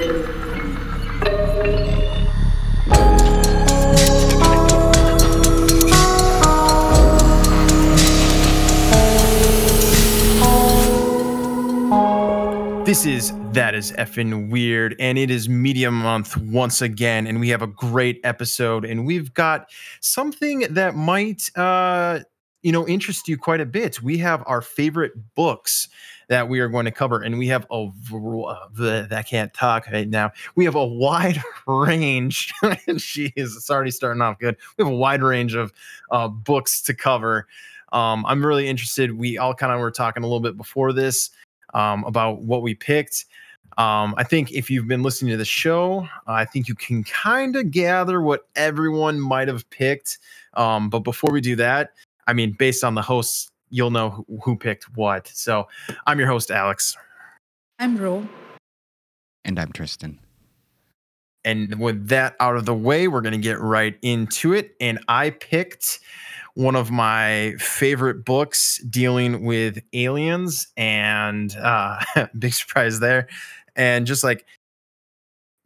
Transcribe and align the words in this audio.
This 0.00 0.08
is 13.04 13.34
That 13.52 13.74
is 13.74 13.92
effing 13.92 14.50
weird, 14.50 14.96
and 14.98 15.18
it 15.18 15.30
is 15.30 15.50
Media 15.50 15.90
Month 15.90 16.34
once 16.38 16.80
again, 16.80 17.26
and 17.26 17.38
we 17.38 17.50
have 17.50 17.60
a 17.60 17.66
great 17.66 18.20
episode, 18.24 18.86
and 18.86 19.04
we've 19.04 19.34
got 19.34 19.70
something 20.00 20.60
that 20.70 20.94
might, 20.96 21.50
uh, 21.58 22.20
you 22.62 22.72
know, 22.72 22.88
interest 22.88 23.28
you 23.28 23.36
quite 23.36 23.60
a 23.60 23.66
bit. 23.66 24.02
We 24.02 24.16
have 24.18 24.42
our 24.46 24.62
favorite 24.62 25.12
books 25.34 25.88
that 26.30 26.48
we 26.48 26.60
are 26.60 26.68
going 26.68 26.84
to 26.84 26.92
cover, 26.92 27.20
and 27.20 27.36
we 27.38 27.48
have 27.48 27.66
a 27.72 27.88
that 28.78 29.24
can't 29.28 29.52
talk 29.52 29.88
right 29.88 30.08
now. 30.08 30.30
We 30.54 30.64
have 30.64 30.76
a 30.76 30.86
wide 30.86 31.42
range. 31.66 32.54
she 32.98 33.32
is 33.36 33.68
already 33.68 33.90
starting 33.90 34.22
off 34.22 34.38
good. 34.38 34.56
We 34.78 34.84
have 34.84 34.92
a 34.92 34.96
wide 34.96 35.22
range 35.22 35.54
of 35.54 35.72
uh, 36.12 36.28
books 36.28 36.80
to 36.82 36.94
cover. 36.94 37.48
Um, 37.92 38.24
I'm 38.26 38.46
really 38.46 38.68
interested. 38.68 39.18
We 39.18 39.38
all 39.38 39.54
kind 39.54 39.72
of 39.72 39.80
were 39.80 39.90
talking 39.90 40.22
a 40.22 40.26
little 40.26 40.40
bit 40.40 40.56
before 40.56 40.92
this 40.92 41.30
um, 41.74 42.04
about 42.04 42.42
what 42.42 42.62
we 42.62 42.76
picked. 42.76 43.24
Um, 43.76 44.14
I 44.16 44.22
think 44.22 44.52
if 44.52 44.70
you've 44.70 44.86
been 44.86 45.02
listening 45.02 45.32
to 45.32 45.36
the 45.36 45.44
show, 45.44 46.06
I 46.28 46.44
think 46.44 46.68
you 46.68 46.76
can 46.76 47.02
kind 47.02 47.56
of 47.56 47.72
gather 47.72 48.20
what 48.22 48.46
everyone 48.54 49.18
might 49.18 49.48
have 49.48 49.68
picked. 49.70 50.18
Um, 50.54 50.90
but 50.90 51.00
before 51.00 51.32
we 51.32 51.40
do 51.40 51.56
that, 51.56 51.90
I 52.28 52.34
mean, 52.34 52.52
based 52.52 52.84
on 52.84 52.94
the 52.94 53.02
hosts, 53.02 53.50
you'll 53.70 53.90
know 53.90 54.10
who, 54.10 54.38
who 54.44 54.56
picked 54.56 54.84
what. 54.96 55.28
So 55.28 55.68
I'm 56.06 56.18
your 56.18 56.28
host, 56.28 56.50
Alex. 56.50 56.96
I'm 57.78 57.96
Ro. 57.96 58.28
And 59.44 59.58
I'm 59.58 59.72
Tristan. 59.72 60.18
And 61.44 61.80
with 61.80 62.08
that 62.08 62.36
out 62.38 62.56
of 62.56 62.66
the 62.66 62.74
way, 62.74 63.08
we're 63.08 63.22
going 63.22 63.32
to 63.32 63.38
get 63.38 63.58
right 63.58 63.96
into 64.02 64.52
it. 64.52 64.76
And 64.78 64.98
I 65.08 65.30
picked 65.30 66.00
one 66.54 66.76
of 66.76 66.90
my 66.90 67.54
favorite 67.58 68.24
books 68.24 68.78
dealing 68.90 69.44
with 69.44 69.78
aliens 69.92 70.68
and 70.76 71.56
uh, 71.56 72.00
big 72.38 72.52
surprise 72.52 73.00
there 73.00 73.28
and 73.76 74.06
just 74.06 74.24
like 74.24 74.44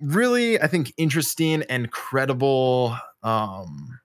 really 0.00 0.60
i 0.60 0.66
think 0.66 0.92
interesting 0.96 1.62
and 1.68 1.90
credible 1.90 2.96
um, 3.22 3.98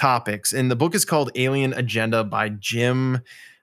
topics 0.00 0.52
and 0.52 0.70
the 0.70 0.76
book 0.76 0.94
is 0.94 1.04
called 1.04 1.30
alien 1.34 1.72
agenda 1.74 2.24
by 2.24 2.48
jim 2.48 3.20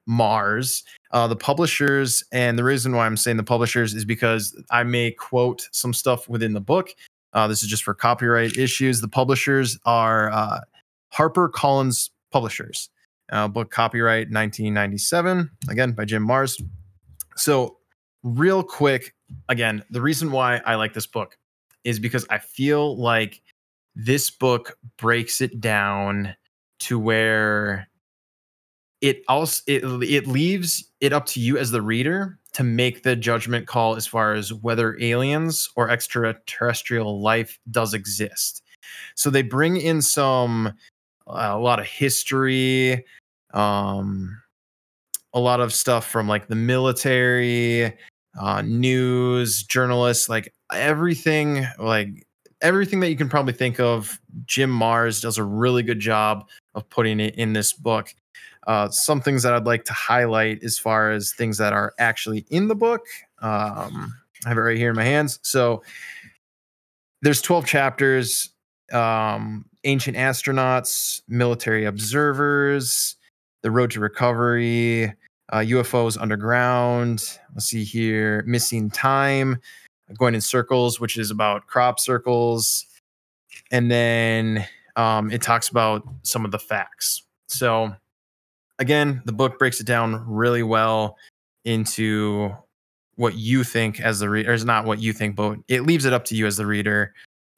Marrs. 0.08 0.84
uh, 1.12 1.28
the 1.28 1.36
publishers 1.36 2.24
and 2.32 2.58
the 2.58 2.64
reason 2.64 2.96
why 2.96 3.06
i'm 3.06 3.18
saying 3.18 3.38
the 3.38 3.44
publishers 3.44 3.94
is 3.94 4.06
because 4.06 4.56
i 4.72 4.84
may 4.84 5.12
quote 5.12 5.68
some 5.72 5.94
stuff 5.94 6.30
within 6.30 6.54
the 6.54 6.62
book 6.62 6.90
uh, 7.34 7.48
this 7.48 7.62
is 7.62 7.70
just 7.70 7.84
for 7.84 7.94
copyright 7.94 8.56
issues 8.58 9.02
the 9.02 9.08
publishers 9.08 9.78
are 9.86 10.32
uh, 10.32 10.60
harper 11.10 11.50
collins 11.50 12.12
publishers. 12.32 12.90
Uh, 13.32 13.48
book 13.48 13.72
copyright 13.72 14.28
1997, 14.28 15.50
again 15.70 15.92
by 15.92 16.06
Jim 16.06 16.26
Marrs. 16.26 16.62
So, 17.36 17.78
real 18.24 18.64
quick, 18.64 19.14
again, 19.50 19.84
the 19.90 20.02
reason 20.02 20.32
why 20.32 20.62
I 20.66 20.76
like 20.76 20.94
this 20.94 21.08
book 21.08 21.38
is 21.84 22.00
because 22.00 22.26
I 22.30 22.38
feel 22.38 22.98
like 22.98 23.42
this 23.98 24.30
book 24.30 24.78
breaks 24.98 25.42
it 25.42 25.60
down 25.60 26.36
to 26.78 27.00
where 27.00 27.88
it 29.02 29.24
also 29.28 29.64
it, 29.66 29.84
it 30.04 30.28
leaves 30.28 30.92
it 31.02 31.14
up 31.14 31.26
to 31.26 31.40
you 31.40 31.58
as 31.58 31.72
the 31.72 31.82
reader 31.82 32.38
to 32.54 32.64
make 32.64 33.02
the 33.02 33.16
judgment 33.16 33.66
call 33.66 33.96
as 33.96 34.06
far 34.06 34.34
as 34.34 34.54
whether 34.54 35.00
aliens 35.02 35.68
or 35.76 35.90
extraterrestrial 35.90 37.22
life 37.22 37.60
does 37.72 37.96
exist. 37.96 38.62
So 39.16 39.32
they 39.32 39.42
bring 39.42 39.78
in 39.78 40.04
some 40.04 40.74
a 41.26 41.58
lot 41.58 41.80
of 41.80 41.88
history, 41.88 43.04
um, 43.54 44.40
a 45.34 45.40
lot 45.40 45.60
of 45.60 45.74
stuff 45.74 46.06
from 46.08 46.28
like 46.28 46.48
the 46.48 46.56
military, 46.56 47.98
uh, 48.40 48.62
news, 48.62 49.64
journalists, 49.64 50.30
like 50.30 50.54
everything, 50.72 51.66
like 51.80 52.27
everything 52.62 53.00
that 53.02 53.10
you 53.10 53.16
can 53.16 53.30
probably 53.30 53.54
think 53.54 53.80
of. 53.80 54.20
Jim 54.46 54.72
Marrs 54.72 55.22
does 55.22 55.38
a 55.38 55.44
really 55.44 55.84
good 55.84 56.00
job 56.00 56.48
of 56.76 56.90
putting 56.90 57.20
it 57.20 57.36
in 57.36 57.54
this 57.54 57.74
book. 57.74 58.14
Uh, 58.66 58.90
some 58.90 59.22
things 59.22 59.44
that 59.44 59.54
I'd 59.54 59.66
like 59.66 59.86
to 59.86 59.94
highlight 59.94 60.64
as 60.64 60.78
far 60.78 61.12
as 61.12 61.34
things 61.34 61.58
that 61.58 61.72
are 61.72 61.94
actually 62.00 62.46
in 62.50 62.68
the 62.68 62.76
book. 62.76 63.02
Um, 63.42 64.14
I 64.46 64.50
have 64.50 64.58
it 64.58 64.62
right 64.62 64.78
here 64.78 64.90
in 64.90 64.96
my 64.96 65.06
hands. 65.06 65.40
So 65.42 65.84
there's 67.22 67.42
12 67.42 67.66
chapters. 67.66 68.50
Um, 68.92 69.66
ancient 69.84 70.18
astronauts, 70.18 71.22
military 71.28 71.86
observers, 71.86 73.16
the 73.64 73.72
road 73.72 73.92
to 73.92 74.00
recovery, 74.00 75.14
uh, 75.50 75.60
UFOs 75.60 76.20
underground. 76.20 77.40
Let's 77.54 77.66
see 77.66 77.84
here, 77.84 78.44
missing 78.46 78.90
time, 78.90 79.60
going 80.18 80.36
in 80.36 80.42
circles, 80.42 81.00
which 81.00 81.18
is 81.18 81.32
about 81.32 81.68
crop 81.68 82.00
circles, 82.00 82.86
and 83.72 83.92
then 83.92 84.66
um, 84.96 85.32
it 85.32 85.42
talks 85.42 85.70
about 85.70 86.08
some 86.24 86.46
of 86.46 86.52
the 86.52 86.60
facts. 86.60 87.24
So 87.48 87.96
again, 88.80 89.22
the 89.26 89.34
book 89.34 89.60
breaks 89.60 89.80
it 89.80 89.88
down 89.88 90.24
really 90.28 90.64
well 90.64 91.18
into 91.66 92.56
what 93.16 93.36
you 93.36 93.64
think 93.64 94.00
as 94.00 94.20
the 94.20 94.30
reader, 94.30 94.54
is 94.54 94.64
not 94.64 94.86
what 94.86 95.00
you 95.00 95.12
think, 95.12 95.36
but 95.36 95.58
it 95.68 95.82
leaves 95.82 96.06
it 96.06 96.14
up 96.14 96.24
to 96.26 96.36
you 96.36 96.46
as 96.46 96.58
the 96.58 96.66
reader 96.66 97.14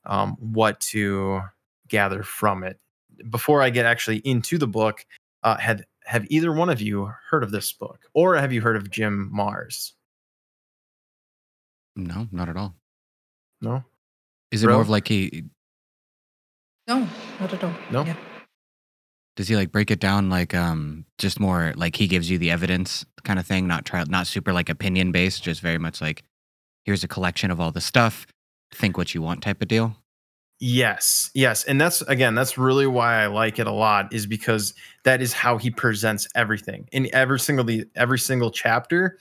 um, 0.06 0.38
what 0.40 0.80
to 0.80 1.42
gather 1.88 2.24
from 2.24 2.64
it. 2.64 2.80
Before 3.30 3.62
I 3.62 3.70
get 3.70 3.86
actually 3.86 4.18
into 4.20 4.58
the 4.58 4.68
book, 4.68 5.06
uh, 5.44 5.58
had 5.58 5.86
have 6.06 6.26
either 6.30 6.52
one 6.52 6.70
of 6.70 6.82
you 6.82 7.12
heard 7.30 7.44
of 7.44 7.52
this 7.52 7.72
book, 7.72 8.00
or 8.14 8.36
have 8.36 8.52
you 8.52 8.62
heard 8.62 8.76
of 8.76 8.90
Jim 8.90 9.32
Marrs? 9.36 9.92
No, 12.06 12.28
not 12.32 12.50
at 12.50 12.58
all. 12.58 12.76
No. 13.62 13.84
Is 14.52 14.64
it 14.64 14.68
Bro? 14.68 14.76
more 14.76 14.82
of 14.82 14.90
like 14.90 15.08
he? 15.08 15.44
No, 16.88 17.08
not 17.40 17.54
at 17.54 17.64
all. 17.64 17.74
No. 17.92 18.06
Yeah. 18.06 18.16
Does 19.36 19.48
he 19.48 19.56
like 19.56 19.72
break 19.72 19.90
it 19.92 20.00
down 20.00 20.30
like 20.30 20.54
um 20.54 21.06
just 21.18 21.40
more 21.40 21.74
like 21.76 21.96
he 21.96 22.08
gives 22.08 22.30
you 22.30 22.38
the 22.38 22.52
evidence 22.52 23.06
kind 23.24 23.40
of 23.40 23.46
thing, 23.46 23.68
not 23.68 23.86
try 23.86 24.04
not 24.08 24.28
super 24.28 24.52
like 24.52 24.70
opinion 24.70 25.12
based, 25.12 25.44
just 25.44 25.62
very 25.62 25.78
much 25.78 26.02
like 26.02 26.24
here's 26.84 27.04
a 27.04 27.08
collection 27.08 27.52
of 27.52 27.60
all 27.62 27.72
the 27.72 27.82
stuff, 27.82 28.26
think 28.74 28.98
what 28.98 29.14
you 29.14 29.22
want 29.22 29.42
type 29.44 29.62
of 29.62 29.68
deal? 29.68 29.96
Yes, 30.62 31.32
yes, 31.34 31.64
and 31.64 31.80
that's 31.80 32.02
again, 32.02 32.36
that's 32.36 32.58
really 32.58 32.86
why 32.88 33.24
I 33.24 33.28
like 33.28 33.60
it 33.60 33.68
a 33.68 33.72
lot, 33.72 34.14
is 34.14 34.26
because 34.26 34.74
that 35.06 35.22
is 35.22 35.32
how 35.32 35.58
he 35.58 35.72
presents 35.72 36.28
everything 36.36 36.90
in 36.92 37.08
every 37.14 37.40
single 37.40 37.64
the 37.64 37.86
every 37.96 38.20
single 38.20 38.52
chapter. 38.52 39.20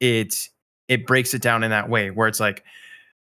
It 0.00 0.34
it 0.88 1.06
breaks 1.06 1.34
it 1.34 1.42
down 1.42 1.62
in 1.62 1.70
that 1.70 1.88
way 1.88 2.10
where 2.10 2.28
it's 2.28 2.40
like 2.40 2.64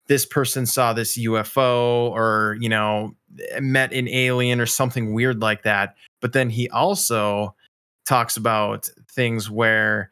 this 0.08 0.25
person 0.25 0.66
saw 0.66 0.94
this 0.94 1.18
UFO 1.18 2.09
or 2.12 2.58
you 2.59 2.69
know 2.69 3.16
met 3.59 3.94
an 3.94 4.08
alien 4.08 4.59
or 4.59 4.66
something 4.66 5.14
weird 5.14 5.41
like 5.41 5.63
that, 5.63 5.96
but 6.22 6.34
then 6.34 6.50
he 6.50 6.69
also 6.69 7.56
talks 8.06 8.36
about 8.36 8.90
things 9.09 9.50
where 9.50 10.12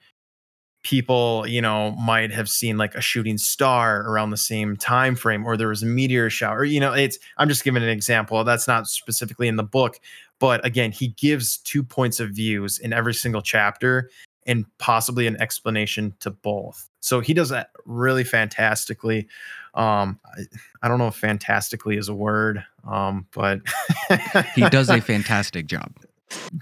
people 0.83 1.45
you 1.47 1.61
know 1.61 1.91
might 1.91 2.31
have 2.31 2.49
seen 2.49 2.77
like 2.77 2.95
a 2.95 3.01
shooting 3.01 3.37
star 3.37 4.01
around 4.09 4.31
the 4.31 4.37
same 4.37 4.75
time 4.75 5.15
frame 5.15 5.45
or 5.45 5.55
there 5.55 5.67
was 5.67 5.83
a 5.83 5.85
meteor 5.85 6.27
shower 6.27 6.63
you 6.63 6.79
know 6.79 6.91
it's 6.91 7.19
i'm 7.37 7.47
just 7.47 7.63
giving 7.63 7.83
an 7.83 7.89
example 7.89 8.43
that's 8.43 8.67
not 8.67 8.87
specifically 8.87 9.47
in 9.47 9.57
the 9.57 9.63
book 9.63 9.99
but 10.39 10.65
again 10.65 10.91
he 10.91 11.09
gives 11.09 11.57
two 11.57 11.83
points 11.83 12.19
of 12.19 12.31
views 12.31 12.79
in 12.79 12.93
every 12.93 13.13
single 13.13 13.43
chapter 13.43 14.09
and 14.45 14.65
possibly 14.77 15.27
an 15.27 15.39
explanation 15.41 16.13
to 16.19 16.31
both. 16.31 16.89
So 16.99 17.19
he 17.19 17.33
does 17.33 17.49
that 17.49 17.71
really 17.85 18.23
fantastically. 18.23 19.27
Um 19.73 20.19
i, 20.25 20.41
I 20.83 20.87
don't 20.87 20.99
know 20.99 21.07
if 21.07 21.15
fantastically 21.15 21.97
is 21.97 22.09
a 22.09 22.13
word 22.13 22.63
um 22.89 23.25
but 23.33 23.61
he 24.55 24.67
does 24.69 24.89
a 24.89 24.99
fantastic 24.99 25.67
job. 25.67 25.93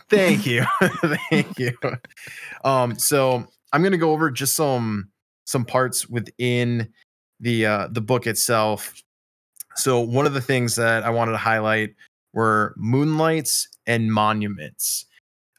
Thank 0.10 0.46
you. 0.46 0.66
Thank 1.30 1.58
you. 1.58 1.78
Um 2.64 3.00
so 3.00 3.48
I'm 3.72 3.82
going 3.82 3.92
to 3.92 3.98
go 3.98 4.12
over 4.12 4.32
just 4.32 4.56
some 4.56 5.10
some 5.46 5.66
parts 5.66 6.08
within 6.08 6.90
the 7.40 7.66
uh, 7.66 7.88
the 7.92 8.02
book 8.02 8.28
itself. 8.28 8.94
So 9.76 10.00
one 10.00 10.26
of 10.26 10.34
the 10.34 10.42
things 10.42 10.76
that 10.76 11.04
I 11.04 11.10
wanted 11.10 11.32
to 11.34 11.38
highlight 11.38 11.96
were 12.34 12.74
moonlights 12.78 13.68
and 13.88 14.12
monuments. 14.12 15.06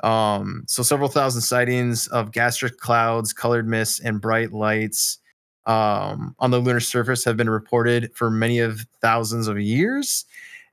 Um, 0.03 0.65
so 0.67 0.83
several 0.83 1.09
thousand 1.09 1.43
sightings 1.43 2.07
of 2.09 2.33
gastric 2.33 2.79
clouds, 2.79 3.33
colored 3.33 3.69
mists, 3.69 4.01
and 4.01 4.21
bright 4.21 4.53
lights 4.53 5.19
um, 5.67 6.35
on 6.39 6.51
the 6.51 6.59
lunar 6.59 6.81
surface 6.81 7.25
have 7.25 7.37
been 7.37 7.51
reported 7.51 8.11
for 8.15 8.31
many 8.31 8.59
of 8.59 8.87
thousands 9.01 9.47
of 9.47 9.61
years. 9.61 10.25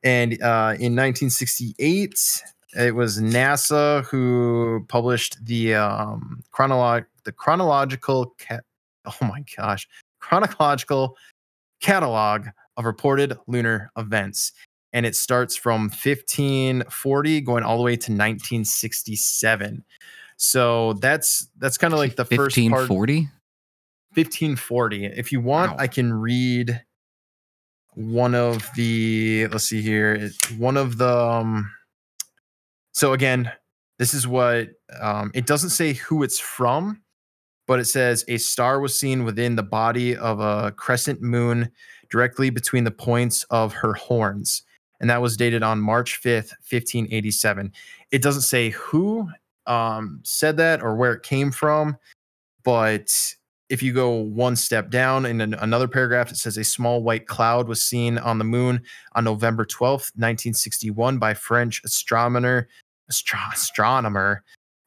And 0.04 0.34
uh, 0.42 0.76
in 0.80 0.96
1968, 0.96 2.44
it 2.78 2.96
was 2.96 3.20
NASA 3.20 4.06
who 4.06 4.86
published 4.88 5.44
the 5.46 5.76
um, 5.76 6.44
chronolog- 6.54 7.06
the 7.24 7.32
chronological 7.32 8.36
ca- 8.40 8.60
oh 9.06 9.26
my 9.26 9.44
gosh 9.56 9.88
chronological 10.20 11.18
catalog 11.82 12.48
of 12.76 12.86
reported 12.86 13.38
lunar 13.48 13.92
events. 13.98 14.52
And 14.94 15.06
it 15.06 15.16
starts 15.16 15.56
from 15.56 15.84
1540 15.84 17.42
going 17.42 17.64
all 17.64 17.78
the 17.78 17.84
way 17.84 17.96
to 17.96 18.12
1967. 18.12 19.84
So 20.38 20.94
that's 20.94 21.48
that's 21.58 21.78
kind 21.78 21.94
of 21.94 22.00
like 22.00 22.16
the 22.16 22.26
first 22.26 22.56
part 22.56 22.90
1540? 22.90 23.22
1540. 24.14 25.06
If 25.06 25.32
you 25.32 25.42
want, 25.42 25.72
Wow. 25.74 25.78
I 25.80 25.88
can 25.88 26.14
read 26.14 26.82
one 27.96 28.36
of 28.36 28.70
the 28.76 29.48
let's 29.48 29.66
see 29.66 29.82
here. 29.82 30.30
One 30.58 30.78
of 30.78 30.98
the 30.98 31.16
um, 31.16 31.72
so 32.94 33.14
again, 33.14 33.52
this 34.00 34.14
is 34.14 34.28
what 34.28 34.70
um, 35.00 35.32
it 35.34 35.46
doesn't 35.48 35.72
say 35.72 35.94
who 35.94 36.24
it's 36.24 36.40
from, 36.40 37.02
but 37.66 37.80
it 37.80 37.86
says 37.86 38.24
a 38.28 38.38
star 38.38 38.80
was 38.80 38.98
seen 38.98 39.24
within 39.24 39.56
the 39.56 39.64
body 39.64 40.16
of 40.16 40.40
a 40.40 40.72
crescent 40.72 41.22
moon 41.22 41.72
directly 42.10 42.50
between 42.52 42.84
the 42.84 42.92
points 42.92 43.44
of 43.50 43.74
her 43.74 43.94
horns. 43.94 44.64
And 45.00 45.10
that 45.10 45.22
was 45.22 45.38
dated 45.38 45.64
on 45.64 45.80
March 45.80 46.22
5th, 46.22 46.54
1587. 46.70 47.72
It 48.12 48.22
doesn't 48.22 48.42
say 48.42 48.72
who 48.72 49.30
um, 49.66 50.20
said 50.24 50.58
that 50.58 50.82
or 50.82 50.96
where 50.96 51.14
it 51.14 51.24
came 51.24 51.52
from, 51.52 51.98
but 52.64 53.36
if 53.70 53.84
you 53.84 53.94
go 53.94 54.12
one 54.12 54.56
step 54.56 54.90
down 54.90 55.26
in 55.26 55.42
an, 55.42 55.54
another 55.56 55.88
paragraph, 55.88 56.32
it 56.32 56.38
says 56.38 56.58
a 56.58 56.64
small 56.64 57.04
white 57.04 57.28
cloud 57.28 57.68
was 57.68 57.82
seen 57.82 58.18
on 58.18 58.38
the 58.38 58.46
moon 58.46 58.82
on 59.14 59.24
November 59.24 59.66
12th, 59.66 60.16
1961, 60.16 61.18
by 61.18 61.34
French 61.34 61.82
astronomer. 61.84 62.68
Astro- 63.10 63.40
astronomer. 63.54 64.44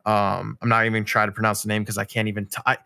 Um, 0.06 0.56
I'm 0.62 0.68
not 0.68 0.86
even 0.86 1.04
trying 1.04 1.28
to 1.28 1.32
pronounce 1.32 1.62
the 1.62 1.68
name 1.68 1.82
because 1.82 1.98
I 1.98 2.04
can't 2.04 2.28
even. 2.28 2.46
T- 2.46 2.62
I, 2.66 2.78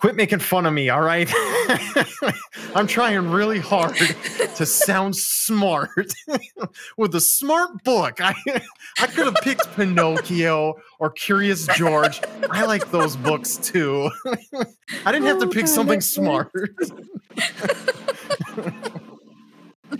quit 0.00 0.16
making 0.16 0.38
fun 0.38 0.64
of 0.66 0.72
me, 0.72 0.88
all 0.88 1.02
right? 1.02 1.30
I'm 2.74 2.86
trying 2.86 3.30
really 3.30 3.58
hard 3.58 3.94
to 4.56 4.66
sound 4.66 5.14
smart 5.14 5.90
with 6.96 7.14
a 7.14 7.20
smart 7.20 7.84
book. 7.84 8.18
I 8.20 8.34
I 8.98 9.06
could 9.06 9.26
have 9.26 9.36
picked 9.42 9.74
Pinocchio 9.76 10.74
or 10.98 11.10
Curious 11.10 11.66
George. 11.76 12.20
I 12.50 12.64
like 12.64 12.90
those 12.90 13.16
books 13.16 13.56
too. 13.56 14.10
I 15.04 15.12
didn't 15.12 15.26
have 15.26 15.38
to 15.40 15.46
Oh, 15.46 15.50
pick 15.50 15.66
something 15.68 16.00
smart. 16.00 16.50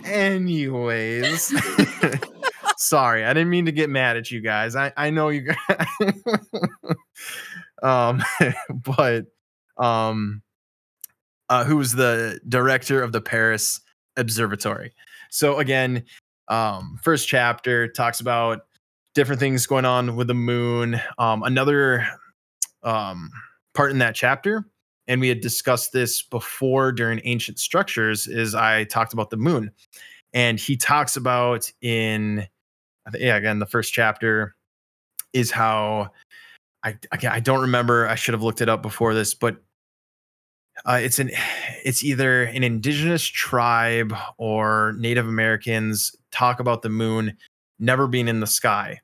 Anyways, 0.05 1.53
sorry, 2.77 3.25
I 3.25 3.33
didn't 3.33 3.49
mean 3.49 3.65
to 3.65 3.71
get 3.73 3.89
mad 3.89 4.15
at 4.17 4.31
you 4.31 4.39
guys. 4.41 4.75
I 4.75 4.93
I 4.95 5.09
know 5.09 5.29
you 5.29 5.41
guys. 5.41 5.87
um, 7.83 8.23
but 8.85 9.25
um, 9.81 10.41
uh, 11.49 11.65
who 11.65 11.75
was 11.75 11.91
the 11.93 12.39
director 12.47 13.01
of 13.03 13.11
the 13.11 13.19
Paris 13.19 13.81
Observatory. 14.15 14.93
So 15.29 15.59
again, 15.59 16.03
um, 16.47 16.99
first 17.03 17.27
chapter 17.27 17.87
talks 17.87 18.19
about 18.19 18.61
different 19.15 19.39
things 19.39 19.65
going 19.65 19.85
on 19.85 20.15
with 20.15 20.27
the 20.27 20.33
moon. 20.33 21.01
Um, 21.17 21.43
another 21.43 22.07
um, 22.83 23.31
part 23.73 23.91
in 23.91 23.97
that 23.99 24.15
chapter, 24.15 24.65
and 25.07 25.19
we 25.19 25.27
had 25.27 25.41
discussed 25.41 25.91
this 25.91 26.21
before 26.21 26.91
during 26.91 27.19
ancient 27.23 27.59
structures, 27.59 28.27
is 28.27 28.55
I 28.55 28.85
talked 28.85 29.13
about 29.13 29.29
the 29.29 29.37
moon, 29.37 29.71
and 30.33 30.59
he 30.59 30.77
talks 30.77 31.17
about 31.17 31.71
in, 31.81 32.47
yeah, 33.17 33.35
again, 33.35 33.59
the 33.59 33.65
first 33.65 33.93
chapter 33.93 34.55
is 35.33 35.51
how 35.51 36.11
I 36.83 36.97
I 37.11 37.39
don't 37.39 37.61
remember. 37.61 38.07
I 38.07 38.15
should 38.15 38.33
have 38.33 38.43
looked 38.43 38.61
it 38.61 38.69
up 38.69 38.81
before 38.81 39.13
this, 39.13 39.33
but 39.33 39.61
uh, 40.85 40.99
it's 41.01 41.19
an 41.19 41.31
it's 41.83 42.03
either 42.03 42.43
an 42.43 42.63
indigenous 42.63 43.23
tribe 43.23 44.15
or 44.37 44.95
Native 44.97 45.27
Americans 45.27 46.15
talk 46.31 46.59
about 46.59 46.81
the 46.81 46.89
moon 46.89 47.37
never 47.79 48.07
being 48.07 48.27
in 48.27 48.39
the 48.39 48.47
sky, 48.47 49.01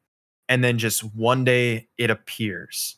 and 0.50 0.64
then 0.64 0.78
just 0.78 1.04
one 1.16 1.44
day 1.44 1.88
it 1.98 2.10
appears. 2.10 2.98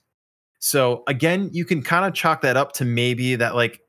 So 0.60 1.04
again, 1.08 1.50
you 1.54 1.66
can 1.66 1.82
kind 1.82 2.06
of 2.06 2.14
chalk 2.14 2.42
that 2.42 2.58
up 2.58 2.74
to 2.74 2.86
maybe 2.86 3.36
that 3.36 3.56
like 3.56 3.82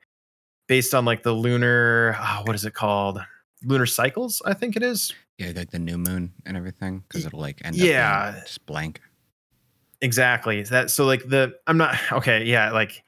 based 0.68 0.94
on 0.94 1.04
like 1.04 1.24
the 1.24 1.32
lunar 1.32 2.14
ah, 2.18 2.42
what 2.44 2.54
is 2.54 2.64
it 2.64 2.74
called 2.74 3.20
lunar 3.64 3.86
cycles 3.86 4.40
I 4.46 4.54
think 4.54 4.76
it 4.76 4.82
is 4.82 5.12
Yeah, 5.36 5.52
like 5.54 5.70
the 5.70 5.80
new 5.80 5.98
moon 5.98 6.32
and 6.46 6.56
everything, 6.56 7.02
because 7.06 7.26
it'll 7.26 7.40
like 7.40 7.60
end 7.64 7.76
yeah. 7.76 8.40
just 8.40 8.64
blank. 8.66 9.00
Exactly. 10.00 10.60
Is 10.60 10.70
That 10.70 10.90
so 10.90 11.06
like 11.06 11.28
the 11.28 11.54
I'm 11.66 11.76
not 11.76 11.98
okay, 12.12 12.44
yeah, 12.44 12.70
like 12.70 13.02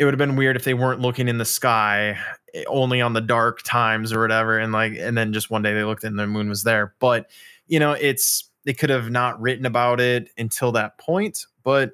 it 0.00 0.04
would 0.06 0.14
have 0.14 0.18
been 0.18 0.34
weird 0.34 0.56
if 0.56 0.64
they 0.64 0.72
weren't 0.72 1.02
looking 1.02 1.28
in 1.28 1.36
the 1.36 1.44
sky 1.44 2.18
eh, 2.54 2.64
only 2.68 3.02
on 3.02 3.12
the 3.12 3.20
dark 3.20 3.60
times 3.62 4.14
or 4.14 4.20
whatever 4.22 4.58
and 4.58 4.72
like 4.72 4.94
and 4.98 5.16
then 5.16 5.30
just 5.30 5.50
one 5.50 5.60
day 5.60 5.74
they 5.74 5.84
looked 5.84 6.04
and 6.04 6.18
the 6.18 6.26
moon 6.26 6.48
was 6.48 6.64
there. 6.64 6.94
But 6.98 7.30
you 7.66 7.78
know, 7.78 7.92
it's 7.92 8.50
they 8.64 8.72
could 8.72 8.88
have 8.88 9.10
not 9.10 9.38
written 9.40 9.66
about 9.66 10.00
it 10.00 10.30
until 10.38 10.72
that 10.72 10.96
point, 10.98 11.44
but 11.62 11.92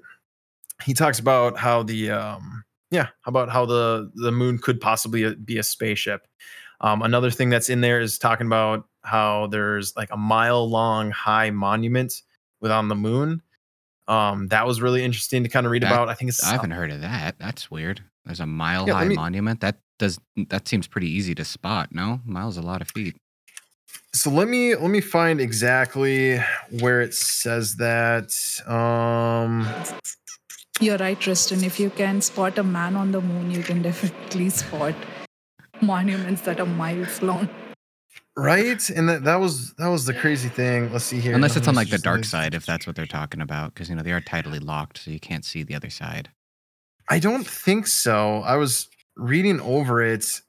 he 0.85 0.95
talks 0.95 1.19
about 1.19 1.59
how 1.59 1.83
the 1.83 2.13
um 2.13 2.65
yeah, 2.93 3.09
about 3.27 3.51
how 3.51 3.67
the 3.67 4.13
the 4.15 4.31
moon 4.31 4.59
could 4.59 4.81
possibly 4.81 5.25
uh, 5.25 5.35
be 5.45 5.59
a 5.59 5.65
spaceship. 5.65 6.29
Um, 6.81 7.03
another 7.03 7.31
thing 7.31 7.51
that's 7.51 7.69
in 7.69 7.81
there 7.81 7.99
is 7.99 8.19
talking 8.19 8.47
about 8.47 8.87
how 9.03 9.49
there's 9.49 9.97
like 9.97 10.11
a 10.13 10.17
mile 10.17 10.71
long 10.71 11.11
high 11.11 11.51
monument 11.51 12.23
with 12.61 12.71
on 12.71 12.87
the 12.87 12.95
moon. 12.95 13.43
Um, 14.09 14.49
that 14.49 14.67
was 14.67 14.81
really 14.81 15.03
interesting 15.05 15.43
to 15.43 15.49
kind 15.49 15.67
of 15.67 15.73
read 15.73 15.83
That- 15.83 15.93
about. 15.93 16.09
I 16.09 16.15
think 16.15 16.29
it's 16.31 16.43
I 16.45 16.53
haven't 16.53 16.71
heard 16.73 16.91
of 16.93 17.01
that. 17.01 17.39
That's 17.39 17.71
weird. 17.71 18.03
There's 18.25 18.41
a 18.41 18.47
mile 18.47 18.87
Yeah, 18.87 18.95
high 18.95 19.05
me- 19.09 19.15
monument. 19.17 19.61
That 19.61 19.79
does 19.99 20.19
that 20.49 20.69
seems 20.69 20.87
pretty 20.87 21.11
easy 21.11 21.35
to 21.35 21.45
spot. 21.45 21.89
No, 21.93 22.21
miles 22.25 22.57
a 22.57 22.63
lot 22.63 22.81
of 22.83 22.89
feet. 22.91 23.17
so 24.15 24.31
let 24.31 24.49
me 24.49 24.75
let 24.75 24.91
me 24.91 25.01
find 25.01 25.41
exactly 25.41 26.39
where 26.81 27.01
it 27.01 27.15
says 27.15 27.77
that. 27.77 28.31
Um, 28.67 29.67
You're 30.81 30.99
right, 30.99 31.19
Tristan. 31.19 31.65
If 31.65 31.81
you 31.81 31.91
can 31.91 32.21
spot 32.21 32.59
a 32.59 32.63
man 32.63 32.97
on 32.97 33.11
the 33.13 33.21
moon, 33.21 33.51
you 33.51 33.63
can 33.63 33.81
definitely 33.83 34.51
spot 34.61 34.95
monuments 35.81 36.43
that 36.43 36.61
are 36.61 36.67
miles 36.67 37.23
long. 37.23 37.49
Right, 38.37 38.89
and 38.91 39.09
that 39.09 39.25
that 39.25 39.37
was 39.37 39.73
that 39.75 39.89
was 39.89 40.05
the 40.05 40.15
crazy 40.15 40.49
thing. 40.49 40.93
Let's 40.93 41.05
see 41.05 41.21
here. 41.21 41.35
Unless 41.35 41.57
it's 41.57 41.69
on 41.69 41.75
like 41.75 41.91
the 41.91 41.99
dark 41.99 42.25
side, 42.25 42.55
if 42.55 42.67
that's 42.67 42.87
what 42.87 42.97
they're 42.97 43.07
talking 43.07 43.41
about, 43.41 43.75
because 43.75 43.89
you 43.89 43.97
know 43.97 44.03
they 44.03 44.13
are 44.13 44.21
tidally 44.21 44.63
locked, 44.63 44.99
so 44.99 45.11
you 45.11 45.21
can't 45.21 45.45
see 45.45 45.63
the 45.63 45.75
other 45.75 45.91
side. 45.91 46.31
I 47.09 47.19
don't 47.19 47.47
think 47.47 47.87
so. 47.87 48.41
I 48.41 48.57
was 48.57 48.89
reading 49.17 49.61
over 49.61 50.03
it. 50.03 50.41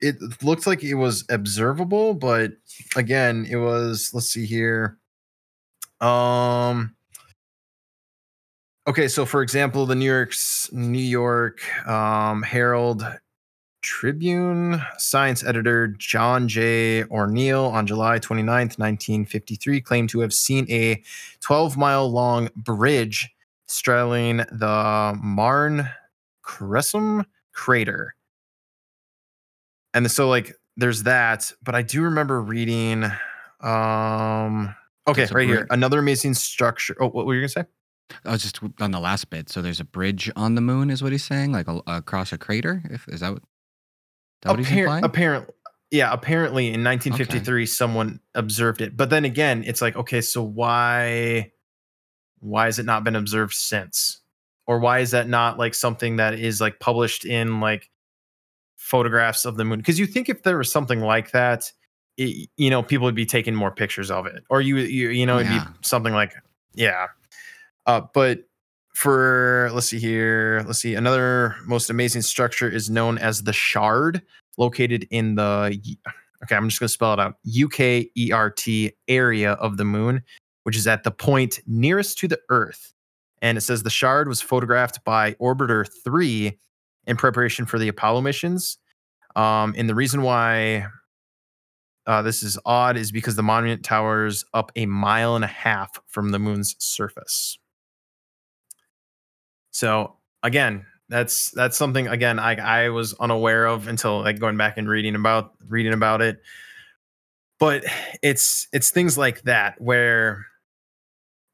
It 0.00 0.16
looked 0.42 0.66
like 0.66 0.82
it 0.82 0.94
was 0.94 1.24
observable, 1.30 2.14
but 2.14 2.52
again, 2.96 3.46
it 3.48 3.56
was. 3.56 4.10
Let's 4.12 4.26
see 4.26 4.46
here. 4.46 4.98
Um. 6.00 6.94
Okay, 8.86 9.08
so 9.08 9.24
for 9.24 9.40
example, 9.40 9.86
the 9.86 9.94
New 9.94 10.04
York's 10.04 10.70
New 10.72 10.98
York 10.98 11.62
um, 11.88 12.42
Herald 12.42 13.02
Tribune 13.84 14.80
science 14.96 15.44
editor 15.44 15.88
John 15.88 16.48
J. 16.48 17.04
O'Neill 17.04 17.66
on 17.66 17.86
July 17.86 18.18
29th, 18.18 18.78
1953, 18.78 19.80
claimed 19.82 20.08
to 20.08 20.20
have 20.20 20.32
seen 20.32 20.66
a 20.70 21.02
12 21.42 21.76
mile 21.76 22.10
long 22.10 22.48
bridge 22.56 23.30
straddling 23.66 24.38
the 24.38 25.20
Mare 25.22 25.96
Crisium 26.42 27.26
crater. 27.52 28.14
And 29.92 30.10
so 30.10 30.30
like 30.30 30.54
there's 30.78 31.02
that, 31.02 31.52
but 31.62 31.74
I 31.74 31.82
do 31.82 32.02
remember 32.02 32.40
reading 32.40 33.04
um 33.60 34.74
okay, 35.06 35.26
right 35.30 35.46
here. 35.46 35.66
Another 35.68 35.98
amazing 35.98 36.32
structure. 36.32 36.96
Oh, 36.98 37.08
what 37.08 37.26
were 37.26 37.34
you 37.34 37.42
gonna 37.42 37.48
say? 37.50 37.64
I 38.24 38.32
was 38.32 38.42
just 38.42 38.60
on 38.80 38.92
the 38.92 39.00
last 39.00 39.28
bit. 39.28 39.50
So 39.50 39.60
there's 39.60 39.80
a 39.80 39.84
bridge 39.84 40.30
on 40.36 40.54
the 40.54 40.60
moon, 40.62 40.88
is 40.88 41.02
what 41.02 41.12
he's 41.12 41.24
saying, 41.24 41.52
like 41.52 41.68
a, 41.68 41.82
across 41.86 42.32
a 42.32 42.38
crater. 42.38 42.82
If 42.90 43.06
is 43.08 43.20
that 43.20 43.34
what? 43.34 43.42
That 44.44 44.56
Appar- 44.56 45.02
apparently 45.02 45.54
yeah, 45.90 46.12
apparently 46.12 46.66
in 46.66 46.82
1953 46.84 47.66
someone 47.66 48.20
observed 48.34 48.80
it. 48.80 48.96
But 48.96 49.10
then 49.10 49.24
again, 49.24 49.62
it's 49.64 49.80
like, 49.82 49.96
okay, 49.96 50.20
so 50.20 50.42
why 50.42 51.52
why 52.40 52.66
has 52.66 52.78
it 52.78 52.84
not 52.86 53.04
been 53.04 53.16
observed 53.16 53.54
since? 53.54 54.20
Or 54.66 54.78
why 54.78 55.00
is 55.00 55.10
that 55.12 55.28
not 55.28 55.58
like 55.58 55.74
something 55.74 56.16
that 56.16 56.34
is 56.34 56.60
like 56.60 56.80
published 56.80 57.24
in 57.24 57.60
like 57.60 57.90
photographs 58.76 59.44
of 59.44 59.56
the 59.56 59.64
moon? 59.64 59.78
Because 59.78 59.98
you 59.98 60.06
think 60.06 60.28
if 60.28 60.42
there 60.42 60.58
was 60.58 60.70
something 60.72 61.00
like 61.00 61.30
that, 61.32 61.70
it, 62.16 62.48
you 62.56 62.70
know, 62.70 62.82
people 62.82 63.04
would 63.04 63.14
be 63.14 63.26
taking 63.26 63.54
more 63.54 63.70
pictures 63.70 64.10
of 64.10 64.26
it. 64.26 64.42
Or 64.50 64.60
you 64.60 64.76
you, 64.78 65.10
you 65.10 65.26
know, 65.26 65.38
it'd 65.38 65.52
Yeah. 65.52 65.64
be 65.64 65.70
something 65.82 66.12
like 66.12 66.32
yeah. 66.74 67.06
Uh, 67.86 68.02
but 68.12 68.40
for 68.94 69.70
let's 69.72 69.88
see 69.88 69.98
here, 69.98 70.62
let's 70.66 70.78
see. 70.78 70.94
Another 70.94 71.56
most 71.66 71.90
amazing 71.90 72.22
structure 72.22 72.68
is 72.68 72.88
known 72.88 73.18
as 73.18 73.42
the 73.42 73.52
Shard, 73.52 74.22
located 74.56 75.06
in 75.10 75.34
the 75.34 75.78
okay. 76.42 76.56
I'm 76.56 76.68
just 76.68 76.80
gonna 76.80 76.88
spell 76.88 77.12
it 77.12 77.20
out. 77.20 77.34
U 77.42 77.68
K 77.68 78.08
E 78.16 78.30
R 78.32 78.50
T 78.50 78.92
area 79.08 79.52
of 79.54 79.76
the 79.76 79.84
moon, 79.84 80.22
which 80.62 80.76
is 80.76 80.86
at 80.86 81.02
the 81.02 81.10
point 81.10 81.60
nearest 81.66 82.18
to 82.18 82.28
the 82.28 82.40
Earth. 82.48 82.92
And 83.42 83.58
it 83.58 83.62
says 83.62 83.82
the 83.82 83.90
Shard 83.90 84.28
was 84.28 84.40
photographed 84.40 85.04
by 85.04 85.32
Orbiter 85.34 85.86
Three 86.04 86.58
in 87.06 87.16
preparation 87.16 87.66
for 87.66 87.78
the 87.78 87.88
Apollo 87.88 88.22
missions. 88.22 88.78
Um, 89.36 89.74
and 89.76 89.88
the 89.88 89.94
reason 89.94 90.22
why 90.22 90.86
uh, 92.06 92.22
this 92.22 92.42
is 92.42 92.58
odd 92.64 92.96
is 92.96 93.10
because 93.10 93.34
the 93.34 93.42
monument 93.42 93.82
towers 93.84 94.44
up 94.54 94.70
a 94.76 94.86
mile 94.86 95.34
and 95.34 95.44
a 95.44 95.48
half 95.48 95.98
from 96.06 96.30
the 96.30 96.38
moon's 96.38 96.76
surface. 96.78 97.58
So 99.74 100.14
again, 100.44 100.86
that's 101.08 101.50
that's 101.50 101.76
something 101.76 102.06
again 102.06 102.38
I 102.38 102.54
I 102.84 102.88
was 102.90 103.12
unaware 103.14 103.66
of 103.66 103.88
until 103.88 104.20
like 104.20 104.38
going 104.38 104.56
back 104.56 104.78
and 104.78 104.88
reading 104.88 105.16
about 105.16 105.52
reading 105.68 105.92
about 105.92 106.22
it. 106.22 106.40
But 107.58 107.84
it's 108.22 108.68
it's 108.72 108.90
things 108.90 109.18
like 109.18 109.42
that 109.42 109.74
where 109.80 110.46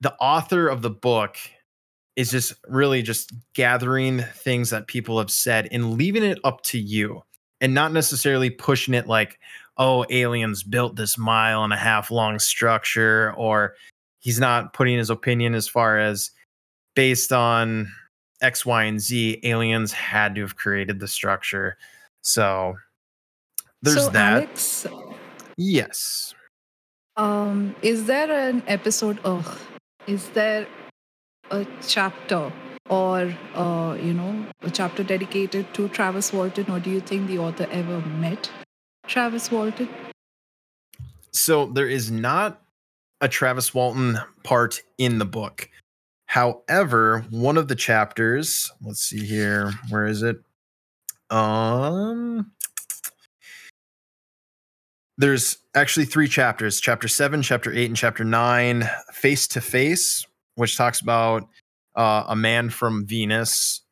the 0.03 0.15
author 0.17 0.69
of 0.69 0.83
the 0.83 0.91
book 0.91 1.37
is 2.15 2.31
just 2.31 2.53
really 2.69 3.01
just 3.03 3.33
gathering 3.55 4.21
things 4.35 4.71
that 4.71 4.87
people 4.87 5.19
have 5.19 5.31
said 5.31 5.69
and 5.73 5.95
leaving 5.95 6.23
it 6.23 6.39
up 6.45 6.63
to 6.63 6.79
you 6.79 7.23
and 7.61 7.73
not 7.73 7.93
necessarily 7.93 8.51
pushing 8.51 8.93
it 8.93 9.07
like 9.07 9.39
oh 9.79 10.05
aliens 10.11 10.63
built 10.63 10.97
this 10.97 11.17
mile 11.17 11.65
and 11.65 11.73
a 11.73 11.77
half 11.77 12.11
long 12.11 12.39
structure 12.39 13.33
or 13.37 13.75
he's 14.19 14.41
not 14.41 14.75
putting 14.75 14.99
his 14.99 15.09
opinion 15.09 15.55
as 15.55 15.69
far 15.69 15.99
as 15.99 16.31
based 16.95 17.33
on 17.33 17.91
X, 18.41 18.65
Y, 18.65 18.85
and 18.85 19.01
Z, 19.01 19.41
aliens 19.43 19.93
had 19.93 20.35
to 20.35 20.43
have 20.43 20.57
created 20.57 21.01
the 21.01 21.09
structure. 21.09 21.77
So 22.23 22.77
there's 23.83 24.05
so, 24.05 24.11
that. 24.11 24.33
Alex, 24.45 24.87
yes. 25.57 26.35
um, 27.17 27.75
is 27.83 28.07
there 28.07 28.31
an 28.31 28.63
episode? 28.67 29.19
Oh, 29.25 29.59
is 30.07 30.29
there 30.31 30.67
a 31.51 31.67
chapter 31.87 32.53
or 32.89 33.35
uh, 33.55 33.97
you 34.01 34.13
know 34.13 34.47
a 34.63 34.71
chapter 34.71 35.03
dedicated 35.03 35.73
to 35.75 35.89
Travis 35.89 36.33
Walton, 36.33 36.71
or 36.71 36.81
do 36.81 36.91
you 36.91 37.01
think 37.01 37.29
the 37.29 37.39
author 37.39 37.67
ever 37.71 38.01
met 38.01 38.51
Travis 39.07 39.51
Walton? 39.51 39.89
So 41.33 41.67
there 41.67 41.89
is 41.89 42.11
not 42.11 42.61
a 43.21 43.29
Travis 43.29 43.73
Walton 43.73 44.19
part 44.43 44.83
in 44.99 45.19
the 45.19 45.25
book. 45.25 45.71
However, 46.31 47.27
one 47.31 47.57
of 47.57 47.67
the 47.67 47.75
chapters, 47.75 48.71
let's 48.83 49.03
see 49.03 49.27
here, 49.27 49.73
where 49.89 50.07
is 50.07 50.23
it? 50.23 50.37
Um 51.29 52.53
there's 55.19 55.59
actually 55.75 56.07
three 56.07 56.29
chapters 56.29 56.81
chapter 56.81 57.09
7 57.09 57.43
chapter 57.43 57.73
8 57.73 57.87
and 57.87 57.97
chapter 57.97 58.25
9 58.25 58.89
face 59.13 59.49
to 59.49 59.61
face 59.61 60.25
which 60.55 60.77
talks 60.77 61.01
about 61.01 61.49
uh, 61.97 62.25
a 62.29 62.37
man 62.37 62.71
from 62.71 63.05
venus 63.07 63.83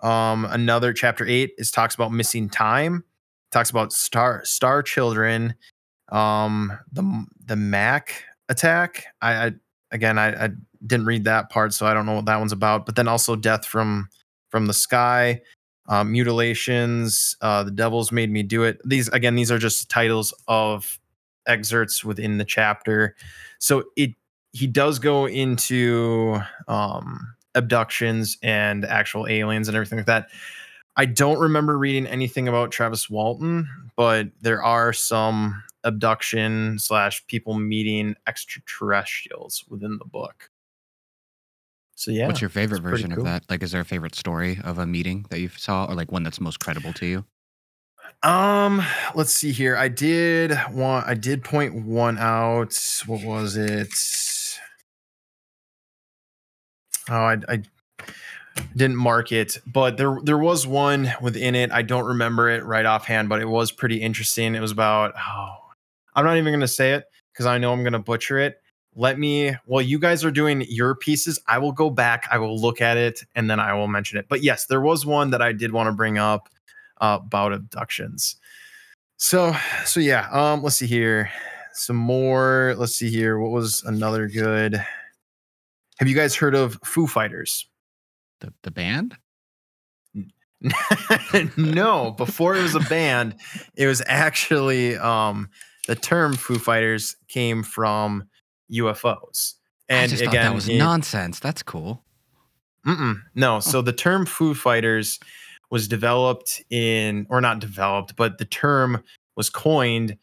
um, 0.00 0.44
another 0.44 0.92
chapter 0.92 1.26
8 1.26 1.52
is 1.58 1.70
talks 1.70 1.94
about 1.94 2.12
missing 2.12 2.48
time 2.48 3.02
talks 3.50 3.70
about 3.70 3.92
star 3.92 4.44
star 4.44 4.82
children 4.82 5.54
um, 6.10 6.78
the 6.92 7.24
the 7.46 7.56
mac 7.56 8.24
attack 8.48 9.06
i, 9.20 9.46
I 9.46 9.52
again 9.90 10.18
I, 10.18 10.44
I 10.44 10.50
didn't 10.86 11.06
read 11.06 11.24
that 11.24 11.50
part 11.50 11.72
so 11.72 11.86
i 11.86 11.94
don't 11.94 12.06
know 12.06 12.14
what 12.16 12.26
that 12.26 12.38
one's 12.38 12.52
about. 12.52 12.86
But 12.86 12.96
then 12.96 13.08
also 13.08 13.36
death 13.36 13.66
from 13.66 14.08
from 14.50 14.66
the 14.66 14.74
sky 14.74 15.40
uh, 15.88 16.04
mutilations 16.04 17.36
uh, 17.40 17.64
the 17.64 17.70
devils 17.70 18.12
made 18.12 18.30
me 18.30 18.42
do 18.42 18.62
it. 18.62 18.80
These 18.84 19.08
again 19.08 19.34
these 19.34 19.50
are 19.50 19.58
just 19.58 19.90
titles 19.90 20.32
of 20.48 20.98
excerpts 21.46 22.04
within 22.04 22.38
the 22.38 22.44
chapter. 22.44 23.16
So 23.58 23.84
it 23.96 24.14
he 24.52 24.66
does 24.66 24.98
go 24.98 25.26
into 25.26 26.38
um, 26.68 27.34
abductions 27.54 28.36
and 28.42 28.84
actual 28.84 29.26
aliens 29.26 29.68
and 29.68 29.76
everything 29.76 29.98
like 29.98 30.06
that. 30.06 30.28
I 30.94 31.06
don't 31.06 31.38
remember 31.38 31.78
reading 31.78 32.06
anything 32.06 32.48
about 32.48 32.70
travis 32.70 33.08
walton 33.08 33.68
but 33.96 34.28
there 34.40 34.62
are 34.62 34.92
some 34.92 35.62
abduction 35.84 36.78
slash 36.78 37.26
people 37.26 37.54
meeting 37.54 38.14
extraterrestrials 38.26 39.64
within 39.68 39.98
the 39.98 40.04
book 40.04 40.50
so 42.02 42.10
yeah 42.10 42.26
What's 42.26 42.40
your 42.40 42.50
favorite 42.50 42.82
version 42.82 43.10
cool. 43.10 43.20
of 43.20 43.24
that? 43.26 43.44
Like, 43.48 43.62
is 43.62 43.70
there 43.70 43.80
a 43.80 43.84
favorite 43.84 44.16
story 44.16 44.58
of 44.64 44.78
a 44.78 44.86
meeting 44.86 45.24
that 45.30 45.38
you 45.38 45.48
saw, 45.50 45.84
or 45.84 45.94
like 45.94 46.10
one 46.10 46.24
that's 46.24 46.40
most 46.40 46.58
credible 46.58 46.92
to 46.94 47.06
you? 47.06 47.24
Um, 48.24 48.82
let's 49.14 49.32
see 49.32 49.52
here. 49.52 49.76
I 49.76 49.88
did 49.88 50.56
want 50.70 51.06
I 51.06 51.14
did 51.14 51.44
point 51.44 51.86
one 51.86 52.18
out. 52.18 52.76
What 53.06 53.24
was 53.24 53.56
it? 53.56 53.92
Oh, 57.08 57.14
I, 57.14 57.36
I 57.48 57.62
didn't 58.76 58.96
mark 58.96 59.32
it, 59.32 59.58
but 59.66 59.96
there 59.96 60.18
there 60.22 60.38
was 60.38 60.66
one 60.66 61.12
within 61.20 61.54
it. 61.54 61.72
I 61.72 61.82
don't 61.82 62.04
remember 62.04 62.48
it 62.48 62.64
right 62.64 62.86
offhand, 62.86 63.28
but 63.28 63.40
it 63.40 63.48
was 63.48 63.72
pretty 63.72 63.96
interesting. 63.96 64.54
It 64.54 64.60
was 64.60 64.72
about 64.72 65.14
oh, 65.18 65.54
I'm 66.14 66.24
not 66.24 66.36
even 66.36 66.52
gonna 66.52 66.68
say 66.68 66.94
it 66.94 67.04
because 67.32 67.46
I 67.46 67.58
know 67.58 67.72
I'm 67.72 67.82
gonna 67.84 67.98
butcher 67.98 68.38
it. 68.38 68.61
Let 68.94 69.18
me 69.18 69.56
while 69.64 69.82
you 69.82 69.98
guys 69.98 70.24
are 70.24 70.30
doing 70.30 70.64
your 70.68 70.94
pieces, 70.94 71.38
I 71.46 71.58
will 71.58 71.72
go 71.72 71.88
back, 71.88 72.28
I 72.30 72.38
will 72.38 72.58
look 72.58 72.80
at 72.80 72.96
it, 72.96 73.22
and 73.34 73.48
then 73.48 73.58
I 73.58 73.72
will 73.72 73.88
mention 73.88 74.18
it. 74.18 74.26
But 74.28 74.42
yes, 74.42 74.66
there 74.66 74.80
was 74.80 75.06
one 75.06 75.30
that 75.30 75.40
I 75.40 75.52
did 75.52 75.72
want 75.72 75.88
to 75.88 75.92
bring 75.92 76.18
up 76.18 76.48
uh, 77.00 77.18
about 77.22 77.52
abductions. 77.52 78.36
So 79.16 79.56
so 79.84 80.00
yeah, 80.00 80.28
um, 80.30 80.62
let's 80.62 80.76
see 80.76 80.86
here. 80.86 81.30
Some 81.74 81.96
more. 81.96 82.74
Let's 82.76 82.94
see 82.94 83.08
here. 83.08 83.38
What 83.38 83.50
was 83.50 83.82
another 83.84 84.28
good? 84.28 84.84
Have 85.98 86.08
you 86.08 86.14
guys 86.14 86.34
heard 86.34 86.54
of 86.54 86.78
Foo 86.84 87.06
Fighters? 87.06 87.66
The 88.40 88.52
the 88.62 88.70
band? 88.70 89.16
no, 91.56 92.12
before 92.12 92.56
it 92.56 92.62
was 92.62 92.74
a 92.74 92.80
band, 92.80 93.36
it 93.74 93.86
was 93.86 94.02
actually 94.06 94.96
um 94.96 95.48
the 95.88 95.96
term 95.96 96.34
Foo 96.34 96.58
Fighters 96.58 97.16
came 97.28 97.62
from 97.62 98.24
UFOs. 98.72 99.54
I 99.90 99.94
And 99.94 100.10
just 100.10 100.22
again, 100.22 100.32
thought 100.34 100.42
that 100.50 100.54
was 100.54 100.68
it- 100.68 100.78
nonsense. 100.78 101.38
That's 101.40 101.62
cool. 101.62 102.02
Mm-mm, 102.86 103.20
no. 103.34 103.60
So 103.60 103.80
the 103.82 103.92
term 103.92 104.26
Foo 104.26 104.54
Fighters 104.54 105.20
was 105.70 105.86
developed 105.86 106.62
in, 106.70 107.26
or 107.30 107.40
not 107.40 107.60
developed, 107.60 108.16
but 108.16 108.38
the 108.38 108.44
term 108.44 109.02
was 109.36 109.48
coined 109.48 110.16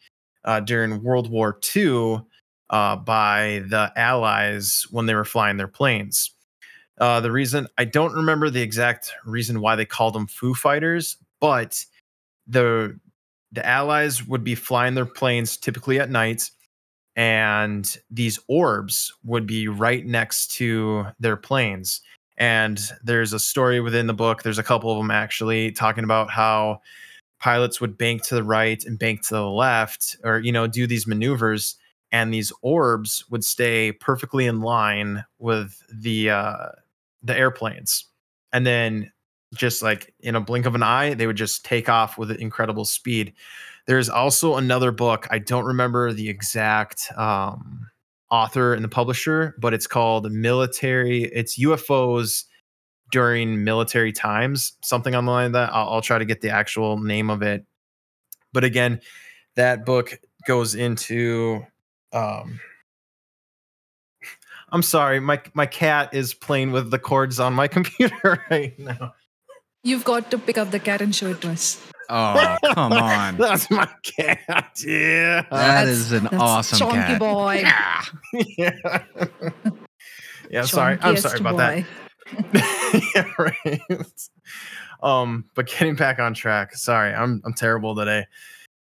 uh, 0.44 0.60
during 0.60 1.02
World 1.02 1.30
War 1.30 1.58
II 1.74 2.20
uh, 2.70 2.96
by 2.96 3.62
the 3.68 3.92
Allies 3.96 4.86
when 4.90 5.06
they 5.06 5.14
were 5.14 5.24
flying 5.24 5.56
their 5.56 5.68
planes. 5.68 6.30
Uh, 6.98 7.18
the 7.20 7.32
reason 7.32 7.66
I 7.78 7.84
don't 7.86 8.12
remember 8.14 8.50
the 8.50 8.60
exact 8.60 9.10
reason 9.24 9.60
why 9.62 9.74
they 9.74 9.86
called 9.86 10.14
them 10.14 10.26
Foo 10.26 10.52
Fighters, 10.54 11.16
but 11.40 11.82
the 12.46 12.98
the 13.52 13.66
Allies 13.66 14.26
would 14.28 14.44
be 14.44 14.54
flying 14.54 14.94
their 14.94 15.06
planes 15.06 15.56
typically 15.56 15.98
at 15.98 16.10
night, 16.10 16.50
and 17.20 17.98
these 18.10 18.38
orbs 18.48 19.12
would 19.24 19.46
be 19.46 19.68
right 19.68 20.06
next 20.06 20.52
to 20.52 21.04
their 21.20 21.36
planes. 21.36 22.00
And 22.38 22.80
there's 23.04 23.34
a 23.34 23.38
story 23.38 23.78
within 23.78 24.06
the 24.06 24.14
book. 24.14 24.42
There's 24.42 24.58
a 24.58 24.62
couple 24.62 24.90
of 24.90 24.96
them 24.96 25.10
actually 25.10 25.70
talking 25.72 26.02
about 26.02 26.30
how 26.30 26.80
pilots 27.38 27.78
would 27.78 27.98
bank 27.98 28.22
to 28.28 28.36
the 28.36 28.42
right 28.42 28.82
and 28.84 28.98
bank 28.98 29.20
to 29.26 29.34
the 29.34 29.46
left, 29.46 30.16
or 30.24 30.38
you 30.38 30.50
know, 30.50 30.66
do 30.66 30.86
these 30.86 31.06
maneuvers, 31.06 31.76
and 32.10 32.32
these 32.32 32.54
orbs 32.62 33.26
would 33.28 33.44
stay 33.44 33.92
perfectly 33.92 34.46
in 34.46 34.62
line 34.62 35.22
with 35.38 35.82
the 35.92 36.30
uh, 36.30 36.68
the 37.22 37.36
airplanes, 37.36 38.06
and 38.50 38.66
then 38.66 39.12
just 39.54 39.82
like 39.82 40.14
in 40.20 40.36
a 40.36 40.40
blink 40.40 40.64
of 40.64 40.74
an 40.74 40.82
eye, 40.82 41.12
they 41.12 41.26
would 41.26 41.36
just 41.36 41.66
take 41.66 41.90
off 41.90 42.16
with 42.16 42.30
incredible 42.30 42.86
speed. 42.86 43.34
There's 43.86 44.08
also 44.08 44.56
another 44.56 44.92
book. 44.92 45.26
I 45.30 45.38
don't 45.38 45.64
remember 45.64 46.12
the 46.12 46.28
exact 46.28 47.10
um, 47.16 47.88
author 48.30 48.74
and 48.74 48.84
the 48.84 48.88
publisher, 48.88 49.56
but 49.58 49.74
it's 49.74 49.86
called 49.86 50.30
Military. 50.30 51.24
It's 51.24 51.58
UFOs 51.58 52.44
during 53.10 53.64
military 53.64 54.12
times, 54.12 54.74
something 54.82 55.14
on 55.14 55.24
the 55.24 55.32
line 55.32 55.46
of 55.46 55.52
that. 55.52 55.70
I'll, 55.72 55.94
I'll 55.94 56.02
try 56.02 56.18
to 56.18 56.24
get 56.24 56.40
the 56.40 56.50
actual 56.50 56.98
name 56.98 57.30
of 57.30 57.42
it. 57.42 57.64
But 58.52 58.64
again, 58.64 59.00
that 59.56 59.84
book 59.84 60.20
goes 60.46 60.74
into. 60.74 61.64
Um, 62.12 62.60
I'm 64.72 64.82
sorry, 64.82 65.18
my 65.20 65.40
my 65.54 65.66
cat 65.66 66.14
is 66.14 66.34
playing 66.34 66.70
with 66.70 66.90
the 66.90 66.98
cords 66.98 67.40
on 67.40 67.54
my 67.54 67.68
computer 67.76 68.44
right 68.50 68.78
now. 68.78 69.14
You've 69.82 70.04
got 70.04 70.30
to 70.30 70.38
pick 70.38 70.58
up 70.58 70.70
the 70.70 70.78
cat 70.78 71.00
and 71.00 71.14
show 71.14 71.30
it 71.30 71.40
to 71.40 71.50
us. 71.50 71.80
Oh, 72.10 72.56
come 72.74 72.92
on. 72.92 73.36
That's 73.38 73.70
my 73.70 73.88
cat. 74.02 74.70
Yeah. 74.84 75.42
That 75.42 75.50
That's- 75.50 75.88
is 75.88 76.12
an 76.12 76.26
awesome 76.28 76.78
chonky 76.88 77.06
cat. 77.06 77.18
boy. 77.20 77.62
Yeah. 77.62 78.04
yeah. 78.58 78.98
yeah, 80.50 80.62
sorry. 80.64 80.98
I'm 81.00 81.16
sorry 81.16 81.38
about 81.38 81.56
boy. 81.56 81.84
that. 81.84 83.10
yeah, 83.14 83.32
right. 83.38 84.04
Um, 85.02 85.44
but 85.54 85.66
getting 85.66 85.94
back 85.94 86.18
on 86.18 86.34
track. 86.34 86.74
Sorry, 86.74 87.12
I'm 87.14 87.40
I'm 87.44 87.54
terrible 87.54 87.94
today. 87.94 88.26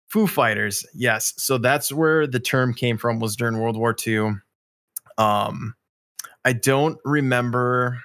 Foo 0.08 0.26
Fighters, 0.26 0.86
yes. 0.94 1.34
So 1.38 1.58
that's 1.58 1.92
where 1.92 2.26
the 2.26 2.40
term 2.40 2.72
came 2.72 2.96
from. 2.98 3.18
Was 3.18 3.36
during 3.36 3.58
World 3.58 3.76
War 3.76 3.96
II. 4.06 4.32
Um, 5.18 5.74
I 6.44 6.52
don't 6.52 6.98
remember. 7.04 8.00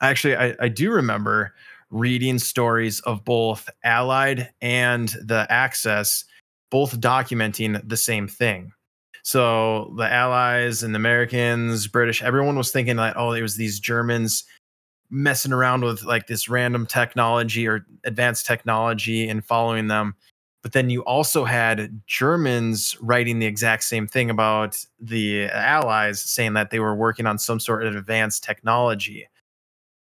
Actually, 0.00 0.36
I 0.36 0.54
I 0.60 0.68
do 0.68 0.90
remember 0.90 1.54
reading 1.94 2.40
stories 2.40 2.98
of 3.00 3.24
both 3.24 3.70
Allied 3.84 4.50
and 4.60 5.10
the 5.22 5.46
Axis, 5.48 6.24
both 6.68 7.00
documenting 7.00 7.80
the 7.88 7.96
same 7.96 8.26
thing. 8.26 8.72
So 9.22 9.94
the 9.96 10.12
Allies 10.12 10.82
and 10.82 10.92
the 10.92 10.98
Americans, 10.98 11.86
British, 11.86 12.20
everyone 12.20 12.56
was 12.56 12.72
thinking 12.72 12.96
that, 12.96 13.16
oh, 13.16 13.32
it 13.32 13.42
was 13.42 13.56
these 13.56 13.78
Germans 13.78 14.42
messing 15.08 15.52
around 15.52 15.84
with 15.84 16.02
like 16.02 16.26
this 16.26 16.48
random 16.48 16.84
technology 16.84 17.68
or 17.68 17.86
advanced 18.02 18.44
technology 18.44 19.28
and 19.28 19.44
following 19.44 19.86
them. 19.86 20.16
But 20.62 20.72
then 20.72 20.90
you 20.90 21.04
also 21.04 21.44
had 21.44 22.02
Germans 22.08 22.96
writing 23.00 23.38
the 23.38 23.46
exact 23.46 23.84
same 23.84 24.08
thing 24.08 24.30
about 24.30 24.84
the 24.98 25.44
Allies, 25.44 26.20
saying 26.20 26.54
that 26.54 26.70
they 26.70 26.80
were 26.80 26.96
working 26.96 27.26
on 27.26 27.38
some 27.38 27.60
sort 27.60 27.86
of 27.86 27.94
advanced 27.94 28.42
technology. 28.42 29.28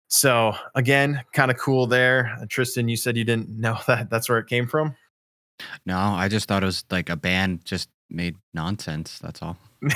So 0.09 0.53
again, 0.75 1.21
kind 1.33 1.49
of 1.51 1.57
cool 1.57 1.87
there. 1.87 2.37
Tristan, 2.49 2.89
you 2.89 2.97
said 2.97 3.15
you 3.15 3.23
didn't 3.23 3.49
know 3.59 3.77
that 3.87 4.09
that's 4.09 4.27
where 4.27 4.39
it 4.39 4.47
came 4.47 4.67
from. 4.67 4.95
No, 5.85 5.97
I 5.97 6.27
just 6.29 6.47
thought 6.47 6.63
it 6.63 6.65
was 6.65 6.83
like 6.89 7.09
a 7.09 7.15
band 7.15 7.63
just 7.65 7.89
made 8.09 8.35
nonsense. 8.53 9.19
That's 9.19 9.41
all. 9.41 9.57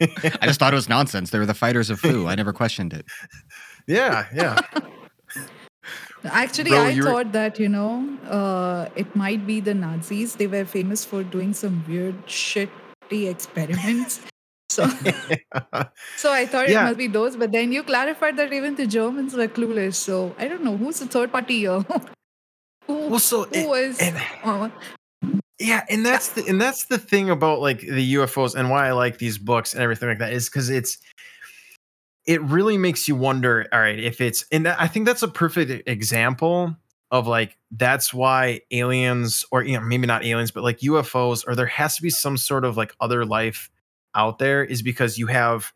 I 0.00 0.40
just 0.46 0.58
thought 0.60 0.72
it 0.72 0.76
was 0.76 0.88
nonsense. 0.88 1.30
They 1.30 1.38
were 1.38 1.46
the 1.46 1.54
fighters 1.54 1.90
of 1.90 2.00
Fu. 2.00 2.26
I 2.26 2.34
never 2.34 2.52
questioned 2.52 2.92
it. 2.92 3.06
Yeah, 3.86 4.26
yeah. 4.32 4.60
Actually, 6.24 6.70
Bro, 6.70 6.78
I 6.80 6.90
you're- 6.90 7.10
thought 7.10 7.32
that, 7.32 7.58
you 7.58 7.68
know, 7.68 8.06
uh, 8.28 8.88
it 8.94 9.16
might 9.16 9.46
be 9.46 9.58
the 9.58 9.74
Nazis. 9.74 10.36
They 10.36 10.46
were 10.46 10.64
famous 10.64 11.04
for 11.04 11.24
doing 11.24 11.52
some 11.54 11.82
weird, 11.88 12.14
shitty 12.26 13.28
experiments. 13.28 14.20
So, 14.70 14.86
so 16.16 16.30
I 16.32 16.46
thought 16.46 16.68
Yeah. 16.68 16.82
it 16.82 16.84
must 16.84 16.98
be 16.98 17.08
those. 17.08 17.34
But 17.36 17.50
then 17.50 17.72
you 17.72 17.82
clarified 17.82 18.36
that 18.36 18.52
even 18.52 18.76
the 18.76 18.86
Germans 18.86 19.34
were 19.34 19.48
clueless. 19.48 19.94
So 19.94 20.34
I 20.38 20.46
don't 20.46 20.62
know 20.62 20.76
who's 20.76 21.00
the 21.00 21.06
third 21.06 21.32
party 21.32 21.58
here. 21.66 21.80
who, 22.86 23.08
well, 23.10 23.18
so 23.18 23.44
who 23.44 23.68
was? 23.68 23.98
and- 24.00 24.16
uh, 24.44 24.70
Yeah, 25.58 25.84
and 25.90 26.06
that's 26.06 26.28
the 26.28 26.46
and 26.48 26.60
that's 26.60 26.86
the 26.86 26.96
thing 26.98 27.28
about 27.30 27.60
like 27.60 27.80
the 27.80 28.14
UFOs 28.14 28.54
and 28.54 28.70
why 28.70 28.88
I 28.88 28.92
like 28.92 29.18
these 29.18 29.36
books 29.36 29.74
and 29.74 29.82
everything 29.82 30.08
like 30.08 30.18
that 30.18 30.32
is 30.32 30.48
because 30.48 30.70
it's 30.70 30.96
it 32.26 32.40
really 32.42 32.78
makes 32.78 33.08
you 33.08 33.16
wonder. 33.16 33.66
All 33.72 33.80
right, 33.80 33.98
if 33.98 34.20
it's 34.20 34.46
and 34.52 34.68
I 34.68 34.86
think 34.86 35.04
that's 35.04 35.22
a 35.22 35.28
perfect 35.28 35.88
example 35.88 36.76
of 37.10 37.26
like 37.26 37.58
that's 37.72 38.14
why 38.14 38.60
aliens 38.70 39.44
or 39.50 39.62
you 39.64 39.74
know 39.76 39.84
maybe 39.84 40.06
not 40.06 40.24
aliens 40.24 40.52
but 40.52 40.62
like 40.62 40.78
UFOs 40.78 41.44
or 41.46 41.56
there 41.56 41.66
has 41.66 41.96
to 41.96 42.02
be 42.02 42.10
some 42.10 42.36
sort 42.38 42.64
of 42.64 42.76
like 42.76 42.94
other 43.00 43.24
life 43.26 43.68
out 44.14 44.38
there 44.38 44.64
is 44.64 44.82
because 44.82 45.18
you 45.18 45.26
have 45.26 45.72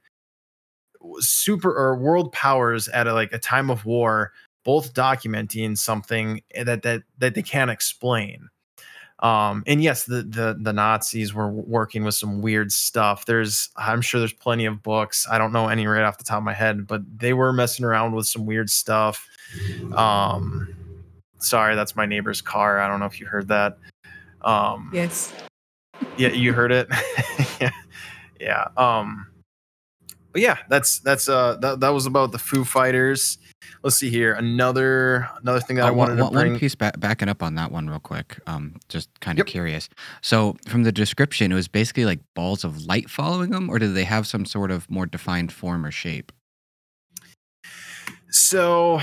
super 1.18 1.72
or 1.72 1.96
world 1.96 2.32
powers 2.32 2.88
at 2.88 3.06
a, 3.06 3.12
like 3.12 3.32
a 3.32 3.38
time 3.38 3.70
of 3.70 3.84
war 3.84 4.32
both 4.64 4.94
documenting 4.94 5.76
something 5.76 6.42
that 6.64 6.82
that 6.82 7.02
that 7.18 7.34
they 7.34 7.42
can't 7.42 7.70
explain. 7.70 8.48
Um 9.20 9.62
and 9.66 9.82
yes 9.82 10.04
the 10.04 10.22
the 10.22 10.56
the 10.60 10.72
nazis 10.72 11.32
were 11.32 11.50
working 11.50 12.04
with 12.04 12.14
some 12.14 12.40
weird 12.40 12.72
stuff. 12.72 13.26
There's 13.26 13.68
i'm 13.76 14.00
sure 14.00 14.20
there's 14.20 14.32
plenty 14.32 14.64
of 14.64 14.82
books. 14.82 15.26
I 15.30 15.38
don't 15.38 15.52
know 15.52 15.68
any 15.68 15.86
right 15.86 16.02
off 16.02 16.18
the 16.18 16.24
top 16.24 16.38
of 16.38 16.44
my 16.44 16.54
head 16.54 16.86
but 16.86 17.02
they 17.18 17.32
were 17.32 17.52
messing 17.52 17.84
around 17.84 18.14
with 18.14 18.26
some 18.26 18.46
weird 18.46 18.70
stuff. 18.70 19.28
Um 19.94 20.74
sorry 21.38 21.74
that's 21.76 21.94
my 21.94 22.06
neighbor's 22.06 22.40
car. 22.40 22.80
I 22.80 22.88
don't 22.88 23.00
know 23.00 23.06
if 23.06 23.20
you 23.20 23.26
heard 23.26 23.48
that. 23.48 23.78
Um 24.40 24.90
yes. 24.92 25.32
yeah 26.16 26.30
you 26.30 26.52
heard 26.52 26.72
it? 26.72 26.88
Yeah 27.60 27.70
yeah 28.44 28.68
um 28.76 29.26
but 30.32 30.42
yeah 30.42 30.58
that's 30.68 30.98
that's 31.00 31.28
uh 31.28 31.56
that, 31.62 31.80
that 31.80 31.88
was 31.90 32.04
about 32.06 32.30
the 32.32 32.38
foo 32.38 32.64
fighters 32.64 33.38
let's 33.82 33.96
see 33.96 34.10
here 34.10 34.34
another 34.34 35.26
another 35.40 35.60
thing 35.60 35.76
that 35.76 35.84
i 35.86 35.88
Uh, 35.88 35.92
one- 35.92 36.08
wanted 36.10 36.16
to 36.24 36.30
bring 36.30 36.52
one 36.52 36.58
piece 36.60 36.74
ba- 36.74 36.92
backing 36.98 37.28
up 37.28 37.42
on 37.42 37.54
that 37.54 37.70
one 37.72 37.88
real 37.88 37.98
quick. 38.00 38.38
Um, 38.46 38.76
just 38.88 39.08
kind 39.20 39.38
of 39.38 39.46
Yep. 39.46 39.52
curious. 39.52 39.88
So 40.20 40.56
from 40.68 40.82
the 40.82 40.92
description, 40.92 41.50
it 41.50 41.54
was 41.54 41.68
basically 41.68 42.04
like 42.04 42.20
balls 42.34 42.62
of 42.64 42.84
light 42.84 43.08
following 43.08 43.50
them, 43.50 43.70
or 43.70 43.78
did 43.78 43.94
they 43.94 44.04
have 44.04 44.26
some 44.26 44.44
sort 44.44 44.70
of 44.70 44.90
more 44.90 45.06
defined 45.06 45.50
form 45.52 45.86
or 45.86 45.90
shape? 45.90 46.30
So, 48.30 49.00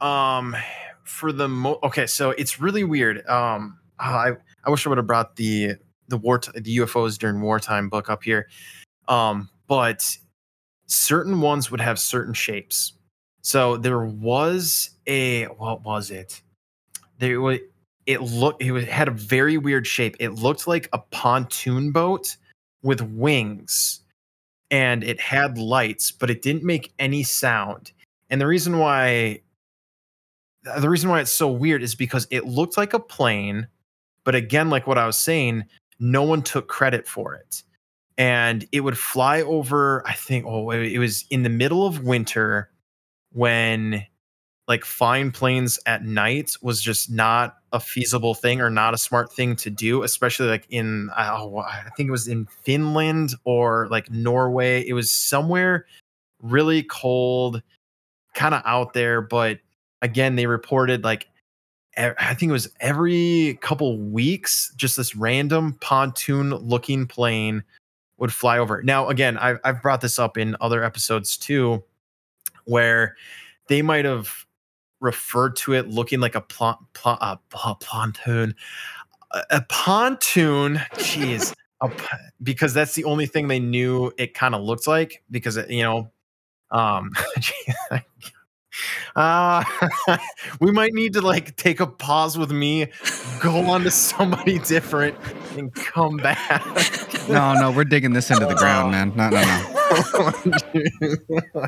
um, 0.00 0.56
for 1.04 1.32
the 1.32 1.48
mo, 1.48 1.78
okay, 1.82 2.06
so 2.06 2.30
it's 2.30 2.60
really 2.60 2.84
weird. 2.84 3.26
Um, 3.28 3.78
I 3.98 4.32
I 4.64 4.70
wish 4.70 4.86
I 4.86 4.88
would 4.88 4.98
have 4.98 5.06
brought 5.06 5.36
the 5.36 5.74
the 6.08 6.16
war 6.16 6.38
t- 6.38 6.52
the 6.58 6.76
UFOs 6.78 7.18
during 7.18 7.40
wartime 7.40 7.88
book 7.88 8.08
up 8.08 8.22
here. 8.22 8.48
Um, 9.08 9.48
but 9.66 10.16
certain 10.86 11.40
ones 11.40 11.70
would 11.70 11.80
have 11.80 11.98
certain 11.98 12.34
shapes. 12.34 12.92
So 13.42 13.76
there 13.76 14.04
was 14.04 14.90
a 15.06 15.44
what 15.44 15.82
was 15.82 16.10
it? 16.10 16.42
There 17.18 17.40
was 17.40 17.58
it 18.06 18.22
looked 18.22 18.62
it 18.62 18.88
had 18.88 19.08
a 19.08 19.12
very 19.12 19.58
weird 19.58 19.86
shape. 19.86 20.16
It 20.20 20.30
looked 20.30 20.66
like 20.66 20.88
a 20.92 20.98
pontoon 20.98 21.92
boat 21.92 22.36
with 22.82 23.00
wings, 23.00 24.00
and 24.70 25.02
it 25.04 25.20
had 25.20 25.58
lights, 25.58 26.10
but 26.10 26.30
it 26.30 26.42
didn't 26.42 26.64
make 26.64 26.92
any 26.98 27.22
sound. 27.22 27.92
And 28.30 28.40
the 28.40 28.46
reason 28.46 28.78
why 28.78 29.40
the 30.78 30.88
reason 30.88 31.08
why 31.08 31.20
it's 31.20 31.32
so 31.32 31.48
weird 31.48 31.82
is 31.82 31.94
because 31.94 32.26
it 32.30 32.44
looked 32.44 32.76
like 32.76 32.92
a 32.92 33.00
plane, 33.00 33.68
but 34.24 34.34
again, 34.34 34.68
like 34.70 34.86
what 34.86 34.98
I 34.98 35.06
was 35.06 35.18
saying, 35.18 35.64
no 35.98 36.22
one 36.22 36.42
took 36.42 36.68
credit 36.68 37.06
for 37.06 37.34
it. 37.34 37.62
And 38.18 38.66
it 38.72 38.80
would 38.80 38.98
fly 38.98 39.42
over, 39.42 40.06
I 40.06 40.12
think, 40.12 40.44
oh, 40.44 40.70
it 40.72 40.98
was 40.98 41.24
in 41.30 41.44
the 41.44 41.48
middle 41.48 41.86
of 41.86 42.02
winter 42.02 42.68
when 43.32 44.04
like 44.66 44.84
flying 44.84 45.30
planes 45.30 45.78
at 45.86 46.04
night 46.04 46.56
was 46.60 46.82
just 46.82 47.10
not 47.10 47.58
a 47.72 47.78
feasible 47.78 48.34
thing 48.34 48.60
or 48.60 48.70
not 48.70 48.92
a 48.92 48.98
smart 48.98 49.32
thing 49.32 49.54
to 49.56 49.70
do, 49.70 50.02
especially 50.02 50.48
like 50.48 50.66
in, 50.68 51.10
oh, 51.16 51.58
I 51.58 51.90
think 51.96 52.08
it 52.08 52.12
was 52.12 52.26
in 52.26 52.46
Finland 52.46 53.34
or 53.44 53.86
like 53.88 54.10
Norway. 54.10 54.86
It 54.86 54.94
was 54.94 55.12
somewhere 55.12 55.86
really 56.42 56.82
cold, 56.82 57.62
kind 58.34 58.54
of 58.54 58.62
out 58.66 58.94
there. 58.94 59.20
But 59.20 59.60
again, 60.02 60.34
they 60.34 60.46
reported 60.46 61.04
like, 61.04 61.28
I 61.96 62.34
think 62.34 62.50
it 62.50 62.52
was 62.52 62.68
every 62.80 63.58
couple 63.62 63.98
weeks, 63.98 64.72
just 64.76 64.96
this 64.96 65.16
random 65.16 65.78
pontoon 65.80 66.50
looking 66.50 67.06
plane 67.06 67.64
would 68.18 68.32
fly 68.32 68.58
over. 68.58 68.82
Now, 68.82 69.08
again, 69.08 69.38
I've, 69.38 69.58
I've 69.64 69.82
brought 69.82 70.00
this 70.00 70.18
up 70.18 70.36
in 70.36 70.56
other 70.60 70.84
episodes 70.84 71.36
too, 71.36 71.82
where 72.64 73.16
they 73.68 73.82
might 73.82 74.04
have 74.04 74.46
referred 75.00 75.56
to 75.56 75.74
it 75.74 75.88
looking 75.88 76.20
like 76.20 76.34
a 76.34 76.40
pl- 76.40 76.78
pl- 76.92 77.18
uh, 77.20 77.36
pl- 77.50 77.78
pontoon, 77.80 78.54
a, 79.32 79.42
a 79.50 79.62
pontoon. 79.68 80.76
Jeez. 80.94 81.54
a 81.80 81.90
because 82.42 82.74
that's 82.74 82.94
the 82.94 83.04
only 83.04 83.26
thing 83.26 83.48
they 83.48 83.60
knew 83.60 84.12
it 84.18 84.34
kind 84.34 84.54
of 84.54 84.62
looked 84.62 84.86
like 84.86 85.22
because 85.30 85.56
it, 85.56 85.70
you 85.70 85.82
know 85.82 86.10
um 86.70 87.10
uh 89.16 89.64
we 90.60 90.70
might 90.70 90.92
need 90.92 91.14
to 91.14 91.20
like 91.20 91.56
take 91.56 91.80
a 91.80 91.86
pause 91.86 92.38
with 92.38 92.50
me 92.50 92.86
go 93.40 93.68
on 93.70 93.82
to 93.82 93.90
somebody 93.90 94.58
different 94.60 95.16
and 95.56 95.74
come 95.74 96.16
back 96.18 96.62
No, 97.28 97.52
no, 97.54 97.70
we're 97.70 97.84
digging 97.84 98.14
this 98.14 98.30
into 98.30 98.46
the 98.46 98.54
ground, 98.54 98.90
man. 98.90 99.12
No, 99.14 99.28
no, 99.28 99.42
no. 99.42 99.64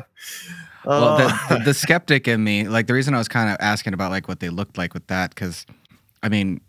Well, 0.83 1.15
the, 1.17 1.39
the, 1.49 1.59
the 1.65 1.73
skeptic 1.75 2.27
in 2.27 2.43
me, 2.43 2.67
like 2.67 2.87
the 2.87 2.95
reason 2.95 3.13
I 3.13 3.19
was 3.19 3.27
kind 3.27 3.51
of 3.51 3.57
asking 3.59 3.93
about 3.93 4.09
like 4.09 4.27
what 4.27 4.39
they 4.39 4.49
looked 4.49 4.79
like 4.79 4.95
with 4.95 5.05
that, 5.07 5.29
because 5.29 5.67
I 6.23 6.29
mean, 6.29 6.59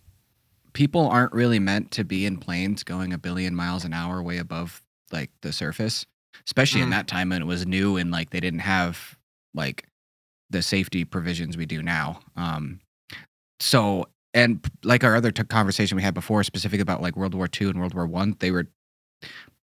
people 0.74 1.08
aren't 1.08 1.32
really 1.32 1.58
meant 1.58 1.92
to 1.92 2.04
be 2.04 2.26
in 2.26 2.36
planes 2.36 2.84
going 2.84 3.14
a 3.14 3.18
billion 3.18 3.54
miles 3.54 3.86
an 3.86 3.94
hour 3.94 4.22
way 4.22 4.36
above 4.36 4.82
like 5.12 5.30
the 5.40 5.50
surface, 5.52 6.04
especially 6.46 6.82
in 6.82 6.88
Mm. 6.88 6.92
that 6.92 7.08
time 7.08 7.30
when 7.30 7.40
it 7.40 7.46
was 7.46 7.66
new 7.66 7.96
and 7.96 8.10
like 8.10 8.28
they 8.30 8.40
didn't 8.40 8.60
have 8.60 9.16
like 9.54 9.86
the 10.52 10.62
safety 10.62 11.04
provisions 11.04 11.56
we 11.56 11.66
do 11.66 11.82
now. 11.82 12.20
Um, 12.36 12.80
so 13.60 14.06
and 14.34 14.64
like 14.84 15.04
our 15.04 15.14
other 15.16 15.30
t- 15.30 15.42
conversation 15.44 15.96
we 15.96 16.02
had 16.02 16.14
before, 16.14 16.42
specific 16.44 16.80
about 16.80 17.02
like 17.02 17.16
World 17.16 17.34
War 17.34 17.48
II 17.60 17.68
and 17.68 17.78
World 17.80 17.94
War 17.94 18.06
One, 18.06 18.36
they 18.38 18.50
were 18.50 18.66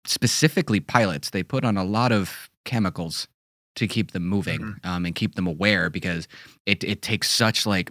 specifically 0.06 0.80
pilots. 0.80 1.30
They 1.30 1.42
put 1.42 1.64
on 1.64 1.76
a 1.76 1.84
lot 1.84 2.12
of 2.12 2.50
chemicals 2.64 3.28
to 3.76 3.86
keep 3.86 4.12
them 4.12 4.26
moving 4.26 4.60
Mhm. 4.60 4.86
um, 4.86 5.04
and 5.06 5.14
keep 5.14 5.34
them 5.34 5.46
aware 5.46 5.90
because 5.90 6.26
it 6.64 6.82
it 6.84 7.02
takes 7.02 7.28
such 7.30 7.66
like 7.66 7.90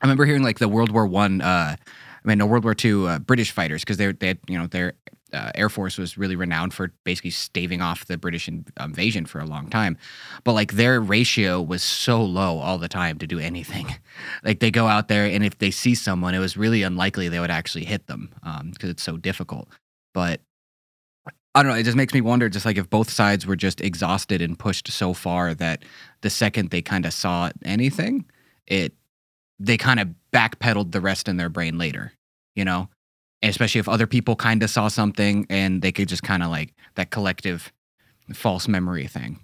I 0.00 0.06
remember 0.06 0.24
hearing 0.26 0.42
like 0.42 0.58
the 0.58 0.68
World 0.68 0.90
War 0.92 1.06
One, 1.06 1.40
uh, 1.40 1.76
I 1.78 2.28
mean, 2.28 2.38
no 2.38 2.46
World 2.46 2.64
War 2.64 2.74
Two 2.74 3.06
uh, 3.06 3.18
British 3.18 3.50
fighters 3.50 3.82
because 3.82 3.96
they 3.96 4.12
they 4.12 4.28
had, 4.28 4.38
you 4.48 4.58
know 4.58 4.66
their 4.66 4.92
uh, 5.32 5.50
air 5.54 5.68
force 5.68 5.98
was 5.98 6.16
really 6.16 6.36
renowned 6.36 6.72
for 6.72 6.92
basically 7.04 7.30
staving 7.30 7.82
off 7.82 8.06
the 8.06 8.16
British 8.16 8.48
invasion 8.48 9.26
for 9.26 9.40
a 9.40 9.44
long 9.44 9.68
time, 9.68 9.96
but 10.44 10.52
like 10.52 10.74
their 10.74 11.00
ratio 11.00 11.60
was 11.60 11.82
so 11.82 12.22
low 12.22 12.58
all 12.58 12.78
the 12.78 12.88
time 12.88 13.18
to 13.18 13.26
do 13.26 13.38
anything. 13.38 13.94
like 14.44 14.60
they 14.60 14.70
go 14.70 14.86
out 14.86 15.08
there 15.08 15.26
and 15.26 15.44
if 15.44 15.58
they 15.58 15.70
see 15.70 15.94
someone, 15.94 16.34
it 16.34 16.38
was 16.38 16.56
really 16.56 16.82
unlikely 16.82 17.28
they 17.28 17.40
would 17.40 17.50
actually 17.50 17.84
hit 17.84 18.06
them 18.06 18.32
because 18.72 18.90
it's 18.90 19.02
so 19.02 19.16
difficult. 19.16 19.68
But 20.14 20.40
I 21.56 21.62
don't 21.62 21.72
know. 21.72 21.78
It 21.78 21.84
just 21.84 21.96
makes 21.96 22.12
me 22.12 22.20
wonder, 22.20 22.50
just 22.50 22.66
like 22.66 22.76
if 22.76 22.90
both 22.90 23.10
sides 23.10 23.46
were 23.46 23.56
just 23.56 23.80
exhausted 23.80 24.42
and 24.42 24.58
pushed 24.58 24.92
so 24.92 25.14
far 25.14 25.54
that 25.54 25.84
the 26.20 26.28
second 26.28 26.68
they 26.68 26.82
kind 26.82 27.06
of 27.06 27.14
saw 27.14 27.50
anything, 27.64 28.26
it 28.66 28.92
they 29.58 29.78
kind 29.78 29.98
of 29.98 30.10
backpedaled 30.34 30.92
the 30.92 31.00
rest 31.00 31.28
in 31.28 31.38
their 31.38 31.48
brain 31.48 31.78
later, 31.78 32.12
you 32.54 32.64
know? 32.64 32.90
Especially 33.42 33.78
if 33.78 33.88
other 33.88 34.06
people 34.06 34.34
kind 34.36 34.62
of 34.62 34.70
saw 34.70 34.88
something 34.88 35.46
and 35.50 35.82
they 35.82 35.92
could 35.92 36.08
just 36.08 36.22
kind 36.22 36.42
of 36.42 36.50
like 36.50 36.74
that 36.94 37.10
collective 37.10 37.72
false 38.34 38.66
memory 38.66 39.06
thing. 39.06 39.38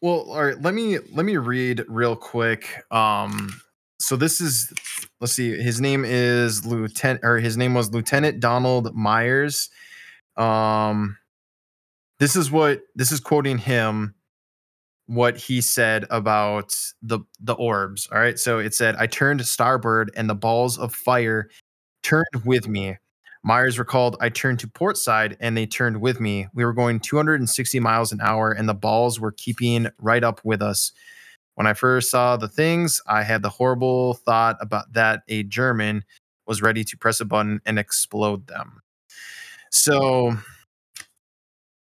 Well, 0.00 0.24
all 0.28 0.44
right, 0.44 0.60
let 0.60 0.74
me 0.74 0.98
let 1.12 1.26
me 1.26 1.36
read 1.36 1.84
real 1.88 2.16
quick. 2.16 2.82
Um 2.90 3.60
so 3.98 4.16
this 4.16 4.40
is 4.40 4.72
let's 5.20 5.34
see, 5.34 5.60
his 5.60 5.80
name 5.80 6.04
is 6.06 6.64
Lieutenant 6.64 7.20
or 7.22 7.38
his 7.38 7.56
name 7.56 7.74
was 7.74 7.92
Lieutenant 7.92 8.40
Donald 8.40 8.94
Myers. 8.94 9.68
Um 10.36 11.18
this 12.18 12.34
is 12.34 12.50
what 12.50 12.80
this 12.94 13.12
is 13.12 13.20
quoting 13.20 13.58
him 13.58 14.14
what 15.10 15.36
he 15.36 15.60
said 15.60 16.06
about 16.08 16.72
the 17.02 17.18
the 17.40 17.54
orbs. 17.54 18.08
All 18.12 18.18
right. 18.20 18.38
So 18.38 18.60
it 18.60 18.74
said, 18.74 18.94
I 18.96 19.06
turned 19.06 19.44
starboard 19.44 20.12
and 20.14 20.30
the 20.30 20.36
balls 20.36 20.78
of 20.78 20.94
fire 20.94 21.50
turned 22.02 22.44
with 22.44 22.68
me. 22.68 22.96
Myers 23.42 23.78
recalled, 23.78 24.16
I 24.20 24.28
turned 24.28 24.58
to 24.60 24.68
port 24.68 24.98
side 24.98 25.36
and 25.40 25.56
they 25.56 25.66
turned 25.66 26.00
with 26.00 26.20
me. 26.20 26.46
We 26.52 26.64
were 26.64 26.74
going 26.74 27.00
260 27.00 27.80
miles 27.80 28.12
an 28.12 28.20
hour 28.20 28.52
and 28.52 28.68
the 28.68 28.74
balls 28.74 29.18
were 29.18 29.32
keeping 29.32 29.88
right 29.98 30.22
up 30.22 30.40
with 30.44 30.60
us. 30.60 30.92
When 31.54 31.66
I 31.66 31.72
first 31.72 32.10
saw 32.10 32.36
the 32.36 32.48
things, 32.48 33.00
I 33.06 33.22
had 33.22 33.42
the 33.42 33.48
horrible 33.48 34.14
thought 34.14 34.56
about 34.60 34.92
that 34.92 35.22
a 35.28 35.42
German 35.42 36.04
was 36.46 36.62
ready 36.62 36.84
to 36.84 36.96
press 36.98 37.20
a 37.20 37.24
button 37.24 37.60
and 37.64 37.78
explode 37.78 38.46
them. 38.46 38.82
So 39.70 40.36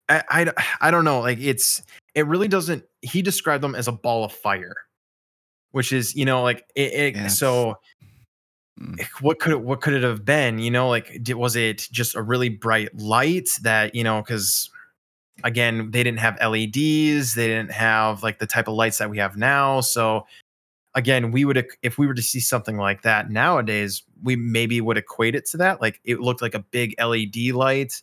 I, 0.09 0.23
I, 0.29 0.53
I 0.79 0.91
don't 0.91 1.05
know. 1.05 1.21
Like 1.21 1.39
it's 1.39 1.81
it 2.15 2.27
really 2.27 2.47
doesn't. 2.47 2.83
He 3.01 3.21
described 3.21 3.63
them 3.63 3.75
as 3.75 3.87
a 3.87 3.91
ball 3.91 4.23
of 4.23 4.31
fire, 4.31 4.75
which 5.71 5.91
is 5.91 6.15
you 6.15 6.25
know 6.25 6.43
like 6.43 6.65
it. 6.75 6.93
it 6.93 7.15
Yes. 7.15 7.37
So. 7.37 7.75
Mm. 8.79 8.99
Eh, 8.99 9.05
what 9.21 9.39
could 9.39 9.51
it 9.51 9.61
what 9.61 9.81
could 9.81 9.93
it 9.93 10.03
have 10.03 10.25
been? 10.25 10.59
You 10.59 10.71
know, 10.71 10.89
like 10.89 11.19
did, 11.23 11.35
was 11.35 11.55
it 11.55 11.87
just 11.91 12.15
a 12.15 12.21
really 12.21 12.49
bright 12.49 12.95
light 12.95 13.49
that 13.61 13.95
you 13.95 14.03
know 14.03 14.21
because 14.21 14.69
again 15.43 15.91
they 15.91 16.03
didn't 16.03 16.19
have 16.19 16.37
LEDs, 16.41 17.35
they 17.35 17.47
didn't 17.47 17.71
have 17.71 18.23
like 18.23 18.39
the 18.39 18.47
type 18.47 18.67
of 18.67 18.75
lights 18.75 18.97
that 18.97 19.09
we 19.09 19.17
have 19.19 19.37
now, 19.37 19.81
so 19.81 20.25
again 20.95 21.31
we 21.31 21.45
would 21.45 21.65
if 21.81 21.97
we 21.97 22.07
were 22.07 22.13
to 22.13 22.21
see 22.21 22.39
something 22.39 22.77
like 22.77 23.01
that 23.01 23.29
nowadays 23.29 24.03
we 24.21 24.35
maybe 24.35 24.79
would 24.81 24.97
equate 24.97 25.35
it 25.35 25.45
to 25.45 25.57
that 25.57 25.81
like 25.81 25.99
it 26.03 26.19
looked 26.19 26.41
like 26.41 26.53
a 26.53 26.59
big 26.59 26.95
led 26.99 27.35
light 27.53 28.01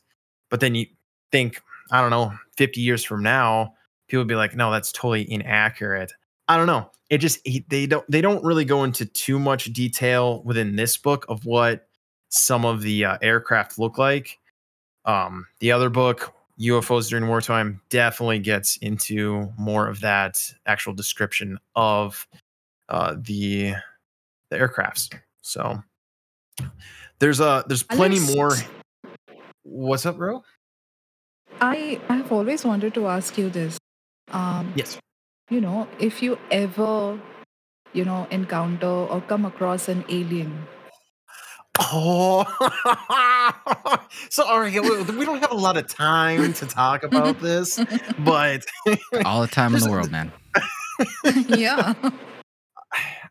but 0.49 0.61
then 0.61 0.75
you 0.75 0.87
think 1.31 1.63
i 1.91 2.01
don't 2.01 2.11
know 2.11 2.33
50 2.57 2.81
years 2.81 3.05
from 3.05 3.23
now 3.23 3.75
people 4.09 4.21
would 4.21 4.29
be 4.29 4.35
like 4.35 4.57
no 4.57 4.71
that's 4.71 4.93
totally 4.93 5.31
inaccurate 5.31 6.13
i 6.51 6.57
don't 6.57 6.67
know 6.67 6.91
it 7.09 7.19
just 7.19 7.39
he- 7.47 7.65
they 7.69 7.87
don't 7.87 8.05
they 8.11 8.21
don't 8.21 8.45
really 8.45 8.65
go 8.65 8.85
into 8.85 9.07
too 9.07 9.39
much 9.39 9.73
detail 9.73 10.43
within 10.43 10.77
this 10.77 10.97
book 10.97 11.25
of 11.29 11.47
what 11.47 11.87
some 12.29 12.65
of 12.65 12.83
the 12.83 13.05
uh, 13.05 13.19
aircraft 13.23 13.79
look 13.79 13.97
like 13.99 14.39
um 15.05 15.47
the 15.61 15.73
other 15.73 15.89
book 15.89 16.35
ufos 16.61 17.09
during 17.09 17.27
wartime 17.27 17.81
definitely 17.89 18.39
gets 18.39 18.77
into 18.79 19.51
more 19.59 19.89
of 19.89 20.01
that 20.01 20.39
actual 20.67 20.93
description 20.93 21.59
of 21.75 22.27
uh, 22.91 23.15
the 23.21 23.75
the 24.51 24.57
aircrafts. 24.59 25.15
So 25.41 25.83
there's 27.19 27.41
a 27.41 27.65
there's 27.67 27.83
plenty 27.83 28.19
Alex, 28.19 28.35
more. 28.35 28.57
What's 29.63 30.05
up, 30.05 30.17
bro? 30.17 30.43
I 31.61 32.01
I 32.09 32.17
have 32.17 32.33
always 32.33 32.65
wanted 32.65 32.95
to 32.95 33.07
ask 33.07 33.39
you 33.39 33.49
this. 33.49 33.79
Um, 34.33 34.73
Yes. 34.77 34.99
You 35.51 35.61
know, 35.61 35.89
if 35.99 36.23
you 36.23 36.39
ever, 36.51 37.21
you 37.93 38.05
know, 38.05 38.27
encounter 38.31 38.87
or 38.87 39.21
come 39.23 39.45
across 39.45 39.89
an 39.89 40.05
alien, 40.09 40.67
Oh, 41.93 42.45
so 44.29 44.45
all 44.45 44.61
right. 44.61 44.73
We 44.83 45.03
we 45.17 45.25
don't 45.25 45.41
have 45.41 45.51
a 45.53 45.57
lot 45.57 45.77
of 45.77 45.87
time 45.89 46.53
to 46.55 46.67
talk 46.67 47.05
about 47.05 47.41
this, 47.41 47.81
but 48.19 48.65
All 49.25 49.41
the 49.41 49.47
time 49.49 49.75
in 49.75 49.81
the 49.81 49.91
world, 49.91 50.11
man. 50.11 50.31
yeah, 51.49 51.95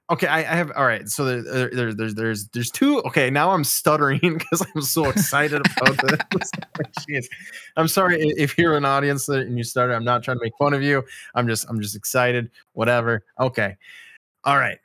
okay. 0.10 0.28
I, 0.28 0.40
I 0.40 0.56
have 0.56 0.72
all 0.76 0.86
right. 0.86 1.08
So 1.10 1.26
there, 1.26 1.42
there, 1.42 1.70
there, 1.70 1.94
there's 1.94 2.16
there's 2.16 2.48
there's 2.50 2.72
two. 2.72 3.02
Okay, 3.04 3.30
now 3.30 3.52
I'm 3.52 3.64
stuttering 3.64 4.20
because 4.38 4.66
I'm 4.76 4.82
so 4.82 5.06
excited 5.06 5.62
about 5.78 5.98
this. 6.02 6.52
Jeez. 7.10 7.26
I'm 7.78 7.88
sorry 7.88 8.22
if 8.38 8.58
you're 8.58 8.76
an 8.76 8.86
audience 8.86 9.28
and 9.30 9.58
you 9.58 9.64
started. 9.64 9.96
I'm 9.96 10.04
not 10.04 10.24
trying 10.24 10.38
to 10.38 10.44
make 10.44 10.54
fun 10.58 10.74
of 10.74 10.82
you. 10.82 11.04
I'm 11.36 11.48
just 11.48 11.66
I'm 11.70 11.82
just 11.82 11.96
excited. 11.96 12.50
Whatever. 12.74 13.24
Okay. 13.40 13.78
All 14.44 14.58
right. 14.58 14.80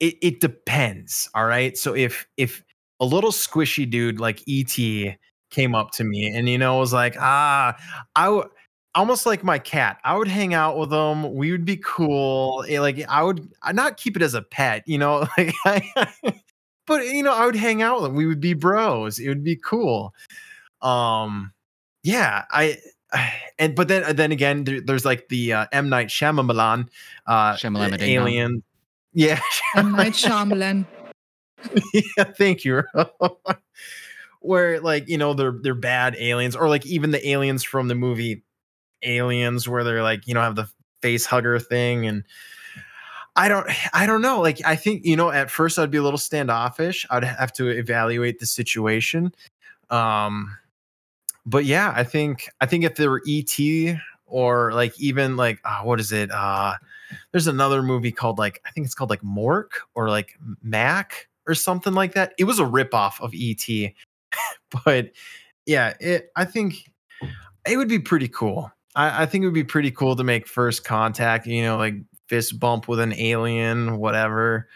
It 0.00 0.16
it 0.22 0.40
depends. 0.40 1.28
All 1.34 1.46
right. 1.46 1.76
So 1.76 1.94
if 1.94 2.26
if 2.36 2.62
a 3.00 3.04
little 3.04 3.32
squishy 3.32 3.88
dude 3.88 4.20
like 4.20 4.42
ET 4.48 5.16
came 5.50 5.74
up 5.74 5.92
to 5.92 6.04
me 6.04 6.26
and 6.26 6.48
you 6.48 6.58
know 6.58 6.78
was 6.78 6.92
like 6.92 7.14
ah 7.20 7.76
I 8.16 8.24
w- 8.24 8.48
almost 8.96 9.26
like 9.26 9.44
my 9.44 9.58
cat. 9.58 9.98
I 10.04 10.16
would 10.16 10.26
hang 10.28 10.54
out 10.54 10.76
with 10.78 10.92
him. 10.92 11.34
We 11.34 11.52
would 11.52 11.64
be 11.64 11.76
cool. 11.76 12.64
eh, 12.68 12.80
Like 12.80 13.04
I 13.08 13.22
would 13.22 13.48
I 13.62 13.72
not 13.72 13.96
keep 13.96 14.16
it 14.16 14.22
as 14.22 14.34
a 14.34 14.42
pet, 14.42 14.82
you 14.86 14.98
know. 14.98 15.26
Like, 15.38 15.54
I, 15.64 16.12
but 16.86 17.04
you 17.06 17.22
know, 17.22 17.32
I 17.34 17.46
would 17.46 17.56
hang 17.56 17.82
out 17.82 18.00
with 18.00 18.10
him. 18.10 18.16
We 18.16 18.26
would 18.26 18.40
be 18.40 18.54
bros. 18.54 19.18
It 19.18 19.28
would 19.28 19.44
be 19.44 19.56
cool. 19.56 20.14
Um, 20.82 21.52
yeah. 22.02 22.44
I 22.50 22.78
and 23.58 23.74
but 23.74 23.88
then 23.88 24.16
then 24.16 24.32
again, 24.32 24.64
there, 24.64 24.80
there's 24.80 25.04
like 25.04 25.28
the 25.28 25.52
uh, 25.52 25.66
M 25.72 25.88
Night 25.88 26.08
Shyamalan, 26.08 26.88
uh, 27.26 27.54
Shamalama 27.54 27.98
ding 27.98 28.10
alien. 28.10 28.62
Yeah, 29.12 29.40
M 29.76 29.92
Night 29.92 30.12
Shyamalan. 30.12 30.86
yeah, 31.94 32.24
thank 32.24 32.64
you. 32.64 32.82
where 34.40 34.80
like 34.80 35.08
you 35.08 35.18
know 35.18 35.34
they're 35.34 35.54
they're 35.62 35.74
bad 35.74 36.16
aliens, 36.18 36.54
or 36.54 36.68
like 36.68 36.86
even 36.86 37.10
the 37.10 37.28
aliens 37.28 37.64
from 37.64 37.88
the 37.88 37.94
movie 37.94 38.42
Aliens, 39.02 39.68
where 39.68 39.84
they're 39.84 40.02
like 40.02 40.26
you 40.26 40.34
know 40.34 40.40
have 40.40 40.56
the 40.56 40.68
face 41.02 41.26
hugger 41.26 41.58
thing, 41.58 42.06
and 42.06 42.24
I 43.36 43.48
don't 43.48 43.66
I 43.94 44.06
don't 44.06 44.22
know. 44.22 44.40
Like 44.40 44.60
I 44.64 44.76
think 44.76 45.04
you 45.04 45.16
know 45.16 45.30
at 45.30 45.50
first 45.50 45.78
I'd 45.78 45.90
be 45.90 45.98
a 45.98 46.02
little 46.02 46.18
standoffish. 46.18 47.06
I'd 47.10 47.24
have 47.24 47.52
to 47.54 47.68
evaluate 47.68 48.38
the 48.38 48.46
situation. 48.46 49.32
Um, 49.90 50.56
but 51.44 51.64
yeah, 51.64 51.92
I 51.94 52.02
think 52.02 52.48
I 52.60 52.66
think 52.66 52.84
if 52.84 52.96
there 52.96 53.10
were 53.10 53.22
ET 53.28 53.98
or 54.26 54.72
like 54.72 54.98
even 54.98 55.36
like 55.36 55.60
uh, 55.64 55.82
what 55.82 56.00
is 56.00 56.12
it? 56.12 56.30
Uh, 56.30 56.74
there's 57.30 57.46
another 57.46 57.82
movie 57.82 58.12
called 58.12 58.38
like 58.38 58.60
I 58.66 58.70
think 58.70 58.86
it's 58.86 58.94
called 58.94 59.10
like 59.10 59.22
Mork 59.22 59.70
or 59.94 60.08
like 60.08 60.38
Mac 60.62 61.28
or 61.46 61.54
something 61.54 61.92
like 61.92 62.14
that. 62.14 62.32
It 62.38 62.44
was 62.44 62.58
a 62.58 62.64
ripoff 62.64 63.20
of 63.20 63.32
ET, 63.34 63.92
but 64.84 65.10
yeah, 65.66 65.94
it 66.00 66.30
I 66.36 66.44
think 66.44 66.90
it 67.66 67.76
would 67.76 67.88
be 67.88 67.98
pretty 67.98 68.28
cool. 68.28 68.72
I, 68.96 69.22
I 69.22 69.26
think 69.26 69.42
it 69.42 69.46
would 69.46 69.54
be 69.54 69.64
pretty 69.64 69.90
cool 69.90 70.16
to 70.16 70.24
make 70.24 70.48
first 70.48 70.84
contact. 70.84 71.46
You 71.46 71.62
know, 71.62 71.76
like 71.76 71.94
fist 72.28 72.58
bump 72.58 72.88
with 72.88 72.98
an 72.98 73.12
alien, 73.12 73.98
whatever. 73.98 74.68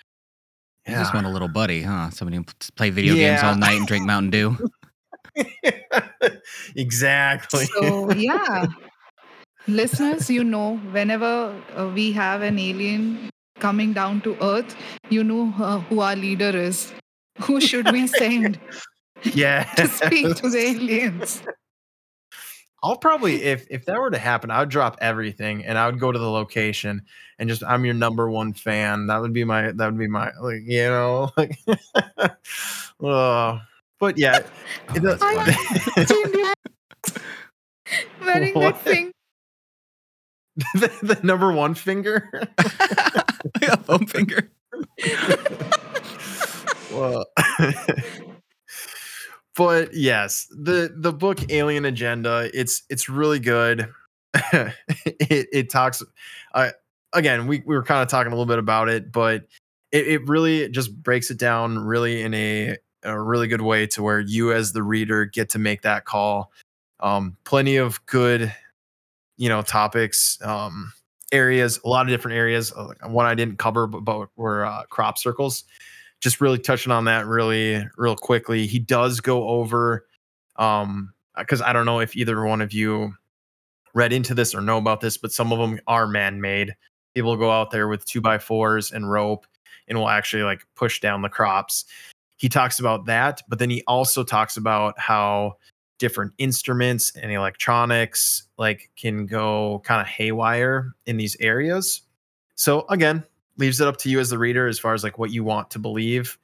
You 0.86 0.94
just 0.94 1.14
want 1.14 1.26
a 1.26 1.30
little 1.30 1.48
buddy, 1.48 1.82
huh? 1.82 2.10
Somebody 2.10 2.38
who 2.38 2.44
p- 2.44 2.52
play 2.74 2.90
video 2.90 3.14
games 3.14 3.42
all 3.42 3.54
night 3.54 3.78
and 3.78 3.86
drink 3.86 4.06
Mountain 4.06 4.30
Dew. 4.30 4.56
exactly. 6.76 7.66
So 7.66 8.10
yeah, 8.12 8.66
listeners, 9.68 10.28
you 10.30 10.42
know, 10.42 10.78
whenever 10.90 11.54
uh, 11.76 11.90
we 11.94 12.12
have 12.12 12.42
an 12.42 12.58
alien 12.58 13.30
coming 13.58 13.92
down 13.92 14.20
to 14.22 14.36
Earth, 14.42 14.74
you 15.10 15.22
know 15.22 15.54
uh, 15.58 15.78
who 15.80 16.00
our 16.00 16.16
leader 16.16 16.50
is. 16.56 16.92
Who 17.42 17.60
should 17.60 17.90
we 17.92 18.06
send 18.18 18.58
yeah. 19.34 19.64
to 19.76 19.86
speak 19.86 20.36
to 20.36 20.50
the 20.50 20.58
aliens? 20.58 21.42
I'll 22.82 22.96
probably 22.96 23.42
if 23.42 23.66
if 23.70 23.84
that 23.86 23.98
were 23.98 24.10
to 24.10 24.18
happen, 24.18 24.50
I 24.50 24.60
would 24.60 24.70
drop 24.70 24.96
everything 25.00 25.64
and 25.64 25.76
I 25.76 25.86
would 25.86 26.00
go 26.00 26.10
to 26.10 26.18
the 26.18 26.30
location 26.30 27.02
and 27.38 27.48
just 27.48 27.62
I'm 27.64 27.84
your 27.84 27.94
number 27.94 28.30
one 28.30 28.52
fan. 28.54 29.06
That 29.08 29.20
would 29.20 29.32
be 29.34 29.44
my 29.44 29.72
that 29.72 29.84
would 29.86 29.98
be 29.98 30.08
my 30.08 30.30
like 30.40 30.62
you 30.64 30.84
know 30.84 31.30
like 31.36 31.58
oh 33.02 33.60
but 33.98 34.16
yeah. 34.18 34.38
it 34.94 35.02
does- 35.02 35.18
I 35.22 36.54
Wearing 38.22 38.54
What? 38.54 38.76
that 38.76 38.82
thing. 38.82 39.12
the, 40.74 40.90
the 41.02 41.20
number 41.22 41.52
one 41.52 41.74
finger. 41.74 42.30
a 43.62 43.76
foam 43.78 44.06
finger. 44.06 44.50
well, 46.92 47.24
but 49.60 49.92
yes, 49.92 50.46
the 50.50 50.90
the 50.96 51.12
book 51.12 51.52
Alien 51.52 51.84
Agenda, 51.84 52.48
it's 52.54 52.82
it's 52.88 53.10
really 53.10 53.38
good. 53.38 53.92
it 54.54 55.48
it 55.52 55.68
talks 55.68 56.02
uh, 56.54 56.70
again, 57.12 57.46
we, 57.46 57.62
we 57.66 57.74
were 57.74 57.82
kind 57.82 58.00
of 58.00 58.08
talking 58.08 58.32
a 58.32 58.34
little 58.34 58.46
bit 58.46 58.58
about 58.58 58.88
it, 58.88 59.12
but 59.12 59.44
it, 59.92 60.08
it 60.08 60.26
really 60.26 60.70
just 60.70 61.02
breaks 61.02 61.30
it 61.30 61.36
down 61.38 61.78
really 61.78 62.22
in 62.22 62.32
a 62.32 62.78
a 63.02 63.20
really 63.20 63.48
good 63.48 63.60
way 63.60 63.86
to 63.88 64.02
where 64.02 64.20
you 64.20 64.50
as 64.50 64.72
the 64.72 64.82
reader 64.82 65.26
get 65.26 65.50
to 65.50 65.58
make 65.58 65.82
that 65.82 66.06
call. 66.06 66.52
Um, 67.00 67.36
plenty 67.44 67.76
of 67.76 68.00
good, 68.06 68.54
you 69.36 69.50
know, 69.50 69.60
topics. 69.60 70.38
Um, 70.40 70.90
areas, 71.32 71.78
a 71.84 71.88
lot 71.90 72.06
of 72.06 72.08
different 72.08 72.38
areas. 72.38 72.72
Uh, 72.72 72.94
one 73.08 73.26
I 73.26 73.34
didn't 73.34 73.58
cover, 73.58 73.86
but, 73.86 74.06
but 74.06 74.30
were 74.36 74.64
uh, 74.64 74.84
crop 74.84 75.18
circles. 75.18 75.64
Just 76.20 76.40
really 76.40 76.58
touching 76.58 76.92
on 76.92 77.04
that 77.06 77.26
really, 77.26 77.84
real 77.96 78.16
quickly. 78.16 78.66
He 78.66 78.78
does 78.78 79.20
go 79.20 79.48
over, 79.48 80.06
um, 80.56 81.12
because 81.36 81.62
I 81.62 81.72
don't 81.72 81.86
know 81.86 82.00
if 82.00 82.14
either 82.16 82.44
one 82.44 82.60
of 82.60 82.72
you 82.72 83.14
read 83.94 84.12
into 84.12 84.34
this 84.34 84.54
or 84.54 84.60
know 84.60 84.78
about 84.78 85.00
this, 85.00 85.16
but 85.16 85.32
some 85.32 85.52
of 85.52 85.58
them 85.58 85.80
are 85.86 86.06
man-made. 86.06 86.74
People 87.14 87.36
go 87.36 87.50
out 87.50 87.70
there 87.70 87.88
with 87.88 88.04
two 88.04 88.20
by 88.20 88.38
fours 88.38 88.92
and 88.92 89.10
rope 89.10 89.46
and 89.88 89.98
will 89.98 90.08
actually 90.08 90.42
like 90.42 90.64
push 90.76 91.00
down 91.00 91.22
the 91.22 91.28
crops. 91.28 91.86
He 92.36 92.48
talks 92.48 92.78
about 92.78 93.06
that, 93.06 93.42
but 93.48 93.58
then 93.58 93.70
he 93.70 93.82
also 93.86 94.22
talks 94.22 94.56
about 94.56 94.98
how 94.98 95.54
different 95.98 96.32
instruments 96.38 97.14
and 97.16 97.32
electronics 97.32 98.44
like 98.58 98.90
can 98.96 99.26
go 99.26 99.82
kind 99.84 100.00
of 100.00 100.06
haywire 100.06 100.94
in 101.06 101.16
these 101.16 101.36
areas. 101.40 102.02
So 102.54 102.86
again, 102.88 103.24
leaves 103.60 103.80
it 103.80 103.86
up 103.86 103.98
to 103.98 104.10
you 104.10 104.18
as 104.18 104.30
the 104.30 104.38
reader 104.38 104.66
as 104.66 104.78
far 104.78 104.94
as 104.94 105.04
like 105.04 105.18
what 105.18 105.30
you 105.30 105.44
want 105.44 105.70
to 105.70 105.78
believe. 105.78 106.38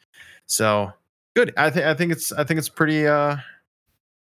So 0.47 0.93
good. 1.35 1.53
I 1.57 1.71
think 1.71 1.87
I 1.87 1.95
think 1.95 2.13
it's 2.13 2.31
I 2.33 2.45
think 2.45 2.59
it's 2.59 2.69
pretty 2.69 3.07
uh 3.07 3.37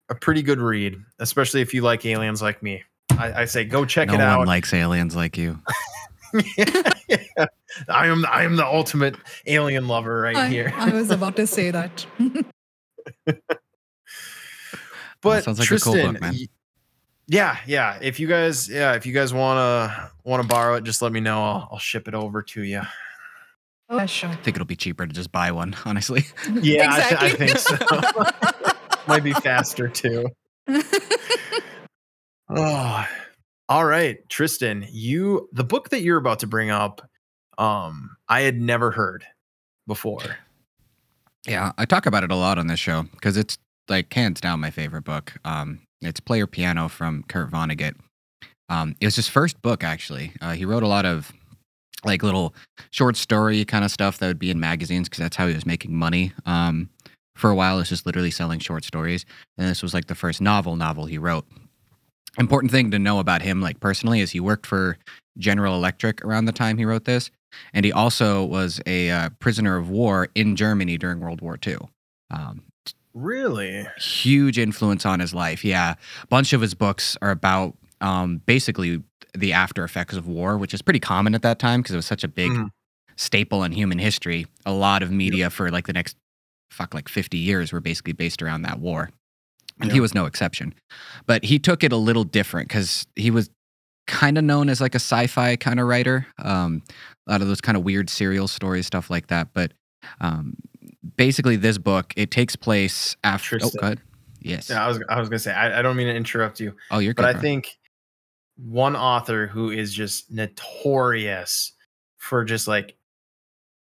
a 0.09 0.15
pretty 0.15 0.41
good 0.41 0.59
read, 0.59 0.97
especially 1.19 1.61
if 1.61 1.73
you 1.73 1.81
like 1.81 2.05
aliens 2.05 2.41
like 2.41 2.63
me. 2.63 2.83
I, 3.11 3.41
I 3.41 3.45
say 3.45 3.65
go 3.65 3.85
check 3.85 4.07
no 4.07 4.15
it 4.15 4.21
out. 4.21 4.33
No 4.33 4.37
one 4.39 4.47
out. 4.47 4.51
likes 4.51 4.73
aliens 4.73 5.15
like 5.15 5.37
you. 5.37 5.59
yeah. 6.57 6.91
I 7.89 8.07
am 8.07 8.25
I 8.27 8.43
am 8.43 8.55
the 8.55 8.65
ultimate 8.65 9.15
alien 9.45 9.87
lover 9.87 10.21
right 10.21 10.35
I, 10.35 10.47
here. 10.47 10.73
I 10.75 10.91
was 10.91 11.09
about 11.09 11.35
to 11.37 11.47
say 11.47 11.71
that. 11.71 12.05
but 15.21 15.43
sounds 15.43 15.59
like 15.59 15.71
a 15.71 15.79
cool 15.79 15.93
Tristan, 15.93 16.13
book, 16.13 16.21
man. 16.21 16.35
Y- 17.33 17.37
yeah, 17.37 17.57
yeah. 17.67 17.97
If 18.01 18.19
you 18.19 18.27
guys, 18.27 18.69
yeah, 18.69 18.93
if 18.93 19.05
you 19.05 19.13
guys 19.13 19.33
wanna 19.33 20.11
wanna 20.23 20.43
borrow 20.43 20.75
it, 20.75 20.83
just 20.83 21.01
let 21.01 21.11
me 21.11 21.19
know. 21.19 21.43
I'll, 21.43 21.69
I'll 21.73 21.79
ship 21.79 22.07
it 22.07 22.13
over 22.13 22.41
to 22.41 22.63
you. 22.63 22.81
yeah, 23.91 24.05
sure. 24.05 24.29
I 24.29 24.35
think 24.35 24.55
it'll 24.57 24.65
be 24.65 24.75
cheaper 24.75 25.05
to 25.07 25.13
just 25.13 25.31
buy 25.31 25.51
one, 25.51 25.75
honestly. 25.85 26.25
Yeah, 26.61 26.89
I, 26.91 27.01
th- 27.01 27.21
I 27.21 27.29
think 27.35 27.57
so. 27.57 27.77
Might 29.07 29.23
be 29.23 29.33
faster 29.33 29.87
too. 29.87 30.27
Oh, 32.49 33.05
all 33.69 33.85
right, 33.85 34.17
Tristan. 34.29 34.85
You 34.91 35.49
the 35.53 35.63
book 35.63 35.89
that 35.89 36.01
you're 36.01 36.17
about 36.17 36.39
to 36.39 36.47
bring 36.47 36.69
up, 36.69 37.01
um, 37.57 38.15
I 38.27 38.41
had 38.41 38.59
never 38.61 38.91
heard 38.91 39.25
before. 39.87 40.37
Yeah, 41.47 41.71
I 41.77 41.85
talk 41.85 42.05
about 42.05 42.23
it 42.23 42.31
a 42.31 42.35
lot 42.35 42.57
on 42.57 42.67
this 42.67 42.79
show 42.79 43.03
because 43.03 43.37
it's 43.37 43.57
like 43.89 44.13
hands 44.13 44.39
down 44.41 44.59
my 44.59 44.71
favorite 44.71 45.03
book. 45.03 45.33
Um, 45.45 45.79
it's 46.05 46.19
Player 46.19 46.47
Piano 46.47 46.87
from 46.87 47.23
Kurt 47.23 47.51
Vonnegut. 47.51 47.95
Um, 48.69 48.95
it 48.99 49.05
was 49.05 49.15
his 49.15 49.27
first 49.27 49.61
book 49.61 49.83
actually. 49.83 50.33
Uh, 50.41 50.53
he 50.53 50.65
wrote 50.65 50.83
a 50.83 50.87
lot 50.87 51.05
of 51.05 51.31
like 52.05 52.23
little 52.23 52.53
short 52.91 53.15
story 53.15 53.63
kind 53.65 53.85
of 53.85 53.91
stuff 53.91 54.17
that 54.17 54.27
would 54.27 54.39
be 54.39 54.51
in 54.51 54.59
magazines 54.59 55.07
because 55.07 55.19
that's 55.19 55.35
how 55.35 55.47
he 55.47 55.53
was 55.53 55.65
making 55.65 55.95
money. 55.95 56.33
Um, 56.45 56.89
for 57.35 57.49
a 57.49 57.55
while, 57.55 57.79
it's 57.79 57.89
just 57.89 58.05
literally 58.05 58.31
selling 58.31 58.59
short 58.59 58.83
stories, 58.83 59.25
and 59.57 59.67
this 59.67 59.81
was 59.81 59.93
like 59.93 60.05
the 60.05 60.15
first 60.15 60.39
novel 60.39 60.75
novel 60.75 61.05
he 61.05 61.17
wrote. 61.17 61.45
Important 62.37 62.71
thing 62.71 62.91
to 62.91 62.99
know 62.99 63.19
about 63.19 63.41
him, 63.41 63.61
like 63.61 63.79
personally, 63.79 64.19
is 64.19 64.31
he 64.31 64.39
worked 64.39 64.65
for 64.65 64.97
General 65.37 65.75
Electric 65.75 66.23
around 66.23 66.45
the 66.45 66.51
time 66.51 66.77
he 66.77 66.85
wrote 66.85 67.05
this, 67.05 67.31
and 67.73 67.85
he 67.85 67.91
also 67.91 68.43
was 68.43 68.81
a 68.85 69.09
uh, 69.09 69.29
prisoner 69.39 69.77
of 69.77 69.89
war 69.89 70.29
in 70.35 70.55
Germany 70.55 70.97
during 70.97 71.19
World 71.19 71.41
War 71.41 71.57
II. 71.65 71.77
Um, 72.31 72.63
Really? 73.13 73.87
huge 73.97 74.57
influence 74.57 75.05
on 75.05 75.19
his 75.19 75.33
life. 75.33 75.63
Yeah, 75.63 75.95
a 76.23 76.27
bunch 76.27 76.53
of 76.53 76.61
his 76.61 76.73
books 76.73 77.15
are 77.21 77.31
about 77.31 77.75
um, 78.01 78.41
basically 78.45 79.01
the 79.37 79.53
after 79.53 79.83
effects 79.83 80.15
of 80.15 80.27
war, 80.27 80.57
which 80.57 80.73
is 80.73 80.81
pretty 80.81 80.99
common 80.99 81.33
at 81.35 81.41
that 81.43 81.57
time 81.59 81.81
because 81.81 81.93
it 81.93 81.97
was 81.97 82.05
such 82.05 82.23
a 82.23 82.27
big 82.27 82.51
Mhm. 82.51 82.69
staple 83.15 83.63
in 83.63 83.71
human 83.71 83.97
history. 83.99 84.45
A 84.65 84.73
lot 84.73 85.01
of 85.03 85.11
media 85.11 85.49
for 85.49 85.69
like 85.71 85.87
the 85.87 85.93
next 85.93 86.17
fuck 86.71 86.93
like 86.93 87.07
50 87.07 87.37
years 87.37 87.71
were 87.71 87.79
basically 87.79 88.13
based 88.13 88.41
around 88.41 88.63
that 88.63 88.79
war. 88.79 89.09
And 89.79 89.91
he 89.91 89.99
was 89.99 90.13
no 90.13 90.25
exception. 90.25 90.73
But 91.25 91.43
he 91.45 91.59
took 91.59 91.83
it 91.83 91.91
a 91.91 91.97
little 91.97 92.23
different 92.23 92.67
because 92.67 93.07
he 93.15 93.31
was 93.31 93.49
kind 94.07 94.37
of 94.37 94.43
known 94.43 94.69
as 94.69 94.81
like 94.81 94.93
a 94.95 94.99
sci-fi 94.99 95.55
kind 95.55 95.79
of 95.79 95.87
writer. 95.87 96.27
Um, 96.39 96.81
a 97.27 97.31
lot 97.31 97.41
of 97.41 97.47
those 97.47 97.61
kind 97.61 97.77
of 97.77 97.83
weird 97.83 98.09
serial 98.09 98.47
stories, 98.47 98.85
stuff 98.85 99.09
like 99.09 99.27
that. 99.27 99.49
But 99.53 99.73
um, 100.19 100.55
basically, 101.17 101.55
this 101.55 101.77
book 101.77 102.13
it 102.15 102.31
takes 102.31 102.55
place 102.55 103.15
after. 103.23 103.55
Oh, 103.55 103.59
Tristan. 103.59 103.79
go 103.79 103.85
ahead. 103.87 104.01
Yes. 104.41 104.69
Yeah, 104.69 104.83
I 104.83 104.87
was 104.87 105.01
I 105.09 105.19
was 105.19 105.29
gonna 105.29 105.39
say 105.39 105.53
I, 105.53 105.79
I 105.79 105.81
don't 105.81 105.95
mean 105.95 106.07
to 106.07 106.15
interrupt 106.15 106.59
you, 106.59 106.75
Oh, 106.91 106.99
you're 106.99 107.13
good. 107.13 107.21
but 107.23 107.29
I 107.29 107.33
bro. 107.33 107.41
think 107.41 107.77
one 108.57 108.95
author 108.95 109.47
who 109.47 109.69
is 109.71 109.93
just 109.93 110.29
notorious 110.31 111.71
for 112.17 112.43
just 112.43 112.67
like 112.67 112.95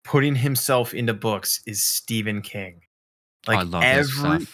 putting 0.05 0.35
himself 0.35 0.93
into 0.95 1.15
books 1.15 1.61
is 1.67 1.83
Stephen 1.83 2.43
King. 2.43 2.81
Oh, 3.49 3.53
Like 3.53 3.59
I 3.61 3.63
love 3.63 3.83
his 3.83 4.19
every 4.19 4.47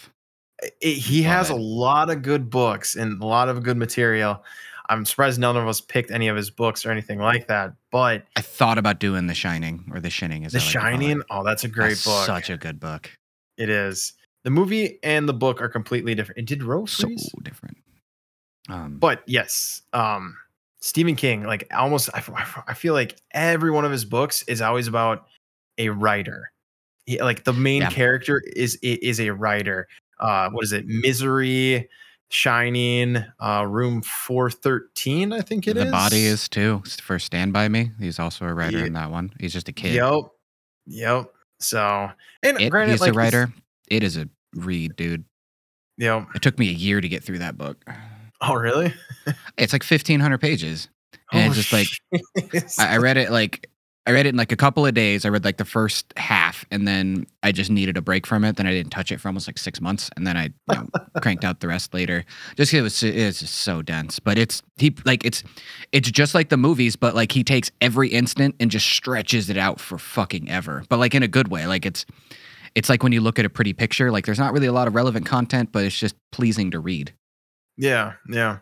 it- 0.81 0.93
he 0.97 1.23
Love 1.23 1.31
has 1.33 1.49
it. 1.49 1.53
a 1.53 1.55
lot 1.57 2.09
of 2.09 2.21
good 2.21 2.49
books 2.49 2.95
and 2.95 3.21
a 3.21 3.25
lot 3.25 3.49
of 3.49 3.63
good 3.63 3.77
material. 3.77 4.43
I'm 4.91 5.05
surprised 5.05 5.39
none 5.39 5.55
of 5.57 5.67
us 5.67 5.81
picked 5.81 6.11
any 6.11 6.27
of 6.27 6.35
his 6.35 6.49
books 6.49 6.85
or 6.85 6.91
anything 6.91 7.19
like 7.19 7.47
that. 7.47 7.73
But 7.91 8.25
I 8.35 8.41
thought 8.41 8.77
about 8.77 8.99
doing 8.99 9.27
The 9.27 9.33
Shining 9.33 9.89
or 9.93 9.99
The 9.99 10.09
Shining. 10.09 10.45
As 10.45 10.51
The 10.51 10.59
like 10.59 10.67
it. 10.67 10.71
Shining, 10.71 11.21
oh, 11.29 11.43
that's 11.43 11.63
a 11.63 11.67
great 11.67 11.89
That's 11.89 12.05
book. 12.05 12.25
Such 12.25 12.49
a 12.49 12.57
good 12.57 12.79
book. 12.79 13.09
it 13.57 13.69
is. 13.69 14.13
The 14.43 14.49
movie 14.49 14.97
and 15.03 15.29
the 15.29 15.33
book 15.33 15.61
are 15.61 15.69
completely 15.69 16.15
different. 16.15 16.39
And 16.39 16.47
did 16.47 16.63
Rose 16.63 16.91
So 16.91 17.03
freeze? 17.07 17.29
different. 17.43 17.77
Um, 18.69 18.97
But 18.97 19.21
yes, 19.27 19.81
um, 19.93 20.35
Stephen 20.79 21.15
King, 21.15 21.43
like 21.43 21.67
almost, 21.73 22.09
I 22.13 22.73
feel 22.73 22.93
like 22.93 23.17
every 23.33 23.69
one 23.71 23.85
of 23.85 23.91
his 23.91 24.03
books 24.03 24.43
is 24.47 24.61
always 24.61 24.87
about 24.87 25.27
a 25.77 25.89
writer. 25.89 26.51
He, 27.05 27.21
like 27.21 27.43
the 27.43 27.53
main 27.53 27.81
Yeah. 27.83 27.89
character 27.91 28.41
is 28.55 28.75
is 28.81 29.19
a 29.19 29.29
writer. 29.31 29.87
Uh, 30.19 30.49
what 30.51 30.63
is 30.63 30.71
it? 30.71 30.85
Misery, 30.87 31.87
Shining, 32.31 33.17
uh, 33.39 33.65
Room 33.67 34.01
Four 34.01 34.49
Thirteen, 34.49 35.33
I 35.33 35.41
think 35.41 35.67
it 35.67 35.75
is. 35.77 35.85
the 35.85 35.91
body 35.91 36.23
is 36.25 36.47
too 36.47 36.81
for 37.01 37.19
Stand 37.19 37.53
By 37.53 37.67
Me. 37.67 37.91
He's 37.99 38.19
also 38.19 38.45
a 38.45 38.53
writer 38.53 38.79
Yeah. 38.79 38.85
in 38.85 38.93
that 38.93 39.11
one. 39.11 39.33
He's 39.39 39.53
just 39.53 39.67
a 39.69 39.73
kid. 39.73 39.93
Yep, 39.95 40.23
yep. 40.87 41.31
So, 41.59 42.09
and 42.41 42.59
It, 42.59 42.69
granted, 42.69 42.93
he's 42.93 43.01
like 43.01 43.11
a 43.11 43.13
writer. 43.17 43.53
It 43.89 44.03
is 44.03 44.17
a 44.17 44.29
read, 44.55 44.95
dude. 44.95 45.25
Yep. 45.97 46.27
It 46.35 46.41
took 46.41 46.57
me 46.57 46.69
a 46.69 46.73
year 46.73 47.01
to 47.01 47.07
get 47.09 47.23
through 47.23 47.39
that 47.39 47.57
book. 47.57 47.83
Oh, 48.41 48.55
really? 48.55 48.93
It's 49.57 49.71
like 49.73 49.83
fifteen 49.83 50.19
hundred 50.19 50.39
pages. 50.39 50.89
And 51.31 51.43
Oh, 51.43 51.47
it's 51.47 51.69
just 51.69 51.73
like- 51.73 52.63
I, 52.79 52.95
I 52.95 52.97
read 52.97 53.17
it 53.17 53.29
like 53.31 53.69
I 54.07 54.11
read 54.11 54.25
it 54.25 54.29
in 54.29 54.35
like 54.35 54.51
a 54.51 54.57
couple 54.57 54.83
of 54.83 54.95
days. 54.95 55.25
I 55.25 55.29
read 55.29 55.45
like 55.45 55.57
the 55.57 55.65
first 55.65 56.11
half, 56.17 56.65
and 56.71 56.87
then 56.87 57.27
I 57.43 57.51
just 57.51 57.69
needed 57.69 57.97
a 57.97 58.01
break 58.01 58.25
from 58.25 58.43
it. 58.43 58.55
Then 58.57 58.65
I 58.65 58.71
didn't 58.71 58.91
touch 58.91 59.11
it 59.11 59.21
for 59.21 59.27
almost 59.27 59.47
like 59.47 59.59
six 59.59 59.79
months, 59.79 60.09
and 60.15 60.25
then 60.25 60.35
I 60.35 60.45
you 60.45 60.51
know, 60.69 60.87
cranked 61.21 61.45
out 61.45 61.59
the 61.59 61.67
rest 61.67 61.93
later. 61.93 62.25
Just 62.55 62.73
it 62.73 62.81
was 62.81 63.03
it's 63.03 63.41
just 63.41 63.55
so 63.57 63.83
dense, 63.83 64.19
but 64.19 64.39
it's 64.39 64.63
he 64.77 64.95
like 65.05 65.23
it's 65.23 65.43
it's 65.91 66.09
just 66.09 66.33
like 66.33 66.49
the 66.49 66.57
movies, 66.57 66.95
but 66.95 67.13
like 67.13 67.31
he 67.31 67.43
takes 67.43 67.69
every 67.79 68.09
instant 68.09 68.55
and 68.59 68.71
just 68.71 68.87
stretches 68.87 69.51
it 69.51 69.57
out 69.57 69.79
for 69.79 69.99
fucking 69.99 70.49
ever, 70.49 70.83
but 70.89 70.97
like 70.97 71.13
in 71.13 71.21
a 71.21 71.27
good 71.27 71.49
way. 71.49 71.67
Like 71.67 71.85
it's 71.85 72.05
it's 72.73 72.89
like 72.89 73.03
when 73.03 73.11
you 73.11 73.21
look 73.21 73.37
at 73.37 73.45
a 73.45 73.49
pretty 73.49 73.73
picture, 73.73 74.11
like 74.11 74.25
there's 74.25 74.39
not 74.39 74.51
really 74.51 74.67
a 74.67 74.73
lot 74.73 74.87
of 74.87 74.95
relevant 74.95 75.27
content, 75.27 75.71
but 75.71 75.85
it's 75.85 75.97
just 75.97 76.15
pleasing 76.31 76.71
to 76.71 76.79
read. 76.79 77.13
Yeah, 77.77 78.13
yeah. 78.27 78.59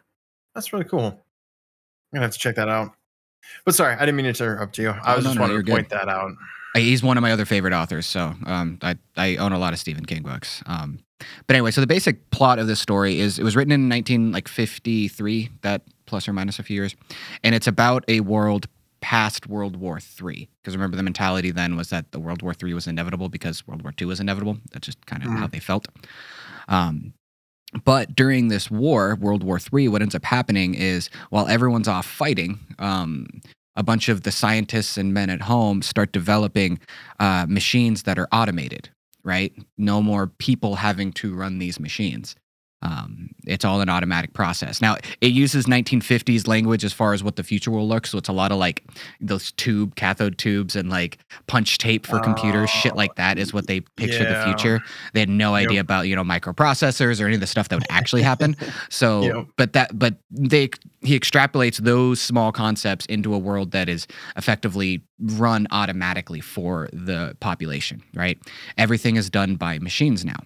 That's 0.54 0.73
really 0.73 0.86
cool. 0.86 1.06
I'm 1.06 2.15
gonna 2.15 2.25
have 2.25 2.34
to 2.34 2.39
check 2.39 2.56
that 2.56 2.67
out. 2.67 2.93
But 3.65 3.75
sorry, 3.75 3.95
I 3.95 3.99
didn't 3.99 4.15
mean 4.15 4.25
to 4.25 4.30
interrupt 4.30 4.78
you. 4.78 4.89
I 4.89 5.15
was 5.15 5.23
no, 5.23 5.30
just 5.30 5.36
no, 5.36 5.41
wanting 5.41 5.58
to 5.58 5.63
good. 5.63 5.71
point 5.71 5.89
that 5.89 6.08
out. 6.08 6.32
He's 6.75 7.02
one 7.02 7.17
of 7.17 7.21
my 7.21 7.32
other 7.32 7.45
favorite 7.45 7.73
authors, 7.73 8.06
so 8.06 8.34
um, 8.45 8.78
I 8.82 8.95
I 9.17 9.38
own 9.38 9.54
a 9.54 9.60
lot 9.60 9.73
of 9.73 9.80
Stephen 9.80 10.06
King 10.06 10.21
books. 10.21 10.62
Um, 10.65 10.99
but 11.47 11.56
anyway, 11.56 11.71
so 11.71 11.82
the 11.82 11.88
basic 11.88 12.30
plot 12.32 12.60
of 12.60 12.67
this 12.67 12.80
story 12.80 13.19
is 13.19 13.39
it 13.39 13.43
was 13.43 13.56
written 13.56 13.71
in 13.71 13.89
19 13.89 14.32
like 14.32 14.47
53, 14.47 15.49
that 15.62 15.82
plus 16.06 16.28
or 16.28 16.34
minus 16.34 16.60
a 16.60 16.63
few 16.63 16.75
years, 16.75 16.95
and 17.43 17.56
it's 17.56 17.67
about 17.67 18.06
a 18.08 18.19
world 18.21 18.67
past 19.02 19.47
World 19.47 19.75
War 19.75 19.99
Three. 19.99 20.47
Because 20.62 20.75
remember, 20.75 20.95
the 20.95 21.04
mentality 21.04 21.52
then 21.52 21.75
was 21.75 21.89
that 21.89 22.12
the 22.12 22.19
World 22.19 22.41
War 22.41 22.54
Three 22.54 22.73
was 22.73 22.88
inevitable 22.88 23.30
because 23.30 23.65
World 23.67 23.82
War 23.82 23.91
Two 23.91 24.08
was 24.08 24.19
inevitable. 24.19 24.58
That's 24.71 24.86
just 24.86 25.04
kind 25.06 25.23
of 25.23 25.30
how 25.30 25.47
they 25.47 25.60
felt. 25.60 25.88
Um, 26.67 27.13
but 27.84 28.15
during 28.15 28.47
this 28.47 28.71
war, 28.71 29.15
World 29.15 29.43
War 29.43 29.60
Three, 29.60 29.88
what 29.88 30.01
ends 30.01 30.15
up 30.15 30.25
happening 30.25 30.73
is 30.73 31.10
while 31.29 31.47
everyone's 31.47 31.88
off 31.88 32.05
fighting, 32.05 32.60
um, 32.79 33.27
a 33.75 33.84
bunch 33.84 34.10
of 34.10 34.23
the 34.23 34.32
scientists 34.32 34.97
and 34.97 35.13
men 35.13 35.29
at 35.29 35.41
home 35.41 35.82
start 35.82 36.12
developing 36.12 36.79
uh, 37.19 37.45
machines 37.47 38.03
that 38.03 38.17
are 38.17 38.27
automated. 38.32 38.89
Right, 39.23 39.53
no 39.77 40.01
more 40.01 40.27
people 40.27 40.75
having 40.75 41.12
to 41.13 41.36
run 41.36 41.60
these 41.60 41.79
machines. 41.79 42.36
Um, 42.81 43.31
it's 43.45 43.65
all 43.65 43.81
an 43.81 43.89
automatic 43.89 44.33
process. 44.33 44.81
Now, 44.81 44.95
it 45.19 45.31
uses 45.31 45.65
1950s 45.65 46.47
language 46.47 46.85
as 46.85 46.93
far 46.93 47.13
as 47.13 47.21
what 47.23 47.35
the 47.35 47.43
future 47.43 47.71
will 47.71 47.87
look. 47.87 48.07
So 48.07 48.17
it's 48.17 48.29
a 48.29 48.33
lot 48.33 48.51
of 48.53 48.57
like 48.57 48.83
those 49.19 49.51
tube, 49.53 49.95
cathode 49.95 50.37
tubes, 50.37 50.75
and 50.77 50.89
like 50.89 51.17
punch 51.47 51.77
tape 51.77 52.05
for 52.07 52.19
computers. 52.19 52.69
Shit 52.69 52.95
like 52.95 53.15
that 53.15 53.37
is 53.37 53.53
what 53.53 53.67
they 53.67 53.81
picture 53.81 54.23
yeah. 54.23 54.39
the 54.39 54.45
future. 54.45 54.79
They 55.13 55.19
had 55.19 55.29
no 55.29 55.55
idea 55.55 55.69
Yep. 55.79 55.83
about 55.85 56.07
you 56.07 56.15
know 56.15 56.23
microprocessors 56.23 57.21
or 57.21 57.25
any 57.25 57.35
of 57.35 57.41
the 57.41 57.47
stuff 57.47 57.67
that 57.69 57.75
would 57.75 57.87
actually 57.89 58.21
happen. 58.21 58.55
So, 58.89 59.21
Yep. 59.21 59.45
but 59.57 59.73
that, 59.73 59.97
but 59.99 60.15
they 60.31 60.69
he 61.01 61.19
extrapolates 61.19 61.77
those 61.77 62.19
small 62.21 62.51
concepts 62.51 63.05
into 63.07 63.33
a 63.33 63.37
world 63.37 63.71
that 63.71 63.87
is 63.89 64.07
effectively 64.35 65.01
run 65.19 65.67
automatically 65.71 66.39
for 66.41 66.89
the 66.93 67.35
population. 67.39 68.01
Right? 68.15 68.37
Everything 68.77 69.15
is 69.15 69.29
done 69.29 69.55
by 69.55 69.79
machines 69.79 70.23
now. 70.25 70.39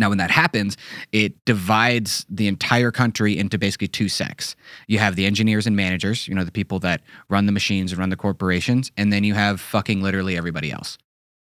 Now, 0.00 0.08
when 0.08 0.18
that 0.18 0.30
happens, 0.30 0.78
it 1.12 1.44
divides 1.44 2.24
the 2.30 2.48
entire 2.48 2.90
country 2.90 3.38
into 3.38 3.58
basically 3.58 3.88
two 3.88 4.08
sects. 4.08 4.56
You 4.88 4.98
have 4.98 5.14
the 5.14 5.26
engineers 5.26 5.66
and 5.66 5.76
managers, 5.76 6.26
you 6.26 6.34
know, 6.34 6.42
the 6.42 6.50
people 6.50 6.78
that 6.80 7.02
run 7.28 7.44
the 7.44 7.52
machines 7.52 7.92
and 7.92 7.98
run 7.98 8.08
the 8.08 8.16
corporations, 8.16 8.90
and 8.96 9.12
then 9.12 9.24
you 9.24 9.34
have 9.34 9.60
fucking 9.60 10.02
literally 10.02 10.38
everybody 10.38 10.72
else. 10.72 10.96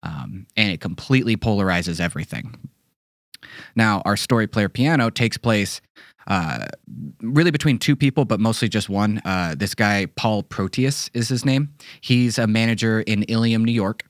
Um, 0.02 0.46
and 0.56 0.72
it 0.72 0.80
completely 0.80 1.36
polarizes 1.36 2.00
everything. 2.00 2.58
Now, 3.76 4.00
our 4.06 4.16
story 4.16 4.46
player 4.46 4.70
piano 4.70 5.10
takes 5.10 5.36
place 5.36 5.82
uh, 6.26 6.66
really 7.20 7.50
between 7.50 7.78
two 7.78 7.96
people, 7.96 8.24
but 8.24 8.40
mostly 8.40 8.68
just 8.68 8.88
one. 8.88 9.20
Uh, 9.24 9.56
this 9.58 9.74
guy, 9.74 10.06
Paul 10.06 10.42
Proteus, 10.42 11.10
is 11.12 11.28
his 11.28 11.44
name. 11.44 11.74
He's 12.00 12.38
a 12.38 12.46
manager 12.46 13.00
in 13.00 13.24
Ilium, 13.24 13.64
New 13.64 13.72
York. 13.72 14.04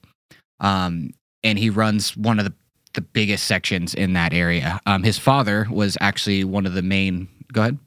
Um, 0.61 1.11
and 1.45 1.59
he 1.59 1.71
runs 1.71 2.17
one 2.17 2.39
of 2.39 2.45
the 2.45 2.55
the 2.99 3.03
biggest 3.03 3.45
sections 3.47 3.95
in 3.95 4.15
that 4.15 4.33
area. 4.33 4.81
Um, 4.85 5.05
his 5.05 5.19
father 5.19 5.69
was 5.71 5.97
actually 6.01 6.43
one 6.43 6.67
of 6.67 6.75
the 6.75 6.83
main. 6.83 7.29
Go 7.53 7.61
ahead. 7.61 7.79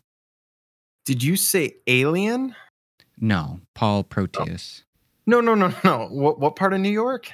Did 1.05 1.21
you 1.21 1.35
say 1.35 1.75
alien? 1.85 2.55
No, 3.19 3.59
Paul 3.75 4.05
Proteus. 4.05 4.85
No, 5.27 5.41
no, 5.41 5.53
no, 5.53 5.73
no. 5.83 6.07
What 6.07 6.39
what 6.39 6.55
part 6.55 6.71
of 6.71 6.79
New 6.79 6.89
York? 6.89 7.29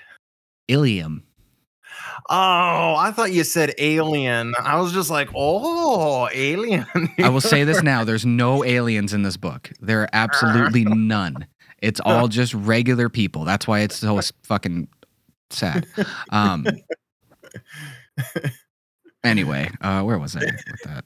Ilium. 0.68 1.24
Oh, 2.32 2.96
I 2.98 3.12
thought 3.14 3.32
you 3.32 3.44
said 3.44 3.76
alien. 3.78 4.56
I 4.60 4.82
was 4.82 4.92
just 4.92 5.12
like, 5.12 5.30
oh, 5.36 6.28
alien. 6.34 6.88
I 7.20 7.30
will 7.30 7.42
say 7.42 7.64
this 7.64 7.84
now: 7.84 8.04
there's 8.04 8.26
no 8.26 8.66
aliens 8.66 9.14
in 9.14 9.22
this 9.22 9.38
book. 9.38 9.72
There 9.82 10.02
are 10.02 10.10
absolutely 10.14 10.84
none. 10.86 11.46
It's 11.80 12.00
all 12.00 12.28
just 12.28 12.56
regular 12.56 13.08
people. 13.08 13.46
That's 13.46 13.68
why 13.68 13.82
it's 13.82 13.98
so 13.98 14.20
fucking 14.46 14.88
sad. 15.52 15.86
Um. 16.32 16.66
Anyway, 19.24 19.70
uh, 19.82 20.02
where 20.04 20.18
was 20.18 20.36
I 20.36 20.40
with 20.72 20.82
that? 20.86 21.06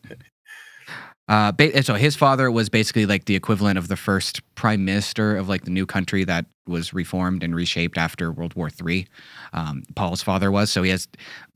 Uh, 1.27 1.51
ba- 1.51 1.81
so 1.81 1.93
his 1.93 2.15
father 2.15 2.51
was 2.51 2.69
basically 2.69 3.05
like 3.05 3.25
the 3.25 3.35
equivalent 3.35 3.77
of 3.77 3.87
the 3.87 3.95
first 3.95 4.41
prime 4.55 4.83
minister 4.83 5.37
of 5.37 5.47
like 5.47 5.63
the 5.63 5.71
new 5.71 5.85
country 5.85 6.23
that 6.25 6.45
was 6.67 6.93
reformed 6.93 7.41
and 7.41 7.55
reshaped 7.55 7.97
after 7.97 8.31
World 8.31 8.53
War 8.55 8.69
III. 8.85 9.07
Um, 9.53 9.83
Paul's 9.95 10.21
father 10.21 10.51
was, 10.51 10.69
so 10.71 10.83
he 10.83 10.91
has 10.91 11.07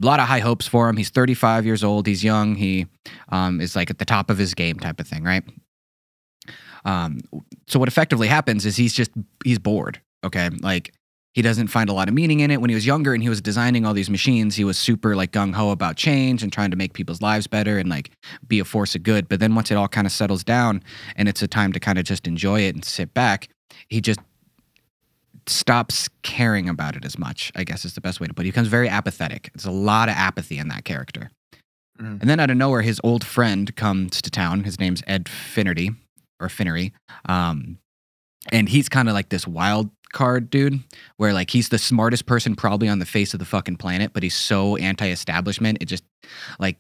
a 0.02 0.06
lot 0.06 0.20
of 0.20 0.28
high 0.28 0.40
hopes 0.40 0.68
for 0.68 0.88
him. 0.88 0.98
He's 0.98 1.10
35 1.10 1.66
years 1.66 1.84
old. 1.84 2.08
He's 2.08 2.24
young. 2.24 2.56
He 2.56 2.88
um, 3.30 3.60
is 3.60 3.76
like 3.76 3.90
at 3.90 3.98
the 3.98 4.06
top 4.06 4.30
of 4.30 4.38
his 4.38 4.54
game, 4.54 4.80
type 4.80 5.00
of 5.00 5.08
thing, 5.08 5.24
right? 5.24 5.44
Um, 6.86 7.20
so 7.68 7.80
what 7.80 7.88
effectively 7.88 8.28
happens 8.28 8.66
is 8.66 8.78
he's 8.78 8.94
just 8.94 9.12
he's 9.44 9.60
bored. 9.60 10.00
Okay, 10.24 10.50
like 10.62 10.94
he 11.36 11.42
doesn't 11.42 11.68
find 11.68 11.90
a 11.90 11.94
lot 11.94 12.08
of 12.08 12.14
meaning 12.14 12.40
in 12.40 12.50
it. 12.50 12.62
When 12.62 12.70
he 12.70 12.76
was 12.76 12.86
younger 12.86 13.14
and 13.14 13.22
he 13.22 13.28
was 13.28 13.42
designing 13.42 13.86
all 13.86 13.94
these 13.94 14.10
machines, 14.10 14.56
he 14.56 14.64
was 14.64 14.78
super 14.78 15.18
like 15.18 15.34
gung 15.34 15.54
ho 15.54 15.70
about 15.70 15.98
change 15.98 16.42
and 16.42 16.52
trying 16.52 16.72
to 16.72 16.78
make 16.78 16.94
people's 16.94 17.22
lives 17.22 17.46
better 17.46 17.78
and 17.78 17.90
like 17.90 18.10
be 18.48 18.60
a 18.60 18.66
force 18.66 18.96
of 18.96 19.04
good. 19.04 19.28
But 19.28 19.42
then 19.42 19.54
once 19.54 19.70
it 19.70 19.76
all 19.76 19.90
kind 19.90 20.08
of 20.08 20.14
settles 20.14 20.46
down 20.46 20.82
and 21.18 21.28
it's 21.28 21.42
a 21.42 21.48
time 21.48 21.74
to 21.74 21.80
kind 21.80 22.00
of 22.00 22.06
just 22.06 22.26
enjoy 22.26 22.62
it 22.62 22.74
and 22.74 22.86
sit 22.86 23.14
back, 23.14 23.50
he 23.90 24.00
just 24.00 24.22
stops 25.46 26.08
caring 26.24 26.70
about 26.70 26.96
it 26.96 27.04
as 27.04 27.20
much, 27.20 27.52
I 27.54 27.66
guess 27.66 27.84
is 27.84 27.96
the 27.96 28.02
best 28.02 28.22
way 28.22 28.28
to 28.28 28.34
put 28.34 28.44
it. 28.44 28.46
He 28.46 28.52
becomes 28.52 28.70
very 28.70 28.88
apathetic. 28.88 29.52
There's 29.54 29.66
a 29.66 29.72
lot 29.72 30.08
of 30.08 30.16
apathy 30.16 30.58
in 30.58 30.70
that 30.70 30.86
character. 30.86 31.32
Mm. 32.00 32.22
And 32.22 32.30
then 32.30 32.40
out 32.40 32.50
of 32.50 32.56
nowhere, 32.56 32.82
his 32.82 33.02
old 33.04 33.26
friend 33.26 33.76
comes 33.76 34.22
to 34.22 34.32
town. 34.32 34.64
His 34.64 34.80
name's 34.80 35.04
Ed 35.06 35.28
Finnerty 35.28 35.92
or 36.40 36.48
Finnery. 36.48 36.94
Um, 37.28 37.78
and 38.52 38.70
he's 38.70 38.88
kind 38.88 39.10
of 39.10 39.14
like 39.14 39.30
this 39.30 39.46
wild 39.46 39.90
card 40.16 40.50
dude 40.50 40.80
where 41.18 41.34
like 41.34 41.52
he's 41.52 41.70
the 41.70 41.78
smartest 41.78 42.26
person 42.26 42.56
probably 42.56 42.88
on 42.88 42.98
the 42.98 43.06
face 43.06 43.34
of 43.34 43.40
the 43.40 43.46
fucking 43.46 43.76
planet, 43.76 44.14
but 44.14 44.24
he's 44.24 44.34
so 44.36 44.78
anti-establishment. 44.78 45.78
It 45.82 45.86
just 45.86 46.04
like 46.58 46.78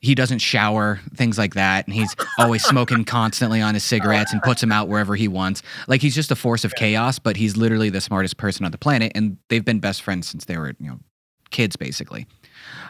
he 0.00 0.14
doesn't 0.14 0.38
shower, 0.38 1.00
things 1.14 1.38
like 1.38 1.54
that, 1.54 1.86
and 1.86 1.94
he's 1.94 2.14
always 2.38 2.62
smoking 2.64 3.04
constantly 3.04 3.60
on 3.60 3.74
his 3.74 3.82
cigarettes 3.82 4.32
and 4.32 4.40
puts 4.42 4.60
them 4.60 4.70
out 4.72 4.88
wherever 4.88 5.16
he 5.16 5.28
wants. 5.28 5.62
Like 5.88 6.00
he's 6.00 6.14
just 6.14 6.30
a 6.30 6.36
force 6.36 6.64
of 6.64 6.74
chaos, 6.74 7.18
but 7.18 7.36
he's 7.36 7.56
literally 7.56 7.90
the 7.90 8.00
smartest 8.00 8.36
person 8.36 8.64
on 8.64 8.70
the 8.72 8.78
planet, 8.78 9.12
and 9.14 9.36
they've 9.48 9.64
been 9.64 9.80
best 9.80 10.02
friends 10.02 10.28
since 10.28 10.44
they 10.46 10.56
were 10.56 10.74
you 10.78 10.88
know 10.88 10.98
kids 11.50 11.76
basically. 11.76 12.26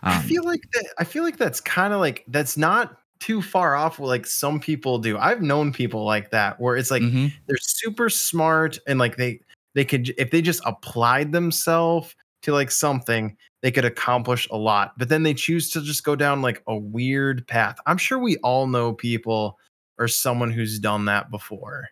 I 0.03 0.17
Um, 0.17 0.23
feel 0.23 0.45
like 0.45 0.63
that. 0.75 0.85
I 0.99 1.05
feel 1.05 1.25
like 1.25 1.39
that's 1.39 1.61
kind 1.61 1.93
of 1.93 2.01
like 2.01 2.25
that's 2.29 2.57
not 2.57 2.99
too 3.21 3.41
far 3.41 3.77
off. 3.77 4.01
Like 4.01 4.27
some 4.27 4.61
people 4.61 4.99
do. 4.99 5.17
I've 5.17 5.41
known 5.43 5.73
people 5.73 6.05
like 6.05 6.31
that 6.31 6.61
where 6.61 6.77
it's 6.77 6.91
like 6.91 7.03
mhm. 7.03 7.33
they're 7.47 7.57
super 7.61 8.11
smart 8.11 8.79
and 8.87 8.99
like 8.99 9.17
they 9.17 9.41
they 9.75 9.85
could 9.85 10.15
if 10.19 10.31
they 10.31 10.43
just 10.43 10.63
applied 10.65 11.33
themselves 11.33 12.15
to 12.43 12.53
like 12.53 12.71
something 12.71 13.37
they 13.63 13.71
could 13.71 13.85
accomplish 13.85 14.49
a 14.51 14.57
lot 14.57 14.93
but 14.99 15.09
then 15.09 15.23
they 15.23 15.35
choose 15.35 15.71
to 15.71 15.81
just 15.81 16.05
go 16.05 16.17
down 16.17 16.43
like 16.43 16.63
a 16.67 16.77
weird 16.77 17.47
path 17.47 17.77
i'm 17.87 17.99
sure 17.99 18.19
we 18.19 18.37
all 18.39 18.67
know 18.67 18.93
people 18.93 19.59
or 19.99 20.09
someone 20.09 20.51
who's 20.51 20.79
done 20.79 21.05
that 21.05 21.31
before 21.31 21.89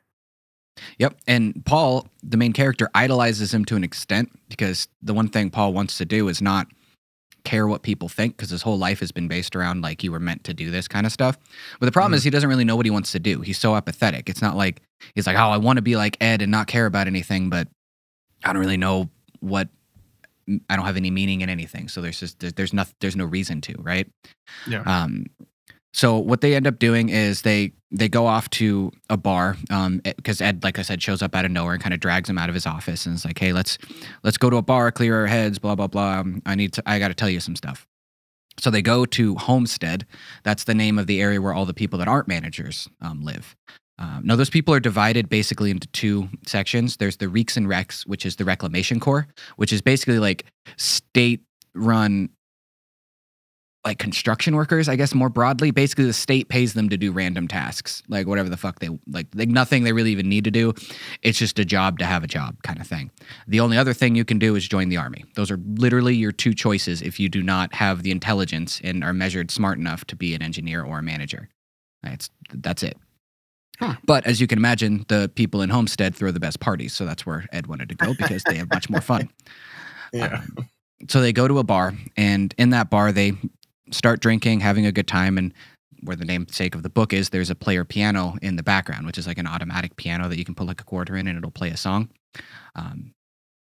Yep. 0.98 1.16
And 1.26 1.62
Paul, 1.66 2.06
the 2.22 2.36
main 2.36 2.52
character, 2.52 2.88
idolizes 2.94 3.52
him 3.52 3.64
to 3.66 3.76
an 3.76 3.84
extent 3.84 4.30
because 4.48 4.88
the 5.02 5.14
one 5.14 5.28
thing 5.28 5.50
Paul 5.50 5.72
wants 5.72 5.98
to 5.98 6.04
do 6.04 6.28
is 6.28 6.40
not 6.40 6.66
care 7.44 7.66
what 7.66 7.83
people 7.83 8.09
think 8.09 8.37
because 8.37 8.50
his 8.50 8.62
whole 8.62 8.79
life 8.79 9.00
has 9.00 9.12
been 9.12 9.29
based 9.29 9.55
around 9.57 9.83
like 9.83 10.03
you 10.05 10.12
were 10.12 10.20
meant 10.20 10.44
to 10.44 10.55
do 10.55 10.70
this 10.70 10.87
kind 10.88 11.07
of 11.07 11.12
stuff. 11.12 11.38
But 11.79 11.87
the 11.87 11.92
problem 11.92 12.12
Mhm. 12.12 12.16
is 12.16 12.24
he 12.24 12.31
doesn't 12.31 12.48
really 12.48 12.64
know 12.64 12.76
what 12.76 12.87
he 12.87 12.90
wants 12.90 13.12
to 13.12 13.18
do. 13.18 13.40
He's 13.40 13.59
so 13.59 13.76
apathetic. 13.76 14.29
It's 14.29 14.42
not 14.42 14.57
like 14.57 14.83
he's 15.14 15.26
like, 15.26 15.37
oh, 15.37 15.50
I 15.50 15.57
want 15.57 15.76
to 15.76 15.83
be 15.83 15.96
like 15.96 16.16
Ed 16.20 16.42
and 16.42 16.50
not 16.50 16.66
care 16.66 16.87
about 16.87 17.07
anything, 17.07 17.50
but 17.50 17.68
I 18.44 18.53
don't 18.53 18.61
really 18.61 18.76
know 18.76 19.11
what. 19.40 19.68
I 20.68 20.74
don't 20.74 20.85
have 20.87 20.96
any 20.96 21.12
meaning 21.12 21.42
in 21.42 21.48
anything, 21.48 21.87
so 21.88 22.00
there's 22.00 22.18
just 22.18 22.40
there's, 22.40 22.55
there's 22.55 22.72
nothing 22.72 22.94
there's 23.00 23.14
no 23.14 23.24
reason 23.24 23.61
to, 23.61 23.74
right? 23.79 24.09
Yeah. 24.66 24.83
Um, 24.83 25.26
so 25.92 26.18
what 26.18 26.40
they 26.40 26.55
end 26.55 26.66
up 26.66 26.79
doing 26.79 27.09
is 27.09 27.42
they 27.42 27.72
they 27.90 28.09
go 28.09 28.26
off 28.26 28.48
to 28.50 28.92
a 29.09 29.16
bar 29.16 29.57
because 30.05 30.40
Ed, 30.40 30.62
like 30.62 30.79
I 30.79 30.83
said, 30.83 31.03
shows 31.03 31.22
up 31.22 31.35
out 31.35 31.44
of 31.44 31.50
nowhere 31.50 31.74
and 31.74 31.83
kind 31.83 31.92
of 31.92 32.00
drags 32.00 32.31
him 32.31 32.38
out 32.38 32.48
of 32.48 32.55
his 32.55 32.66
office 32.66 33.07
and 33.07 33.14
is 33.14 33.24
like, 33.24 33.38
"Hey, 33.38 33.53
let's 33.53 33.79
let's 34.22 34.38
go 34.38 34.48
to 34.50 34.57
a 34.57 34.62
bar, 34.62 34.92
clear 34.92 35.18
our 35.18 35.26
heads, 35.26 35.59
blah 35.59 35.74
blah 35.74 35.88
blah. 35.88 36.20
Um, 36.20 36.42
I 36.46 36.55
need 36.55 36.72
to, 36.74 36.83
I 36.87 36.98
got 36.98 37.09
to 37.09 37.14
tell 37.14 37.31
you 37.31 37.40
some 37.40 37.57
stuff." 37.57 37.87
So 38.59 38.70
they 38.70 38.83
go 38.83 39.05
to 39.07 39.35
Homestead. 39.37 40.07
That's 40.44 40.64
the 40.64 40.74
name 40.74 40.98
of 40.98 41.07
the 41.07 41.20
area 41.20 41.40
where 41.40 41.55
all 41.55 41.66
the 41.66 41.74
people 41.74 41.98
that 41.98 42.09
aren't 42.09 42.29
managers 42.29 42.88
um, 43.00 43.22
live. 43.22 43.57
Um, 43.98 44.22
now, 44.24 44.37
those 44.37 44.50
people 44.50 44.72
are 44.72 44.81
divided 44.81 45.29
basically 45.29 45.70
into 45.70 45.87
two 45.88 46.29
sections. 46.46 46.96
There's 46.96 47.18
the 47.18 47.29
Reeks 47.29 47.57
and 47.57 47.66
Recs, 47.66 48.07
which 48.07 48.24
is 48.24 48.37
the 48.37 48.44
Reclamation 48.44 48.98
Corps, 48.98 49.26
which 49.57 49.72
is 49.72 49.83
basically 49.83 50.18
like 50.18 50.46
state 50.76 51.42
run 51.74 52.31
like 53.84 53.98
construction 53.98 54.54
workers, 54.56 54.88
I 54.88 54.96
guess 54.96 55.14
more 55.14 55.30
broadly. 55.30 55.70
Basically, 55.70 56.04
the 56.04 56.12
state 56.12 56.48
pays 56.48 56.74
them 56.74 56.90
to 56.90 56.98
do 56.98 57.12
random 57.12 57.48
tasks, 57.48 58.02
like 58.08 58.26
whatever 58.26 58.48
the 58.48 58.56
fuck 58.56 58.78
they 58.78 58.90
like, 59.06 59.26
like 59.34 59.48
nothing 59.48 59.84
they 59.84 59.92
really 59.92 60.12
even 60.12 60.28
need 60.28 60.44
to 60.44 60.50
do. 60.50 60.74
It's 61.22 61.38
just 61.38 61.58
a 61.58 61.64
job 61.64 61.98
to 62.00 62.04
have 62.04 62.22
a 62.22 62.26
job 62.26 62.62
kind 62.62 62.78
of 62.80 62.86
thing. 62.86 63.10
The 63.48 63.60
only 63.60 63.78
other 63.78 63.94
thing 63.94 64.14
you 64.14 64.24
can 64.24 64.38
do 64.38 64.54
is 64.54 64.68
join 64.68 64.90
the 64.90 64.98
army. 64.98 65.24
Those 65.34 65.50
are 65.50 65.58
literally 65.76 66.14
your 66.14 66.32
two 66.32 66.52
choices 66.52 67.00
if 67.00 67.18
you 67.18 67.30
do 67.30 67.42
not 67.42 67.74
have 67.74 68.02
the 68.02 68.10
intelligence 68.10 68.80
and 68.84 69.02
are 69.02 69.14
measured 69.14 69.50
smart 69.50 69.78
enough 69.78 70.04
to 70.06 70.16
be 70.16 70.34
an 70.34 70.42
engineer 70.42 70.84
or 70.84 70.98
a 70.98 71.02
manager. 71.02 71.48
That's 72.02 72.28
that's 72.52 72.82
it. 72.82 72.98
Huh. 73.78 73.94
But 74.04 74.26
as 74.26 74.42
you 74.42 74.46
can 74.46 74.58
imagine, 74.58 75.06
the 75.08 75.30
people 75.34 75.62
in 75.62 75.70
Homestead 75.70 76.14
throw 76.14 76.30
the 76.32 76.40
best 76.40 76.60
parties, 76.60 76.92
so 76.92 77.06
that's 77.06 77.24
where 77.24 77.46
Ed 77.50 77.66
wanted 77.66 77.88
to 77.88 77.94
go 77.94 78.12
because 78.12 78.44
they 78.44 78.56
have 78.56 78.68
much 78.68 78.90
more 78.90 79.00
fun. 79.00 79.30
yeah 80.12 80.42
Um, 80.58 80.68
so 81.08 81.22
they 81.22 81.32
go 81.32 81.48
to 81.48 81.58
a 81.58 81.64
bar, 81.64 81.94
and 82.16 82.54
in 82.58 82.70
that 82.70 82.90
bar, 82.90 83.10
they 83.10 83.32
start 83.92 84.20
drinking, 84.20 84.61
having 84.61 84.87
a 84.87 84.92
good 84.92 85.07
time. 85.09 85.38
And 85.38 85.53
where 86.03 86.16
the 86.16 86.24
namesake 86.24 86.74
of 86.74 86.83
the 86.83 86.88
book 86.88 87.12
is, 87.12 87.30
there's 87.30 87.51
a 87.51 87.55
player 87.55 87.84
piano 87.84 88.36
in 88.43 88.57
the 88.57 88.62
background, 88.62 89.07
which 89.07 89.18
is 89.18 89.26
like 89.26 89.38
an 89.38 89.47
automatic 89.47 89.97
piano 89.97 90.28
that 90.28 90.38
you 90.38 90.45
can 90.45 90.55
put 90.55 90.66
like 90.66 90.80
a 90.80 90.84
quarter 90.84 91.16
in 91.16 91.26
and 91.26 91.36
it'll 91.36 91.51
play 91.51 91.70
a 91.70 91.76
song. 91.76 92.09
Um, 92.74 93.12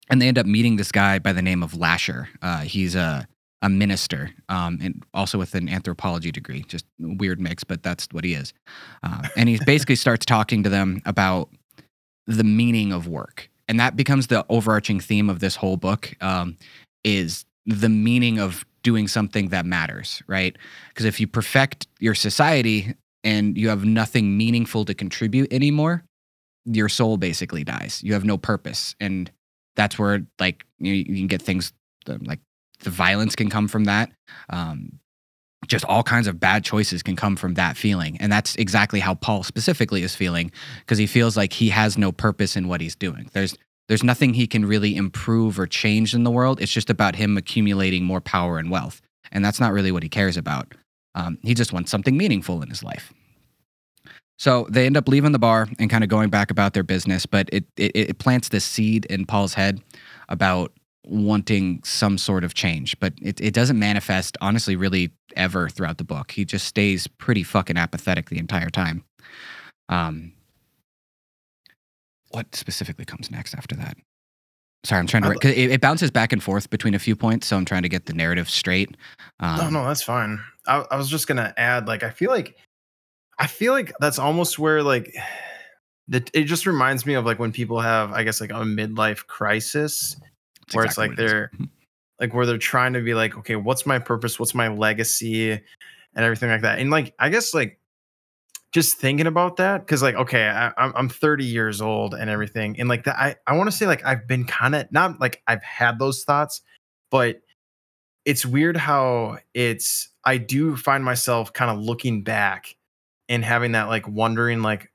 and 0.09 0.21
they 0.21 0.27
end 0.27 0.37
up 0.37 0.45
meeting 0.45 0.77
this 0.77 0.91
guy 0.91 1.19
by 1.19 1.33
the 1.33 1.41
name 1.41 1.63
of 1.63 1.75
Lasher. 1.75 2.29
Uh, 2.41 2.61
he's 2.61 2.95
a 2.95 3.27
a 3.63 3.69
minister, 3.69 4.29
um, 4.49 4.77
and 4.81 5.03
also 5.13 5.37
with 5.37 5.55
an 5.55 5.67
anthropology 5.67 6.31
degree. 6.31 6.63
Just 6.67 6.85
weird 6.99 7.39
mix, 7.39 7.63
but 7.63 7.81
that's 7.81 8.07
what 8.11 8.23
he 8.23 8.33
is. 8.33 8.53
Uh, 9.01 9.27
and 9.35 9.49
he 9.49 9.59
basically 9.65 9.95
starts 9.95 10.25
talking 10.25 10.63
to 10.63 10.69
them 10.69 11.01
about 11.05 11.49
the 12.27 12.43
meaning 12.43 12.91
of 12.91 13.07
work, 13.07 13.49
and 13.67 13.79
that 13.79 13.95
becomes 13.95 14.27
the 14.27 14.45
overarching 14.49 14.99
theme 14.99 15.29
of 15.29 15.39
this 15.39 15.55
whole 15.55 15.77
book. 15.77 16.15
Um, 16.21 16.57
is 17.03 17.45
the 17.65 17.89
meaning 17.89 18.39
of 18.39 18.65
doing 18.87 19.09
something 19.09 19.49
that 19.49 19.65
matters, 19.65 20.23
right? 20.27 20.55
Because 20.87 21.03
if 21.03 21.19
you 21.19 21.27
perfect 21.27 21.87
your 21.99 22.15
society 22.15 22.93
and 23.21 23.57
you 23.57 23.67
have 23.67 23.83
nothing 23.83 24.37
meaningful 24.37 24.85
to 24.85 24.93
contribute 24.93 25.51
anymore, 25.51 26.05
your 26.63 26.87
soul 26.87 27.17
basically 27.17 27.65
dies. 27.65 28.01
You 28.01 28.13
have 28.13 28.23
no 28.23 28.37
purpose. 28.37 28.95
And 29.01 29.29
that's 29.75 29.99
where 29.99 30.25
like 30.39 30.63
you, 30.79 30.93
you 30.93 31.17
can 31.17 31.27
get 31.27 31.41
things 31.41 31.73
like 32.07 32.39
the 32.79 32.89
violence 32.89 33.35
can 33.35 33.49
come 33.49 33.67
from 33.67 33.83
that. 33.83 34.09
Um, 34.49 34.99
just 35.67 35.83
all 35.83 36.01
kinds 36.01 36.27
of 36.27 36.39
bad 36.39 36.63
choices 36.63 37.03
can 37.03 37.17
come 37.17 37.35
from 37.35 37.55
that 37.55 37.75
feeling. 37.75 38.15
And 38.21 38.31
that's 38.31 38.55
exactly 38.55 39.01
how 39.01 39.15
Paul 39.15 39.43
specifically 39.43 40.01
is 40.01 40.15
feeling 40.15 40.49
because 40.79 40.97
he 40.97 41.07
feels 41.07 41.35
like 41.35 41.51
he 41.51 41.67
has 41.71 41.97
no 41.97 42.13
purpose 42.13 42.55
in 42.55 42.69
what 42.69 42.79
he's 42.79 42.95
doing. 42.95 43.29
There's 43.33 43.57
there's 43.87 44.03
nothing 44.03 44.33
he 44.33 44.47
can 44.47 44.65
really 44.65 44.95
improve 44.95 45.59
or 45.59 45.67
change 45.67 46.13
in 46.13 46.23
the 46.23 46.31
world. 46.31 46.61
It's 46.61 46.71
just 46.71 46.89
about 46.89 47.15
him 47.15 47.37
accumulating 47.37 48.03
more 48.03 48.21
power 48.21 48.57
and 48.59 48.69
wealth. 48.69 49.01
And 49.31 49.43
that's 49.43 49.59
not 49.59 49.73
really 49.73 49.91
what 49.91 50.03
he 50.03 50.09
cares 50.09 50.37
about. 50.37 50.73
Um, 51.15 51.37
he 51.41 51.53
just 51.53 51.73
wants 51.73 51.91
something 51.91 52.17
meaningful 52.17 52.61
in 52.61 52.69
his 52.69 52.83
life. 52.83 53.13
So 54.39 54.67
they 54.69 54.85
end 54.85 54.97
up 54.97 55.07
leaving 55.07 55.31
the 55.31 55.39
bar 55.39 55.67
and 55.79 55.89
kind 55.89 56.03
of 56.03 56.09
going 56.09 56.29
back 56.29 56.51
about 56.51 56.73
their 56.73 56.83
business, 56.83 57.25
but 57.25 57.49
it, 57.51 57.65
it, 57.75 57.91
it 57.95 58.19
plants 58.19 58.49
this 58.49 58.65
seed 58.65 59.05
in 59.05 59.25
Paul's 59.25 59.55
head 59.55 59.81
about 60.29 60.73
wanting 61.03 61.81
some 61.83 62.17
sort 62.17 62.43
of 62.43 62.53
change, 62.53 62.99
but 62.99 63.13
it, 63.21 63.39
it 63.41 63.53
doesn't 63.53 63.79
manifest, 63.79 64.37
honestly, 64.41 64.75
really 64.75 65.11
ever 65.35 65.69
throughout 65.69 65.97
the 65.97 66.03
book. 66.03 66.31
He 66.31 66.45
just 66.45 66.67
stays 66.67 67.07
pretty 67.07 67.43
fucking 67.43 67.77
apathetic 67.77 68.29
the 68.29 68.37
entire 68.37 68.69
time. 68.69 69.03
Um, 69.89 70.33
what 72.31 72.55
specifically 72.55 73.05
comes 73.05 73.31
next 73.31 73.53
after 73.55 73.75
that? 73.75 73.97
Sorry, 74.83 74.99
I'm 74.99 75.07
trying 75.07 75.23
to. 75.23 75.33
Cause 75.33 75.51
it, 75.51 75.71
it, 75.71 75.81
bounces 75.81 76.11
back 76.11 76.31
and 76.31 76.41
forth 76.41 76.69
between 76.69 76.93
a 76.93 76.99
few 76.99 77.15
points, 77.15 77.47
so 77.47 77.57
I'm 77.57 77.65
trying 77.65 77.83
to 77.83 77.89
get 77.89 78.05
the 78.05 78.13
narrative 78.13 78.49
straight. 78.49 78.95
Um, 79.39 79.57
no, 79.57 79.69
no, 79.69 79.87
that's 79.87 80.03
fine. 80.03 80.39
I, 80.67 80.85
I 80.91 80.95
was 80.97 81.09
just 81.09 81.27
gonna 81.27 81.53
add, 81.57 81.87
like, 81.87 82.03
I 82.03 82.09
feel 82.09 82.31
like, 82.31 82.55
I 83.39 83.47
feel 83.47 83.73
like 83.73 83.91
that's 83.99 84.19
almost 84.19 84.59
where 84.59 84.83
like, 84.83 85.13
that 86.09 86.31
it 86.33 86.43
just 86.43 86.65
reminds 86.65 87.05
me 87.05 87.15
of 87.15 87.25
like 87.25 87.39
when 87.39 87.51
people 87.51 87.81
have, 87.81 88.13
I 88.13 88.23
guess, 88.23 88.39
like 88.39 88.51
a 88.51 88.63
midlife 88.63 89.25
crisis, 89.27 90.15
where 90.71 90.85
exactly 90.85 90.85
it's 90.85 90.97
like 90.97 91.17
they're, 91.17 91.51
it 91.59 91.69
like 92.19 92.33
where 92.33 92.45
they're 92.45 92.57
trying 92.57 92.93
to 92.93 93.01
be 93.01 93.13
like, 93.13 93.37
okay, 93.37 93.55
what's 93.55 93.85
my 93.85 93.99
purpose? 93.99 94.39
What's 94.39 94.55
my 94.55 94.67
legacy, 94.67 95.51
and 95.51 95.61
everything 96.15 96.49
like 96.49 96.61
that. 96.61 96.79
And 96.79 96.89
like, 96.89 97.13
I 97.19 97.29
guess 97.29 97.53
like 97.53 97.79
just 98.73 98.97
thinking 98.97 99.27
about 99.27 99.57
that 99.57 99.79
because 99.79 100.01
like 100.03 100.15
okay 100.15 100.47
I, 100.47 100.71
i'm 100.77 101.09
30 101.09 101.45
years 101.45 101.81
old 101.81 102.13
and 102.13 102.29
everything 102.29 102.79
and 102.79 102.89
like 102.89 103.05
that 103.05 103.17
i, 103.17 103.35
I 103.45 103.55
want 103.55 103.71
to 103.71 103.75
say 103.75 103.87
like 103.87 104.05
i've 104.05 104.27
been 104.27 104.45
kind 104.45 104.75
of 104.75 104.91
not 104.91 105.19
like 105.19 105.41
i've 105.47 105.63
had 105.63 105.99
those 105.99 106.23
thoughts 106.23 106.61
but 107.09 107.41
it's 108.25 108.45
weird 108.45 108.75
how 108.75 109.37
it's 109.53 110.09
i 110.25 110.37
do 110.37 110.75
find 110.75 111.03
myself 111.03 111.53
kind 111.53 111.71
of 111.71 111.79
looking 111.79 112.23
back 112.23 112.75
and 113.29 113.43
having 113.43 113.71
that 113.71 113.87
like 113.87 114.07
wondering 114.07 114.61
like 114.61 114.91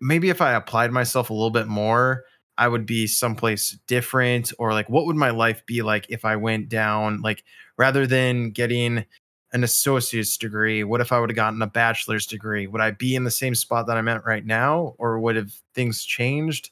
maybe 0.00 0.28
if 0.28 0.40
i 0.40 0.52
applied 0.52 0.92
myself 0.92 1.30
a 1.30 1.34
little 1.34 1.50
bit 1.50 1.66
more 1.66 2.24
i 2.58 2.68
would 2.68 2.84
be 2.84 3.06
someplace 3.06 3.78
different 3.86 4.52
or 4.58 4.74
like 4.74 4.88
what 4.90 5.06
would 5.06 5.16
my 5.16 5.30
life 5.30 5.64
be 5.64 5.80
like 5.80 6.04
if 6.10 6.26
i 6.26 6.36
went 6.36 6.68
down 6.68 7.22
like 7.22 7.44
rather 7.78 8.06
than 8.06 8.50
getting 8.50 9.06
an 9.52 9.64
associate's 9.64 10.36
degree? 10.36 10.84
What 10.84 11.00
if 11.00 11.12
I 11.12 11.20
would 11.20 11.30
have 11.30 11.36
gotten 11.36 11.60
a 11.62 11.66
bachelor's 11.66 12.26
degree? 12.26 12.66
Would 12.66 12.80
I 12.80 12.92
be 12.92 13.14
in 13.14 13.24
the 13.24 13.30
same 13.30 13.54
spot 13.54 13.86
that 13.86 13.96
I'm 13.96 14.08
at 14.08 14.24
right 14.24 14.44
now? 14.44 14.94
Or 14.98 15.18
would 15.18 15.36
have 15.36 15.52
things 15.74 16.04
changed? 16.04 16.70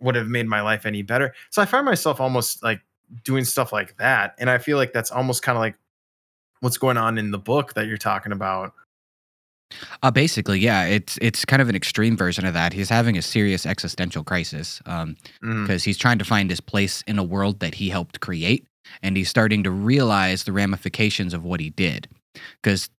Would 0.00 0.14
have 0.14 0.28
made 0.28 0.46
my 0.46 0.60
life 0.60 0.86
any 0.86 1.02
better? 1.02 1.34
So 1.50 1.62
I 1.62 1.66
find 1.66 1.84
myself 1.84 2.20
almost 2.20 2.62
like 2.62 2.80
doing 3.22 3.44
stuff 3.44 3.72
like 3.72 3.96
that. 3.98 4.34
And 4.38 4.50
I 4.50 4.58
feel 4.58 4.76
like 4.76 4.92
that's 4.92 5.10
almost 5.10 5.42
kind 5.42 5.56
of 5.56 5.60
like 5.60 5.76
what's 6.60 6.78
going 6.78 6.96
on 6.96 7.18
in 7.18 7.30
the 7.30 7.38
book 7.38 7.74
that 7.74 7.86
you're 7.86 7.96
talking 7.96 8.32
about. 8.32 8.72
Uh, 10.02 10.10
basically, 10.10 10.58
yeah, 10.58 10.84
it's 10.84 11.18
it's 11.20 11.44
kind 11.44 11.60
of 11.60 11.68
an 11.68 11.74
extreme 11.74 12.16
version 12.16 12.44
of 12.44 12.54
that. 12.54 12.72
He's 12.72 12.88
having 12.88 13.16
a 13.16 13.22
serious 13.22 13.66
existential 13.66 14.22
crisis 14.22 14.78
because 14.84 15.02
um, 15.02 15.16
mm. 15.42 15.84
he's 15.84 15.98
trying 15.98 16.18
to 16.18 16.24
find 16.24 16.50
his 16.50 16.60
place 16.60 17.02
in 17.06 17.18
a 17.18 17.24
world 17.24 17.60
that 17.60 17.74
he 17.74 17.88
helped 17.88 18.20
create, 18.20 18.66
and 19.02 19.16
he's 19.16 19.28
starting 19.28 19.62
to 19.64 19.70
realize 19.70 20.44
the 20.44 20.52
ramifications 20.52 21.34
of 21.34 21.44
what 21.44 21.60
he 21.60 21.70
did. 21.70 22.08
Because 22.62 22.90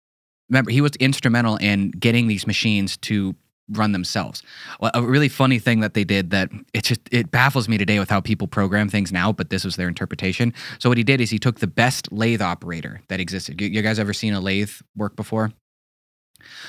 remember, 0.49 0.71
he 0.71 0.81
was 0.81 0.93
instrumental 0.97 1.57
in 1.57 1.91
getting 1.91 2.29
these 2.29 2.47
machines 2.47 2.97
to 2.99 3.35
run 3.71 3.93
themselves. 3.93 4.43
Well, 4.79 4.91
a 4.95 5.03
really 5.03 5.29
funny 5.29 5.59
thing 5.59 5.81
that 5.81 5.95
they 5.95 6.05
did 6.05 6.31
that 6.31 6.51
it 6.75 6.85
just 6.85 7.01
it 7.11 7.31
baffles 7.31 7.69
me 7.69 7.79
today 7.79 7.99
with 7.99 8.11
how 8.11 8.21
people 8.21 8.47
program 8.47 8.89
things 8.89 9.11
now, 9.11 9.33
but 9.33 9.51
this 9.51 9.65
was 9.65 9.77
their 9.77 9.89
interpretation. 9.89 10.53
So 10.79 10.89
what 10.89 10.99
he 10.99 11.05
did 11.05 11.21
is 11.21 11.31
he 11.31 11.39
took 11.39 11.61
the 11.61 11.67
best 11.67 12.13
lathe 12.13 12.43
operator 12.43 13.01
that 13.09 13.21
existed. 13.21 13.61
You, 13.61 13.69
you 13.69 13.83
guys 13.83 13.99
ever 13.99 14.13
seen 14.13 14.35
a 14.35 14.41
lathe 14.41 14.71
work 14.97 15.17
before? 15.17 15.53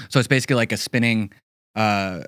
So 0.09 0.19
it's 0.19 0.27
basically 0.27 0.55
like 0.55 0.71
a 0.71 0.77
spinning 0.77 1.33
uh, 1.75 2.21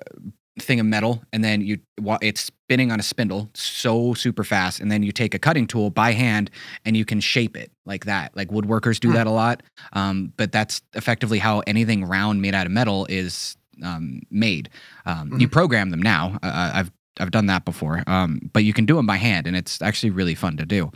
thing 0.62 0.80
of 0.80 0.86
metal 0.86 1.22
and 1.32 1.42
then 1.42 1.60
you 1.60 1.78
it's 2.20 2.40
spinning 2.42 2.92
on 2.92 3.00
a 3.00 3.02
spindle 3.02 3.50
so 3.54 4.14
super 4.14 4.44
fast 4.44 4.80
and 4.80 4.90
then 4.90 5.02
you 5.02 5.12
take 5.12 5.34
a 5.34 5.38
cutting 5.38 5.66
tool 5.66 5.90
by 5.90 6.12
hand 6.12 6.50
and 6.84 6.96
you 6.96 7.04
can 7.04 7.20
shape 7.20 7.56
it 7.56 7.70
like 7.86 8.04
that 8.04 8.34
like 8.36 8.48
woodworkers 8.48 9.00
do 9.00 9.08
hmm. 9.08 9.14
that 9.14 9.26
a 9.26 9.30
lot 9.30 9.62
um, 9.92 10.32
but 10.36 10.52
that's 10.52 10.82
effectively 10.94 11.38
how 11.38 11.60
anything 11.66 12.04
round 12.04 12.42
made 12.42 12.54
out 12.54 12.66
of 12.66 12.72
metal 12.72 13.06
is 13.08 13.56
um, 13.82 14.20
made 14.30 14.68
um, 15.06 15.30
mm-hmm. 15.30 15.40
you 15.40 15.48
program 15.48 15.90
them 15.90 16.02
now 16.02 16.38
uh, 16.42 16.70
i've 16.74 16.90
I've 17.20 17.30
done 17.30 17.46
that 17.46 17.64
before. 17.64 18.02
Um, 18.06 18.50
but 18.52 18.64
you 18.64 18.72
can 18.72 18.86
do 18.86 18.96
them 18.96 19.06
by 19.06 19.16
hand, 19.16 19.46
and 19.46 19.56
it's 19.56 19.80
actually 19.82 20.10
really 20.10 20.34
fun 20.34 20.56
to 20.56 20.66
do. 20.66 20.90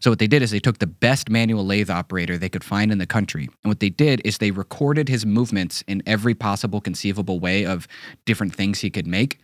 So 0.00 0.10
what 0.10 0.18
they 0.18 0.26
did 0.26 0.42
is 0.42 0.50
they 0.50 0.58
took 0.58 0.78
the 0.78 0.86
best 0.86 1.30
manual 1.30 1.64
lathe 1.64 1.90
operator 1.90 2.36
they 2.36 2.48
could 2.48 2.64
find 2.64 2.90
in 2.90 2.98
the 2.98 3.06
country, 3.06 3.48
and 3.62 3.70
what 3.70 3.80
they 3.80 3.90
did 3.90 4.20
is 4.24 4.38
they 4.38 4.50
recorded 4.50 5.08
his 5.08 5.24
movements 5.24 5.82
in 5.86 6.02
every 6.06 6.34
possible 6.34 6.80
conceivable 6.80 7.40
way 7.40 7.64
of 7.64 7.88
different 8.26 8.54
things 8.54 8.80
he 8.80 8.90
could 8.90 9.06
make, 9.06 9.38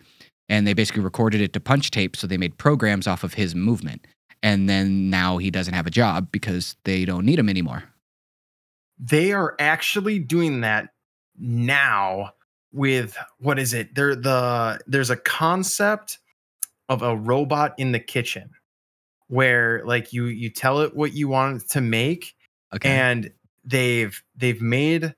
and 0.48 0.66
they 0.66 0.74
basically 0.74 1.02
recorded 1.02 1.40
it 1.40 1.52
to 1.52 1.60
punch 1.60 1.90
tape. 1.90 2.16
So 2.16 2.26
they 2.26 2.38
made 2.38 2.58
programs 2.58 3.06
off 3.06 3.24
of 3.24 3.34
his 3.34 3.54
movement, 3.54 4.06
and 4.42 4.68
then 4.68 5.10
now 5.10 5.38
he 5.38 5.50
doesn't 5.50 5.74
have 5.74 5.86
a 5.86 5.90
job 5.90 6.28
because 6.32 6.76
they 6.84 7.04
don't 7.04 7.24
need 7.24 7.38
him 7.38 7.48
anymore. 7.48 7.84
They 8.98 9.32
are 9.32 9.56
actually 9.58 10.20
doing 10.20 10.60
that 10.60 10.90
now 11.36 12.32
with 12.72 13.16
what 13.38 13.58
is 13.58 13.72
it? 13.72 13.94
There 13.94 14.14
the 14.14 14.80
there's 14.86 15.10
a 15.10 15.16
concept 15.16 16.18
of 16.88 17.02
a 17.02 17.16
robot 17.16 17.74
in 17.78 17.92
the 17.92 18.00
kitchen 18.00 18.50
where 19.28 19.82
like 19.84 20.12
you 20.12 20.26
you 20.26 20.50
tell 20.50 20.80
it 20.80 20.94
what 20.94 21.14
you 21.14 21.28
want 21.28 21.62
it 21.62 21.68
to 21.70 21.80
make 21.80 22.34
okay. 22.74 22.90
and 22.90 23.30
they've 23.64 24.22
they've 24.36 24.60
made 24.60 25.14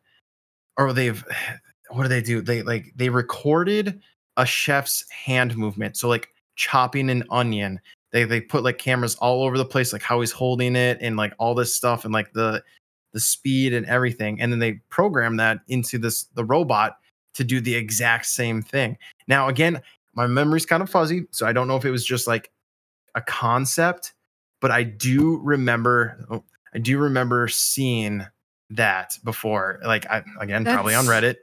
or 0.77 0.93
they've 0.93 1.25
what 1.91 2.03
do 2.03 2.09
they 2.09 2.23
do? 2.23 2.41
They 2.41 2.63
like 2.63 2.93
they 2.97 3.09
recorded 3.09 4.01
a 4.37 4.45
chef's 4.45 5.09
hand 5.11 5.57
movement 5.57 5.97
so 5.97 6.09
like 6.09 6.29
chopping 6.57 7.11
an 7.11 7.25
onion. 7.31 7.81
They 8.13 8.25
they 8.25 8.41
put 8.41 8.65
like 8.65 8.79
cameras 8.79 9.15
all 9.17 9.45
over 9.45 9.59
the 9.59 9.65
place 9.65 9.93
like 9.93 10.03
how 10.03 10.21
he's 10.21 10.33
holding 10.33 10.77
it 10.77 10.99
and 11.01 11.17
like 11.17 11.35
all 11.39 11.55
this 11.55 11.75
stuff 11.75 12.05
and 12.05 12.13
like 12.13 12.33
the 12.33 12.63
the 13.13 13.21
speed 13.21 13.73
and 13.73 13.87
everything 13.87 14.41
and 14.41 14.53
then 14.53 14.59
they 14.59 14.75
program 14.91 15.37
that 15.37 15.61
into 15.69 15.99
this 15.99 16.25
the 16.35 16.45
robot 16.45 16.99
to 17.35 17.45
do 17.45 17.61
the 17.61 17.75
exact 17.75 18.27
same 18.27 18.63
thing. 18.63 18.97
Now 19.29 19.49
again 19.49 19.81
my 20.17 20.27
memory's 20.27 20.67
kind 20.67 20.83
of 20.83 20.91
fuzzy, 20.91 21.27
so 21.31 21.47
I 21.47 21.53
don't 21.53 21.69
know 21.69 21.77
if 21.77 21.85
it 21.85 21.91
was 21.91 22.05
just 22.05 22.27
like 22.27 22.51
a 23.15 23.21
concept, 23.21 24.15
but 24.61 24.71
I 24.71 24.83
do 24.83 25.39
remember 25.43 26.25
oh, 26.31 26.45
I 26.75 26.79
do 26.79 26.99
remember 26.99 27.47
seeing 27.49 28.27
that 28.71 29.19
before. 29.23 29.81
Like 29.85 30.07
I 30.11 30.25
again, 30.41 30.65
that's, 30.65 30.75
probably 30.75 30.95
on 30.95 31.05
Reddit. 31.05 31.37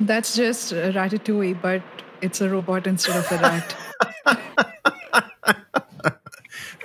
That's 0.00 0.36
just 0.36 0.72
Ratatouille, 0.72 1.60
but 1.60 1.82
it's 2.20 2.40
a 2.40 2.50
robot 2.50 2.86
instead 2.86 3.16
of 3.16 3.32
a 3.32 3.38
rat. 3.42 3.76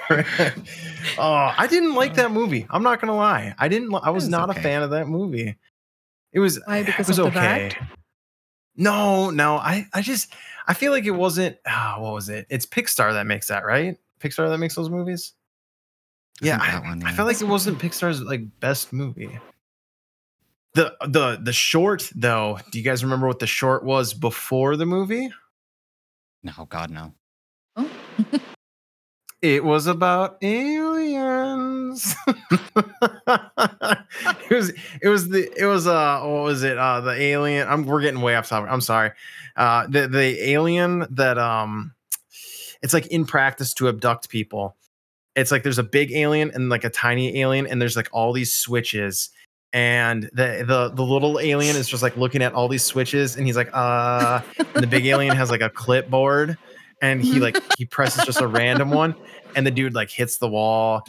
oh, 1.17 1.53
I 1.57 1.67
didn't 1.69 1.95
like 1.95 2.15
that 2.15 2.31
movie. 2.31 2.65
I'm 2.69 2.83
not 2.83 3.01
gonna 3.01 3.15
lie. 3.15 3.53
I 3.59 3.67
didn't. 3.67 3.93
I 3.95 4.09
was, 4.11 4.23
was 4.23 4.29
not 4.29 4.49
okay. 4.49 4.59
a 4.59 4.63
fan 4.63 4.81
of 4.81 4.91
that 4.91 5.07
movie. 5.07 5.57
It 6.31 6.39
was. 6.39 6.59
Why? 6.65 6.83
Because 6.83 7.09
it 7.09 7.11
was 7.11 7.19
okay. 7.19 7.73
Rat? 7.73 7.77
No, 8.77 9.29
no. 9.29 9.55
I, 9.55 9.87
I 9.93 10.01
just, 10.01 10.33
I 10.67 10.73
feel 10.73 10.91
like 10.91 11.05
it 11.05 11.11
wasn't. 11.11 11.57
Oh, 11.67 11.95
what 11.99 12.13
was 12.13 12.29
it? 12.29 12.45
It's 12.49 12.65
Pixar 12.65 13.13
that 13.13 13.25
makes 13.25 13.47
that, 13.47 13.65
right? 13.65 13.97
Pixar 14.19 14.49
that 14.49 14.57
makes 14.57 14.75
those 14.75 14.89
movies. 14.89 15.33
Yeah, 16.41 16.59
I, 16.61 16.79
one, 16.79 17.01
yeah. 17.01 17.07
I 17.07 17.13
felt 17.13 17.27
like 17.27 17.41
it 17.41 17.47
wasn't 17.47 17.79
Pixar's 17.79 18.21
like 18.21 18.41
best 18.59 18.91
movie. 18.91 19.39
The 20.73 20.93
the 21.07 21.39
the 21.41 21.53
short 21.53 22.11
though. 22.13 22.59
Do 22.71 22.77
you 22.77 22.83
guys 22.83 23.03
remember 23.03 23.27
what 23.27 23.39
the 23.39 23.47
short 23.47 23.85
was 23.85 24.13
before 24.13 24.75
the 24.75 24.85
movie? 24.85 25.29
No, 26.43 26.65
God 26.67 26.91
no. 26.91 27.13
Oh. 27.77 27.89
it 29.53 29.63
was 29.63 29.85
about 29.85 30.37
aliens. 30.41 32.15
it 32.27 32.35
was 34.49 34.73
it 35.01 35.07
was 35.07 35.29
the 35.29 35.51
it 35.55 35.65
was 35.65 35.85
uh 35.85 36.21
what 36.21 36.43
was 36.43 36.63
it 36.63 36.77
uh 36.77 37.01
the 37.01 37.13
alien 37.13 37.67
I'm 37.67 37.85
we're 37.85 38.01
getting 38.01 38.21
way 38.21 38.35
off 38.35 38.49
topic. 38.49 38.71
I'm 38.71 38.81
sorry. 38.81 39.11
Uh 39.55 39.85
the 39.87 40.07
the 40.07 40.49
alien 40.49 41.05
that 41.11 41.37
um 41.37 41.93
it's 42.81 42.93
like 42.93 43.07
in 43.07 43.25
practice 43.25 43.73
to 43.75 43.87
abduct 43.87 44.29
people 44.29 44.75
it's 45.35 45.51
like 45.51 45.63
there's 45.63 45.79
a 45.79 45.83
big 45.83 46.11
alien 46.13 46.51
and 46.53 46.69
like 46.69 46.83
a 46.83 46.89
tiny 46.89 47.41
alien, 47.41 47.67
and 47.67 47.81
there's 47.81 47.95
like 47.95 48.09
all 48.11 48.33
these 48.33 48.53
switches. 48.53 49.29
And 49.73 50.23
the, 50.31 50.63
the 50.65 50.91
the 50.93 51.03
little 51.03 51.39
alien 51.39 51.75
is 51.75 51.89
just 51.89 52.01
like 52.01 52.15
looking 52.15 52.41
at 52.41 52.53
all 52.53 52.69
these 52.69 52.83
switches, 52.83 53.35
and 53.35 53.45
he's 53.45 53.57
like, 53.57 53.69
uh, 53.73 54.41
and 54.57 54.83
the 54.83 54.87
big 54.87 55.05
alien 55.05 55.35
has 55.35 55.51
like 55.51 55.61
a 55.61 55.69
clipboard, 55.69 56.57
and 57.11 57.21
he 57.21 57.39
like 57.39 57.57
he 57.77 57.85
presses 57.85 58.25
just 58.25 58.41
a 58.41 58.47
random 58.47 58.89
one, 58.89 59.15
and 59.55 59.65
the 59.65 59.71
dude 59.71 59.93
like 59.93 60.09
hits 60.09 60.37
the 60.37 60.47
wall. 60.47 61.03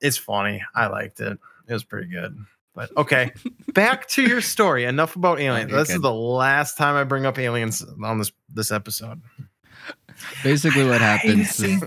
It's 0.00 0.16
funny. 0.16 0.62
I 0.74 0.86
liked 0.86 1.20
it. 1.20 1.38
It 1.66 1.72
was 1.72 1.84
pretty 1.84 2.08
good. 2.08 2.36
But 2.74 2.96
okay, 2.96 3.32
back 3.72 4.06
to 4.08 4.22
your 4.22 4.40
story. 4.40 4.84
Enough 4.84 5.16
about 5.16 5.40
aliens. 5.40 5.72
Okay, 5.72 5.80
this 5.80 5.90
is 5.90 6.00
the 6.00 6.14
last 6.14 6.76
time 6.76 6.94
I 6.94 7.04
bring 7.04 7.26
up 7.26 7.38
aliens 7.38 7.84
on 8.02 8.18
this 8.18 8.32
this 8.52 8.70
episode. 8.70 9.20
Basically, 10.42 10.84
what 10.84 11.00
happens 11.00 11.60
is, 11.60 11.82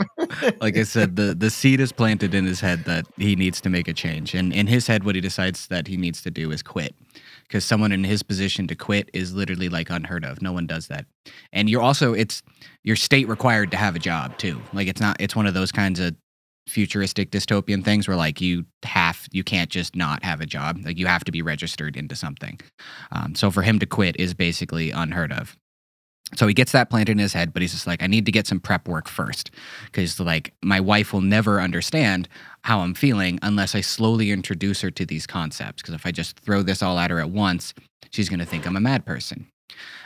like 0.60 0.76
I 0.76 0.82
said, 0.84 1.16
the 1.16 1.34
the 1.34 1.50
seed 1.50 1.80
is 1.80 1.92
planted 1.92 2.34
in 2.34 2.44
his 2.44 2.60
head 2.60 2.84
that 2.84 3.06
he 3.16 3.36
needs 3.36 3.60
to 3.62 3.70
make 3.70 3.88
a 3.88 3.92
change, 3.92 4.34
and 4.34 4.52
in 4.52 4.66
his 4.66 4.86
head, 4.86 5.04
what 5.04 5.14
he 5.14 5.20
decides 5.20 5.66
that 5.68 5.86
he 5.86 5.96
needs 5.96 6.22
to 6.22 6.30
do 6.30 6.50
is 6.50 6.62
quit, 6.62 6.94
because 7.50 7.64
someone 7.64 7.90
in 7.90 8.04
his 8.04 8.22
position 8.22 8.68
to 8.68 8.76
quit 8.76 9.10
is 9.12 9.34
literally 9.34 9.68
like 9.68 9.90
unheard 9.90 10.24
of. 10.24 10.40
No 10.40 10.52
one 10.52 10.68
does 10.68 10.86
that, 10.86 11.04
and 11.52 11.68
you're 11.68 11.82
also 11.82 12.14
it's 12.14 12.42
your 12.84 12.96
state 12.96 13.28
required 13.28 13.72
to 13.72 13.76
have 13.76 13.96
a 13.96 13.98
job 13.98 14.38
too. 14.38 14.60
Like 14.72 14.86
it's 14.86 15.00
not 15.00 15.16
it's 15.20 15.34
one 15.34 15.46
of 15.46 15.54
those 15.54 15.72
kinds 15.72 15.98
of 15.98 16.14
futuristic 16.68 17.32
dystopian 17.32 17.84
things 17.84 18.06
where 18.06 18.16
like 18.16 18.40
you 18.40 18.64
have 18.84 19.26
you 19.32 19.42
can't 19.42 19.70
just 19.70 19.96
not 19.96 20.22
have 20.22 20.40
a 20.40 20.46
job 20.46 20.78
like 20.84 20.98
you 20.98 21.06
have 21.06 21.24
to 21.24 21.32
be 21.32 21.42
registered 21.42 21.96
into 21.96 22.14
something 22.14 22.60
um, 23.10 23.34
so 23.34 23.50
for 23.50 23.62
him 23.62 23.80
to 23.80 23.86
quit 23.86 24.14
is 24.20 24.34
basically 24.34 24.92
unheard 24.92 25.32
of 25.32 25.56
so 26.36 26.46
he 26.46 26.54
gets 26.54 26.72
that 26.72 26.90
planted 26.90 27.12
in 27.12 27.18
his 27.18 27.32
head, 27.32 27.52
but 27.52 27.62
he's 27.62 27.72
just 27.72 27.86
like, 27.86 28.02
I 28.02 28.06
need 28.06 28.26
to 28.26 28.32
get 28.32 28.46
some 28.46 28.60
prep 28.60 28.86
work 28.86 29.08
first. 29.08 29.50
Because, 29.86 30.18
like, 30.20 30.52
my 30.62 30.80
wife 30.80 31.12
will 31.12 31.20
never 31.20 31.60
understand 31.60 32.28
how 32.62 32.80
I'm 32.80 32.94
feeling 32.94 33.38
unless 33.42 33.74
I 33.74 33.80
slowly 33.80 34.30
introduce 34.30 34.80
her 34.82 34.90
to 34.92 35.04
these 35.04 35.26
concepts. 35.26 35.82
Because 35.82 35.94
if 35.94 36.06
I 36.06 36.12
just 36.12 36.38
throw 36.40 36.62
this 36.62 36.82
all 36.82 36.98
at 36.98 37.10
her 37.10 37.20
at 37.20 37.30
once, 37.30 37.74
she's 38.10 38.28
going 38.28 38.38
to 38.38 38.46
think 38.46 38.66
I'm 38.66 38.76
a 38.76 38.80
mad 38.80 39.04
person. 39.04 39.46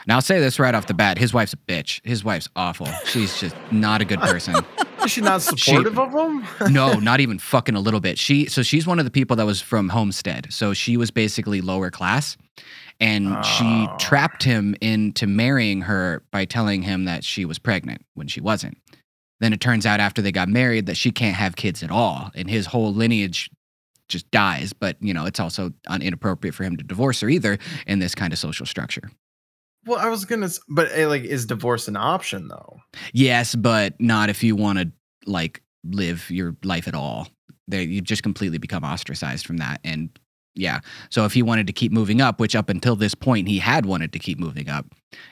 Now, 0.06 0.16
I'll 0.16 0.22
say 0.22 0.38
this 0.38 0.58
right 0.58 0.74
off 0.74 0.86
the 0.86 0.94
bat 0.94 1.18
his 1.18 1.32
wife's 1.32 1.54
a 1.54 1.56
bitch. 1.56 2.00
His 2.04 2.24
wife's 2.24 2.48
awful. 2.56 2.86
She's 3.06 3.38
just 3.40 3.56
not 3.70 4.02
a 4.02 4.04
good 4.04 4.20
person. 4.20 4.54
Is 5.04 5.10
she 5.10 5.20
not 5.20 5.42
supportive 5.42 5.98
of 5.98 6.12
him? 6.12 6.46
no, 6.72 6.94
not 6.94 7.20
even 7.20 7.38
fucking 7.38 7.74
a 7.74 7.80
little 7.80 8.00
bit. 8.00 8.18
She 8.18 8.46
so 8.46 8.62
she's 8.62 8.86
one 8.86 8.98
of 8.98 9.04
the 9.04 9.10
people 9.10 9.36
that 9.36 9.46
was 9.46 9.60
from 9.60 9.88
Homestead. 9.88 10.48
So 10.50 10.74
she 10.74 10.96
was 10.96 11.10
basically 11.10 11.60
lower 11.60 11.90
class 11.90 12.36
and 13.00 13.44
she 13.44 13.64
Oh. 13.88 13.96
trapped 13.98 14.42
him 14.42 14.74
into 14.80 15.26
marrying 15.26 15.82
her 15.82 16.22
by 16.30 16.44
telling 16.44 16.82
him 16.82 17.04
that 17.04 17.24
she 17.24 17.44
was 17.44 17.58
pregnant 17.58 18.04
when 18.14 18.28
she 18.28 18.40
wasn't. 18.40 18.76
Then 19.40 19.52
it 19.52 19.60
turns 19.60 19.84
out 19.84 20.00
after 20.00 20.22
they 20.22 20.32
got 20.32 20.48
married 20.48 20.86
that 20.86 20.96
she 20.96 21.10
can't 21.10 21.36
have 21.36 21.56
kids 21.56 21.82
at 21.82 21.90
all 21.90 22.30
and 22.34 22.48
his 22.48 22.66
whole 22.66 22.92
lineage 22.94 23.50
just 24.08 24.30
dies, 24.30 24.72
but 24.72 24.96
you 25.00 25.12
know, 25.14 25.24
it's 25.26 25.40
also 25.40 25.72
un- 25.88 26.02
inappropriate 26.02 26.54
for 26.54 26.62
him 26.64 26.76
to 26.76 26.84
divorce 26.84 27.20
her 27.20 27.28
either 27.28 27.58
in 27.86 27.98
this 27.98 28.14
kind 28.14 28.32
of 28.32 28.38
social 28.38 28.66
structure. 28.66 29.10
Well, 29.86 29.98
I 29.98 30.08
was 30.08 30.24
gonna, 30.24 30.48
but 30.68 30.90
eh, 30.92 31.06
like, 31.06 31.24
is 31.24 31.46
divorce 31.46 31.88
an 31.88 31.96
option 31.96 32.48
though? 32.48 32.80
Yes, 33.12 33.54
but 33.54 34.00
not 34.00 34.30
if 34.30 34.42
you 34.42 34.56
want 34.56 34.78
to 34.78 34.90
like 35.26 35.62
live 35.84 36.30
your 36.30 36.56
life 36.64 36.86
at 36.88 36.94
all. 36.94 37.28
There, 37.66 37.80
you 37.82 38.00
just 38.02 38.22
completely 38.22 38.58
become 38.58 38.84
ostracized 38.84 39.46
from 39.46 39.56
that. 39.58 39.80
And 39.84 40.10
yeah, 40.54 40.80
so 41.10 41.24
if 41.24 41.32
he 41.32 41.42
wanted 41.42 41.66
to 41.66 41.72
keep 41.72 41.92
moving 41.92 42.20
up, 42.20 42.38
which 42.40 42.54
up 42.54 42.68
until 42.68 42.96
this 42.96 43.14
point 43.14 43.48
he 43.48 43.58
had 43.58 43.86
wanted 43.86 44.12
to 44.12 44.18
keep 44.18 44.38
moving 44.38 44.68
up, 44.68 44.86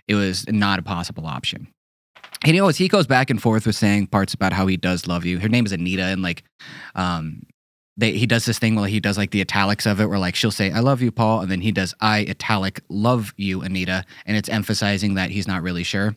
it 0.08 0.14
was 0.14 0.46
not 0.48 0.78
a 0.78 0.82
possible 0.82 1.26
option. 1.26 1.68
And 2.44 2.54
you 2.56 2.62
know, 2.62 2.68
as 2.68 2.76
he 2.78 2.88
goes 2.88 3.06
back 3.06 3.30
and 3.30 3.40
forth 3.40 3.66
with 3.66 3.76
saying 3.76 4.08
parts 4.08 4.34
about 4.34 4.52
how 4.52 4.66
he 4.66 4.76
does 4.76 5.06
love 5.06 5.24
you. 5.24 5.38
Her 5.38 5.48
name 5.48 5.64
is 5.64 5.72
Anita, 5.72 6.04
and 6.04 6.22
like, 6.22 6.42
um, 6.96 7.42
they, 7.96 8.12
he 8.12 8.26
does 8.26 8.46
this 8.46 8.58
thing 8.58 8.74
where 8.74 8.88
he 8.88 9.00
does 9.00 9.16
like 9.18 9.30
the 9.30 9.40
italics 9.40 9.86
of 9.86 10.00
it, 10.00 10.06
where 10.06 10.18
like 10.18 10.34
she'll 10.34 10.50
say 10.50 10.72
"I 10.72 10.80
love 10.80 11.02
you, 11.02 11.12
Paul," 11.12 11.40
and 11.40 11.50
then 11.50 11.60
he 11.60 11.70
does 11.70 11.94
"I 12.00 12.20
italic 12.20 12.80
love 12.88 13.32
you, 13.36 13.62
Anita," 13.62 14.04
and 14.26 14.36
it's 14.36 14.48
emphasizing 14.48 15.14
that 15.14 15.30
he's 15.30 15.46
not 15.46 15.62
really 15.62 15.84
sure. 15.84 16.16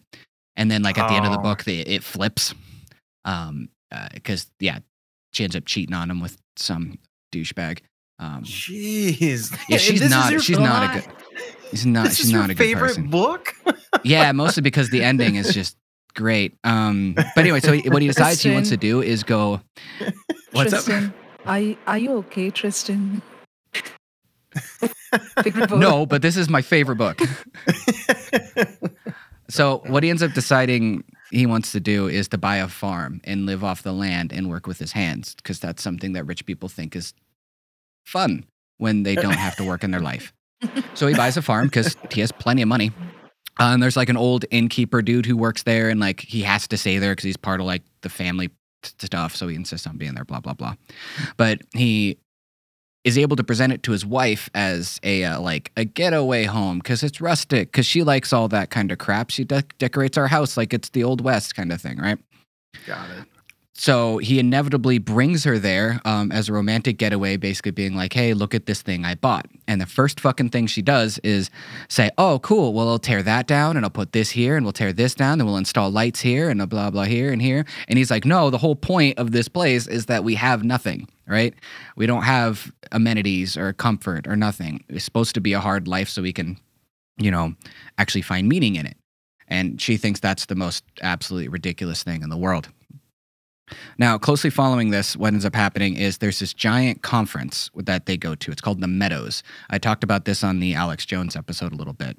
And 0.56 0.72
then 0.72 0.82
like 0.84 0.98
at 0.98 1.10
the 1.10 1.16
end 1.16 1.26
of 1.26 1.32
the 1.32 1.40
Oh. 1.40 1.44
book, 1.44 1.64
the, 1.66 1.82
it 1.82 2.02
flips, 2.04 2.54
um, 3.26 3.70
because 4.14 4.50
yeah, 4.60 4.80
she 5.34 5.44
ends 5.44 5.56
up 5.56 5.66
cheating 5.66 5.94
on 5.94 6.10
him 6.10 6.22
with 6.22 6.38
some 6.56 6.98
douchebag. 7.34 7.80
Um, 8.20 8.44
Jeez. 8.44 9.58
yeah, 9.70 9.78
she's 9.78 10.10
not. 10.10 10.32
your- 10.32 10.40
She's 10.42 10.58
not 10.60 10.96
a 10.96 11.00
good. 11.02 11.10
She's 11.72 11.86
not. 11.86 12.06
This 12.06 12.18
she's 12.18 12.26
is 12.28 12.32
your 12.32 12.42
not 12.42 12.50
a 12.50 12.54
good 12.54 12.64
favorite 12.64 12.88
person. 12.90 13.10
book. 13.10 13.54
Yeah, 14.04 14.32
mostly 14.34 14.62
because 14.70 14.90
the 14.90 15.02
ending 15.04 15.36
is 15.36 15.54
just 15.54 15.78
great. 16.14 16.56
Um, 16.64 17.14
but 17.16 17.38
anyway, 17.38 17.60
so 17.62 17.72
he- 17.72 17.90
what 17.90 18.02
he 18.02 18.08
decides 18.10 18.42
he 18.42 18.52
wants 18.52 18.70
to 18.70 18.78
do 18.78 19.02
is 19.02 19.24
go. 19.24 19.62
What's 20.52 20.74
up? 20.74 20.84
Tristan, 20.84 21.14
Are, 21.46 21.62
are 21.88 21.98
you 21.98 22.12
okay, 22.18 22.50
Tristan? 22.52 23.22
No, 25.72 26.06
but 26.06 26.22
this 26.22 26.38
is 26.38 26.50
my 26.50 26.62
favorite 26.62 26.98
book. 26.98 27.20
So 29.50 29.84
what 29.88 30.04
he 30.04 30.10
ends 30.10 30.24
up 30.24 30.34
deciding 30.34 31.04
he 31.32 31.46
wants 31.46 31.72
to 31.74 31.80
do 31.80 32.08
is 32.08 32.28
to 32.30 32.38
buy 32.38 32.58
a 32.58 32.68
farm 32.68 33.22
and 33.24 33.46
live 33.46 33.64
off 33.64 33.84
the 33.84 33.94
land 33.94 34.34
and 34.34 34.50
work 34.50 34.66
with 34.66 34.80
his 34.80 34.92
hands 34.92 35.36
because 35.36 35.60
that's 35.60 35.84
something 35.84 36.14
that 36.14 36.26
rich 36.26 36.46
people 36.46 36.68
think 36.68 36.96
is 36.96 37.14
fun 38.06 38.46
when 38.78 39.04
they 39.04 39.16
don't 39.16 39.34
have 39.36 39.56
to 39.58 39.64
work 39.64 39.84
in 39.84 39.92
their 39.92 40.00
life. 40.12 40.34
So 40.94 41.08
he 41.08 41.14
buys 41.16 41.38
a 41.38 41.42
farm 41.42 41.68
because 41.68 41.96
he 42.12 42.22
has 42.22 42.32
plenty 42.32 42.62
of 42.62 42.68
money. 42.68 42.92
Uh, 43.60 43.72
and 43.74 43.82
there's 43.82 43.96
like 43.96 44.10
an 44.10 44.18
old 44.18 44.46
innkeeper 44.52 45.02
dude 45.02 45.26
who 45.26 45.38
works 45.38 45.64
there 45.64 45.90
and 45.90 46.00
like 46.00 46.20
he 46.20 46.42
has 46.42 46.68
to 46.68 46.78
stay 46.78 46.98
there 46.98 47.12
because 47.14 47.24
he's 47.24 47.38
part 47.38 47.60
of 47.60 47.66
like 47.66 47.84
the 48.02 48.10
family 48.10 48.50
t- 48.84 48.92
stuff. 49.00 49.36
So 49.36 49.48
he 49.48 49.56
insists 49.56 49.88
on 49.88 49.98
being 49.98 50.14
there, 50.14 50.26
blah, 50.26 50.40
blah, 50.42 50.54
blah. 50.54 50.76
But 51.38 51.62
he 51.74 52.18
is 53.06 53.18
able 53.18 53.36
to 53.38 53.44
present 53.44 53.72
it 53.72 53.84
to 53.84 53.92
his 53.92 54.06
wife 54.06 54.50
as 54.56 55.00
a 55.04 55.24
uh, 55.24 55.40
like 55.40 55.72
a 55.78 55.86
getaway 55.86 56.46
home 56.46 56.80
because 56.80 57.04
it's 57.04 57.22
rustic 57.22 57.72
because 57.72 57.86
she 57.86 58.04
likes 58.04 58.34
all 58.34 58.48
that 58.50 58.72
kind 58.72 58.92
of 58.92 58.98
crap. 58.98 59.30
She 59.30 59.46
de- 59.46 59.64
decorates 59.78 60.18
our 60.18 60.28
house 60.28 60.58
like 60.58 60.74
it's 60.74 60.90
the 60.90 61.04
old 61.04 61.22
west 61.22 61.56
kind 61.56 61.72
of 61.72 61.80
thing, 61.80 61.98
right? 62.00 62.18
Got 62.86 63.10
it. 63.12 63.26
So 63.78 64.20
he 64.20 64.40
inevitably 64.40 65.00
brings 65.00 65.44
her 65.44 65.60
there 65.60 66.00
um, 66.06 66.32
as 66.32 66.48
a 66.48 66.54
romantic 66.54 66.98
getaway, 66.98 67.36
basically 67.36 67.72
being 67.72 67.94
like, 67.94 68.14
"Hey, 68.14 68.34
look 68.34 68.56
at 68.56 68.68
this 68.68 68.82
thing 68.82 69.04
I 69.04 69.16
bought." 69.16 69.48
And 69.68 69.82
the 69.82 69.86
first 69.86 70.22
fucking 70.22 70.52
thing 70.52 70.68
she 70.68 70.82
does 70.82 71.20
is 71.26 71.50
say, 71.90 72.10
"Oh, 72.18 72.40
cool. 72.40 72.74
Well, 72.74 72.88
I'll 72.88 73.00
tear 73.00 73.22
that 73.24 73.48
down, 73.48 73.76
and 73.76 73.86
I'll 73.86 73.90
put 73.90 74.14
this 74.14 74.30
here, 74.32 74.56
and 74.56 74.66
we'll 74.66 74.72
tear 74.72 74.94
this 74.94 75.14
down, 75.14 75.40
then 75.40 75.46
we'll 75.46 75.58
install 75.58 75.92
lights 75.92 76.22
here, 76.22 76.50
and 76.50 76.62
a 76.62 76.68
blah 76.68 76.90
blah 76.90 77.04
here 77.04 77.34
and 77.34 77.42
here." 77.42 77.66
And 77.90 77.98
he's 78.00 78.10
like, 78.10 78.24
"No, 78.24 78.50
the 78.50 78.58
whole 78.58 78.78
point 78.78 79.20
of 79.20 79.32
this 79.32 79.50
place 79.50 79.88
is 79.88 80.06
that 80.06 80.24
we 80.24 80.36
have 80.36 80.64
nothing, 80.64 81.10
right? 81.28 81.54
We 81.98 82.06
don't 82.06 82.24
have 82.24 82.72
amenities 82.94 83.58
or 83.58 83.74
comfort 83.74 84.26
or 84.26 84.38
nothing. 84.38 84.86
It's 84.88 85.04
supposed 85.04 85.36
to 85.36 85.42
be 85.42 85.52
a 85.52 85.60
hard 85.60 85.86
life, 85.86 86.08
so 86.08 86.22
we 86.22 86.32
can, 86.32 86.58
you 87.18 87.30
know, 87.30 87.54
actually 87.98 88.22
find 88.22 88.48
meaning 88.48 88.78
in 88.78 88.86
it." 88.86 88.96
And 89.50 89.82
she 89.82 89.98
thinks 89.98 90.22
that's 90.22 90.46
the 90.46 90.56
most 90.56 90.86
absolutely 91.02 91.50
ridiculous 91.50 92.04
thing 92.04 92.24
in 92.24 92.30
the 92.30 92.38
world. 92.38 92.70
Now, 93.98 94.18
closely 94.18 94.50
following 94.50 94.92
this, 94.92 95.18
what 95.18 95.34
ends 95.34 95.46
up 95.46 95.56
happening 95.56 95.96
is 95.96 96.20
there's 96.20 96.40
this 96.40 96.54
giant 96.54 97.02
conference 97.02 97.70
that 97.76 98.06
they 98.06 98.18
go 98.18 98.36
to. 98.36 98.52
It's 98.52 98.62
called 98.62 98.82
the 98.82 98.88
Meadows. 98.88 99.44
I 99.70 99.78
talked 99.80 100.04
about 100.04 100.26
this 100.26 100.44
on 100.44 100.60
the 100.60 100.74
Alex 100.74 101.06
Jones 101.06 101.36
episode 101.36 101.74
a 101.74 101.76
little 101.76 101.94
bit, 101.94 102.18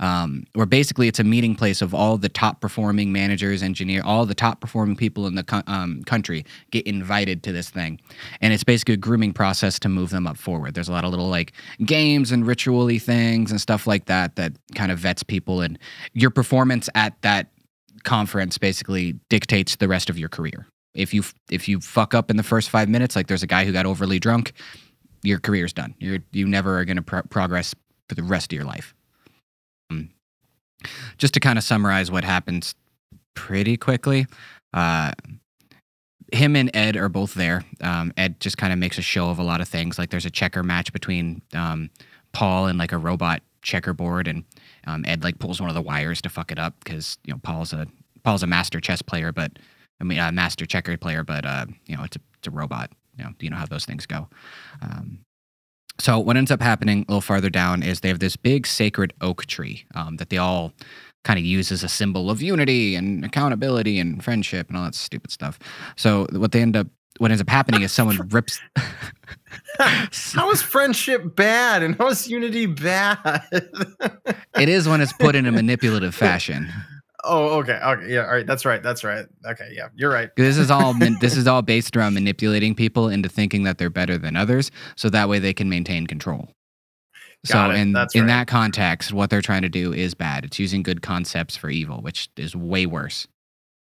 um, 0.00 0.44
where 0.54 0.66
basically 0.66 1.08
it's 1.08 1.18
a 1.18 1.24
meeting 1.24 1.54
place 1.54 1.82
of 1.82 1.94
all 1.94 2.16
the 2.16 2.28
top 2.28 2.60
performing 2.60 3.12
managers, 3.12 3.62
engineer, 3.62 4.02
all 4.04 4.24
the 4.24 4.34
top 4.34 4.60
performing 4.60 4.96
people 4.96 5.26
in 5.26 5.34
the 5.34 5.44
co- 5.44 5.62
um, 5.66 6.02
country 6.04 6.44
get 6.70 6.86
invited 6.86 7.42
to 7.42 7.52
this 7.52 7.68
thing, 7.68 8.00
and 8.40 8.52
it's 8.52 8.64
basically 8.64 8.94
a 8.94 8.98
grooming 8.98 9.32
process 9.32 9.78
to 9.80 9.88
move 9.88 10.10
them 10.10 10.26
up 10.26 10.38
forward. 10.38 10.74
There's 10.74 10.88
a 10.88 10.92
lot 10.92 11.04
of 11.04 11.10
little 11.10 11.28
like 11.28 11.52
games 11.84 12.32
and 12.32 12.46
ritually 12.46 12.98
things 12.98 13.50
and 13.50 13.60
stuff 13.60 13.86
like 13.86 14.06
that 14.06 14.36
that 14.36 14.52
kind 14.74 14.90
of 14.90 14.98
vets 14.98 15.22
people, 15.22 15.60
and 15.60 15.78
your 16.14 16.30
performance 16.30 16.88
at 16.94 17.20
that 17.22 17.48
conference 18.04 18.56
basically 18.56 19.14
dictates 19.28 19.76
the 19.76 19.88
rest 19.88 20.08
of 20.08 20.18
your 20.18 20.28
career 20.28 20.66
if 20.96 21.14
you 21.14 21.22
if 21.50 21.68
you 21.68 21.80
fuck 21.80 22.14
up 22.14 22.30
in 22.30 22.36
the 22.36 22.42
first 22.42 22.70
five 22.70 22.88
minutes, 22.88 23.16
like 23.16 23.26
there's 23.26 23.42
a 23.42 23.46
guy 23.46 23.64
who 23.64 23.72
got 23.72 23.86
overly 23.86 24.18
drunk, 24.18 24.52
your 25.22 25.38
career's 25.38 25.72
done. 25.72 25.94
You're 25.98 26.20
you 26.32 26.46
never 26.46 26.78
are 26.78 26.84
going 26.84 26.96
to 26.96 27.02
pro- 27.02 27.22
progress 27.22 27.74
for 28.08 28.14
the 28.14 28.22
rest 28.22 28.52
of 28.52 28.56
your 28.56 28.64
life. 28.64 28.94
Um, 29.90 30.10
just 31.18 31.34
to 31.34 31.40
kind 31.40 31.58
of 31.58 31.64
summarize 31.64 32.10
what 32.10 32.24
happens 32.24 32.74
pretty 33.34 33.76
quickly, 33.76 34.26
uh, 34.72 35.12
him 36.32 36.56
and 36.56 36.74
Ed 36.74 36.96
are 36.96 37.08
both 37.08 37.34
there. 37.34 37.64
Um, 37.80 38.12
Ed 38.16 38.40
just 38.40 38.56
kind 38.56 38.72
of 38.72 38.78
makes 38.78 38.98
a 38.98 39.02
show 39.02 39.30
of 39.30 39.38
a 39.38 39.44
lot 39.44 39.60
of 39.60 39.68
things. 39.68 39.98
Like 39.98 40.10
there's 40.10 40.26
a 40.26 40.30
checker 40.30 40.62
match 40.62 40.92
between 40.92 41.42
um, 41.54 41.90
Paul 42.32 42.66
and 42.66 42.78
like 42.78 42.92
a 42.92 42.98
robot 42.98 43.42
checkerboard, 43.62 44.28
and 44.28 44.44
um, 44.86 45.04
Ed 45.06 45.22
like 45.22 45.38
pulls 45.38 45.60
one 45.60 45.70
of 45.70 45.74
the 45.74 45.82
wires 45.82 46.20
to 46.22 46.28
fuck 46.28 46.50
it 46.50 46.58
up 46.58 46.74
because 46.82 47.18
you 47.24 47.32
know 47.32 47.40
Paul's 47.42 47.72
a 47.72 47.86
Paul's 48.22 48.42
a 48.42 48.46
master 48.46 48.80
chess 48.80 49.02
player, 49.02 49.32
but 49.32 49.58
I 50.00 50.04
mean, 50.04 50.18
a 50.18 50.32
master 50.32 50.66
checker 50.66 50.96
player, 50.96 51.22
but 51.22 51.44
uh, 51.46 51.66
you 51.86 51.96
know, 51.96 52.04
it's 52.04 52.16
a 52.16 52.20
it's 52.38 52.48
a 52.48 52.50
robot. 52.50 52.90
You 53.18 53.24
know, 53.24 53.30
you 53.40 53.50
know 53.50 53.56
how 53.56 53.66
those 53.66 53.86
things 53.86 54.06
go. 54.06 54.28
Um, 54.82 55.20
so 55.98 56.18
what 56.18 56.36
ends 56.36 56.50
up 56.50 56.60
happening 56.60 57.06
a 57.08 57.12
little 57.12 57.20
farther 57.20 57.48
down 57.48 57.82
is 57.82 58.00
they 58.00 58.08
have 58.08 58.18
this 58.18 58.36
big 58.36 58.66
sacred 58.66 59.14
oak 59.20 59.46
tree 59.46 59.86
um, 59.94 60.16
that 60.16 60.28
they 60.28 60.36
all 60.36 60.72
kind 61.24 61.38
of 61.38 61.44
use 61.44 61.72
as 61.72 61.82
a 61.82 61.88
symbol 61.88 62.30
of 62.30 62.42
unity 62.42 62.94
and 62.94 63.24
accountability 63.24 63.98
and 63.98 64.22
friendship 64.22 64.68
and 64.68 64.76
all 64.76 64.84
that 64.84 64.94
stupid 64.94 65.30
stuff. 65.30 65.58
So 65.96 66.26
what 66.32 66.52
they 66.52 66.60
end 66.60 66.76
up 66.76 66.86
what 67.18 67.30
ends 67.30 67.40
up 67.40 67.48
happening 67.48 67.80
is 67.82 67.92
someone 67.92 68.28
rips. 68.30 68.60
how 69.78 70.50
is 70.50 70.60
friendship 70.60 71.34
bad 71.34 71.82
and 71.82 71.96
how 71.96 72.08
is 72.08 72.28
unity 72.28 72.66
bad? 72.66 73.42
it 74.58 74.68
is 74.68 74.86
when 74.86 75.00
it's 75.00 75.14
put 75.14 75.34
in 75.34 75.46
a 75.46 75.52
manipulative 75.52 76.14
fashion. 76.14 76.70
Oh, 77.24 77.58
okay, 77.60 77.80
okay, 77.82 78.12
yeah, 78.12 78.24
all 78.24 78.32
right, 78.32 78.46
that's 78.46 78.64
right, 78.64 78.82
that's 78.82 79.02
right. 79.02 79.26
Okay, 79.44 79.70
yeah, 79.72 79.88
you're 79.94 80.10
right. 80.10 80.30
This 80.36 80.58
is 80.58 80.70
all 80.70 80.94
this 81.20 81.36
is 81.36 81.46
all 81.46 81.62
based 81.62 81.96
around 81.96 82.14
manipulating 82.14 82.74
people 82.74 83.08
into 83.08 83.28
thinking 83.28 83.62
that 83.64 83.78
they're 83.78 83.90
better 83.90 84.18
than 84.18 84.36
others, 84.36 84.70
so 84.96 85.08
that 85.10 85.28
way 85.28 85.38
they 85.38 85.52
can 85.52 85.68
maintain 85.68 86.06
control. 86.06 86.48
Got 87.48 87.70
so 87.70 87.74
it, 87.74 87.80
in 87.80 87.92
that's 87.92 88.14
in 88.14 88.22
right. 88.22 88.28
that 88.28 88.46
context, 88.48 89.12
what 89.12 89.30
they're 89.30 89.42
trying 89.42 89.62
to 89.62 89.68
do 89.68 89.92
is 89.92 90.14
bad. 90.14 90.44
It's 90.44 90.58
using 90.58 90.82
good 90.82 91.02
concepts 91.02 91.56
for 91.56 91.70
evil, 91.70 92.00
which 92.00 92.28
is 92.36 92.54
way 92.56 92.86
worse. 92.86 93.26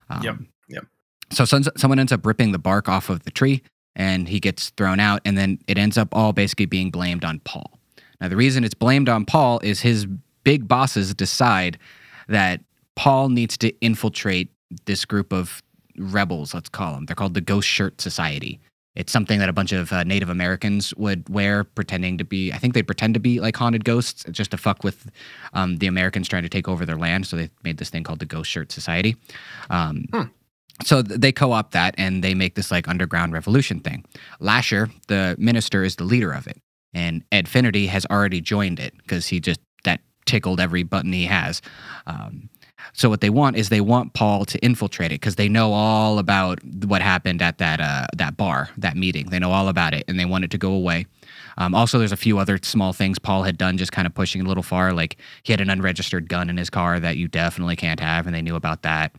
Um, 0.10 0.22
Yep, 0.22 0.38
yep. 0.70 0.86
So 1.32 1.46
some, 1.46 1.64
someone 1.76 2.00
ends 2.00 2.12
up 2.12 2.26
ripping 2.26 2.52
the 2.52 2.60
bark 2.60 2.88
off 2.88 3.10
of 3.10 3.24
the 3.24 3.32
tree, 3.32 3.64
and 3.96 4.28
he 4.28 4.40
gets 4.40 4.70
thrown 4.72 5.00
out, 5.00 5.22
and 5.26 5.38
then 5.38 5.60
it 5.68 5.78
ends 5.78 5.98
up 5.98 6.10
all 6.12 6.32
basically 6.32 6.68
being 6.68 6.92
blamed 6.92 7.26
on 7.26 7.40
Paul. 7.40 7.80
Now 8.22 8.30
the 8.30 8.36
reason 8.36 8.64
it's 8.64 8.74
blamed 8.74 9.10
on 9.10 9.26
Paul 9.26 9.60
is 9.60 9.82
his 9.82 10.06
big 10.44 10.68
bosses 10.68 11.14
decide 11.14 11.78
that 12.28 12.62
Paul 12.96 13.30
needs 13.30 13.58
to 13.58 13.74
infiltrate 13.82 14.50
this 14.86 15.06
group 15.06 15.32
of 15.34 15.62
rebels. 15.98 16.54
Let's 16.54 16.70
call 16.70 16.94
them. 16.96 17.06
They're 17.06 17.16
called 17.16 17.34
the 17.34 17.42
Ghost 17.42 17.68
Shirt 17.68 18.02
Society. 18.02 18.60
It's 18.96 19.12
something 19.12 19.40
that 19.40 19.50
a 19.50 19.54
bunch 19.54 19.74
of 19.74 19.92
uh, 19.92 20.04
Native 20.06 20.30
Americans 20.30 20.94
would 20.96 21.28
wear, 21.28 21.66
pretending 21.66 22.18
to 22.18 22.24
be. 22.24 22.54
I 22.54 22.58
think 22.58 22.74
they'd 22.74 22.88
pretend 22.88 23.14
to 23.16 23.20
be 23.20 23.42
like 23.42 23.58
haunted 23.58 23.84
ghosts, 23.84 24.24
just 24.32 24.52
to 24.52 24.58
fuck 24.58 24.86
with 24.86 25.12
um, 25.52 25.78
the 25.78 25.88
Americans 25.88 26.30
trying 26.30 26.44
to 26.44 26.50
take 26.50 26.70
over 26.70 26.86
their 26.86 26.96
land. 26.96 27.28
So 27.28 27.36
they 27.36 27.50
made 27.66 27.78
this 27.78 27.90
thing 27.90 28.04
called 28.04 28.20
the 28.20 28.26
Ghost 28.26 28.50
Shirt 28.50 28.72
Society. 28.72 29.18
Um, 29.70 30.06
Hmm. 30.14 30.22
So 30.84 31.02
th- 31.02 31.20
they 31.20 31.32
co-opt 31.32 31.72
that 31.72 31.96
and 31.98 32.22
they 32.24 32.34
make 32.34 32.56
this 32.56 32.70
like 32.70 32.88
underground 32.88 33.32
revolution 33.34 33.80
thing. 33.80 34.04
Lasher, 34.42 34.90
the 35.08 35.36
minister, 35.38 35.84
is 35.84 35.96
the 35.96 36.04
leader 36.04 36.32
of 36.34 36.48
it, 36.48 36.58
and 36.94 37.24
Ed 37.32 37.48
Finnerty 37.48 37.88
has 37.88 38.06
already 38.08 38.42
joined 38.42 38.80
it 38.80 38.94
because 38.98 39.28
he 39.28 39.40
just 39.40 39.60
that 39.86 40.02
tickled 40.26 40.60
every 40.60 40.84
button 40.84 41.14
he 41.14 41.26
has. 41.26 41.62
Um, 42.08 42.50
so 42.94 43.10
what 43.10 43.22
they 43.22 43.30
want 43.30 43.56
is 43.58 43.70
they 43.70 43.82
want 43.82 44.14
Paul 44.14 44.46
to 44.46 44.60
infiltrate 44.60 45.12
it 45.12 45.16
because 45.16 45.36
they 45.36 45.50
know 45.50 45.74
all 45.74 46.20
about 46.20 46.64
what 46.86 47.02
happened 47.02 47.42
at 47.42 47.58
that 47.58 47.80
uh, 47.80 48.08
that 48.16 48.38
bar, 48.38 48.70
that 48.78 48.96
meeting. 48.96 49.30
They 49.30 49.40
know 49.40 49.52
all 49.52 49.68
about 49.68 49.94
it, 49.94 50.06
and 50.08 50.20
they 50.20 50.26
want 50.26 50.44
it 50.44 50.52
to 50.52 50.58
go 50.58 50.72
away. 50.72 51.06
Um, 51.58 51.74
also, 51.74 51.98
there's 52.00 52.12
a 52.12 52.18
few 52.18 52.38
other 52.38 52.60
small 52.62 52.94
things 52.94 53.18
Paul 53.18 53.44
had 53.44 53.58
done, 53.58 53.78
just 53.78 53.92
kind 53.92 54.06
of 54.06 54.14
pushing 54.14 54.42
a 54.42 54.46
little 54.46 54.64
far. 54.64 54.94
Like 54.94 55.18
he 55.44 55.54
had 55.54 55.62
an 55.62 55.70
unregistered 55.70 56.30
gun 56.30 56.50
in 56.50 56.58
his 56.58 56.70
car 56.70 57.00
that 57.00 57.18
you 57.18 57.28
definitely 57.28 57.76
can't 57.76 58.00
have, 58.00 58.26
and 58.26 58.36
they 58.36 58.42
knew 58.42 58.56
about 58.56 58.84
that. 58.84 59.14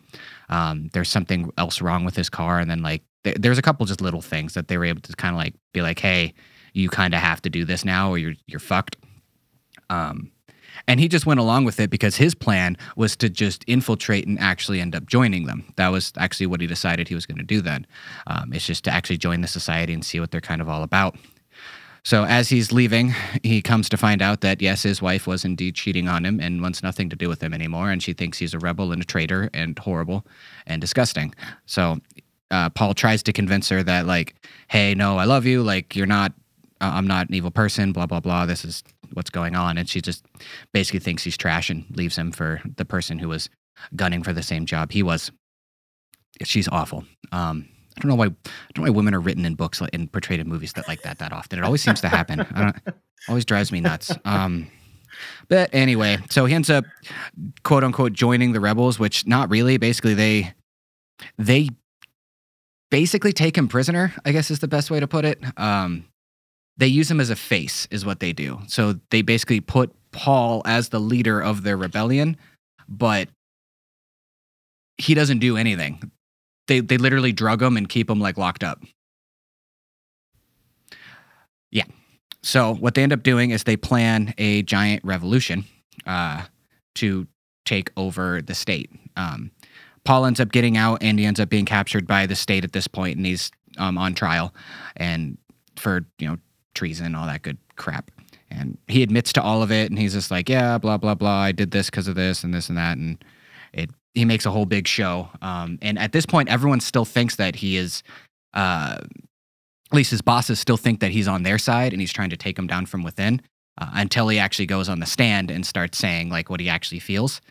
Um, 0.48 0.90
there's 0.92 1.10
something 1.10 1.50
else 1.58 1.80
wrong 1.80 2.04
with 2.04 2.16
his 2.16 2.30
car, 2.30 2.60
and 2.60 2.70
then 2.70 2.82
like 2.82 3.02
th- 3.24 3.36
there's 3.38 3.58
a 3.58 3.62
couple 3.62 3.86
just 3.86 4.00
little 4.00 4.22
things 4.22 4.54
that 4.54 4.68
they 4.68 4.78
were 4.78 4.84
able 4.84 5.00
to 5.02 5.16
kind 5.16 5.34
of 5.34 5.38
like 5.38 5.54
be 5.72 5.82
like, 5.82 5.98
hey, 5.98 6.34
you 6.72 6.88
kind 6.88 7.14
of 7.14 7.20
have 7.20 7.42
to 7.42 7.50
do 7.50 7.64
this 7.64 7.84
now, 7.84 8.10
or 8.10 8.18
you're 8.18 8.34
you're 8.46 8.60
fucked. 8.60 8.96
Um, 9.88 10.30
and 10.88 11.00
he 11.00 11.08
just 11.08 11.26
went 11.26 11.40
along 11.40 11.64
with 11.64 11.80
it 11.80 11.90
because 11.90 12.16
his 12.16 12.34
plan 12.34 12.76
was 12.96 13.16
to 13.16 13.28
just 13.28 13.64
infiltrate 13.66 14.26
and 14.26 14.38
actually 14.38 14.80
end 14.80 14.94
up 14.94 15.06
joining 15.06 15.46
them. 15.46 15.64
That 15.76 15.88
was 15.88 16.12
actually 16.16 16.46
what 16.46 16.60
he 16.60 16.66
decided 16.66 17.08
he 17.08 17.14
was 17.14 17.26
going 17.26 17.38
to 17.38 17.44
do 17.44 17.60
then. 17.60 17.86
Um, 18.26 18.52
it's 18.52 18.66
just 18.66 18.84
to 18.84 18.90
actually 18.90 19.18
join 19.18 19.40
the 19.40 19.48
society 19.48 19.92
and 19.92 20.04
see 20.04 20.20
what 20.20 20.30
they're 20.30 20.40
kind 20.40 20.60
of 20.60 20.68
all 20.68 20.82
about. 20.82 21.16
So 22.06 22.24
as 22.24 22.48
he's 22.48 22.70
leaving, 22.70 23.12
he 23.42 23.60
comes 23.60 23.88
to 23.88 23.96
find 23.96 24.22
out 24.22 24.40
that 24.42 24.62
yes, 24.62 24.84
his 24.84 25.02
wife 25.02 25.26
was 25.26 25.44
indeed 25.44 25.74
cheating 25.74 26.08
on 26.08 26.24
him 26.24 26.38
and 26.38 26.62
wants 26.62 26.80
nothing 26.80 27.10
to 27.10 27.16
do 27.16 27.28
with 27.28 27.42
him 27.42 27.52
anymore, 27.52 27.90
and 27.90 28.00
she 28.00 28.12
thinks 28.12 28.38
he's 28.38 28.54
a 28.54 28.60
rebel 28.60 28.92
and 28.92 29.02
a 29.02 29.04
traitor 29.04 29.50
and 29.52 29.76
horrible 29.76 30.24
and 30.68 30.80
disgusting. 30.80 31.34
So 31.66 31.98
uh, 32.52 32.70
Paul 32.70 32.94
tries 32.94 33.24
to 33.24 33.32
convince 33.32 33.68
her 33.70 33.82
that 33.82 34.06
like, 34.06 34.36
hey, 34.68 34.94
no, 34.94 35.18
I 35.18 35.24
love 35.24 35.46
you. 35.46 35.64
Like 35.64 35.96
you're 35.96 36.06
not. 36.06 36.32
Uh, 36.80 36.92
I'm 36.94 37.08
not 37.08 37.28
an 37.28 37.34
evil 37.34 37.50
person. 37.50 37.92
Blah 37.92 38.06
blah 38.06 38.20
blah. 38.20 38.46
This 38.46 38.64
is 38.64 38.84
what's 39.12 39.30
going 39.30 39.54
on, 39.54 39.78
and 39.78 39.88
she 39.88 40.00
just 40.00 40.24
basically 40.72 41.00
thinks 41.00 41.22
he's 41.22 41.36
trash 41.36 41.70
and 41.70 41.84
leaves 41.96 42.16
him 42.16 42.32
for 42.32 42.60
the 42.76 42.84
person 42.84 43.18
who 43.18 43.28
was 43.28 43.48
gunning 43.94 44.22
for 44.22 44.32
the 44.32 44.42
same 44.42 44.66
job 44.66 44.92
he 44.92 45.02
was. 45.02 45.30
She's 46.42 46.68
awful. 46.68 47.04
Um, 47.32 47.68
I 47.96 48.00
don't 48.00 48.10
know 48.10 48.16
why. 48.16 48.26
I 48.26 48.30
don't 48.74 48.84
know 48.84 48.92
why 48.92 48.96
women 48.96 49.14
are 49.14 49.20
written 49.20 49.44
in 49.44 49.54
books 49.54 49.80
and 49.92 50.12
portrayed 50.12 50.40
in 50.40 50.48
movies 50.48 50.74
that 50.74 50.86
like 50.86 51.02
that 51.02 51.18
that 51.18 51.32
often. 51.32 51.58
It 51.58 51.64
always 51.64 51.82
seems 51.82 52.00
to 52.02 52.08
happen. 52.08 52.40
I 52.40 52.62
don't. 52.62 52.76
Always 53.28 53.44
drives 53.44 53.72
me 53.72 53.80
nuts. 53.80 54.12
Um, 54.24 54.70
but 55.48 55.70
anyway, 55.72 56.18
so 56.30 56.44
he 56.44 56.54
ends 56.54 56.68
up 56.68 56.84
quote 57.62 57.84
unquote 57.84 58.12
joining 58.12 58.52
the 58.52 58.60
rebels, 58.60 58.98
which 58.98 59.26
not 59.26 59.50
really. 59.50 59.78
Basically, 59.78 60.14
they 60.14 60.52
they 61.38 61.70
basically 62.90 63.32
take 63.32 63.56
him 63.56 63.68
prisoner. 63.68 64.12
I 64.24 64.32
guess 64.32 64.50
is 64.50 64.58
the 64.58 64.68
best 64.68 64.90
way 64.90 65.00
to 65.00 65.08
put 65.08 65.24
it. 65.24 65.42
Um, 65.56 66.04
they 66.76 66.86
use 66.86 67.10
him 67.10 67.20
as 67.20 67.30
a 67.30 67.36
face, 67.36 67.88
is 67.90 68.04
what 68.04 68.20
they 68.20 68.32
do. 68.32 68.60
So 68.68 68.96
they 69.10 69.22
basically 69.22 69.60
put 69.60 69.94
Paul 70.12 70.62
as 70.64 70.90
the 70.90 70.98
leader 71.00 71.40
of 71.40 71.62
their 71.62 71.76
rebellion, 71.76 72.36
but 72.88 73.28
he 74.98 75.14
doesn't 75.14 75.38
do 75.38 75.56
anything. 75.56 76.10
They 76.68 76.80
they 76.80 76.96
literally 76.98 77.32
drug 77.32 77.62
him 77.62 77.76
and 77.76 77.88
keep 77.88 78.10
him 78.10 78.20
like 78.20 78.36
locked 78.36 78.64
up. 78.64 78.82
Yeah. 81.70 81.84
So 82.42 82.74
what 82.74 82.94
they 82.94 83.02
end 83.02 83.12
up 83.12 83.22
doing 83.22 83.50
is 83.50 83.64
they 83.64 83.76
plan 83.76 84.34
a 84.38 84.62
giant 84.62 85.04
revolution 85.04 85.64
uh, 86.06 86.44
to 86.96 87.26
take 87.64 87.90
over 87.96 88.40
the 88.40 88.54
state. 88.54 88.90
Um, 89.16 89.50
Paul 90.04 90.24
ends 90.24 90.38
up 90.38 90.52
getting 90.52 90.76
out, 90.76 91.02
and 91.02 91.18
he 91.18 91.26
ends 91.26 91.40
up 91.40 91.48
being 91.48 91.64
captured 91.64 92.06
by 92.06 92.26
the 92.26 92.36
state 92.36 92.64
at 92.64 92.72
this 92.72 92.86
point, 92.86 93.16
and 93.16 93.26
he's 93.26 93.50
um, 93.76 93.98
on 93.98 94.14
trial, 94.14 94.54
and 94.96 95.36
for 95.76 96.06
you 96.18 96.28
know 96.28 96.38
treason, 96.76 97.16
all 97.16 97.26
that 97.26 97.42
good 97.42 97.58
crap. 97.74 98.10
And 98.48 98.78
he 98.86 99.02
admits 99.02 99.32
to 99.32 99.42
all 99.42 99.62
of 99.62 99.72
it, 99.72 99.90
and 99.90 99.98
he's 99.98 100.12
just 100.12 100.30
like, 100.30 100.48
yeah, 100.48 100.78
blah 100.78 100.98
blah 100.98 101.16
blah. 101.16 101.40
I 101.40 101.52
did 101.52 101.72
this 101.72 101.90
because 101.90 102.06
of 102.06 102.14
this 102.14 102.44
and 102.44 102.54
this 102.54 102.68
and 102.68 102.78
that, 102.78 102.96
and 102.96 103.24
it. 103.72 103.90
He 104.14 104.24
makes 104.24 104.46
a 104.46 104.50
whole 104.50 104.64
big 104.64 104.88
show. 104.88 105.28
Um, 105.42 105.78
and 105.82 105.98
at 105.98 106.12
this 106.12 106.24
point, 106.24 106.48
everyone 106.48 106.80
still 106.80 107.04
thinks 107.04 107.36
that 107.36 107.56
he 107.56 107.76
is. 107.76 108.02
Uh, 108.54 108.98
at 109.90 109.94
least 109.94 110.10
his 110.10 110.22
bosses 110.22 110.58
still 110.58 110.76
think 110.76 111.00
that 111.00 111.10
he's 111.10 111.28
on 111.28 111.42
their 111.42 111.58
side, 111.58 111.92
and 111.92 112.00
he's 112.00 112.12
trying 112.12 112.30
to 112.30 112.36
take 112.36 112.58
him 112.58 112.66
down 112.66 112.86
from 112.86 113.02
within. 113.02 113.42
Uh, 113.78 113.90
until 113.92 114.28
he 114.28 114.38
actually 114.38 114.64
goes 114.64 114.88
on 114.88 115.00
the 115.00 115.06
stand 115.06 115.50
and 115.50 115.66
starts 115.66 115.98
saying 115.98 116.30
like 116.30 116.48
what 116.48 116.60
he 116.60 116.68
actually 116.68 116.98
feels. 116.98 117.42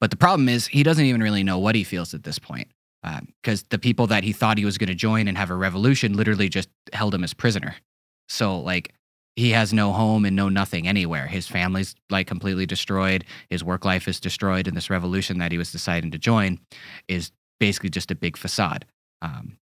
But 0.00 0.10
the 0.10 0.16
problem 0.16 0.48
is 0.48 0.66
he 0.66 0.82
doesn't 0.82 1.04
even 1.04 1.22
really 1.22 1.44
know 1.44 1.58
what 1.58 1.76
he 1.76 1.84
feels 1.84 2.14
at 2.14 2.24
this 2.24 2.38
point 2.38 2.68
because 3.42 3.62
the 3.70 3.78
people 3.78 4.06
that 4.08 4.24
he 4.24 4.32
thought 4.32 4.58
he 4.58 4.64
was 4.64 4.78
going 4.78 4.88
to 4.88 4.94
join 4.94 5.28
and 5.28 5.38
have 5.38 5.50
a 5.50 5.54
revolution 5.54 6.14
literally 6.14 6.48
just 6.48 6.68
held 6.92 7.14
him 7.14 7.24
as 7.24 7.34
prisoner. 7.34 7.76
So 8.28 8.58
like 8.60 8.92
he 9.36 9.50
has 9.50 9.72
no 9.72 9.92
home 9.92 10.24
and 10.24 10.34
no 10.34 10.48
nothing 10.48 10.88
anywhere. 10.88 11.26
His 11.26 11.46
family's 11.46 11.94
like 12.10 12.26
completely 12.26 12.66
destroyed. 12.66 13.24
His 13.50 13.62
work 13.62 13.84
life 13.84 14.08
is 14.08 14.18
destroyed, 14.18 14.66
and 14.66 14.76
this 14.76 14.90
revolution 14.90 15.38
that 15.38 15.52
he 15.52 15.58
was 15.58 15.70
deciding 15.70 16.10
to 16.10 16.18
join 16.18 16.58
is 17.06 17.30
basically 17.60 17.90
just 17.90 18.10
a 18.10 18.16
big 18.16 18.36
facade. 18.36 18.84
Um, 19.22 19.58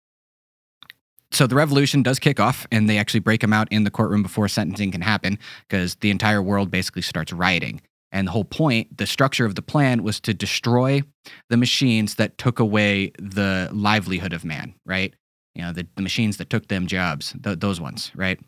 so 1.30 1.46
the 1.46 1.54
revolution 1.54 2.02
does 2.02 2.18
kick 2.18 2.38
off, 2.38 2.66
and 2.70 2.88
they 2.88 2.98
actually 2.98 3.20
break 3.20 3.42
him 3.42 3.54
out 3.54 3.66
in 3.72 3.84
the 3.84 3.90
courtroom 3.90 4.22
before 4.22 4.48
sentencing 4.48 4.92
can 4.92 5.00
happen 5.00 5.38
because 5.66 5.94
the 5.96 6.10
entire 6.10 6.42
world 6.42 6.70
basically 6.70 7.02
starts 7.02 7.32
rioting. 7.32 7.80
And 8.12 8.28
the 8.28 8.32
whole 8.32 8.44
point, 8.44 8.98
the 8.98 9.06
structure 9.06 9.46
of 9.46 9.54
the 9.54 9.62
plan 9.62 10.02
was 10.02 10.20
to 10.20 10.34
destroy 10.34 11.00
the 11.48 11.56
machines 11.56 12.16
that 12.16 12.36
took 12.36 12.58
away 12.58 13.12
the 13.18 13.70
livelihood 13.72 14.34
of 14.34 14.44
man, 14.44 14.74
right? 14.84 15.14
You 15.54 15.62
know, 15.62 15.72
the, 15.72 15.86
the 15.96 16.02
machines 16.02 16.36
that 16.36 16.50
took 16.50 16.68
them 16.68 16.86
jobs, 16.86 17.34
th- 17.42 17.60
those 17.60 17.80
ones, 17.80 18.12
right? 18.14 18.38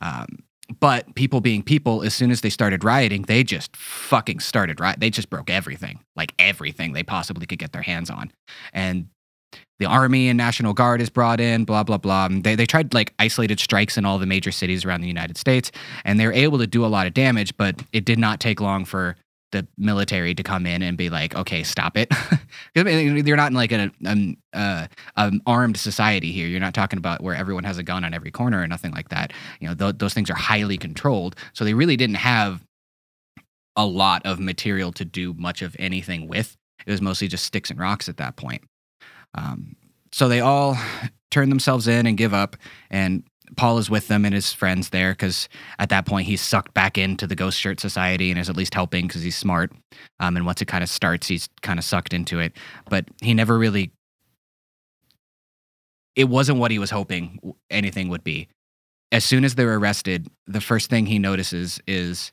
Um, 0.00 0.38
but 0.80 1.14
people 1.14 1.40
being 1.40 1.62
people, 1.62 2.02
as 2.02 2.14
soon 2.14 2.30
as 2.30 2.40
they 2.40 2.50
started 2.50 2.82
rioting, 2.82 3.22
they 3.22 3.44
just 3.44 3.76
fucking 3.76 4.40
started 4.40 4.80
riot. 4.80 4.98
They 4.98 5.10
just 5.10 5.30
broke 5.30 5.48
everything, 5.48 6.00
like 6.16 6.32
everything 6.38 6.92
they 6.92 7.04
possibly 7.04 7.46
could 7.46 7.58
get 7.58 7.72
their 7.72 7.82
hands 7.82 8.10
on. 8.10 8.32
And 8.72 9.06
the 9.78 9.86
army 9.86 10.28
and 10.28 10.36
national 10.36 10.72
guard 10.72 11.00
is 11.00 11.10
brought 11.10 11.40
in 11.40 11.64
blah 11.64 11.82
blah 11.82 11.98
blah 11.98 12.26
And 12.26 12.42
they, 12.44 12.54
they 12.54 12.66
tried 12.66 12.94
like 12.94 13.12
isolated 13.18 13.60
strikes 13.60 13.96
in 13.96 14.04
all 14.04 14.18
the 14.18 14.26
major 14.26 14.50
cities 14.50 14.84
around 14.84 15.02
the 15.02 15.08
united 15.08 15.36
states 15.36 15.70
and 16.04 16.18
they 16.18 16.26
were 16.26 16.32
able 16.32 16.58
to 16.58 16.66
do 16.66 16.84
a 16.84 16.88
lot 16.88 17.06
of 17.06 17.14
damage 17.14 17.56
but 17.56 17.82
it 17.92 18.04
did 18.04 18.18
not 18.18 18.40
take 18.40 18.60
long 18.60 18.84
for 18.84 19.16
the 19.52 19.66
military 19.78 20.34
to 20.34 20.42
come 20.42 20.66
in 20.66 20.82
and 20.82 20.98
be 20.98 21.08
like 21.08 21.34
okay 21.34 21.62
stop 21.62 21.96
it. 21.96 22.12
You're 22.74 23.36
not 23.36 23.50
in 23.50 23.56
like 23.56 23.72
an 23.72 23.92
um, 24.04 24.36
uh, 24.52 24.86
armed 25.46 25.76
society 25.76 26.32
here. 26.32 26.46
You're 26.46 26.60
not 26.60 26.74
talking 26.74 26.98
about 26.98 27.22
where 27.22 27.34
everyone 27.34 27.64
has 27.64 27.78
a 27.78 27.82
gun 27.82 28.04
on 28.04 28.12
every 28.12 28.30
corner 28.30 28.60
or 28.60 28.66
nothing 28.66 28.92
like 28.92 29.08
that. 29.10 29.32
You 29.60 29.68
know 29.68 29.74
th- 29.74 29.96
those 29.98 30.14
things 30.14 30.30
are 30.30 30.36
highly 30.36 30.78
controlled. 30.78 31.36
So 31.52 31.64
they 31.64 31.74
really 31.74 31.96
didn't 31.96 32.16
have 32.16 32.64
a 33.76 33.86
lot 33.86 34.24
of 34.24 34.40
material 34.40 34.90
to 34.92 35.04
do 35.04 35.34
much 35.34 35.62
of 35.62 35.76
anything 35.78 36.28
with. 36.28 36.56
It 36.86 36.90
was 36.90 37.02
mostly 37.02 37.28
just 37.28 37.44
sticks 37.44 37.70
and 37.70 37.78
rocks 37.78 38.08
at 38.08 38.16
that 38.16 38.36
point. 38.36 38.62
Um, 39.34 39.76
so 40.12 40.28
they 40.28 40.40
all 40.40 40.78
turn 41.30 41.50
themselves 41.50 41.86
in 41.86 42.06
and 42.06 42.16
give 42.16 42.32
up, 42.32 42.56
and 42.90 43.22
Paul 43.56 43.78
is 43.78 43.88
with 43.88 44.08
them 44.08 44.24
and 44.24 44.34
his 44.34 44.52
friends 44.52 44.90
there 44.90 45.12
because 45.12 45.48
at 45.78 45.88
that 45.90 46.06
point 46.06 46.26
he's 46.26 46.40
sucked 46.40 46.74
back 46.74 46.98
into 46.98 47.26
the 47.26 47.36
Ghost 47.36 47.58
Shirt 47.58 47.80
Society 47.80 48.30
and 48.30 48.40
is 48.40 48.48
at 48.50 48.56
least 48.56 48.74
helping 48.74 49.06
because 49.06 49.22
he's 49.22 49.36
smart. 49.36 49.72
Um, 50.20 50.36
and 50.36 50.44
once 50.44 50.60
it 50.60 50.66
kind 50.66 50.82
of 50.82 50.90
starts, 50.90 51.28
he's 51.28 51.48
kind 51.62 51.78
of 51.78 51.84
sucked 51.84 52.12
into 52.12 52.40
it, 52.40 52.52
but 52.88 53.04
he 53.20 53.34
never 53.34 53.56
really 53.58 53.92
it 56.16 56.30
wasn't 56.30 56.58
what 56.58 56.70
he 56.70 56.78
was 56.78 56.90
hoping 56.90 57.54
anything 57.70 58.08
would 58.08 58.24
be. 58.24 58.48
As 59.12 59.24
soon 59.24 59.44
as 59.44 59.54
they're 59.54 59.76
arrested, 59.76 60.26
the 60.46 60.60
first 60.60 60.90
thing 60.90 61.06
he 61.06 61.18
notices 61.18 61.80
is. 61.86 62.32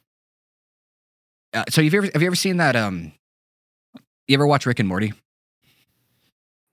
Uh, 1.54 1.66
so 1.70 1.84
have 1.84 1.94
you 1.94 2.00
ever 2.00 2.10
have 2.14 2.22
you 2.22 2.28
ever 2.28 2.36
seen 2.36 2.58
that? 2.58 2.76
Um, 2.76 3.12
you 4.28 4.34
ever 4.34 4.48
watch 4.48 4.66
Rick 4.66 4.80
and 4.80 4.90
Morty? 4.90 5.14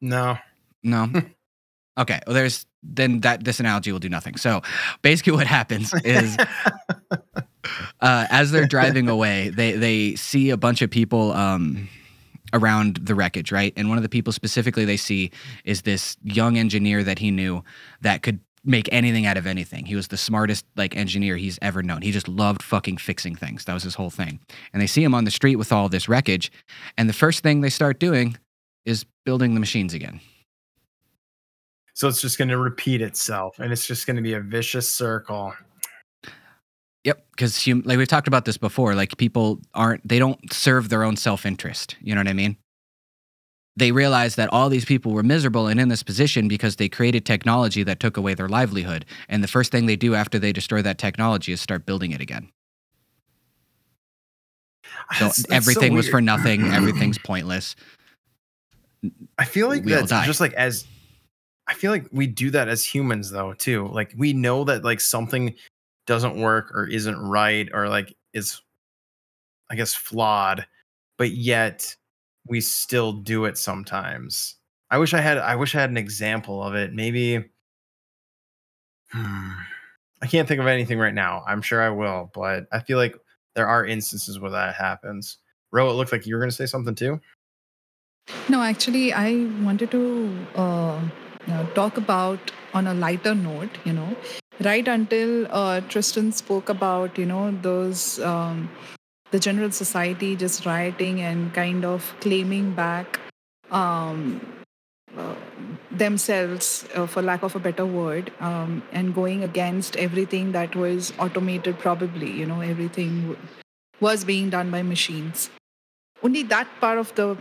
No. 0.00 0.38
No. 0.82 1.08
okay. 1.98 2.20
Well, 2.26 2.34
there's 2.34 2.66
then 2.82 3.20
that 3.20 3.44
this 3.44 3.60
analogy 3.60 3.92
will 3.92 3.98
do 3.98 4.08
nothing. 4.08 4.36
So 4.36 4.62
basically, 5.02 5.32
what 5.32 5.46
happens 5.46 5.92
is 6.04 6.36
uh, 8.00 8.26
as 8.30 8.50
they're 8.50 8.66
driving 8.66 9.08
away, 9.08 9.50
they 9.50 9.72
they 9.72 10.14
see 10.16 10.50
a 10.50 10.56
bunch 10.56 10.82
of 10.82 10.90
people 10.90 11.32
um, 11.32 11.88
around 12.52 12.96
the 13.02 13.14
wreckage, 13.14 13.52
right? 13.52 13.72
And 13.76 13.88
one 13.88 13.98
of 13.98 14.02
the 14.02 14.08
people 14.08 14.32
specifically 14.32 14.84
they 14.84 14.96
see 14.96 15.30
is 15.64 15.82
this 15.82 16.16
young 16.22 16.58
engineer 16.58 17.04
that 17.04 17.18
he 17.18 17.30
knew 17.30 17.62
that 18.00 18.22
could 18.22 18.40
make 18.64 18.88
anything 18.92 19.24
out 19.24 19.36
of 19.36 19.46
anything. 19.46 19.86
He 19.86 19.96
was 19.96 20.08
the 20.08 20.16
smartest 20.16 20.66
like 20.76 20.94
engineer 20.96 21.36
he's 21.36 21.58
ever 21.62 21.82
known. 21.82 22.02
He 22.02 22.12
just 22.12 22.28
loved 22.28 22.62
fucking 22.62 22.98
fixing 22.98 23.34
things. 23.34 23.64
That 23.64 23.74
was 23.74 23.82
his 23.82 23.94
whole 23.94 24.10
thing. 24.10 24.40
And 24.72 24.82
they 24.82 24.86
see 24.86 25.02
him 25.02 25.14
on 25.14 25.24
the 25.24 25.30
street 25.30 25.56
with 25.56 25.72
all 25.72 25.88
this 25.88 26.08
wreckage, 26.08 26.52
and 26.96 27.08
the 27.08 27.14
first 27.14 27.42
thing 27.42 27.60
they 27.60 27.70
start 27.70 27.98
doing 27.98 28.36
is 28.84 29.04
building 29.24 29.54
the 29.54 29.60
machines 29.60 29.94
again. 29.94 30.20
So 32.00 32.08
it's 32.08 32.22
just 32.22 32.38
going 32.38 32.48
to 32.48 32.56
repeat 32.56 33.02
itself 33.02 33.58
and 33.58 33.70
it's 33.70 33.86
just 33.86 34.06
going 34.06 34.16
to 34.16 34.22
be 34.22 34.32
a 34.32 34.40
vicious 34.40 34.90
circle. 34.90 35.52
Yep, 37.04 37.26
because 37.32 37.62
hum- 37.62 37.82
like 37.84 37.98
we've 37.98 38.08
talked 38.08 38.26
about 38.26 38.46
this 38.46 38.56
before, 38.56 38.94
like 38.94 39.18
people 39.18 39.60
aren't 39.74 40.08
they 40.08 40.18
don't 40.18 40.50
serve 40.50 40.88
their 40.88 41.02
own 41.02 41.16
self 41.16 41.44
interest. 41.44 41.96
You 42.00 42.14
know 42.14 42.20
what 42.20 42.28
I 42.28 42.32
mean? 42.32 42.56
They 43.76 43.92
realize 43.92 44.36
that 44.36 44.50
all 44.50 44.70
these 44.70 44.86
people 44.86 45.12
were 45.12 45.22
miserable 45.22 45.66
and 45.66 45.78
in 45.78 45.88
this 45.88 46.02
position 46.02 46.48
because 46.48 46.76
they 46.76 46.88
created 46.88 47.26
technology 47.26 47.82
that 47.82 48.00
took 48.00 48.16
away 48.16 48.32
their 48.32 48.48
livelihood. 48.48 49.04
And 49.28 49.44
the 49.44 49.48
first 49.48 49.70
thing 49.70 49.84
they 49.84 49.96
do 49.96 50.14
after 50.14 50.38
they 50.38 50.54
destroy 50.54 50.80
that 50.80 50.96
technology 50.96 51.52
is 51.52 51.60
start 51.60 51.84
building 51.84 52.12
it 52.12 52.22
again. 52.22 52.48
Ah, 54.86 55.16
so 55.18 55.24
That's- 55.24 55.36
that's 55.36 55.48
so 55.50 55.54
everything 55.54 55.92
was 55.92 56.08
for 56.08 56.22
nothing. 56.22 56.62
Everything's 56.72 57.18
pointless. 57.18 57.76
I 59.38 59.44
feel 59.44 59.68
like 59.68 59.84
we 59.84 59.92
that's 59.92 60.08
die. 60.08 60.24
just 60.24 60.40
like 60.40 60.54
as 60.54 60.86
I 61.70 61.74
feel 61.74 61.92
like 61.92 62.06
we 62.10 62.26
do 62.26 62.50
that 62.50 62.68
as 62.68 62.84
humans 62.84 63.30
though 63.30 63.54
too. 63.54 63.86
Like 63.88 64.12
we 64.18 64.32
know 64.32 64.64
that 64.64 64.82
like 64.82 65.00
something 65.00 65.54
doesn't 66.06 66.40
work 66.40 66.72
or 66.74 66.86
isn't 66.88 67.16
right 67.16 67.68
or 67.72 67.88
like 67.88 68.14
is 68.34 68.60
I 69.70 69.76
guess 69.76 69.94
flawed, 69.94 70.66
but 71.16 71.30
yet 71.30 71.94
we 72.48 72.60
still 72.60 73.12
do 73.12 73.44
it 73.44 73.56
sometimes. 73.56 74.56
I 74.90 74.98
wish 74.98 75.14
I 75.14 75.20
had 75.20 75.38
I 75.38 75.54
wish 75.54 75.76
I 75.76 75.80
had 75.80 75.90
an 75.90 75.96
example 75.96 76.60
of 76.60 76.74
it. 76.74 76.92
Maybe 76.92 77.44
Hmm. 79.12 79.50
I 80.22 80.26
can't 80.26 80.46
think 80.46 80.60
of 80.60 80.66
anything 80.66 80.98
right 80.98 81.14
now. 81.14 81.42
I'm 81.46 81.62
sure 81.62 81.82
I 81.82 81.90
will, 81.90 82.30
but 82.34 82.66
I 82.72 82.80
feel 82.80 82.98
like 82.98 83.16
there 83.54 83.66
are 83.66 83.86
instances 83.86 84.38
where 84.38 84.50
that 84.50 84.74
happens. 84.74 85.38
Ro, 85.72 85.88
it 85.90 85.94
looked 85.94 86.12
like 86.12 86.26
you 86.26 86.34
were 86.34 86.40
going 86.40 86.50
to 86.50 86.56
say 86.56 86.66
something 86.66 86.94
too. 86.94 87.20
No, 88.48 88.62
actually, 88.62 89.12
I 89.12 89.46
wanted 89.62 89.90
to 89.92 90.46
uh, 90.54 91.00
know, 91.48 91.66
talk 91.74 91.96
about 91.96 92.50
on 92.74 92.86
a 92.86 92.94
lighter 92.94 93.34
note, 93.34 93.78
you 93.84 93.92
know, 93.92 94.16
right 94.60 94.86
until 94.86 95.46
uh, 95.50 95.80
Tristan 95.82 96.32
spoke 96.32 96.68
about, 96.68 97.18
you 97.18 97.26
know, 97.26 97.50
those, 97.62 98.20
um, 98.20 98.70
the 99.30 99.38
general 99.38 99.70
society 99.70 100.36
just 100.36 100.66
rioting 100.66 101.20
and 101.20 101.52
kind 101.54 101.84
of 101.84 102.14
claiming 102.20 102.72
back 102.72 103.20
um, 103.70 104.40
uh, 105.16 105.34
themselves, 105.90 106.86
uh, 106.94 107.06
for 107.06 107.22
lack 107.22 107.42
of 107.42 107.54
a 107.56 107.58
better 107.58 107.86
word, 107.86 108.32
um, 108.40 108.82
and 108.92 109.14
going 109.14 109.42
against 109.42 109.96
everything 109.96 110.52
that 110.52 110.74
was 110.76 111.12
automated, 111.18 111.78
probably, 111.78 112.30
you 112.30 112.46
know, 112.46 112.60
everything 112.60 113.22
w- 113.22 113.38
was 114.00 114.24
being 114.24 114.50
done 114.50 114.70
by 114.70 114.82
machines. 114.82 115.50
Only 116.22 116.42
that 116.44 116.68
part 116.80 116.98
of 116.98 117.14
the 117.14 117.36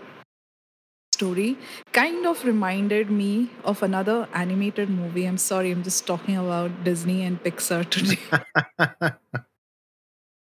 story 1.20 1.57
kind 1.91 2.26
of 2.26 2.43
reminded 2.45 3.11
me 3.11 3.49
of 3.65 3.84
another 3.84 4.28
animated 4.34 4.89
movie. 4.89 5.26
I'm 5.26 5.38
sorry, 5.38 5.72
I'm 5.72 5.84
just 5.84 6.07
talking 6.07 6.38
about 6.38 6.84
Disney 6.86 7.24
and 7.24 7.41
Pixar 7.43 7.82
today. 7.89 8.20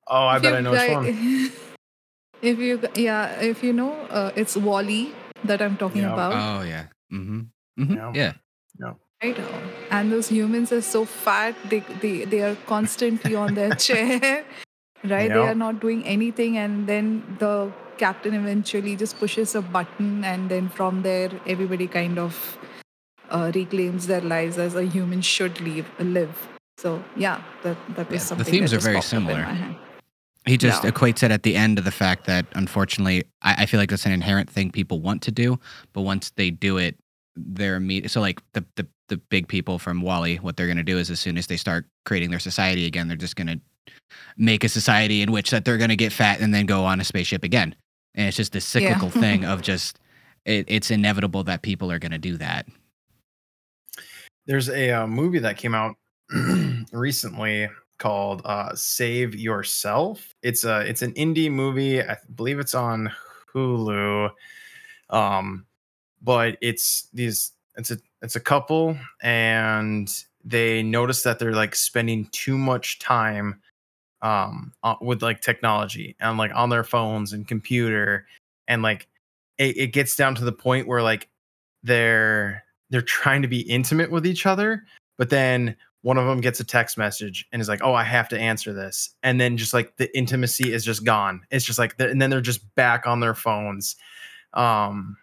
oh, 0.08 0.26
I 0.26 0.36
If 0.36 0.42
bet 0.42 0.52
you 0.52 0.56
I 0.58 0.60
know 0.62 0.70
which 0.72 0.80
guy- 0.80 0.94
one. 0.94 1.52
If 2.44 2.58
you, 2.58 2.78
yeah, 2.94 3.40
if 3.40 3.62
you 3.64 3.72
know, 3.72 3.92
uh, 4.20 4.30
it's 4.36 4.54
WALL-E 4.54 5.12
that 5.44 5.62
I'm 5.62 5.76
talking 5.82 6.02
Yeah. 6.02 6.12
about. 6.12 6.34
Oh 6.36 6.62
yeah. 6.70 6.86
Mm-hmm. 7.12 7.40
Mm-hmm. 7.80 8.14
Yeah. 8.14 8.32
Yeah. 8.80 8.92
Right. 9.22 9.38
And 9.90 10.12
those 10.12 10.28
humans 10.28 10.70
are 10.72 10.82
so 10.82 11.04
fat, 11.06 11.56
they, 11.70 11.80
they, 12.02 12.24
they 12.26 12.42
are 12.42 12.56
constantly 12.66 13.34
on 13.34 13.54
their 13.54 13.72
chair, 13.86 14.44
right? 15.04 15.32
They 15.32 15.46
are 15.52 15.54
not 15.54 15.80
doing 15.80 16.04
anything. 16.04 16.58
And 16.58 16.86
then 16.86 17.36
the 17.38 17.72
captain 17.98 18.34
eventually 18.34 18.96
just 18.96 19.18
pushes 19.18 19.54
a 19.54 19.62
button, 19.62 20.24
and 20.24 20.48
then 20.50 20.68
from 20.68 21.02
there, 21.02 21.30
everybody 21.46 21.86
kind 21.86 22.18
of 22.18 22.58
uh, 23.30 23.50
reclaims 23.54 24.06
their 24.06 24.20
lives 24.20 24.58
as 24.58 24.74
a 24.74 24.82
human 24.84 25.22
should 25.22 25.60
live. 25.60 25.86
live. 25.98 26.48
So, 26.78 27.02
yeah, 27.16 27.42
that, 27.62 27.76
that 27.96 28.10
was 28.10 28.14
Yeah, 28.14 28.18
the 28.18 28.24
something. 28.26 28.44
themes 28.52 28.70
that 28.72 28.76
are 28.78 28.80
very 28.80 28.96
popped 28.96 29.14
up 29.14 29.20
in 29.20 29.26
similar. 29.26 29.76
He 30.46 30.58
just 30.58 30.84
Yeah. 30.84 30.90
equates 30.90 31.22
it 31.22 31.30
at 31.30 31.42
the 31.42 31.56
end 31.56 31.78
of 31.78 31.84
the 31.86 31.90
fact 31.90 32.26
that 32.26 32.44
unfortunately, 32.54 33.24
I, 33.40 33.62
I 33.62 33.66
feel 33.66 33.80
like 33.80 33.88
that's 33.90 34.04
an 34.04 34.12
inherent 34.12 34.50
thing 34.50 34.70
people 34.70 35.00
want 35.00 35.22
to 35.22 35.30
do, 35.30 35.58
but 35.94 36.02
once 36.02 36.32
they 36.36 36.50
do 36.50 36.76
it, 36.76 36.98
they're 37.36 37.76
immediate. 37.76 38.10
So 38.10 38.20
like 38.20 38.40
the 38.52 38.64
the 38.76 38.86
the 39.08 39.16
big 39.16 39.48
people 39.48 39.78
from 39.78 40.00
WALL-E, 40.00 40.36
what 40.36 40.56
they're 40.56 40.66
gonna 40.66 40.82
do 40.82 40.98
is 40.98 41.10
as 41.10 41.20
soon 41.20 41.36
as 41.36 41.46
they 41.46 41.56
start 41.56 41.86
creating 42.06 42.30
their 42.30 42.38
society 42.38 42.86
again, 42.86 43.06
they're 43.08 43.16
just 43.16 43.36
gonna 43.36 43.58
make 44.36 44.64
a 44.64 44.68
society 44.68 45.20
in 45.22 45.30
which 45.32 45.50
that 45.50 45.64
they're 45.64 45.76
gonna 45.78 45.96
get 45.96 46.12
fat 46.12 46.40
and 46.40 46.54
then 46.54 46.64
go 46.66 46.84
on 46.84 47.00
a 47.00 47.04
spaceship 47.04 47.42
again. 47.44 47.74
And 48.14 48.28
it's 48.28 48.36
just 48.36 48.52
this 48.52 48.72
Yeah. 48.74 48.80
cyclical 48.80 49.10
thing 49.20 49.44
of 49.44 49.62
just 49.62 49.98
it, 50.44 50.66
it's 50.68 50.90
inevitable 50.90 51.44
that 51.44 51.62
people 51.62 51.90
are 51.90 51.98
gonna 51.98 52.18
do 52.18 52.36
that. 52.36 52.66
There's 54.46 54.68
a 54.68 54.90
uh, 54.90 55.06
movie 55.06 55.38
that 55.38 55.56
came 55.56 55.74
out 55.74 55.96
recently 56.92 57.68
called 57.98 58.42
uh, 58.44 58.74
"Save 58.74 59.34
Yourself." 59.34 60.34
It's 60.42 60.64
a 60.64 60.80
it's 60.80 61.02
an 61.02 61.12
indie 61.14 61.50
movie. 61.50 62.02
I 62.02 62.16
believe 62.34 62.58
it's 62.58 62.74
on 62.74 63.10
Hulu. 63.54 64.30
Um, 65.10 65.66
but 66.22 66.56
it's 66.60 67.08
these 67.12 67.52
it's 67.76 67.90
a 67.90 67.98
it's 68.22 68.36
a 68.36 68.40
couple 68.40 68.96
and 69.22 70.10
they 70.44 70.82
notice 70.82 71.22
that 71.22 71.38
they're 71.38 71.52
like 71.54 71.74
spending 71.74 72.26
too 72.32 72.58
much 72.58 72.98
time 72.98 73.60
um 74.24 74.72
uh, 74.82 74.96
with 75.00 75.22
like 75.22 75.40
technology 75.42 76.16
and 76.18 76.38
like 76.38 76.50
on 76.54 76.70
their 76.70 76.82
phones 76.84 77.32
and 77.32 77.46
computer. 77.46 78.26
And 78.66 78.82
like 78.82 79.06
it, 79.58 79.76
it 79.76 79.86
gets 79.92 80.16
down 80.16 80.34
to 80.36 80.44
the 80.44 80.52
point 80.52 80.88
where 80.88 81.02
like 81.02 81.28
they're 81.84 82.64
they're 82.90 83.02
trying 83.02 83.42
to 83.42 83.48
be 83.48 83.60
intimate 83.60 84.10
with 84.10 84.26
each 84.26 84.46
other 84.46 84.84
but 85.18 85.30
then 85.30 85.76
one 86.02 86.18
of 86.18 86.26
them 86.26 86.40
gets 86.40 86.60
a 86.60 86.64
text 86.64 86.98
message 86.98 87.46
and 87.52 87.62
is 87.62 87.68
like 87.68 87.82
oh 87.82 87.94
i 87.94 88.02
have 88.02 88.28
to 88.28 88.38
answer 88.38 88.72
this. 88.72 89.10
And 89.22 89.40
then 89.40 89.56
just 89.56 89.72
like 89.74 89.96
the 89.96 90.14
intimacy 90.16 90.72
is 90.72 90.84
just 90.84 91.04
gone. 91.04 91.42
It's 91.50 91.64
just 91.64 91.78
like 91.78 91.96
they're- 91.98 92.10
and 92.10 92.20
then 92.20 92.30
they're 92.30 92.40
just 92.40 92.74
back 92.74 93.06
on 93.06 93.20
their 93.20 93.34
phones. 93.34 93.96
Um 94.54 95.16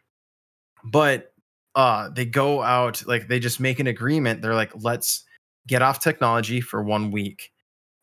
but 0.84 1.34
uh 1.76 2.10
they 2.10 2.26
go 2.26 2.62
out 2.62 3.06
like 3.08 3.28
they 3.28 3.40
just 3.40 3.60
make 3.60 3.80
an 3.80 3.88
agreement. 3.88 4.42
They're 4.42 4.56
like 4.56 4.72
let's 4.82 5.24
get 5.68 5.82
off 5.82 6.00
technology 6.00 6.62
for 6.62 6.84
one 6.84 7.12
week 7.12 7.52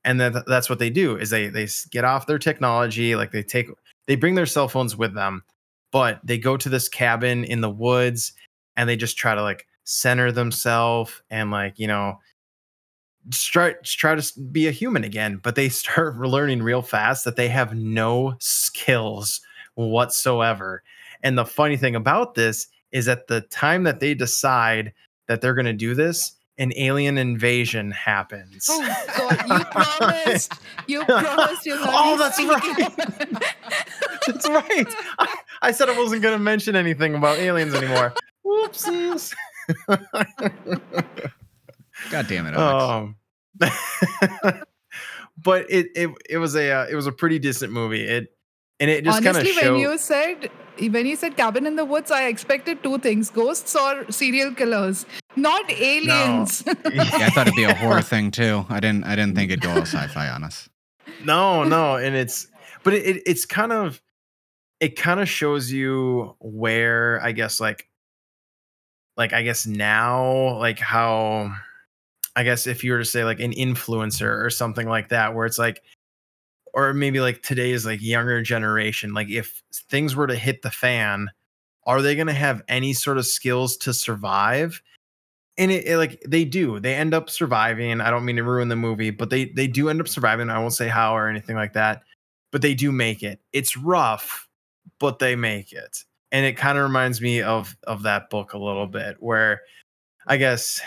and 0.04 0.20
then 0.20 0.32
th- 0.32 0.44
that's 0.46 0.70
what 0.70 0.78
they 0.78 0.90
do 0.90 1.16
is 1.16 1.30
they 1.30 1.48
they 1.48 1.68
get 1.90 2.04
off 2.04 2.26
their 2.26 2.38
technology 2.38 3.16
like 3.16 3.32
they 3.32 3.42
take 3.42 3.68
they 4.06 4.16
bring 4.16 4.34
their 4.34 4.46
cell 4.46 4.68
phones 4.68 4.96
with 4.96 5.14
them 5.14 5.42
but 5.90 6.20
they 6.24 6.38
go 6.38 6.56
to 6.56 6.68
this 6.68 6.88
cabin 6.88 7.44
in 7.44 7.60
the 7.60 7.70
woods 7.70 8.32
and 8.76 8.88
they 8.88 8.96
just 8.96 9.16
try 9.16 9.34
to 9.34 9.42
like 9.42 9.66
center 9.84 10.30
themselves 10.30 11.22
and 11.30 11.50
like 11.50 11.78
you 11.78 11.86
know 11.86 12.18
try 13.30 13.74
try 13.82 14.14
to 14.14 14.40
be 14.50 14.66
a 14.68 14.72
human 14.72 15.04
again 15.04 15.40
but 15.42 15.54
they 15.54 15.68
start 15.68 16.18
learning 16.18 16.62
real 16.62 16.82
fast 16.82 17.24
that 17.24 17.36
they 17.36 17.48
have 17.48 17.74
no 17.74 18.34
skills 18.38 19.40
whatsoever. 19.86 20.82
And 21.22 21.38
the 21.38 21.44
funny 21.44 21.76
thing 21.76 21.94
about 21.94 22.34
this 22.34 22.66
is 22.90 23.08
at 23.08 23.28
the 23.28 23.42
time 23.42 23.84
that 23.84 24.00
they 24.00 24.14
decide 24.14 24.92
that 25.26 25.40
they're 25.40 25.54
going 25.54 25.66
to 25.66 25.72
do 25.72 25.94
this 25.94 26.32
an 26.58 26.72
alien 26.76 27.16
invasion 27.18 27.90
happens 27.90 28.66
Oh, 28.70 28.96
God, 29.16 29.48
you 29.48 29.64
promised. 29.66 30.52
You 30.86 31.04
promised 31.04 31.66
you'll 31.66 31.78
not 31.78 31.88
Oh, 31.90 32.16
that's 32.18 32.36
speaking. 32.36 32.96
That's 34.26 34.48
right. 34.48 34.94
I, 35.18 35.34
I 35.62 35.72
said 35.72 35.88
I 35.88 35.96
wasn't 35.98 36.22
going 36.22 36.36
to 36.36 36.42
mention 36.42 36.76
anything 36.76 37.14
about 37.14 37.38
aliens 37.38 37.74
anymore. 37.74 38.12
Whoopsies. 38.44 39.34
God 42.10 42.26
damn 42.28 42.46
it, 42.46 42.54
Alex. 42.54 42.84
um, 42.84 43.16
but 45.42 45.66
it 45.70 45.88
it 45.94 46.10
it 46.30 46.38
was 46.38 46.54
a 46.56 46.70
uh, 46.70 46.86
it 46.88 46.94
was 46.94 47.06
a 47.06 47.12
pretty 47.12 47.38
decent 47.38 47.72
movie. 47.72 48.04
It 48.06 48.28
and 48.80 48.90
it 48.90 49.04
just 49.04 49.22
kind 49.22 49.36
of 49.36 49.42
Honestly, 49.42 49.52
showed. 49.60 49.72
when 49.72 49.80
you 49.80 49.98
said 49.98 50.50
when 50.78 51.06
you 51.06 51.16
said 51.16 51.36
cabin 51.36 51.66
in 51.66 51.74
the 51.76 51.84
woods, 51.84 52.10
I 52.10 52.26
expected 52.28 52.82
two 52.82 52.98
things: 52.98 53.30
ghosts 53.30 53.74
or 53.74 54.10
serial 54.12 54.54
killers. 54.54 55.06
not 55.36 55.70
aliens. 55.70 56.62
Yeah, 56.92 57.02
I 57.26 57.30
thought 57.30 57.46
it'd 57.48 57.54
be 57.56 57.64
a 57.64 57.74
horror 57.74 58.02
thing 58.02 58.30
too. 58.30 58.64
I 58.68 58.80
didn't. 58.80 59.04
I 59.04 59.16
didn't 59.16 59.34
think 59.34 59.50
it'd 59.50 59.62
go 59.62 59.70
all 59.70 59.82
sci-fi 59.82 60.28
on 60.28 60.44
us. 60.44 60.68
no, 61.24 61.64
no, 61.64 61.96
and 61.96 62.14
it's 62.14 62.46
but 62.84 62.94
it, 62.94 63.06
it 63.16 63.22
it's 63.26 63.44
kind 63.44 63.72
of 63.72 64.00
it 64.80 64.94
kind 64.96 65.18
of 65.20 65.28
shows 65.28 65.72
you 65.72 66.36
where 66.38 67.20
I 67.22 67.32
guess 67.32 67.58
like 67.60 67.88
like 69.16 69.32
I 69.32 69.42
guess 69.42 69.66
now 69.66 70.56
like 70.58 70.78
how 70.78 71.52
I 72.36 72.44
guess 72.44 72.68
if 72.68 72.84
you 72.84 72.92
were 72.92 72.98
to 72.98 73.04
say 73.04 73.24
like 73.24 73.40
an 73.40 73.52
influencer 73.52 74.44
or 74.44 74.50
something 74.50 74.86
like 74.88 75.08
that 75.08 75.34
where 75.34 75.44
it's 75.46 75.58
like 75.58 75.82
or 76.78 76.94
maybe 76.94 77.18
like 77.18 77.42
today's 77.42 77.84
like 77.84 78.00
younger 78.00 78.40
generation 78.40 79.12
like 79.12 79.28
if 79.28 79.62
things 79.90 80.14
were 80.14 80.28
to 80.28 80.36
hit 80.36 80.62
the 80.62 80.70
fan 80.70 81.28
are 81.86 82.02
they 82.02 82.14
going 82.14 82.28
to 82.28 82.32
have 82.32 82.62
any 82.68 82.92
sort 82.92 83.16
of 83.16 83.26
skills 83.26 83.74
to 83.78 83.94
survive? 83.94 84.82
And 85.56 85.72
it, 85.72 85.86
it, 85.86 85.96
like 85.96 86.22
they 86.28 86.44
do 86.44 86.78
they 86.78 86.94
end 86.94 87.14
up 87.14 87.28
surviving 87.28 88.00
i 88.00 88.10
don't 88.10 88.24
mean 88.24 88.36
to 88.36 88.44
ruin 88.44 88.68
the 88.68 88.76
movie 88.76 89.10
but 89.10 89.28
they 89.28 89.46
they 89.46 89.66
do 89.66 89.88
end 89.88 90.00
up 90.00 90.06
surviving 90.06 90.50
i 90.50 90.58
won't 90.60 90.72
say 90.72 90.86
how 90.86 91.16
or 91.16 91.28
anything 91.28 91.56
like 91.56 91.72
that 91.72 92.02
but 92.52 92.62
they 92.62 92.74
do 92.74 92.92
make 92.92 93.22
it. 93.22 93.40
It's 93.52 93.76
rough 93.76 94.46
but 95.00 95.18
they 95.18 95.36
make 95.36 95.72
it. 95.72 96.04
And 96.30 96.46
it 96.46 96.56
kind 96.56 96.78
of 96.78 96.84
reminds 96.84 97.20
me 97.20 97.42
of 97.42 97.76
of 97.84 98.04
that 98.04 98.30
book 98.30 98.52
a 98.52 98.58
little 98.58 98.86
bit 98.86 99.16
where 99.18 99.62
i 100.28 100.36
guess 100.36 100.80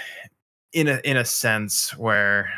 in 0.71 0.87
a 0.87 1.01
in 1.03 1.17
a 1.17 1.25
sense 1.25 1.97
where 1.97 2.49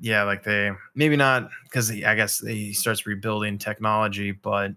yeah 0.00 0.22
like 0.22 0.42
they 0.44 0.70
maybe 0.94 1.16
not 1.16 1.50
because 1.64 1.90
i 1.90 2.14
guess 2.14 2.38
he 2.40 2.72
starts 2.72 3.06
rebuilding 3.06 3.58
technology 3.58 4.32
but 4.32 4.72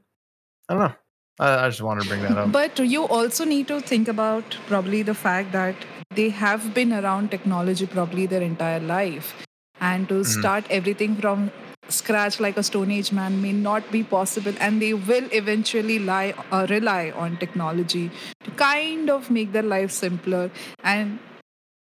i 0.70 0.74
don't 0.74 0.80
know 0.80 0.94
I, 1.40 1.66
I 1.66 1.70
just 1.70 1.82
wanted 1.82 2.04
to 2.04 2.10
bring 2.10 2.22
that 2.24 2.38
up 2.38 2.52
But 2.52 2.78
you 2.80 3.06
also 3.08 3.46
need 3.46 3.68
to 3.70 3.80
think 3.82 4.08
about 4.08 4.58
probably 4.68 5.02
the 5.02 5.14
fact 5.16 5.52
that 5.54 5.76
they 6.14 6.30
have 6.30 6.74
been 6.74 6.94
around 6.94 7.32
technology 7.32 7.88
probably 7.88 8.26
their 8.26 8.42
entire 8.42 8.80
life. 8.80 9.34
And 9.80 10.08
to 10.10 10.20
Mhm. 10.22 10.26
start 10.34 10.66
everything 10.70 11.16
from 11.22 11.50
scratch 11.88 12.40
like 12.46 12.58
a 12.58 12.64
Stone 12.64 12.92
Age 12.92 13.12
man 13.12 13.42
may 13.42 13.54
not 13.54 13.90
be 13.96 14.04
possible. 14.04 14.54
And 14.60 14.82
they 14.82 14.94
will 14.94 15.30
eventually 15.40 15.98
lie, 16.12 16.36
uh, 16.52 16.68
rely 16.70 17.12
on 17.26 17.38
technology 17.38 18.04
to 18.44 18.52
kind 18.52 19.10
of 19.10 19.32
make 19.40 19.52
their 19.58 19.68
life 19.74 19.92
simpler. 19.92 20.44
And 20.84 21.18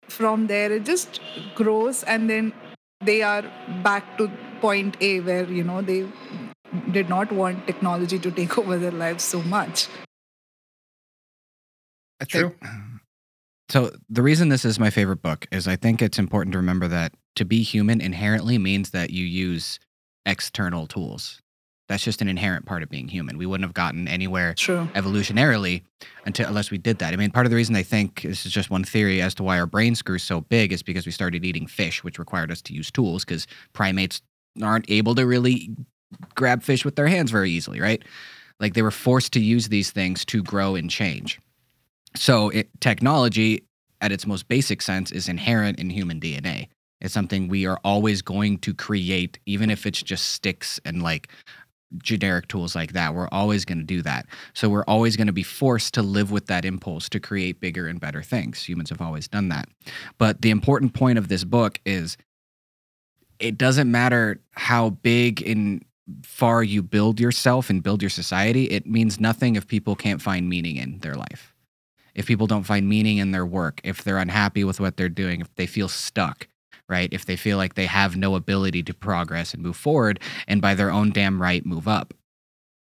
from 0.09 0.47
there, 0.47 0.71
it 0.71 0.85
just 0.85 1.21
grows. 1.55 2.03
And 2.03 2.29
then 2.29 2.53
they 3.01 3.21
are 3.21 3.43
back 3.83 4.17
to 4.17 4.31
point 4.59 4.97
A 5.01 5.19
where, 5.21 5.45
you 5.45 5.63
know, 5.63 5.81
they 5.81 6.07
did 6.91 7.09
not 7.09 7.31
want 7.31 7.65
technology 7.67 8.19
to 8.19 8.31
take 8.31 8.57
over 8.63 8.77
their 8.77 8.91
lives 8.91 9.23
so 9.23 9.41
much. 9.43 9.87
True. 12.27 12.55
So 13.69 13.91
the 14.09 14.21
reason 14.21 14.49
this 14.49 14.65
is 14.65 14.79
my 14.79 14.89
favorite 14.89 15.21
book 15.21 15.47
is 15.51 15.67
I 15.67 15.75
think 15.75 16.01
it's 16.01 16.19
important 16.19 16.51
to 16.53 16.59
remember 16.59 16.87
that 16.89 17.13
to 17.37 17.45
be 17.45 17.63
human 17.63 18.01
inherently 18.01 18.57
means 18.57 18.91
that 18.91 19.11
you 19.11 19.25
use 19.25 19.79
external 20.25 20.87
tools. 20.87 21.41
That's 21.91 22.03
just 22.03 22.21
an 22.21 22.29
inherent 22.29 22.65
part 22.65 22.83
of 22.83 22.89
being 22.89 23.09
human. 23.09 23.37
We 23.37 23.45
wouldn't 23.45 23.65
have 23.65 23.73
gotten 23.73 24.07
anywhere 24.07 24.53
True. 24.53 24.87
evolutionarily 24.93 25.81
until 26.25 26.47
unless 26.47 26.71
we 26.71 26.77
did 26.77 26.99
that. 26.99 27.11
I 27.11 27.17
mean, 27.17 27.31
part 27.31 27.45
of 27.45 27.49
the 27.49 27.57
reason 27.57 27.75
I 27.75 27.83
think 27.83 28.21
this 28.21 28.45
is 28.45 28.53
just 28.53 28.69
one 28.69 28.85
theory 28.85 29.21
as 29.21 29.35
to 29.35 29.43
why 29.43 29.59
our 29.59 29.65
brains 29.65 30.01
grew 30.01 30.17
so 30.17 30.39
big 30.39 30.71
is 30.71 30.81
because 30.81 31.05
we 31.05 31.11
started 31.11 31.43
eating 31.43 31.67
fish, 31.67 32.01
which 32.01 32.17
required 32.17 32.49
us 32.49 32.61
to 32.61 32.73
use 32.73 32.91
tools 32.91 33.25
because 33.25 33.45
primates 33.73 34.21
aren't 34.63 34.89
able 34.89 35.15
to 35.15 35.25
really 35.25 35.75
grab 36.33 36.63
fish 36.63 36.85
with 36.85 36.95
their 36.95 37.07
hands 37.07 37.29
very 37.29 37.51
easily, 37.51 37.81
right? 37.81 38.01
Like 38.61 38.73
they 38.73 38.83
were 38.83 38.91
forced 38.91 39.33
to 39.33 39.41
use 39.41 39.67
these 39.67 39.91
things 39.91 40.23
to 40.25 40.41
grow 40.41 40.75
and 40.75 40.89
change. 40.89 41.41
So 42.15 42.51
it, 42.51 42.69
technology, 42.79 43.65
at 43.99 44.13
its 44.13 44.25
most 44.25 44.47
basic 44.47 44.81
sense, 44.81 45.11
is 45.11 45.27
inherent 45.27 45.77
in 45.77 45.89
human 45.89 46.21
DNA. 46.21 46.69
It's 47.01 47.13
something 47.13 47.47
we 47.47 47.65
are 47.65 47.79
always 47.83 48.21
going 48.21 48.59
to 48.59 48.73
create, 48.73 49.39
even 49.45 49.71
if 49.71 49.85
it's 49.85 50.01
just 50.01 50.29
sticks 50.29 50.79
and 50.85 51.01
like 51.01 51.29
generic 51.97 52.47
tools 52.47 52.75
like 52.75 52.93
that. 52.93 53.13
We're 53.13 53.27
always 53.29 53.65
going 53.65 53.79
to 53.79 53.83
do 53.83 54.01
that. 54.03 54.25
So 54.53 54.69
we're 54.69 54.85
always 54.85 55.15
going 55.17 55.27
to 55.27 55.33
be 55.33 55.43
forced 55.43 55.93
to 55.95 56.01
live 56.01 56.31
with 56.31 56.47
that 56.47 56.65
impulse 56.65 57.09
to 57.09 57.19
create 57.19 57.59
bigger 57.59 57.87
and 57.87 57.99
better 57.99 58.21
things. 58.21 58.67
Humans 58.67 58.89
have 58.89 59.01
always 59.01 59.27
done 59.27 59.49
that. 59.49 59.67
But 60.17 60.41
the 60.41 60.51
important 60.51 60.93
point 60.93 61.17
of 61.17 61.27
this 61.27 61.43
book 61.43 61.79
is 61.85 62.17
it 63.39 63.57
doesn't 63.57 63.89
matter 63.89 64.39
how 64.51 64.91
big 64.91 65.45
and 65.47 65.83
far 66.23 66.63
you 66.63 66.81
build 66.81 67.19
yourself 67.19 67.69
and 67.69 67.83
build 67.83 68.01
your 68.01 68.09
society, 68.09 68.65
it 68.65 68.85
means 68.85 69.19
nothing 69.19 69.55
if 69.55 69.67
people 69.67 69.95
can't 69.95 70.21
find 70.21 70.49
meaning 70.49 70.77
in 70.77 70.99
their 70.99 71.15
life. 71.15 71.55
If 72.13 72.25
people 72.25 72.47
don't 72.47 72.63
find 72.63 72.89
meaning 72.89 73.17
in 73.17 73.31
their 73.31 73.45
work, 73.45 73.79
if 73.83 74.03
they're 74.03 74.17
unhappy 74.17 74.63
with 74.63 74.79
what 74.79 74.97
they're 74.97 75.09
doing, 75.09 75.41
if 75.41 75.53
they 75.55 75.65
feel 75.65 75.87
stuck, 75.87 76.47
right? 76.91 77.11
If 77.11 77.25
they 77.25 77.35
feel 77.35 77.57
like 77.57 77.73
they 77.73 77.87
have 77.87 78.15
no 78.15 78.35
ability 78.35 78.83
to 78.83 78.93
progress 78.93 79.53
and 79.53 79.63
move 79.63 79.77
forward 79.77 80.19
and 80.47 80.61
by 80.61 80.75
their 80.75 80.91
own 80.91 81.11
damn 81.11 81.41
right 81.41 81.65
move 81.65 81.87
up. 81.87 82.13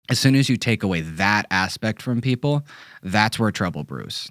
As 0.10 0.20
soon 0.20 0.36
as 0.36 0.49
you 0.49 0.57
take 0.57 0.82
away 0.82 1.01
that 1.01 1.45
aspect 1.51 2.01
from 2.01 2.20
people, 2.20 2.66
that's 3.03 3.38
where 3.39 3.51
trouble 3.51 3.84
brews. 3.84 4.30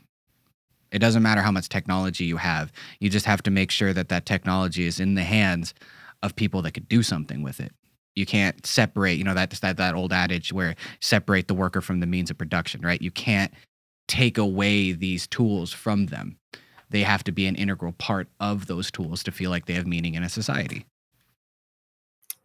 It 0.90 0.98
doesn't 0.98 1.22
matter 1.22 1.40
how 1.40 1.52
much 1.52 1.68
technology 1.68 2.24
you 2.24 2.38
have. 2.38 2.72
You 2.98 3.08
just 3.08 3.26
have 3.26 3.42
to 3.44 3.50
make 3.50 3.70
sure 3.70 3.92
that 3.92 4.08
that 4.08 4.26
technology 4.26 4.86
is 4.86 5.00
in 5.00 5.14
the 5.14 5.22
hands 5.22 5.74
of 6.22 6.34
people 6.34 6.62
that 6.62 6.72
could 6.72 6.88
do 6.88 7.02
something 7.02 7.42
with 7.42 7.60
it. 7.60 7.72
You 8.16 8.26
can't 8.26 8.66
separate, 8.66 9.18
you 9.18 9.24
know, 9.24 9.34
that 9.34 9.50
that 9.50 9.76
that 9.76 9.94
old 9.94 10.12
adage 10.12 10.52
where 10.52 10.74
separate 11.00 11.46
the 11.46 11.54
worker 11.54 11.80
from 11.80 12.00
the 12.00 12.06
means 12.06 12.30
of 12.30 12.38
production, 12.38 12.80
right? 12.80 13.00
You 13.00 13.12
can't 13.12 13.52
take 14.08 14.38
away 14.38 14.92
these 14.92 15.28
tools 15.28 15.72
from 15.72 16.06
them. 16.06 16.38
They 16.90 17.02
have 17.02 17.24
to 17.24 17.32
be 17.32 17.46
an 17.46 17.54
integral 17.56 17.92
part 17.92 18.28
of 18.40 18.66
those 18.66 18.90
tools 18.90 19.22
to 19.24 19.32
feel 19.32 19.50
like 19.50 19.66
they 19.66 19.74
have 19.74 19.86
meaning 19.86 20.14
in 20.14 20.22
a 20.22 20.28
society. 20.28 20.86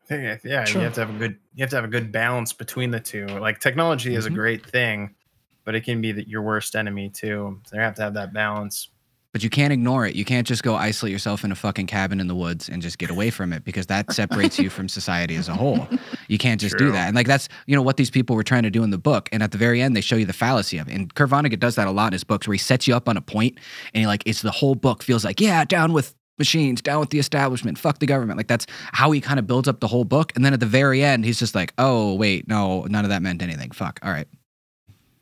yeah, 0.09 0.37
yeah 0.43 0.65
True. 0.65 0.81
you 0.81 0.85
have 0.85 0.93
to 0.95 0.99
have 1.05 1.09
a 1.15 1.17
good 1.17 1.39
you 1.55 1.63
have 1.63 1.69
to 1.69 1.75
have 1.75 1.85
a 1.85 1.89
good 1.89 2.11
balance 2.11 2.53
between 2.53 2.91
the 2.91 2.99
two 2.99 3.25
like 3.25 3.59
technology 3.59 4.13
is 4.15 4.25
a 4.25 4.29
Mhm. 4.29 4.35
great 4.35 4.65
thing 4.65 5.15
but 5.63 5.75
it 5.75 5.81
can 5.81 6.01
be 6.01 6.11
that 6.11 6.27
your 6.27 6.41
worst 6.41 6.75
enemy 6.75 7.09
too 7.09 7.61
so 7.65 7.75
you 7.77 7.81
have 7.81 7.95
to 7.95 8.01
have 8.01 8.13
that 8.13 8.33
balance 8.33 8.89
But 9.33 9.43
you 9.43 9.49
can't 9.49 9.73
ignore 9.73 10.05
it. 10.05 10.15
You 10.15 10.25
can't 10.25 10.45
just 10.45 10.61
go 10.61 10.75
isolate 10.75 11.11
yourself 11.11 11.43
in 11.43 11.51
a 11.51 11.55
fucking 11.55 11.87
cabin 11.87 12.19
in 12.19 12.27
the 12.27 12.35
woods 12.35 12.69
and 12.69 12.83
just 12.83 12.99
get 12.99 13.09
away 13.09 13.31
from 13.31 13.51
it 13.51 13.65
because 13.65 13.87
that 13.87 14.13
separates 14.13 14.59
you 14.59 14.69
from 14.69 14.87
society 14.87 15.35
as 15.35 15.49
a 15.49 15.55
whole. 15.55 15.87
You 16.27 16.37
can't 16.37 16.61
just 16.61 16.77
do 16.77 16.91
that. 16.91 17.07
And 17.07 17.15
like 17.15 17.25
that's 17.25 17.49
you 17.65 17.75
know 17.75 17.81
what 17.81 17.97
these 17.97 18.11
people 18.11 18.35
were 18.35 18.43
trying 18.43 18.63
to 18.63 18.69
do 18.69 18.83
in 18.83 18.91
the 18.91 18.97
book. 18.97 19.29
And 19.31 19.41
at 19.41 19.51
the 19.51 19.57
very 19.57 19.81
end, 19.81 19.97
they 19.97 20.01
show 20.01 20.15
you 20.15 20.25
the 20.25 20.33
fallacy 20.33 20.77
of 20.77 20.87
it. 20.87 20.93
And 20.93 21.13
Kurt 21.15 21.29
Vonnegut 21.29 21.59
does 21.59 21.75
that 21.75 21.87
a 21.87 21.91
lot 21.91 22.07
in 22.07 22.13
his 22.13 22.23
books, 22.23 22.47
where 22.47 22.53
he 22.53 22.59
sets 22.59 22.87
you 22.87 22.95
up 22.95 23.09
on 23.09 23.17
a 23.17 23.21
point, 23.21 23.57
and 23.93 24.01
he 24.01 24.07
like 24.07 24.23
it's 24.25 24.43
the 24.43 24.51
whole 24.51 24.75
book 24.75 25.01
feels 25.01 25.25
like 25.25 25.41
yeah, 25.41 25.65
down 25.65 25.93
with 25.93 26.13
machines, 26.37 26.81
down 26.81 26.99
with 26.99 27.09
the 27.09 27.19
establishment, 27.19 27.77
fuck 27.77 27.99
the 27.99 28.05
government. 28.05 28.37
Like 28.37 28.47
that's 28.47 28.67
how 28.91 29.11
he 29.11 29.19
kind 29.19 29.39
of 29.39 29.47
builds 29.47 29.67
up 29.67 29.79
the 29.79 29.87
whole 29.87 30.05
book. 30.05 30.31
And 30.35 30.45
then 30.45 30.53
at 30.53 30.59
the 30.59 30.65
very 30.65 31.03
end, 31.03 31.25
he's 31.25 31.39
just 31.39 31.55
like, 31.55 31.73
oh 31.79 32.13
wait, 32.13 32.47
no, 32.47 32.83
none 32.83 33.03
of 33.03 33.09
that 33.09 33.21
meant 33.21 33.41
anything. 33.41 33.71
Fuck. 33.71 33.99
All 34.03 34.11
right, 34.11 34.27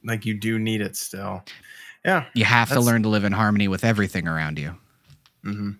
like 0.03 0.25
you 0.25 0.33
do 0.33 0.59
need 0.59 0.81
it 0.81 0.97
still 0.97 1.43
yeah 2.05 2.25
you 2.33 2.45
have 2.45 2.69
to 2.69 2.79
learn 2.79 3.03
to 3.03 3.09
live 3.09 3.23
in 3.23 3.31
harmony 3.31 3.67
with 3.67 3.83
everything 3.83 4.27
around 4.27 4.57
you. 4.59 4.75
Mm-hmm. 5.45 5.71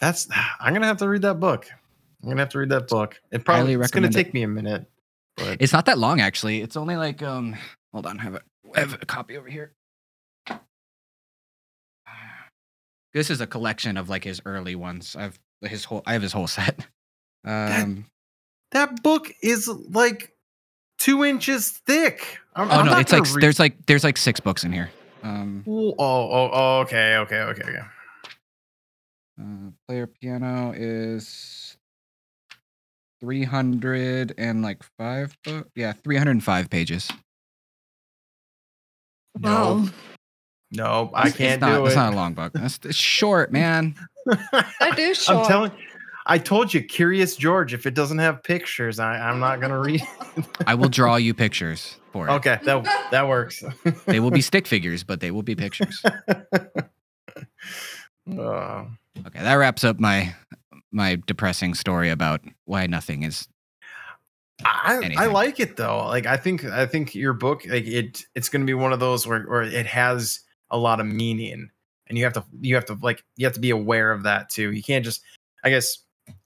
that's 0.00 0.28
i'm 0.60 0.72
gonna 0.72 0.86
have 0.86 0.98
to 0.98 1.08
read 1.08 1.22
that 1.22 1.38
book 1.40 1.66
i'm 2.22 2.28
gonna 2.28 2.40
have 2.40 2.48
to 2.50 2.58
read 2.58 2.70
that 2.70 2.88
book 2.88 3.20
it 3.30 3.44
probably 3.44 3.74
it's 3.74 3.90
gonna 3.90 4.06
recommend 4.08 4.16
it. 4.16 4.24
take 4.24 4.34
me 4.34 4.42
a 4.42 4.48
minute 4.48 4.86
but 5.36 5.58
It's 5.60 5.72
not 5.72 5.84
that 5.86 5.98
long 5.98 6.20
actually. 6.20 6.62
It's 6.62 6.76
only 6.76 6.96
like 6.96 7.22
um 7.22 7.54
hold 7.92 8.06
on, 8.06 8.18
I 8.18 8.22
have 8.22 8.34
a 8.36 8.40
I 8.74 8.80
have 8.80 8.94
a 8.94 9.06
copy 9.06 9.36
over 9.36 9.48
here. 9.48 9.72
This 13.14 13.30
is 13.30 13.40
a 13.40 13.46
collection 13.46 13.96
of 13.96 14.10
like 14.10 14.24
his 14.24 14.42
early 14.44 14.74
ones. 14.74 15.16
I've 15.16 15.38
his 15.62 15.84
whole 15.84 16.02
I 16.06 16.12
have 16.14 16.22
his 16.22 16.32
whole 16.32 16.46
set. 16.46 16.86
Um 17.44 18.06
that 18.72 19.02
book 19.02 19.30
is 19.42 19.68
like 19.68 20.32
two 20.98 21.24
inches 21.24 21.70
thick 21.70 22.38
I'm, 22.54 22.68
oh 22.70 22.74
I'm 22.74 22.86
no, 22.86 22.98
it's 22.98 23.12
like 23.12 23.22
gonna 23.24 23.34
read- 23.34 23.42
there's 23.42 23.58
like 23.58 23.86
there's 23.86 24.04
like 24.04 24.16
six 24.16 24.40
books 24.40 24.64
in 24.64 24.72
here. 24.72 24.90
Um 25.22 25.64
oh, 25.66 25.94
oh 25.98 26.50
oh 26.52 26.78
okay 26.80 27.16
okay 27.16 27.40
okay 27.40 27.62
okay 27.62 27.80
uh, 29.40 29.70
player 29.86 30.06
piano 30.06 30.72
is 30.74 31.76
300 33.20 34.34
and 34.38 34.62
like 34.62 34.82
5 34.98 35.36
book. 35.44 35.68
Yeah, 35.74 35.92
305 35.92 36.70
pages. 36.70 37.10
No. 39.38 39.50
Wow. 39.50 39.88
no 40.70 41.10
i 41.14 41.20
It's- 41.28 41.36
can't 41.36 41.52
it's 41.54 41.60
not, 41.60 41.76
do 41.78 41.86
It's 41.86 41.96
not 41.96 42.12
a 42.12 42.16
long 42.16 42.34
book. 42.34 42.52
It's, 42.54 42.78
it's 42.84 42.94
short, 42.96 43.52
man. 43.52 43.94
That 44.26 44.98
is 44.98 45.22
short. 45.22 45.38
I'm 45.40 45.46
telling 45.46 45.72
I 46.28 46.38
told 46.38 46.74
you, 46.74 46.82
Curious 46.82 47.36
George, 47.36 47.72
if 47.72 47.86
it 47.86 47.94
doesn't 47.94 48.18
have 48.18 48.42
pictures, 48.42 48.98
I, 48.98 49.16
I'm 49.16 49.38
not 49.38 49.60
gonna 49.60 49.78
read. 49.78 50.02
I 50.66 50.74
will 50.74 50.88
draw 50.88 51.16
you 51.16 51.32
pictures 51.34 51.96
for 52.12 52.28
it. 52.28 52.32
okay, 52.32 52.58
that 52.64 53.08
that 53.10 53.28
works. 53.28 53.62
They 54.06 54.20
will 54.20 54.32
be 54.32 54.40
stick 54.42 54.66
figures, 54.74 55.04
but 55.04 55.20
they 55.20 55.30
will 55.30 55.42
be 55.44 55.54
pictures. 55.54 56.02
Uh, 58.38 58.84
Okay, 59.26 59.40
that 59.40 59.54
wraps 59.54 59.82
up 59.82 59.98
my 59.98 60.34
my 60.92 61.20
depressing 61.26 61.72
story 61.74 62.10
about 62.10 62.42
why 62.66 62.86
nothing 62.86 63.22
is. 63.22 63.48
I 64.64 65.14
I 65.16 65.26
like 65.26 65.58
it 65.58 65.76
though. 65.76 66.06
Like 66.06 66.26
I 66.26 66.36
think 66.36 66.64
I 66.64 66.84
think 66.86 67.14
your 67.14 67.32
book 67.32 67.62
like 67.66 67.86
it 67.86 68.22
it's 68.34 68.48
gonna 68.50 68.64
be 68.66 68.74
one 68.74 68.92
of 68.92 69.00
those 69.00 69.26
where 69.26 69.42
where 69.44 69.62
it 69.62 69.86
has 69.86 70.40
a 70.70 70.76
lot 70.76 71.00
of 71.00 71.06
meaning 71.06 71.70
and 72.08 72.18
you 72.18 72.24
have 72.24 72.34
to 72.34 72.44
you 72.60 72.74
have 72.74 72.84
to 72.86 72.98
like 73.00 73.24
you 73.36 73.46
have 73.46 73.54
to 73.54 73.60
be 73.60 73.70
aware 73.70 74.12
of 74.12 74.24
that 74.24 74.50
too. 74.50 74.72
You 74.72 74.82
can't 74.82 75.04
just 75.04 75.22
I 75.64 75.70
guess 75.70 75.98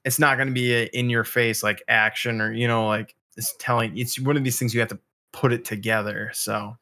it's 0.04 0.18
not 0.18 0.36
going 0.36 0.48
to 0.48 0.54
be 0.54 0.74
a 0.74 0.84
in 0.86 1.10
your 1.10 1.24
face 1.24 1.62
like 1.62 1.82
action 1.88 2.40
or 2.40 2.52
you 2.52 2.66
know 2.68 2.86
like 2.86 3.14
it's 3.36 3.54
telling 3.58 3.96
it's 3.96 4.18
one 4.20 4.36
of 4.36 4.44
these 4.44 4.58
things 4.58 4.74
you 4.74 4.80
have 4.80 4.88
to 4.90 4.98
put 5.32 5.52
it 5.52 5.64
together. 5.64 6.30
So 6.34 6.76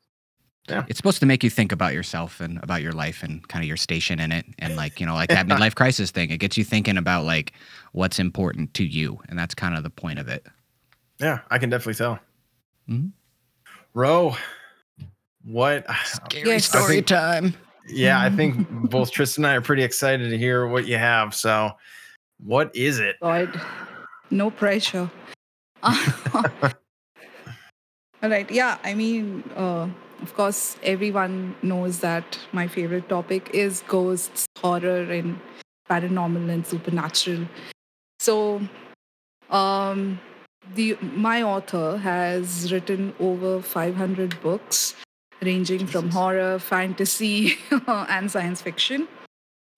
yeah. 0.69 0.85
It's 0.87 0.99
supposed 0.99 1.21
to 1.21 1.25
make 1.27 1.43
you 1.43 1.49
think 1.49 1.73
about 1.73 1.95
yourself 1.95 2.41
and 2.43 2.63
about 2.63 2.83
your 2.83 2.93
life 2.93 3.23
and 3.23 3.47
kind 3.49 3.63
of 3.65 3.67
your 3.69 3.79
station 3.79 4.21
in 4.21 4.31
it. 4.33 4.45
And 4.59 4.77
like, 4.77 5.01
you 5.01 5.07
know, 5.07 5.15
like 5.15 5.31
that 5.31 5.47
midlife 5.49 5.75
crisis 5.75 6.11
thing, 6.11 6.29
it 6.31 6.37
gets 6.41 6.59
you 6.59 6.65
thinking 6.65 6.99
about 6.99 7.25
like 7.25 7.55
what's 7.93 8.19
important 8.19 8.75
to 8.75 8.85
you. 8.85 9.19
And 9.31 9.39
that's 9.39 9.55
kind 9.55 9.75
of 9.79 9.83
the 9.83 9.89
point 9.89 10.19
of 10.19 10.29
it. 10.29 10.47
yeah, 11.21 11.39
I 11.51 11.57
can 11.57 11.71
definitely 11.71 11.95
tell. 11.95 12.19
Mhm. 12.87 13.13
Ro, 13.95 14.37
what? 15.45 15.87
Scary 16.05 16.49
Yes. 16.51 16.67
story 16.67 16.83
story 16.83 16.95
think- 16.97 17.07
time. 17.07 17.55
Yeah, 17.89 18.21
I 18.21 18.29
think 18.29 18.69
both 18.91 19.11
Tristan 19.11 19.45
and 19.47 19.53
I 19.53 19.57
are 19.57 19.63
pretty 19.63 19.83
excited 19.83 20.29
to 20.29 20.37
hear 20.37 20.67
what 20.67 20.87
you 20.87 20.99
have. 20.99 21.35
So, 21.35 21.71
what 22.43 22.75
is 22.75 22.99
it? 22.99 23.17
God, 23.21 23.61
no 24.31 24.51
pressure. 24.51 25.11
All 25.83 25.95
right. 28.23 28.51
Yeah. 28.51 28.79
I 28.83 28.95
mean, 28.95 29.45
uh, 29.57 29.89
of 30.23 30.35
course, 30.35 30.77
everyone 30.83 31.55
knows 31.63 32.01
that 32.01 32.39
my 32.53 32.67
favorite 32.67 33.09
topic 33.09 33.51
is 33.53 33.85
ghosts, 33.87 34.47
horror, 34.59 35.03
and 35.03 35.39
paranormal 35.89 36.51
and 36.51 36.67
supernatural. 36.67 37.47
So, 38.19 38.61
um, 39.51 40.21
the 40.75 40.97
my 41.01 41.43
author 41.43 41.97
has 41.99 42.73
written 42.73 43.15
over 43.21 43.63
500 43.63 44.41
books, 44.43 44.95
ranging 45.41 45.87
from 45.87 46.11
horror, 46.11 46.59
fantasy, 46.59 47.57
and 47.87 48.31
science 48.31 48.61
fiction. 48.61 49.07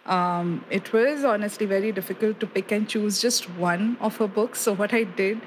Um, 0.06 0.64
it 0.70 0.92
was 0.92 1.24
honestly 1.24 1.66
very 1.66 1.92
difficult 1.92 2.40
to 2.40 2.46
pick 2.46 2.72
and 2.72 2.88
choose 2.88 3.20
just 3.20 3.48
one 3.50 3.96
of 4.00 4.16
her 4.16 4.26
books. 4.26 4.60
So 4.60 4.72
what 4.72 4.92
I 4.94 5.04
did 5.04 5.40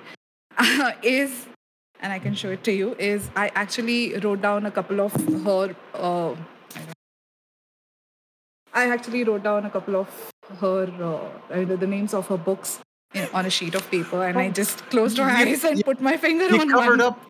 is, 1.04 1.48
and 2.00 2.14
I 2.14 2.20
can 2.20 2.34
show 2.36 2.50
it 2.52 2.64
to 2.66 2.72
you, 2.72 2.96
is 3.00 3.30
I 3.36 3.52
actually 3.56 4.16
wrote 4.20 4.42
down 4.42 4.66
a 4.66 4.72
couple 4.72 5.02
of 5.02 5.14
her. 5.46 5.76
Uh, 5.94 6.36
I 8.74 8.90
actually 8.90 9.24
wrote 9.24 9.44
down 9.44 9.66
a 9.66 9.70
couple 9.70 9.96
of 9.96 10.10
her, 10.60 11.32
uh, 11.52 11.66
the 11.66 11.88
names 11.88 12.14
of 12.14 12.28
her 12.28 12.38
books 12.38 12.80
in, 13.14 13.28
on 13.34 13.46
a 13.46 13.50
sheet 13.50 13.76
of 13.76 13.90
paper, 13.92 14.24
and 14.26 14.38
I 14.38 14.48
Oh, 14.48 14.52
just 14.52 14.80
closed 14.90 15.18
my 15.20 15.32
eyes 15.32 15.64
and 15.64 15.78
you- 15.78 15.84
put 15.84 16.02
my 16.02 16.18
finger 16.18 16.46
You 16.46 16.60
on 16.62 16.70
covered 16.70 17.00
one. 17.00 17.02
up. 17.02 17.26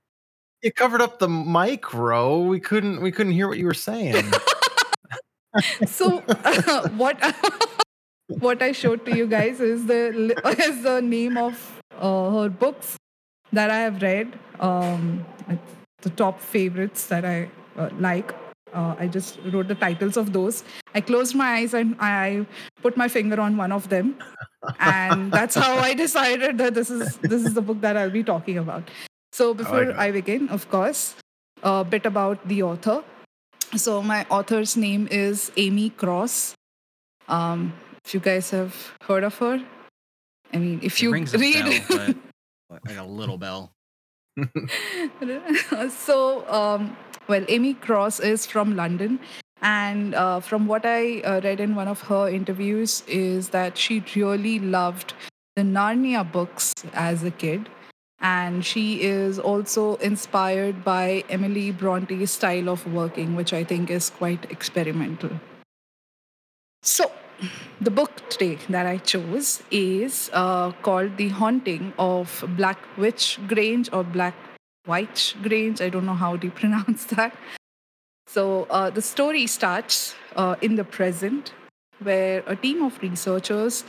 You 0.61 0.71
covered 0.71 1.01
up 1.01 1.19
the 1.19 1.27
mic, 1.27 1.93
Ro. 1.93 2.39
We 2.39 2.59
couldn't. 2.61 3.01
We 3.01 3.11
couldn't 3.11 3.33
hear 3.33 3.49
what 3.49 3.57
you 3.57 3.65
were 3.65 3.73
saying. 3.73 4.23
so 5.85 6.19
what 6.97 7.17
what 8.27 8.61
I 8.61 8.71
showed 8.71 9.05
to 9.05 9.15
you 9.15 9.27
guys 9.27 9.59
is 9.59 9.85
the 9.85 10.33
is 10.59 10.83
the 10.83 11.01
name 11.01 11.37
of 11.37 11.81
uh, 11.99 12.29
her 12.31 12.49
books 12.49 12.97
that 13.51 13.69
I 13.69 13.79
have 13.79 14.01
read. 14.01 14.39
Um, 14.59 15.25
the 16.03 16.09
top 16.11 16.39
favorites 16.39 17.07
that 17.07 17.25
I 17.25 17.49
uh, 17.77 17.89
like. 17.99 18.33
Uh, 18.73 18.95
I 18.97 19.07
just 19.07 19.37
wrote 19.51 19.67
the 19.67 19.75
titles 19.75 20.17
of 20.17 20.33
those. 20.33 20.63
I 20.95 21.01
closed 21.01 21.35
my 21.35 21.57
eyes 21.57 21.73
and 21.73 21.95
I 21.99 22.45
put 22.81 22.97
my 22.97 23.07
finger 23.07 23.39
on 23.39 23.55
one 23.55 23.71
of 23.71 23.89
them, 23.89 24.17
and 24.79 25.31
that's 25.31 25.55
how 25.55 25.77
I 25.77 25.93
decided 25.93 26.57
that 26.57 26.73
this 26.73 26.89
is 26.89 27.17
this 27.17 27.45
is 27.45 27.53
the 27.53 27.61
book 27.61 27.81
that 27.81 27.97
I'll 27.97 28.09
be 28.09 28.23
talking 28.23 28.57
about. 28.57 28.89
So 29.31 29.53
before 29.53 29.85
that. 29.85 29.99
I 29.99 30.11
begin, 30.11 30.49
of 30.49 30.69
course, 30.69 31.15
a 31.61 31.83
bit 31.83 32.05
about 32.05 32.47
the 32.47 32.63
author. 32.63 33.03
So 33.75 34.03
my 34.03 34.25
author's 34.29 34.77
name 34.77 35.07
is 35.09 35.51
Amy 35.57 35.89
Cross. 35.89 36.53
Um, 37.27 37.73
if 38.05 38.13
you 38.13 38.19
guys 38.19 38.51
have 38.51 38.93
heard 39.01 39.23
of 39.23 39.35
her, 39.39 39.63
I 40.53 40.57
mean, 40.57 40.79
if 40.83 40.97
It 40.97 41.03
you 41.03 41.11
read, 41.11 41.31
bell, 41.87 42.13
like 42.69 42.97
a 42.97 43.03
little 43.03 43.39
bell. 43.39 43.71
so 45.89 46.47
um, 46.49 46.95
well, 47.27 47.43
Amy 47.47 47.73
Cross 47.73 48.19
is 48.19 48.45
from 48.45 48.75
London, 48.75 49.19
and 49.61 50.13
uh, 50.13 50.39
from 50.39 50.67
what 50.67 50.85
I 50.85 51.21
uh, 51.21 51.41
read 51.43 51.59
in 51.59 51.73
one 51.73 51.87
of 51.87 52.01
her 52.01 52.29
interviews, 52.29 53.03
is 53.07 53.49
that 53.49 53.75
she 53.75 54.03
really 54.15 54.59
loved 54.59 55.15
the 55.55 55.63
Narnia 55.63 56.29
books 56.31 56.73
as 56.93 57.23
a 57.23 57.31
kid. 57.31 57.69
And 58.23 58.65
she 58.65 59.01
is 59.01 59.37
also 59.37 59.95
inspired 59.95 60.85
by 60.85 61.25
Emily 61.29 61.71
Bronte's 61.71 62.31
style 62.31 62.69
of 62.69 62.87
working, 62.93 63.35
which 63.35 63.51
I 63.51 63.65
think 63.65 63.91
is 63.91 64.09
quite 64.09 64.49
experimental. 64.49 65.29
So, 66.81 67.11
the 67.81 67.91
book 67.91 68.29
today 68.29 68.57
that 68.69 68.85
I 68.85 68.97
chose 68.97 69.61
is 69.71 70.29
uh, 70.31 70.71
called 70.71 71.17
The 71.17 71.29
Haunting 71.29 71.93
of 71.99 72.45
Black 72.55 72.79
Witch 72.97 73.39
Grange 73.47 73.89
or 73.91 74.05
Black 74.05 74.35
White 74.85 75.33
Grange. 75.43 75.81
I 75.81 75.89
don't 75.89 76.05
know 76.05 76.13
how 76.13 76.37
to 76.37 76.49
pronounce 76.61 77.03
that. 77.05 77.35
So, 78.27 78.67
uh, 78.69 78.89
the 78.89 79.01
story 79.01 79.47
starts 79.47 80.15
uh, 80.37 80.55
in 80.61 80.77
the 80.77 80.85
present, 80.85 81.53
where 81.99 82.41
a 82.47 82.55
team 82.55 82.83
of 82.83 82.97
researchers 83.01 83.83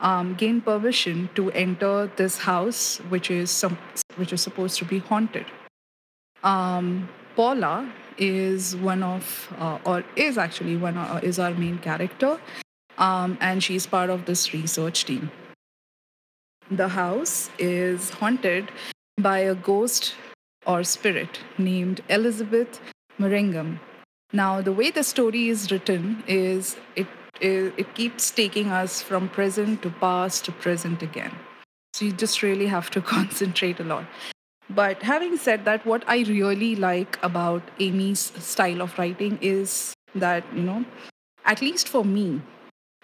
um, 0.00 0.34
gain 0.34 0.60
permission 0.60 1.28
to 1.34 1.50
enter 1.52 2.10
this 2.16 2.38
house, 2.38 2.98
which 3.08 3.30
is 3.30 3.50
some, 3.50 3.78
which 4.16 4.32
is 4.32 4.42
supposed 4.42 4.78
to 4.78 4.84
be 4.84 4.98
haunted. 4.98 5.46
Um, 6.42 7.08
Paula 7.36 7.90
is 8.18 8.76
one 8.76 9.02
of, 9.02 9.52
uh, 9.58 9.78
or 9.84 10.04
is 10.16 10.38
actually 10.38 10.76
one, 10.76 10.96
uh, 10.96 11.20
is 11.22 11.38
our 11.38 11.54
main 11.54 11.78
character, 11.78 12.38
um, 12.98 13.38
and 13.40 13.62
she's 13.62 13.86
part 13.86 14.10
of 14.10 14.26
this 14.26 14.52
research 14.52 15.04
team. 15.04 15.30
The 16.70 16.88
house 16.88 17.50
is 17.58 18.10
haunted 18.10 18.70
by 19.18 19.38
a 19.38 19.54
ghost 19.54 20.14
or 20.66 20.82
spirit 20.84 21.40
named 21.58 22.02
Elizabeth 22.08 22.80
Moringham. 23.18 23.80
Now, 24.32 24.60
the 24.60 24.72
way 24.72 24.90
the 24.90 25.04
story 25.04 25.48
is 25.48 25.70
written 25.70 26.24
is 26.26 26.76
it, 26.96 27.06
it, 27.40 27.74
it 27.76 27.94
keeps 27.94 28.30
taking 28.30 28.70
us 28.70 29.02
from 29.02 29.28
present 29.28 29.82
to 29.82 29.90
past 29.90 30.44
to 30.46 30.52
present 30.52 31.02
again. 31.02 31.32
So 31.92 32.06
you 32.06 32.12
just 32.12 32.42
really 32.42 32.66
have 32.66 32.90
to 32.90 33.00
concentrate 33.14 33.80
a 33.80 33.84
lot. 33.84 34.04
But 34.70 35.02
having 35.02 35.36
said 35.36 35.64
that, 35.66 35.84
what 35.84 36.04
I 36.06 36.22
really 36.22 36.74
like 36.74 37.18
about 37.22 37.62
Amy's 37.78 38.32
style 38.38 38.80
of 38.80 38.98
writing 38.98 39.38
is 39.42 39.92
that, 40.14 40.44
you 40.54 40.62
know, 40.62 40.84
at 41.44 41.60
least 41.60 41.88
for 41.88 42.04
me, 42.04 42.40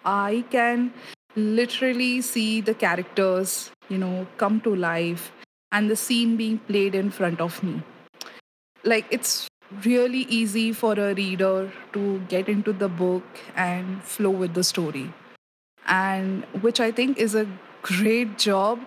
I 0.04 0.44
can 0.50 0.92
literally 1.36 2.22
see 2.22 2.60
the 2.60 2.74
characters, 2.74 3.70
you 3.88 3.98
know, 3.98 4.26
come 4.38 4.60
to 4.62 4.74
life 4.74 5.32
and 5.70 5.90
the 5.90 5.96
scene 5.96 6.36
being 6.36 6.58
played 6.58 6.94
in 6.94 7.10
front 7.10 7.40
of 7.40 7.62
me. 7.62 7.82
Like 8.82 9.04
it's 9.10 9.49
really 9.84 10.22
easy 10.28 10.72
for 10.72 10.94
a 10.94 11.14
reader 11.14 11.72
to 11.92 12.18
get 12.28 12.48
into 12.48 12.72
the 12.72 12.88
book 12.88 13.24
and 13.56 14.02
flow 14.02 14.30
with 14.30 14.54
the 14.54 14.64
story. 14.64 15.12
And 15.86 16.44
which 16.60 16.80
I 16.80 16.90
think 16.90 17.18
is 17.18 17.34
a 17.34 17.46
great 17.82 18.38
job, 18.38 18.80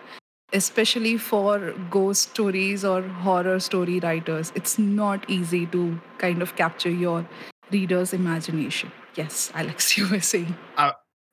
especially 0.51 1.17
for 1.17 1.73
ghost 1.89 2.29
stories 2.31 2.85
or 2.85 3.01
horror 3.01 3.59
story 3.59 3.99
writers. 3.99 4.51
It's 4.55 4.77
not 4.77 5.29
easy 5.29 5.65
to 5.67 5.99
kind 6.17 6.41
of 6.41 6.55
capture 6.55 6.91
your 6.91 7.27
reader's 7.71 8.13
imagination. 8.13 8.91
Yes, 9.15 9.51
Alex, 9.53 9.97
you 9.97 10.07
were 10.09 10.21
saying. 10.21 10.55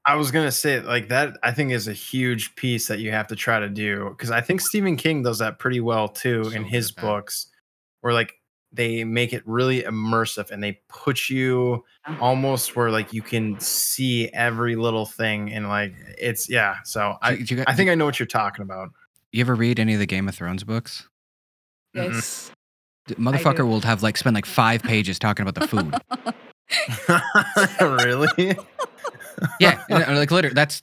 I 0.06 0.14
was 0.16 0.30
gonna 0.30 0.50
say 0.50 0.80
like 0.80 1.08
that. 1.08 1.36
I 1.42 1.52
think 1.52 1.72
is 1.72 1.86
a 1.86 1.92
huge 1.92 2.56
piece 2.56 2.88
that 2.88 3.00
you 3.00 3.10
have 3.10 3.26
to 3.28 3.36
try 3.36 3.60
to 3.60 3.68
do 3.68 4.08
because 4.10 4.30
I 4.30 4.40
think 4.40 4.60
Stephen 4.60 4.96
King 4.96 5.22
does 5.22 5.38
that 5.38 5.58
pretty 5.58 5.80
well 5.80 6.08
too 6.08 6.44
So 6.44 6.50
in 6.50 6.64
his 6.64 6.90
books, 6.90 7.46
where 8.00 8.14
like 8.14 8.39
they 8.72 9.04
make 9.04 9.32
it 9.32 9.42
really 9.46 9.82
immersive 9.82 10.50
and 10.50 10.62
they 10.62 10.80
put 10.88 11.28
you 11.28 11.84
almost 12.20 12.76
where 12.76 12.90
like 12.90 13.12
you 13.12 13.22
can 13.22 13.58
see 13.58 14.28
every 14.28 14.76
little 14.76 15.06
thing 15.06 15.52
and 15.52 15.68
like 15.68 15.92
it's 16.18 16.48
yeah. 16.48 16.76
So 16.84 17.16
I 17.22 17.36
Did 17.36 17.50
you, 17.50 17.56
gu- 17.58 17.64
I 17.66 17.74
think 17.74 17.90
I 17.90 17.94
know 17.94 18.04
what 18.04 18.18
you're 18.18 18.26
talking 18.26 18.62
about. 18.62 18.90
you 19.32 19.40
ever 19.40 19.54
read 19.54 19.80
any 19.80 19.94
of 19.94 19.98
the 19.98 20.06
Game 20.06 20.28
of 20.28 20.34
Thrones 20.34 20.64
books? 20.64 21.08
Mm-mm. 21.96 22.12
Yes. 22.12 22.52
Motherfucker 23.08 23.58
do. 23.58 23.66
will 23.66 23.80
have 23.80 24.02
like 24.02 24.16
spend 24.16 24.34
like 24.34 24.46
five 24.46 24.82
pages 24.82 25.18
talking 25.18 25.46
about 25.46 25.60
the 25.60 25.66
food. 25.66 25.94
really? 27.80 28.56
yeah, 29.58 29.82
uh, 29.90 30.14
like 30.14 30.30
literally, 30.30 30.54
that's 30.54 30.82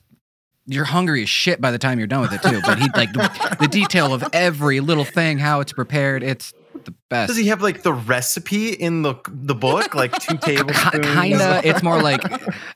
you're 0.66 0.84
hungry 0.84 1.22
as 1.22 1.28
shit 1.30 1.60
by 1.60 1.70
the 1.70 1.78
time 1.78 1.98
you're 1.98 2.06
done 2.06 2.20
with 2.20 2.32
it 2.32 2.42
too. 2.42 2.60
But 2.60 2.78
he 2.78 2.88
like 2.94 3.12
the, 3.14 3.56
the 3.60 3.68
detail 3.68 4.12
of 4.12 4.22
every 4.34 4.80
little 4.80 5.04
thing, 5.04 5.38
how 5.38 5.60
it's 5.60 5.72
prepared, 5.72 6.22
it's 6.22 6.52
the 6.84 6.94
best. 7.08 7.28
Does 7.28 7.36
he 7.36 7.48
have 7.48 7.62
like 7.62 7.82
the 7.82 7.92
recipe 7.92 8.70
in 8.70 9.02
the 9.02 9.14
the 9.28 9.54
book, 9.54 9.94
like 10.02 10.12
two 10.18 10.36
tablespoons? 10.38 11.06
Kinda. 11.06 11.60
It's 11.64 11.82
more 11.82 12.02
like 12.02 12.20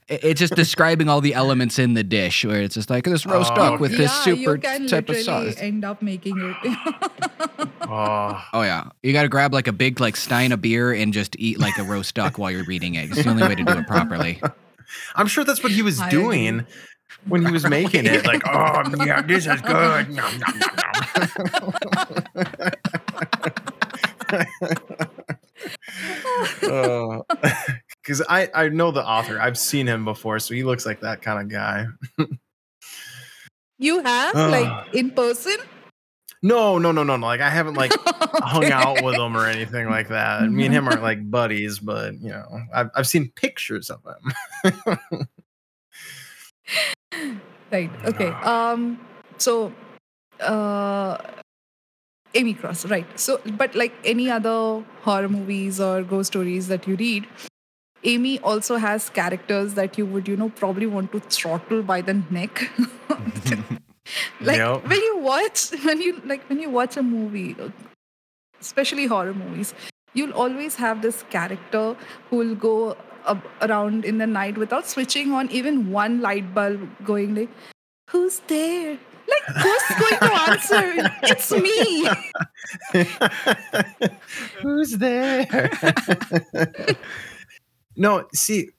it's 0.08 0.38
just 0.40 0.54
describing 0.54 1.08
all 1.08 1.20
the 1.20 1.34
elements 1.34 1.78
in 1.78 1.94
the 1.94 2.02
dish, 2.04 2.44
where 2.44 2.62
it's 2.62 2.74
just 2.74 2.90
like 2.90 3.04
this 3.04 3.24
roast 3.26 3.52
Oh, 3.52 3.56
duck 3.56 3.80
with 3.80 3.92
this 3.92 4.10
yeah, 4.12 4.22
super 4.24 4.54
you 4.54 4.58
can 4.58 4.86
type 4.86 5.08
of 5.08 5.16
literally 5.16 5.52
sauce. 5.52 5.60
end 5.60 5.84
up 5.84 6.02
making 6.02 6.38
it. 6.38 6.56
Oh, 7.82 8.44
Oh 8.52 8.62
yeah, 8.62 8.90
you 9.02 9.12
got 9.12 9.22
to 9.22 9.28
grab 9.28 9.52
like 9.52 9.68
a 9.68 9.72
big 9.72 10.00
like 10.00 10.16
stein 10.16 10.52
of 10.52 10.60
beer 10.60 10.92
and 10.92 11.12
just 11.12 11.36
eat 11.38 11.58
like 11.58 11.76
a 11.78 11.82
roast 11.84 12.14
duck 12.14 12.38
while 12.38 12.50
you're 12.50 12.64
reading 12.64 12.94
it. 12.94 13.10
It's 13.10 13.22
the 13.24 13.30
only 13.30 13.42
way 13.42 13.54
to 13.54 13.64
do 13.64 13.72
it 13.72 13.86
properly. 13.86 14.40
I'm 15.14 15.26
sure 15.26 15.44
that's 15.44 15.62
what 15.62 15.72
he 15.72 15.82
was 15.82 16.00
I 16.00 16.08
agree. 16.08 16.20
doing 16.22 16.66
when 17.26 17.44
he 17.46 17.52
was 17.52 17.64
making 17.68 18.04
it. 18.06 18.26
Like, 18.26 18.42
oh 18.46 18.82
yeah, 19.04 19.22
this 19.22 19.46
is 19.46 19.60
good. 19.62 20.10
Nom, 20.10 20.38
nom, 20.38 20.58
nom, 20.58 20.72
Because 28.02 28.20
I 28.28 28.48
I 28.52 28.68
know 28.68 28.90
the 28.90 29.06
author. 29.06 29.40
I've 29.40 29.56
seen 29.56 29.86
him 29.86 30.04
before, 30.04 30.40
so 30.40 30.54
he 30.54 30.64
looks 30.64 30.84
like 30.84 31.00
that 31.00 31.22
kind 31.22 31.40
of 31.40 31.48
guy. 31.48 31.86
You 33.78 34.02
have 34.02 34.34
Ugh. 34.34 34.50
like 34.50 34.94
in 34.94 35.12
person? 35.12 35.56
No, 36.42 36.78
no, 36.78 36.90
no, 36.90 37.04
no, 37.04 37.16
no. 37.16 37.26
Like 37.26 37.40
I 37.40 37.48
haven't 37.48 37.74
like 37.74 37.92
hung 38.06 38.72
out 38.72 39.02
with 39.04 39.14
him 39.14 39.36
or 39.36 39.46
anything 39.46 39.88
like 39.88 40.08
that. 40.08 40.50
Me 40.50 40.64
and 40.66 40.74
him 40.74 40.88
aren't 40.88 41.02
like 41.02 41.30
buddies, 41.30 41.78
but 41.78 42.14
you 42.20 42.30
know, 42.30 42.60
I've 42.74 42.90
I've 42.96 43.06
seen 43.06 43.30
pictures 43.36 43.88
of 43.90 44.02
him. 44.04 45.28
Right. 47.70 47.90
Okay. 48.04 48.28
Um. 48.28 49.00
So, 49.38 49.72
uh, 50.40 51.18
Amy 52.34 52.54
Cross. 52.54 52.86
Right. 52.86 53.06
So, 53.18 53.40
but 53.56 53.74
like 53.74 53.92
any 54.04 54.30
other 54.30 54.82
horror 55.02 55.28
movies 55.28 55.80
or 55.80 56.02
ghost 56.02 56.32
stories 56.32 56.68
that 56.68 56.86
you 56.86 56.96
read, 56.96 57.26
Amy 58.04 58.38
also 58.40 58.76
has 58.76 59.08
characters 59.10 59.74
that 59.74 59.98
you 59.98 60.06
would, 60.06 60.28
you 60.28 60.36
know, 60.36 60.48
probably 60.50 60.86
want 60.86 61.12
to 61.12 61.20
throttle 61.20 61.82
by 61.82 62.00
the 62.00 62.14
neck. 62.30 62.70
like 64.40 64.58
Yep. 64.58 64.88
when 64.88 65.00
you 65.00 65.18
watch, 65.18 65.70
when 65.84 66.00
you 66.00 66.20
like 66.24 66.44
when 66.48 66.60
you 66.60 66.70
watch 66.70 66.96
a 66.96 67.02
movie, 67.02 67.56
especially 68.60 69.06
horror 69.06 69.34
movies, 69.34 69.74
you'll 70.14 70.32
always 70.32 70.76
have 70.76 71.02
this 71.02 71.24
character 71.30 71.96
who 72.30 72.36
will 72.36 72.54
go 72.54 72.96
ab- 73.26 73.46
around 73.60 74.04
in 74.04 74.18
the 74.18 74.26
night 74.26 74.58
without 74.58 74.86
switching 74.88 75.32
on 75.32 75.50
even 75.50 75.90
one 75.90 76.20
light 76.20 76.54
bulb, 76.54 76.88
going 77.04 77.34
like, 77.34 77.50
"Who's 78.10 78.40
there?" 78.54 78.98
Like, 79.46 79.56
who's 79.56 79.82
going 79.98 80.18
to 80.18 80.32
answer? 80.50 81.10
It's 81.22 81.50
me. 81.52 82.08
Who's 84.62 84.92
there? 84.98 85.70
no, 87.96 88.26
see, 88.32 88.70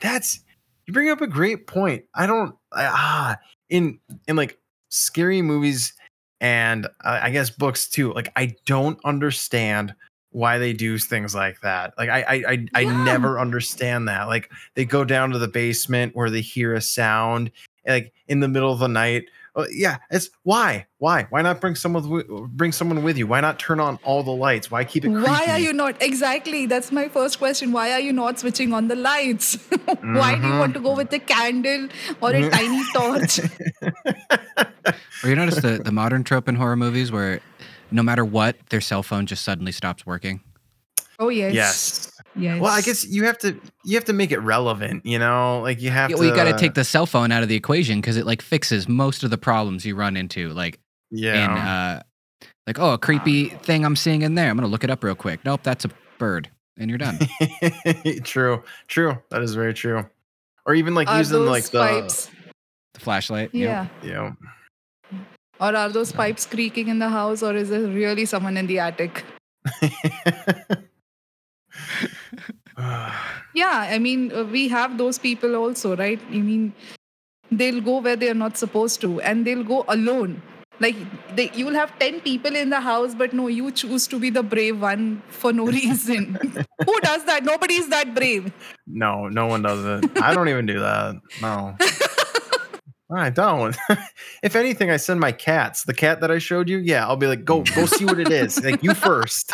that's 0.00 0.40
you 0.86 0.92
bring 0.92 1.10
up 1.10 1.20
a 1.20 1.26
great 1.26 1.66
point. 1.66 2.04
I 2.14 2.26
don't 2.26 2.54
I, 2.72 2.84
ah 2.84 3.36
in 3.68 3.98
in 4.28 4.36
like 4.36 4.58
scary 4.90 5.42
movies 5.42 5.94
and 6.40 6.86
uh, 7.04 7.20
I 7.22 7.30
guess 7.30 7.50
books 7.50 7.88
too. 7.88 8.12
Like 8.12 8.30
I 8.36 8.54
don't 8.66 8.98
understand 9.04 9.94
why 10.30 10.58
they 10.58 10.72
do 10.72 10.98
things 10.98 11.34
like 11.34 11.60
that. 11.60 11.94
Like 11.96 12.10
I 12.10 12.22
I 12.22 12.34
I, 12.34 12.66
I 12.74 13.04
never 13.04 13.38
understand 13.38 14.08
that. 14.08 14.28
Like 14.28 14.50
they 14.74 14.84
go 14.84 15.04
down 15.04 15.30
to 15.30 15.38
the 15.38 15.48
basement 15.48 16.16
where 16.16 16.30
they 16.30 16.40
hear 16.40 16.74
a 16.74 16.80
sound 16.80 17.50
like 17.86 18.12
in 18.28 18.40
the 18.40 18.48
middle 18.48 18.72
of 18.72 18.78
the 18.78 18.88
night. 18.88 19.24
Uh, 19.54 19.66
yeah, 19.70 19.98
it's 20.10 20.30
why 20.44 20.86
why 20.96 21.26
why 21.28 21.42
not 21.42 21.60
bring 21.60 21.74
someone 21.74 22.08
with, 22.08 22.26
bring 22.56 22.72
someone 22.72 23.02
with 23.02 23.18
you? 23.18 23.26
Why 23.26 23.40
not 23.42 23.58
turn 23.58 23.80
on 23.80 23.98
all 24.02 24.22
the 24.22 24.30
lights? 24.32 24.70
Why 24.70 24.82
keep 24.84 25.04
it? 25.04 25.10
Why 25.10 25.44
are 25.50 25.58
you 25.58 25.74
not? 25.74 26.00
Exactly. 26.02 26.64
That's 26.64 26.90
my 26.90 27.08
first 27.08 27.38
question. 27.38 27.70
Why 27.70 27.92
are 27.92 28.00
you 28.00 28.14
not 28.14 28.38
switching 28.38 28.72
on 28.72 28.88
the 28.88 28.96
lights? 28.96 29.56
Why 30.00 30.36
do 30.36 30.46
you 30.46 30.58
want 30.58 30.72
to 30.72 30.80
go 30.80 30.94
with 30.96 31.12
a 31.12 31.18
candle 31.18 31.88
or 32.22 32.30
a 32.30 32.40
Mhm. 32.40 32.50
tiny 32.50 32.82
torch? 32.94 33.40
Or 35.24 35.28
you 35.28 35.36
notice 35.36 35.56
the, 35.60 35.80
the 35.84 35.92
modern 35.92 36.24
trope 36.24 36.48
in 36.48 36.56
horror 36.56 36.74
movies 36.76 37.12
where 37.12 37.40
no 37.92 38.02
matter 38.02 38.24
what, 38.24 38.56
their 38.70 38.80
cell 38.80 39.02
phone 39.04 39.26
just 39.26 39.44
suddenly 39.44 39.70
stops 39.70 40.04
working. 40.04 40.40
Oh 41.18 41.28
yes. 41.28 41.54
yes. 41.54 42.10
Yes. 42.34 42.60
Well, 42.60 42.72
I 42.72 42.80
guess 42.80 43.06
you 43.06 43.24
have 43.24 43.38
to 43.38 43.56
you 43.84 43.96
have 43.96 44.06
to 44.06 44.12
make 44.12 44.32
it 44.32 44.38
relevant. 44.38 45.04
You 45.04 45.18
know, 45.18 45.60
like 45.60 45.80
you 45.80 45.90
have 45.90 46.10
Yeah, 46.10 46.16
to. 46.16 46.20
well, 46.20 46.30
you 46.30 46.34
got 46.34 46.50
to 46.50 46.58
take 46.58 46.74
the 46.74 46.84
cell 46.84 47.06
phone 47.06 47.30
out 47.30 47.42
of 47.42 47.48
the 47.48 47.56
equation 47.56 48.00
because 48.00 48.16
it 48.16 48.26
like 48.26 48.42
fixes 48.42 48.88
most 48.88 49.22
of 49.22 49.30
the 49.30 49.38
problems 49.38 49.84
you 49.84 49.94
run 49.94 50.16
into. 50.16 50.48
Like 50.50 50.80
in 51.10 51.18
yeah. 51.18 52.00
uh, 52.42 52.46
like 52.66 52.78
oh, 52.78 52.94
a 52.94 52.98
creepy 52.98 53.50
thing 53.50 53.84
I'm 53.84 53.96
seeing 53.96 54.22
in 54.22 54.34
there. 54.34 54.48
I'm 54.48 54.56
gonna 54.56 54.68
look 54.68 54.84
it 54.84 54.90
up 54.90 55.04
real 55.04 55.14
quick. 55.14 55.44
Nope, 55.44 55.60
that's 55.62 55.84
a 55.84 55.90
bird, 56.18 56.48
and 56.78 56.88
you're 56.88 56.98
done. 56.98 57.18
true. 58.24 58.62
True. 58.88 59.18
That 59.30 59.42
is 59.42 59.54
very 59.54 59.74
true. 59.74 60.06
Or 60.64 60.74
even 60.74 60.94
like 60.94 61.08
are 61.08 61.18
using 61.18 61.44
like 61.44 61.64
the 61.64 61.78
pipes? 61.80 62.30
the 62.94 63.00
flashlight. 63.00 63.50
Yeah. 63.52 63.88
know? 64.02 64.08
Yeah. 64.08 64.32
you. 65.10 65.18
Or 65.60 65.76
are 65.76 65.90
those 65.90 66.12
pipes 66.12 66.46
creaking 66.46 66.88
in 66.88 66.98
the 66.98 67.08
house, 67.08 67.42
or 67.42 67.54
is 67.54 67.68
there 67.68 67.82
really 67.82 68.24
someone 68.24 68.56
in 68.56 68.66
the 68.66 68.78
attic? 68.78 69.24
Yeah, 73.54 73.86
I 73.90 73.98
mean, 73.98 74.32
uh, 74.32 74.44
we 74.44 74.68
have 74.68 74.96
those 74.98 75.18
people 75.18 75.56
also, 75.56 75.94
right? 75.96 76.20
I 76.30 76.38
mean, 76.38 76.72
they'll 77.50 77.80
go 77.82 78.00
where 78.00 78.16
they're 78.16 78.34
not 78.34 78.56
supposed 78.56 79.00
to, 79.02 79.20
and 79.20 79.46
they'll 79.46 79.64
go 79.64 79.84
alone. 79.88 80.40
Like 80.80 80.96
they, 81.36 81.50
you'll 81.54 81.74
have 81.74 81.96
ten 81.98 82.20
people 82.20 82.56
in 82.56 82.70
the 82.70 82.80
house, 82.80 83.14
but 83.14 83.32
no, 83.34 83.46
you 83.46 83.70
choose 83.70 84.06
to 84.08 84.18
be 84.18 84.30
the 84.30 84.42
brave 84.42 84.80
one 84.80 85.22
for 85.28 85.52
no 85.52 85.66
reason. 85.78 86.34
Who 86.86 87.00
does 87.02 87.24
that? 87.26 87.44
Nobody's 87.44 87.88
that 87.90 88.14
brave. 88.14 88.52
no, 88.86 89.28
no 89.28 89.46
one 89.46 89.62
does 89.62 89.84
it. 89.84 90.10
I 90.22 90.34
don't 90.34 90.48
even 90.48 90.66
do 90.66 90.80
that. 90.80 91.16
No. 91.42 91.76
I 93.14 93.28
don't. 93.28 93.76
if 94.42 94.56
anything, 94.56 94.90
I 94.90 94.96
send 94.96 95.20
my 95.20 95.32
cats. 95.32 95.84
The 95.84 95.92
cat 95.92 96.22
that 96.22 96.30
I 96.30 96.38
showed 96.38 96.70
you, 96.70 96.78
yeah, 96.78 97.06
I'll 97.06 97.18
be 97.18 97.26
like, 97.26 97.44
go, 97.44 97.60
go 97.60 97.84
see 97.84 98.06
what 98.06 98.18
it 98.18 98.32
is. 98.32 98.64
Like 98.64 98.82
you 98.82 98.94
first. 98.94 99.52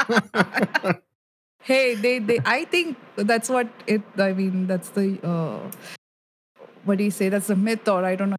Hey, 1.69 1.95
they, 1.95 2.19
they. 2.19 2.41
I 2.47 2.65
think 2.65 2.97
that's 3.17 3.51
what 3.51 3.69
it. 3.87 4.01
I 4.17 4.33
mean, 4.33 4.67
that's 4.67 4.89
the. 4.89 5.21
Uh, 5.23 5.71
what 6.85 6.97
do 6.97 7.05
you 7.05 7.11
say? 7.11 7.29
That's 7.29 7.49
the 7.49 7.57
myth, 7.57 7.87
or 7.87 8.07
I 8.07 8.17
don't 8.17 8.31
know. 8.31 8.37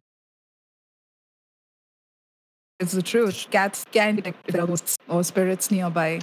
It's 2.80 2.90
the 2.90 3.02
truth. 3.02 3.46
Cats 3.52 3.84
can 3.92 4.16
detect 4.16 4.38
if 4.48 4.54
there 4.54 4.64
are 4.64 4.66
ghosts 4.66 4.96
or 5.06 5.22
spirits 5.22 5.70
nearby. 5.70 6.18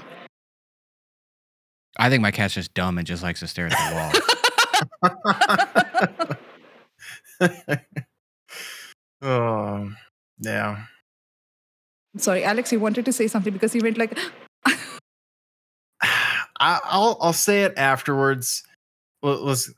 I 1.97 2.09
think 2.09 2.21
my 2.21 2.31
cat's 2.31 2.55
just 2.55 2.73
dumb 2.73 2.97
and 2.97 3.07
just 3.07 3.23
likes 3.23 3.39
to 3.39 3.47
stare 3.47 3.69
at 3.71 3.79
the 3.79 3.95
wall. 3.95 4.11
oh, 9.21 9.93
yeah. 10.39 10.83
Sorry, 12.17 12.43
Alex, 12.43 12.73
you 12.73 12.81
wanted 12.81 13.05
to 13.05 13.13
say 13.13 13.29
something 13.29 13.53
because 13.53 13.73
you 13.73 13.81
went 13.81 13.97
like, 13.97 14.19
I, 16.59 16.79
I'll 16.85 17.17
I'll 17.21 17.33
say 17.33 17.63
it 17.63 17.73
afterwards. 17.77 18.63
Let- 19.21 19.41
Let's 19.43 19.71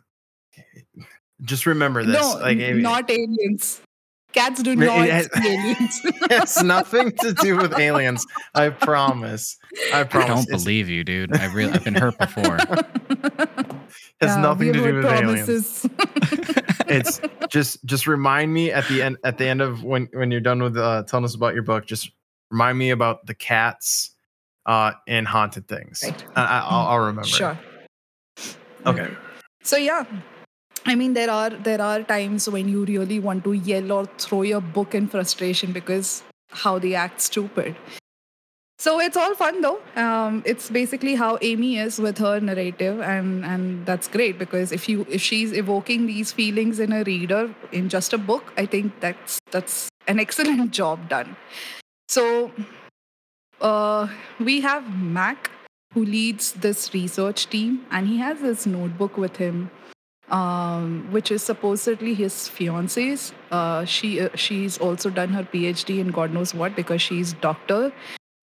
just 1.43 1.65
remember 1.65 2.03
this. 2.03 2.15
no, 2.15 2.37
like 2.41 2.57
n- 2.59 2.81
not 2.81 3.09
aliens. 3.09 3.81
Cats 4.31 4.61
do 4.61 4.75
not 4.75 5.07
has- 5.09 5.29
see 5.33 5.47
aliens. 5.47 6.01
it's 6.29 6.61
nothing 6.61 7.11
to 7.21 7.33
do 7.33 7.57
with 7.57 7.77
aliens. 7.79 8.25
I 8.53 8.69
promise. 8.69 9.57
I 9.93 10.03
promise. 10.03 10.25
I 10.25 10.33
don't 10.33 10.43
It's- 10.43 10.63
believe 10.63 10.87
you, 10.89 11.03
dude. 11.03 11.35
I 11.35 11.51
really, 11.51 11.71
I've 11.73 11.83
been 11.83 11.95
hurt 11.95 12.17
before. 12.17 12.57
has 12.59 14.35
Yeah, 14.35 14.41
nothing 14.41 14.73
to 14.73 14.73
do 14.73 14.93
with 14.95 15.03
heard 15.03 15.23
aliens. 15.23 15.85
promises. 15.85 16.55
It's 16.91 17.21
just 17.49 17.85
just 17.85 18.07
remind 18.07 18.51
me 18.51 18.71
at 18.71 18.87
the 18.87 19.03
end 19.03 19.17
at 19.23 19.37
the 19.37 19.45
end 19.45 19.61
of 19.61 19.83
when 19.83 20.09
when 20.13 20.31
you're 20.31 20.41
done 20.41 20.61
with 20.63 20.75
uh, 20.75 21.03
telling 21.03 21.23
us 21.23 21.35
about 21.35 21.53
your 21.53 21.61
book. 21.61 21.85
Just 21.85 22.09
remind 22.49 22.79
me 22.79 22.89
about 22.89 23.27
the 23.27 23.35
cats 23.35 24.15
uh, 24.65 24.91
and 25.07 25.27
haunted 25.27 25.67
things. 25.67 26.01
Right. 26.03 26.23
I, 26.35 26.43
I, 26.43 26.59
I'll, 26.59 26.87
I'll 26.87 26.99
remember. 26.99 27.27
sure. 27.27 27.59
Okay. 28.85 29.09
So 29.63 29.77
yeah, 29.77 30.05
I 30.85 30.95
mean 30.95 31.13
there 31.13 31.29
are 31.29 31.49
there 31.49 31.81
are 31.81 32.03
times 32.03 32.49
when 32.49 32.69
you 32.69 32.85
really 32.85 33.19
want 33.19 33.43
to 33.43 33.53
yell 33.53 33.91
or 33.91 34.05
throw 34.17 34.43
your 34.43 34.61
book 34.61 34.95
in 34.95 35.07
frustration 35.07 35.71
because 35.71 36.23
how 36.51 36.79
they 36.79 36.95
act 36.95 37.21
stupid. 37.21 37.75
So 38.79 39.01
it's 39.01 39.17
all 39.17 39.35
fun 39.35 39.59
though. 39.59 39.81
Um, 39.97 40.41
it's 40.45 40.69
basically 40.69 41.15
how 41.15 41.37
Amy 41.41 41.77
is 41.77 41.99
with 41.99 42.17
her 42.19 42.39
narrative, 42.39 43.01
and 43.01 43.43
and 43.43 43.85
that's 43.85 44.07
great 44.07 44.39
because 44.39 44.71
if 44.71 44.87
you 44.87 45.05
if 45.09 45.21
she's 45.21 45.51
evoking 45.51 46.05
these 46.07 46.31
feelings 46.31 46.79
in 46.79 46.93
a 46.93 47.03
reader 47.03 47.53
in 47.73 47.89
just 47.89 48.13
a 48.13 48.17
book, 48.17 48.53
I 48.55 48.65
think 48.65 48.97
that's 49.01 49.39
that's 49.51 49.89
an 50.07 50.17
excellent 50.17 50.71
job 50.79 51.09
done. 51.09 51.35
So 52.07 52.51
uh, 53.61 54.07
we 54.39 54.61
have 54.61 54.97
Mac 55.01 55.51
who 55.93 56.05
leads 56.05 56.53
this 56.53 56.93
research 56.93 57.47
team, 57.47 57.85
and 57.91 58.07
he 58.07 58.17
has 58.17 58.41
this 58.41 58.65
notebook 58.65 59.17
with 59.17 59.37
him, 59.37 59.71
um, 60.29 61.07
which 61.11 61.31
is 61.31 61.41
supposedly 61.41 62.13
his 62.13 62.47
fiance's. 62.47 63.33
Uh, 63.51 63.85
she 63.85 64.21
uh, 64.21 64.29
she's 64.35 64.77
also 64.77 65.09
done 65.09 65.29
her 65.29 65.43
PhD 65.43 65.99
in 65.99 66.09
God 66.09 66.31
knows 66.31 66.53
what 66.53 66.75
because 66.75 67.01
she's 67.01 67.33
doctor, 67.33 67.91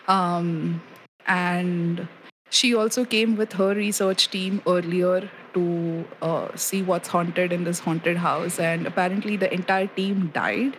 um, 0.09 0.83
and 1.27 2.09
she 2.51 2.75
also 2.75 3.05
came 3.05 3.37
with 3.37 3.53
her 3.53 3.75
research 3.75 4.29
team 4.31 4.61
earlier 4.67 5.31
to 5.55 6.05
uh, 6.23 6.49
see 6.57 6.83
what's 6.83 7.09
haunted 7.09 7.53
in 7.53 7.65
this 7.65 7.79
haunted 7.79 8.17
house, 8.17 8.59
and 8.59 8.87
apparently 8.87 9.37
the 9.37 9.53
entire 9.53 9.87
team 9.87 10.31
died, 10.35 10.77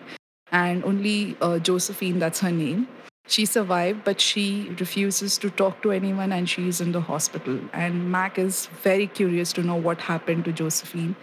and 0.51 0.84
only 0.84 1.38
uh, 1.41 1.59
Josephine, 1.59 2.19
that's 2.19 2.41
her 2.41 2.51
name, 2.51 2.88
she 3.28 3.45
survived, 3.45 4.04
but 4.04 4.20
she 4.22 4.72
refuses 4.80 5.38
to 5.40 5.49
talk 5.49 5.82
to 5.84 5.91
anyone 5.91 6.32
and 6.32 6.49
she's 6.49 6.82
in 6.82 6.91
the 6.91 7.02
hospital. 7.02 7.60
And 7.74 8.12
Mac 8.12 8.40
is 8.40 8.68
very 8.82 9.08
curious 9.08 9.54
to 9.54 9.64
know 9.64 9.76
what 9.76 10.02
happened 10.02 10.45
to 10.45 10.52
Josephine. 10.52 11.16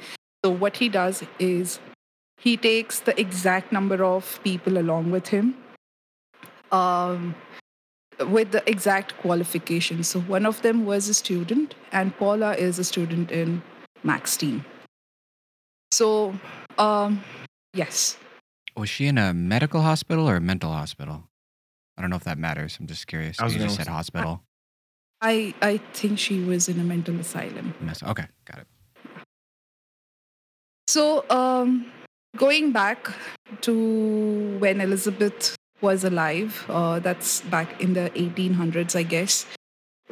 So 0.44 0.50
what 0.50 0.76
he 0.76 0.88
does 0.88 1.24
is 1.38 1.80
he 2.38 2.56
takes 2.56 3.00
the 3.00 3.18
exact 3.18 3.72
number 3.72 4.04
of 4.04 4.38
people 4.44 4.78
along 4.78 5.10
with 5.10 5.28
him 5.28 5.56
um, 6.74 7.34
with 8.28 8.50
the 8.50 8.68
exact 8.68 9.16
qualifications. 9.18 10.08
So 10.08 10.20
one 10.20 10.46
of 10.46 10.62
them 10.62 10.84
was 10.84 11.08
a 11.08 11.14
student, 11.14 11.74
and 11.92 12.16
Paula 12.16 12.54
is 12.54 12.78
a 12.78 12.84
student 12.84 13.30
in 13.30 13.62
Mac's 14.02 14.36
team. 14.36 14.64
So, 15.90 16.34
um, 16.78 17.22
yes. 17.72 18.16
Was 18.76 18.88
she 18.88 19.06
in 19.06 19.18
a 19.18 19.32
medical 19.32 19.82
hospital 19.82 20.28
or 20.28 20.36
a 20.36 20.40
mental 20.40 20.72
hospital? 20.72 21.24
I 21.96 22.02
don't 22.02 22.10
know 22.10 22.16
if 22.16 22.24
that 22.24 22.38
matters. 22.38 22.76
I'm 22.80 22.86
just 22.86 23.06
curious. 23.06 23.38
I 23.40 23.44
was 23.44 23.54
You 23.54 23.60
just 23.60 23.76
said 23.76 23.86
hospital. 23.86 24.42
I, 25.20 25.54
I 25.62 25.78
think 25.92 26.18
she 26.18 26.40
was 26.42 26.68
in 26.68 26.78
a 26.80 26.84
mental 26.84 27.18
asylum. 27.18 27.74
Okay, 28.06 28.26
got 28.44 28.58
it. 28.58 28.66
So, 30.86 31.24
um, 31.30 31.86
going 32.36 32.72
back 32.72 33.10
to 33.62 34.58
when 34.58 34.80
Elizabeth 34.80 35.56
was 35.80 36.04
alive, 36.04 36.64
uh, 36.68 36.98
that's 36.98 37.40
back 37.42 37.80
in 37.80 37.94
the 37.94 38.10
1800s, 38.10 38.94
I 38.96 39.02
guess, 39.02 39.46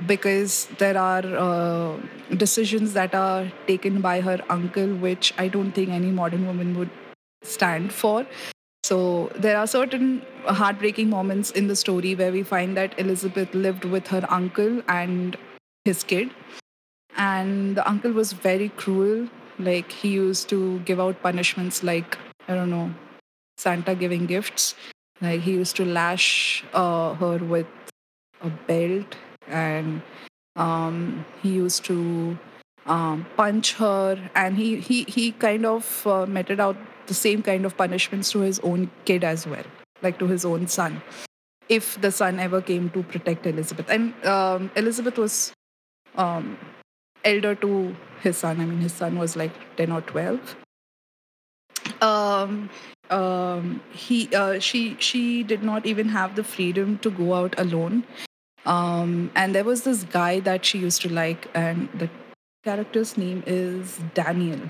because 0.07 0.67
there 0.79 0.97
are 0.97 1.25
uh, 1.25 1.97
decisions 2.37 2.95
that 2.95 3.15
are 3.15 3.53
taken 3.67 4.01
by 4.01 4.21
her 4.21 4.41
uncle, 4.49 4.95
which 4.97 5.35
I 5.37 5.49
don't 5.49 5.73
think 5.73 5.91
any 5.91 6.11
modern 6.11 6.47
woman 6.47 6.79
would 6.79 6.91
stand 7.43 7.93
for. 7.93 8.27
So, 8.85 9.31
there 9.37 9.57
are 9.59 9.67
certain 9.67 10.23
heartbreaking 10.47 11.09
moments 11.09 11.51
in 11.53 11.69
the 11.69 11.77
story 11.77 12.15
where 12.15 12.33
we 12.33 12.43
find 12.43 12.77
that 12.77 12.99
Elizabeth 12.99 13.55
lived 13.55 13.85
with 13.85 14.09
her 14.09 14.27
uncle 14.29 14.83
and 14.89 15.37
his 15.85 16.03
kid. 16.03 16.31
And 17.17 17.77
the 17.77 17.89
uncle 17.89 18.13
was 18.13 18.33
very 18.33 18.71
cruel. 18.71 19.29
Like 19.59 19.93
he 19.93 20.09
used 20.09 20.49
to 20.49 20.81
give 20.81 20.99
out 20.99 21.23
punishments 21.23 21.83
like 21.85 22.17
i 22.49 22.55
don't 22.55 22.71
know 22.71 22.93
santa 23.57 23.95
giving 23.95 24.27
gifts. 24.27 24.75
Like 25.21 25.41
he 25.43 25.53
used 25.53 25.77
to 25.77 25.85
lash 25.85 26.65
uh, 26.73 27.15
her 27.15 27.39
with 27.39 27.67
a 28.41 28.51
belt. 28.51 29.17
And 29.47 30.03
um, 30.57 31.25
he 31.43 31.51
used 31.51 31.85
to 31.85 32.39
um, 32.87 33.27
punch 33.37 33.75
her. 33.75 34.31
And 34.35 34.57
he 34.57 34.77
he, 34.81 35.05
he 35.05 35.33
kind 35.33 35.65
of 35.67 36.07
uh, 36.07 36.27
meted 36.27 36.61
out 36.61 36.77
the 37.13 37.19
same 37.21 37.47
kind 37.51 37.71
of 37.71 37.77
punishments 37.85 38.33
to 38.37 38.45
his 38.49 38.61
own 38.73 38.91
kid 39.11 39.31
as 39.33 39.47
well 39.55 39.73
like 40.09 40.19
to 40.19 40.31
his 40.35 40.45
own 40.53 40.69
son 40.77 41.01
if 41.79 41.91
the 42.05 42.13
son 42.21 42.41
ever 42.51 42.61
came 42.71 42.91
to 42.99 43.03
protect 43.15 43.51
elizabeth 43.55 43.99
and 43.99 44.31
um, 44.37 44.71
elizabeth 44.85 45.19
was 45.27 45.37
um, 46.17 46.57
elder 47.25 47.55
to 47.57 47.95
his 48.21 48.39
son. 48.39 48.61
I 48.61 48.65
mean, 48.65 48.81
his 48.81 48.93
son 48.93 49.19
was 49.19 49.37
like 49.37 49.53
10 49.77 49.93
or 49.93 50.01
12. 50.03 50.57
Um, 52.01 52.71
um, 53.11 53.81
he, 53.93 54.35
uh, 54.35 54.59
she, 54.59 54.97
she 54.99 55.43
did 55.43 55.63
not 55.63 55.87
even 55.87 56.09
have 56.09 56.37
the 56.37 56.45
freedom 56.45 56.99
to 56.99 57.11
go 57.11 57.35
out 57.35 57.59
alone. 57.59 58.05
Um, 58.65 59.31
and 59.35 59.55
there 59.55 59.65
was 59.65 59.83
this 59.83 60.05
guy 60.05 60.41
that 60.41 60.65
she 60.65 60.79
used 60.79 61.03
to 61.03 61.13
like, 61.13 61.49
and 61.55 61.89
the 61.95 62.09
character's 62.65 63.17
name 63.17 63.43
is 63.47 63.99
Daniel. 64.15 64.61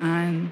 And 0.00 0.50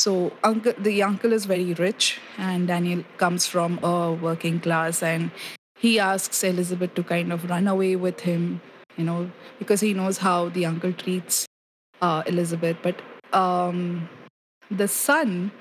so 0.00 0.32
uncle, 0.44 0.72
the 0.78 1.02
uncle 1.02 1.32
is 1.32 1.44
very 1.44 1.74
rich, 1.74 2.20
and 2.36 2.68
Daniel 2.68 3.04
comes 3.16 3.46
from 3.46 3.78
a 3.82 4.12
working 4.12 4.60
class, 4.60 5.02
and 5.02 5.30
he 5.78 5.98
asks 5.98 6.44
Elizabeth 6.44 6.94
to 6.94 7.02
kind 7.02 7.32
of 7.32 7.48
run 7.50 7.66
away 7.66 7.96
with 7.96 8.20
him, 8.20 8.60
you 8.96 9.04
know, 9.04 9.30
because 9.58 9.80
he 9.80 9.94
knows 9.94 10.18
how 10.18 10.48
the 10.50 10.66
uncle 10.66 10.92
treats 10.92 11.46
uh, 12.00 12.22
Elizabeth. 12.26 12.76
But 12.82 13.00
um, 13.32 14.08
the 14.70 14.88
son, 14.88 15.52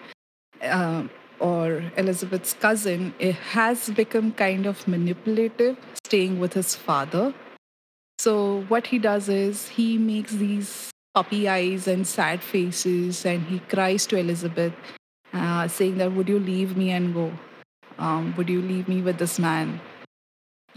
uh, 0.62 1.04
or 1.40 1.84
Elizabeth's 1.98 2.54
cousin, 2.54 3.14
it 3.20 3.36
has 3.36 3.90
become 3.90 4.32
kind 4.32 4.66
of 4.66 4.88
manipulative, 4.88 5.78
staying 6.06 6.40
with 6.40 6.54
his 6.54 6.76
father. 6.76 7.34
So 8.20 8.64
what 8.68 8.88
he 8.88 8.98
does 8.98 9.30
is 9.30 9.70
he 9.70 9.98
makes 9.98 10.32
these 10.32 10.90
puppy 11.18 11.50
eyes 11.50 11.88
and 11.88 12.06
sad 12.06 12.44
faces, 12.44 13.26
and 13.26 13.42
he 13.52 13.60
cries 13.74 14.06
to 14.06 14.18
Elizabeth, 14.18 14.74
uh, 15.34 15.68
saying 15.68 15.98
that, 15.98 16.12
"Would 16.18 16.30
you 16.30 16.40
leave 16.40 16.78
me 16.82 16.90
and 16.98 17.14
go? 17.20 17.28
Um, 18.08 18.34
would 18.38 18.52
you 18.56 18.62
leave 18.62 18.88
me 18.88 19.02
with 19.08 19.18
this 19.18 19.40
man? 19.46 19.80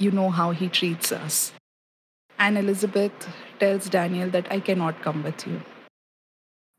You 0.05 0.13
know 0.19 0.31
how 0.31 0.53
he 0.61 0.69
treats 0.79 1.13
us." 1.17 1.53
And 2.39 2.57
Elizabeth 2.57 3.27
tells 3.59 3.91
Daniel 3.97 4.31
that 4.37 4.51
I 4.51 4.61
cannot 4.69 5.03
come 5.09 5.23
with 5.23 5.47
you. 5.47 5.61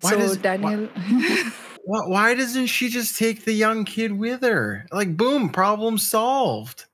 Why 0.05 0.13
so 0.13 0.17
does, 0.21 0.37
Daniel. 0.37 0.87
Why, 1.83 2.01
why 2.13 2.33
doesn't 2.35 2.67
she 2.67 2.89
just 2.89 3.17
take 3.17 3.43
the 3.43 3.53
young 3.53 3.85
kid 3.85 4.11
with 4.23 4.43
her? 4.43 4.85
Like, 4.91 5.15
boom, 5.17 5.49
problem 5.49 5.97
solved. 5.97 6.85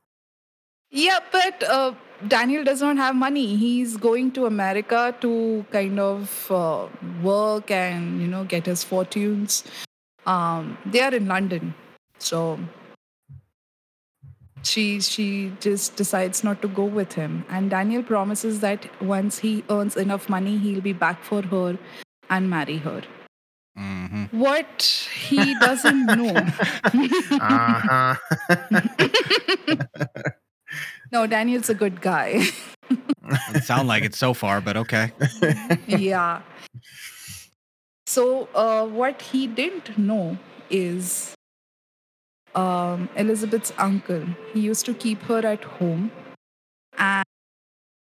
yeah, 0.89 1.19
but 1.31 1.63
uh, 1.63 1.93
Daniel 2.25 2.63
does 2.63 2.81
not 2.81 2.97
have 2.97 3.15
money. 3.15 3.55
He's 3.55 3.97
going 3.97 4.31
to 4.31 4.45
America 4.45 5.15
to 5.21 5.65
kind 5.71 5.99
of 5.99 6.51
uh, 6.51 6.87
work 7.21 7.69
and 7.69 8.21
you 8.21 8.27
know 8.27 8.43
get 8.43 8.65
his 8.65 8.83
fortunes. 8.83 9.63
Um, 10.25 10.77
they 10.85 11.01
are 11.01 11.13
in 11.13 11.27
London, 11.27 11.73
so 12.19 12.59
she 14.63 14.99
she 14.99 15.51
just 15.59 15.95
decides 15.95 16.43
not 16.43 16.61
to 16.61 16.67
go 16.67 16.83
with 16.85 17.13
him. 17.13 17.45
And 17.49 17.69
Daniel 17.69 18.03
promises 18.03 18.59
that 18.61 18.87
once 19.01 19.39
he 19.39 19.63
earns 19.69 19.95
enough 19.95 20.29
money, 20.29 20.57
he'll 20.57 20.81
be 20.81 20.93
back 20.93 21.23
for 21.23 21.41
her 21.43 21.77
and 22.29 22.49
marry 22.49 22.77
her. 22.77 23.01
hmm 23.77 24.25
What 24.31 24.87
he 25.29 25.53
doesn't 25.53 26.15
know. 26.15 26.45
Uh 27.39 27.79
huh. 27.89 28.15
no, 31.11 31.27
Daniel's 31.27 31.69
a 31.69 31.75
good 31.75 32.01
guy. 32.01 32.43
Sound 33.61 33.87
like 33.87 34.03
it 34.03 34.15
so 34.15 34.33
far, 34.33 34.61
but 34.61 34.77
okay. 34.77 35.11
yeah. 35.87 36.41
So, 38.05 38.47
uh, 38.55 38.85
what 38.85 39.21
he 39.21 39.47
didn't 39.47 39.97
know 39.97 40.37
is 40.69 41.35
um, 42.55 43.09
Elizabeth's 43.15 43.73
uncle. 43.77 44.25
He 44.53 44.61
used 44.61 44.85
to 44.85 44.93
keep 44.93 45.21
her 45.23 45.45
at 45.45 45.63
home 45.63 46.11
and 46.97 47.25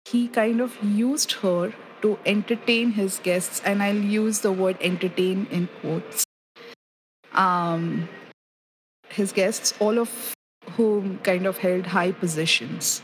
he 0.07 0.29
kind 0.29 0.61
of 0.61 0.83
used 0.83 1.33
her 1.45 1.73
to 2.03 2.19
entertain 2.25 2.93
his 2.93 3.19
guests. 3.19 3.61
And 3.65 3.83
I'll 3.83 3.95
use 3.95 4.41
the 4.41 4.53
word 4.53 4.77
entertain 4.81 5.47
in 5.51 5.69
quotes. 5.81 6.25
Um, 7.33 8.09
his 9.11 9.33
guests, 9.33 9.75
all 9.79 9.99
of 9.99 10.35
whom 10.77 11.19
kind 11.19 11.47
of 11.47 11.59
held 11.59 11.87
high 11.87 12.13
positions, 12.13 13.03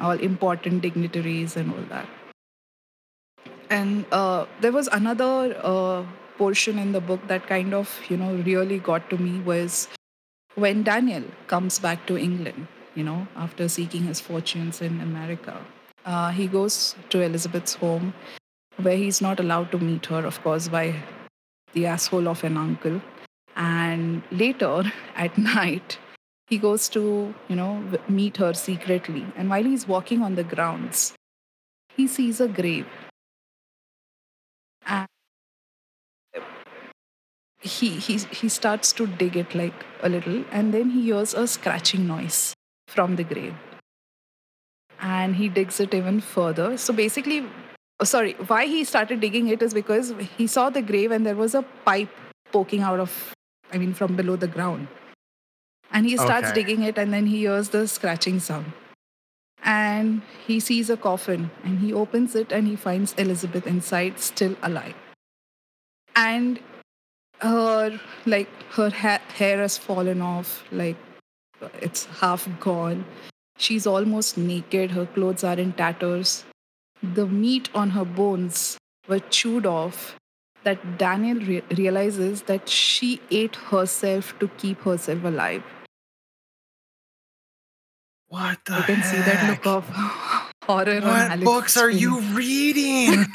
all 0.00 0.18
important 0.18 0.82
dignitaries 0.82 1.56
and 1.56 1.72
all 1.72 1.82
that. 1.88 2.08
And 3.70 4.04
uh, 4.12 4.46
there 4.60 4.72
was 4.72 4.88
another 4.88 5.56
uh, 5.62 6.04
portion 6.36 6.78
in 6.78 6.92
the 6.92 7.00
book 7.00 7.26
that 7.28 7.46
kind 7.46 7.74
of, 7.74 8.00
you 8.08 8.16
know, 8.16 8.34
really 8.34 8.78
got 8.78 9.08
to 9.10 9.18
me 9.18 9.40
was 9.40 9.88
when 10.54 10.82
Daniel 10.82 11.24
comes 11.46 11.78
back 11.78 12.06
to 12.06 12.18
England, 12.18 12.66
you 12.94 13.04
know, 13.04 13.26
after 13.36 13.68
seeking 13.68 14.04
his 14.04 14.20
fortunes 14.20 14.80
in 14.80 15.00
America. 15.00 15.56
Uh, 16.04 16.30
he 16.30 16.46
goes 16.46 16.94
to 17.10 17.20
Elizabeth's 17.22 17.74
home 17.74 18.12
where 18.76 18.96
he's 18.96 19.20
not 19.20 19.40
allowed 19.40 19.70
to 19.72 19.78
meet 19.78 20.06
her, 20.06 20.24
of 20.26 20.42
course, 20.42 20.68
by 20.68 20.94
the 21.72 21.86
asshole 21.86 22.28
of 22.28 22.44
an 22.44 22.56
uncle. 22.56 23.00
And 23.56 24.22
later 24.30 24.92
at 25.16 25.36
night, 25.38 25.98
he 26.46 26.58
goes 26.58 26.88
to, 26.90 27.34
you 27.48 27.56
know, 27.56 27.82
meet 28.08 28.36
her 28.36 28.52
secretly. 28.52 29.26
And 29.36 29.48
while 29.48 29.64
he's 29.64 29.88
walking 29.88 30.22
on 30.22 30.34
the 30.34 30.44
grounds, 30.44 31.14
he 31.96 32.06
sees 32.06 32.40
a 32.40 32.48
grave. 32.48 32.86
And 34.86 35.08
he, 37.60 37.88
he, 37.88 38.18
he 38.18 38.48
starts 38.48 38.92
to 38.92 39.06
dig 39.06 39.36
it 39.36 39.54
like 39.54 39.84
a 40.02 40.08
little, 40.08 40.44
and 40.50 40.74
then 40.74 40.90
he 40.90 41.04
hears 41.04 41.32
a 41.32 41.46
scratching 41.46 42.06
noise 42.06 42.52
from 42.88 43.16
the 43.16 43.24
grave. 43.24 43.54
And 45.00 45.36
he 45.36 45.48
digs 45.48 45.80
it 45.80 45.94
even 45.94 46.20
further. 46.20 46.76
So 46.76 46.92
basically, 46.92 47.46
oh, 48.00 48.04
sorry, 48.04 48.34
why 48.46 48.66
he 48.66 48.84
started 48.84 49.20
digging 49.20 49.48
it 49.48 49.62
is 49.62 49.72
because 49.72 50.14
he 50.36 50.46
saw 50.46 50.68
the 50.68 50.82
grave 50.82 51.10
and 51.10 51.24
there 51.24 51.34
was 51.34 51.54
a 51.54 51.62
pipe 51.84 52.10
poking 52.52 52.82
out 52.82 53.00
of, 53.00 53.34
I 53.72 53.78
mean, 53.78 53.94
from 53.94 54.14
below 54.14 54.36
the 54.36 54.46
ground. 54.46 54.88
And 55.90 56.06
he 56.06 56.16
starts 56.16 56.48
Okay. 56.48 56.54
digging 56.62 56.82
it, 56.82 56.98
and 56.98 57.12
then 57.12 57.26
he 57.26 57.38
hears 57.38 57.68
the 57.68 57.86
scratching 57.86 58.40
sound. 58.40 58.72
And 59.62 60.22
he 60.46 60.60
sees 60.60 60.90
a 60.90 60.96
coffin, 60.96 61.50
and 61.62 61.78
he 61.78 61.92
opens 61.92 62.34
it, 62.34 62.52
and 62.52 62.66
he 62.66 62.76
finds 62.76 63.14
Elizabeth 63.14 63.66
inside, 63.66 64.20
still 64.20 64.56
alive. 64.62 64.94
And 66.16 66.60
her, 67.40 68.00
like, 68.26 68.48
her 68.72 68.90
ha- 68.90 69.22
hair 69.34 69.58
has 69.58 69.78
fallen 69.78 70.20
off, 70.20 70.64
like, 70.70 70.96
it's 71.80 72.04
half 72.20 72.48
gone. 72.60 73.04
She's 73.56 73.86
almost 73.86 74.36
naked, 74.36 74.90
her 74.90 75.06
clothes 75.06 75.44
are 75.44 75.58
in 75.58 75.72
tatters. 75.72 76.44
The 77.02 77.26
meat 77.26 77.68
on 77.74 77.90
her 77.90 78.04
bones 78.04 78.76
were 79.08 79.20
chewed 79.20 79.66
off, 79.66 80.16
that 80.64 80.98
Daniel 80.98 81.38
re- 81.38 81.62
realizes 81.76 82.42
that 82.42 82.68
she 82.68 83.20
ate 83.30 83.56
herself 83.56 84.38
to 84.38 84.48
keep 84.58 84.80
herself 84.80 85.24
alive. 85.24 85.62
What 88.28 88.58
the 88.66 88.74
I 88.74 88.82
can 88.82 89.02
see 89.02 89.18
that 89.18 89.48
look 89.48 89.66
of 89.66 89.88
horror 90.64 91.00
on 91.02 91.30
What 91.30 91.44
books 91.44 91.76
are 91.76 91.90
you 91.90 92.20
reading? 92.32 93.26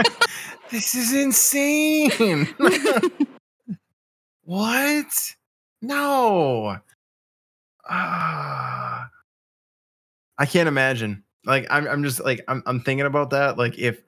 this 0.70 0.94
is 0.94 1.12
insane. 1.12 2.48
what? 4.44 5.34
No. 5.82 6.78
Ah. 7.88 9.10
I 10.38 10.46
can't 10.46 10.68
imagine. 10.68 11.24
Like 11.44 11.66
I'm 11.70 11.86
I'm 11.86 12.04
just 12.04 12.24
like 12.24 12.40
I'm 12.48 12.62
I'm 12.64 12.80
thinking 12.80 13.06
about 13.06 13.30
that. 13.30 13.58
Like 13.58 13.78
if 13.78 14.02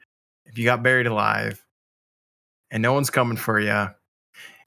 if 0.47 0.57
you 0.57 0.65
got 0.65 0.83
buried 0.83 1.07
alive 1.07 1.64
and 2.75 2.83
no 2.83 2.93
one's 2.93 3.09
coming 3.09 3.39
for 3.39 3.59
you. 3.59 3.87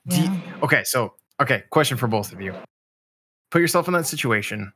Do 0.07 0.19
you- 0.21 0.41
okay, 0.63 0.84
so 0.85 1.13
okay, 1.39 1.63
question 1.69 1.97
for 1.97 2.07
both 2.07 2.31
of 2.34 2.41
you. 2.41 2.55
Put 3.51 3.61
yourself 3.61 3.88
in 3.88 3.93
that 3.93 4.07
situation. 4.07 4.73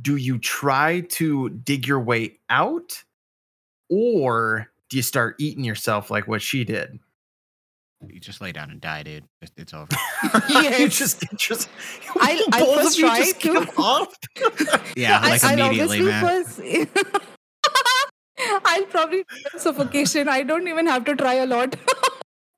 Do 0.00 0.16
you 0.16 0.38
try 0.38 1.00
to 1.00 1.48
dig 1.50 1.86
your 1.86 1.98
way 2.00 2.38
out 2.48 3.02
or 3.90 4.68
do 4.88 4.96
you 4.96 5.02
start 5.02 5.34
eating 5.38 5.64
yourself 5.64 6.10
like 6.10 6.28
what 6.28 6.40
she 6.42 6.64
did? 6.64 6.98
You 8.06 8.18
just 8.18 8.40
lay 8.40 8.52
down 8.52 8.70
and 8.70 8.80
die, 8.80 9.02
dude. 9.02 9.24
It's, 9.42 9.52
it's 9.58 9.74
over. 9.74 9.88
you 10.48 10.62
Yes. 10.62 10.98
just, 10.98 11.24
just 11.36 11.68
I'll- 12.18 12.38
I'll 12.52 12.64
both 12.66 12.76
first 12.82 12.96
of 12.96 13.00
you 13.00 13.06
try 13.06 13.18
just 13.18 13.40
to- 13.40 13.52
give 13.52 13.70
up. 13.78 14.12
Yeah, 14.96 15.20
like 15.20 15.42
I'll 15.44 15.58
immediately, 15.58 15.98
obviously 16.10 16.78
man. 16.78 16.86
first- 16.86 17.10
I'll 18.64 18.84
probably 18.86 19.24
suffocation. 19.58 20.28
I 20.28 20.42
don't 20.42 20.66
even 20.68 20.86
have 20.86 21.04
to 21.06 21.14
try 21.16 21.34
a 21.34 21.46
lot. 21.46 21.76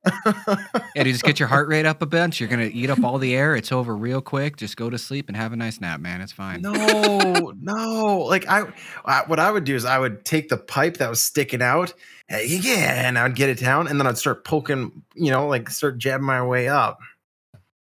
Yeah, 0.05 1.05
you 1.05 1.13
just 1.13 1.25
get 1.25 1.39
your 1.39 1.49
heart 1.49 1.69
rate 1.69 1.87
up 1.87 2.03
a 2.03 2.07
bunch. 2.07 2.41
You're 2.41 2.49
gonna 2.49 2.71
eat 2.73 2.91
up 2.91 3.03
all 3.05 3.19
the 3.19 3.35
air. 3.35 3.55
It's 3.57 3.73
over 3.73 3.97
real 3.97 4.21
quick. 4.21 4.57
Just 4.57 4.77
go 4.77 4.91
to 4.91 4.99
sleep 4.99 5.29
and 5.29 5.37
have 5.37 5.53
a 5.53 5.57
nice 5.57 5.81
nap, 5.81 6.01
man. 6.01 6.21
It's 6.21 6.33
fine. 6.33 6.61
no, 6.61 7.53
no. 7.61 8.19
Like 8.19 8.47
I, 8.49 8.73
I, 9.05 9.23
what 9.27 9.39
I 9.39 9.51
would 9.51 9.65
do 9.65 9.75
is 9.75 9.85
I 9.85 9.99
would 9.99 10.25
take 10.25 10.49
the 10.49 10.57
pipe 10.57 10.99
that 10.99 11.09
was 11.09 11.23
sticking 11.23 11.63
out, 11.63 11.95
eh, 12.29 12.43
yeah, 12.43 13.07
and 13.07 13.19
I'd 13.19 13.37
get 13.37 13.49
it 13.49 13.59
down, 13.59 13.89
and 13.89 13.99
then 13.99 14.07
I'd 14.07 14.19
start 14.19 14.45
poking, 14.45 15.03
you 15.15 15.31
know, 15.31 15.47
like 15.47 15.71
start 15.71 15.99
jabbing 15.99 16.27
my 16.27 16.45
way 16.45 16.69
up. 16.69 16.99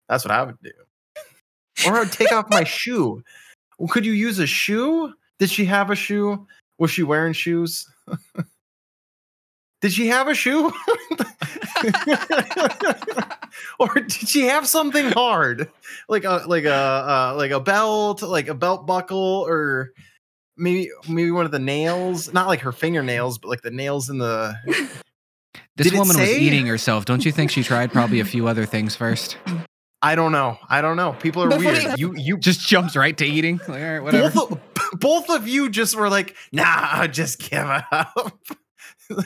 That's 0.08 0.24
what 0.24 0.32
I 0.32 0.44
would 0.44 0.58
do. 0.62 0.70
Or 1.86 1.98
I'd 1.98 2.12
take 2.12 2.32
off 2.32 2.46
my 2.50 2.64
shoe. 2.64 3.22
Well, 3.78 3.88
could 3.88 4.06
you 4.06 4.12
use 4.12 4.38
a 4.38 4.46
shoe? 4.46 5.12
Did 5.38 5.50
she 5.50 5.64
have 5.64 5.90
a 5.90 5.96
shoe? 5.96 6.46
Was 6.78 6.90
she 6.90 7.02
wearing 7.02 7.32
shoes? 7.32 7.88
Did 9.82 9.92
she 9.92 10.06
have 10.08 10.28
a 10.28 10.34
shoe? 10.34 10.72
or 13.78 13.94
did 13.94 14.12
she 14.12 14.42
have 14.46 14.66
something 14.66 15.10
hard? 15.12 15.70
Like 16.08 16.24
a 16.24 16.44
like 16.46 16.64
a 16.64 16.72
uh, 16.72 17.34
like 17.36 17.50
a 17.50 17.60
belt, 17.60 18.22
like 18.22 18.48
a 18.48 18.54
belt 18.54 18.86
buckle 18.86 19.44
or 19.46 19.92
maybe 20.56 20.90
maybe 21.08 21.30
one 21.30 21.44
of 21.46 21.52
the 21.52 21.58
nails, 21.58 22.32
not 22.32 22.46
like 22.46 22.60
her 22.60 22.72
fingernails, 22.72 23.38
but 23.38 23.48
like 23.48 23.62
the 23.62 23.70
nails 23.70 24.08
in 24.08 24.18
the 24.18 24.54
This 25.76 25.88
Did 25.88 25.98
woman 25.98 26.18
was 26.18 26.28
eating 26.28 26.66
herself. 26.66 27.06
Don't 27.06 27.24
you 27.24 27.32
think 27.32 27.50
she 27.50 27.62
tried 27.62 27.92
probably 27.92 28.20
a 28.20 28.24
few 28.26 28.46
other 28.46 28.66
things 28.66 28.94
first? 28.94 29.38
I 30.02 30.14
don't 30.16 30.32
know. 30.32 30.58
I 30.68 30.82
don't 30.82 30.96
know. 30.96 31.12
People 31.14 31.44
are 31.44 31.48
Before 31.48 31.72
weird. 31.72 31.98
you- 31.98 32.12
You 32.14 32.18
you 32.18 32.36
Just 32.38 32.66
jumps 32.68 32.94
right 32.96 33.16
to 33.16 33.24
eating. 33.24 33.58
Like, 33.68 33.82
all 33.82 33.92
right, 33.92 34.00
whatever. 34.00 34.30
both 34.30 34.52
of, 34.52 34.60
both 35.00 35.30
of 35.30 35.48
you 35.48 35.70
just 35.70 35.96
were 35.96 36.10
like, 36.10 36.36
nah, 36.52 37.06
just 37.06 37.38
give 37.50 37.64
up. 37.64 38.38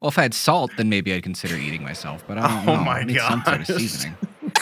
Well, 0.00 0.10
if 0.10 0.18
I 0.18 0.22
had 0.22 0.34
salt, 0.34 0.70
then 0.76 0.88
maybe 0.88 1.12
I'd 1.12 1.22
consider 1.22 1.56
eating 1.56 1.82
myself. 1.82 2.24
But 2.26 2.38
I 2.38 2.48
don't 2.48 2.68
Oh 2.68 2.76
know. 2.76 2.84
my 2.84 2.98
I 3.00 3.04
need 3.04 3.18
some 3.18 3.42
sort 3.44 3.60
of 3.62 3.66
gosh. 3.66 3.76
seasoning. 3.76 4.16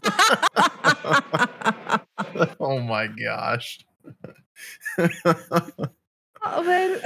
oh 2.60 2.80
my 2.80 3.06
gosh. 3.08 3.78
Oh, 4.98 5.08
well, 6.66 7.00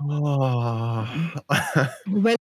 oh. 0.00 1.32
well, 2.08 2.36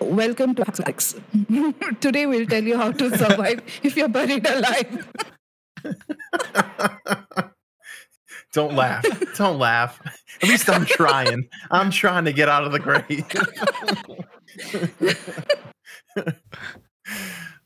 welcome 0.00 0.54
to 0.54 0.64
Hacks. 0.64 1.14
Today 2.00 2.26
we'll 2.26 2.46
tell 2.46 2.62
you 2.64 2.76
how 2.76 2.92
to 2.92 3.16
survive 3.16 3.62
if 3.82 3.96
you're 3.96 4.08
buried 4.08 4.46
alive. 4.46 5.08
Don't 8.52 8.74
laugh. 8.74 9.04
Don't 9.36 9.58
laugh. 9.58 10.00
At 10.42 10.48
least 10.48 10.68
I'm 10.70 10.86
trying. 10.86 11.48
I'm 11.70 11.90
trying 11.90 12.24
to 12.24 12.32
get 12.32 12.48
out 12.48 12.64
of 12.64 12.72
the 12.72 12.78
grave. 12.78 13.26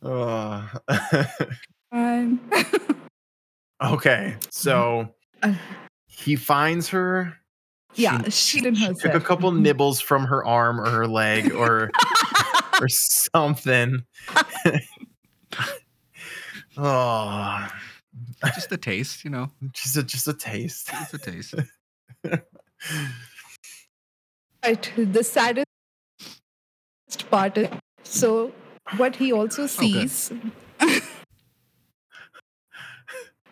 Oh. 0.02 0.68
Okay, 3.82 4.36
so 4.50 5.14
he 6.06 6.36
finds 6.36 6.88
her. 6.88 7.34
yeah, 7.94 8.22
She- 8.24 8.30
she 8.30 8.60
didn't 8.60 8.78
She 8.78 8.94
took 9.08 9.14
a 9.14 9.20
couple 9.20 9.50
mm-hmm. 9.50 9.62
nibbles 9.62 10.00
from 10.00 10.24
her 10.26 10.44
arm 10.44 10.80
or 10.80 10.90
her 10.90 11.06
leg 11.06 11.52
or 11.52 11.90
or 12.80 12.88
something. 12.88 14.04
oh, 16.76 17.68
Just 18.44 18.72
a 18.72 18.76
taste, 18.76 19.24
you 19.24 19.30
know. 19.30 19.50
just 19.72 19.96
a 19.96 20.02
just 20.02 20.28
a 20.28 20.34
taste. 20.34 20.88
Just 20.88 21.14
a 21.14 21.18
taste. 21.18 21.54
Right. 24.62 24.92
The 24.94 25.24
saddest 25.24 25.66
part 27.30 27.56
is 27.56 27.68
so 28.02 28.52
what 28.98 29.16
he 29.16 29.32
also 29.32 29.66
sees 29.66 30.30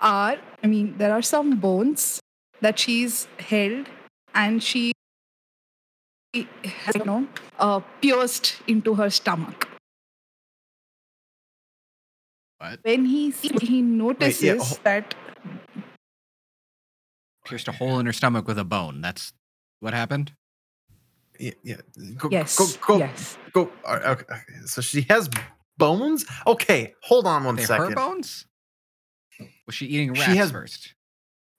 are 0.01 0.36
I 0.62 0.66
mean, 0.66 0.97
there 0.98 1.12
are 1.12 1.23
some 1.23 1.59
bones 1.59 2.20
that 2.60 2.78
she's 2.78 3.28
held 3.39 3.86
and 4.35 4.62
she 4.62 4.93
has, 6.35 6.94
you 6.97 7.05
know, 7.05 7.27
uh, 7.59 7.81
pierced 8.01 8.56
into 8.66 8.94
her 8.94 9.10
stomach. 9.10 9.68
What? 12.59 12.80
When 12.82 13.05
he 13.05 13.30
sees, 13.30 13.60
he 13.62 13.82
notices 13.82 14.62
ho- 14.70 14.76
that 14.85 15.14
Pierced 17.44 17.68
a 17.68 17.72
hole 17.72 17.98
in 17.98 18.06
her 18.06 18.12
stomach 18.12 18.47
with 18.47 18.59
a 18.59 18.64
bone. 18.64 19.01
That's 19.01 19.32
what 19.80 19.94
happened. 19.94 20.32
Yeah, 21.39 21.52
yeah. 21.62 21.76
Go, 22.16 22.28
yes, 22.30 22.56
go, 22.59 22.66
go, 22.85 22.98
yes, 22.98 23.39
go. 23.52 23.70
uh, 23.86 24.01
Okay, 24.05 24.24
okay. 24.30 24.43
So 24.66 24.80
she 24.82 25.02
has 25.09 25.30
bones. 25.78 26.26
Okay, 26.47 26.94
hold 27.02 27.26
on 27.26 27.44
one 27.44 27.56
They 27.56 27.64
second. 27.64 27.90
her 27.90 27.94
bones? 27.94 28.44
Was 29.66 29.74
she 29.76 29.86
eating 29.86 30.14
She 30.14 30.36
has- 30.36 30.51
first? 30.51 30.94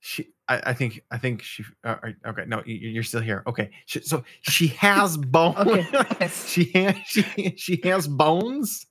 She, 0.01 0.27
I, 0.47 0.61
I 0.67 0.73
think, 0.73 1.01
I 1.11 1.17
think 1.17 1.41
she. 1.41 1.63
Uh, 1.83 1.95
uh, 2.03 2.29
okay, 2.29 2.43
no, 2.45 2.61
you- 2.65 2.75
you're 2.89 3.03
still 3.03 3.21
here. 3.21 3.41
Okay, 3.47 3.69
she, 3.85 4.01
so 4.01 4.23
she 4.41 4.67
has 4.67 5.17
bones. 5.35 5.57
Okay, 5.59 5.87
yes. 6.21 6.47
she 6.49 6.65
has, 6.73 6.95
she, 7.05 7.53
she 7.57 7.81
has 7.85 8.07
bones. 8.07 8.85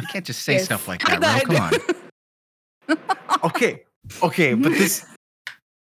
You 0.00 0.06
can't 0.08 0.24
just 0.24 0.42
say 0.42 0.54
Yes. 0.54 0.64
stuff 0.66 0.86
like 0.88 1.04
that, 1.06 1.20
bro. 1.20 1.54
Come 1.56 1.56
on. 1.56 2.98
Okay, 3.44 3.84
okay, 4.22 4.54
but 4.54 4.72
this, 4.72 5.06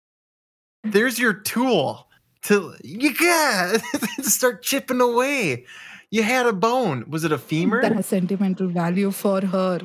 there's 0.85 1.19
your 1.19 1.33
tool 1.33 2.09
to 2.43 2.75
you 2.83 3.15
got 3.15 3.81
to 4.16 4.23
start 4.25 4.62
chipping 4.62 5.01
away. 5.01 5.65
You 6.11 6.25
had 6.25 6.47
a 6.47 6.53
bone. 6.53 7.05
Was 7.09 7.25
it 7.25 7.33
a 7.33 7.39
femur? 7.39 7.81
that 7.83 7.93
has 7.93 8.07
sentimental 8.07 8.69
value 8.69 9.11
for 9.12 9.41
her. 9.41 9.81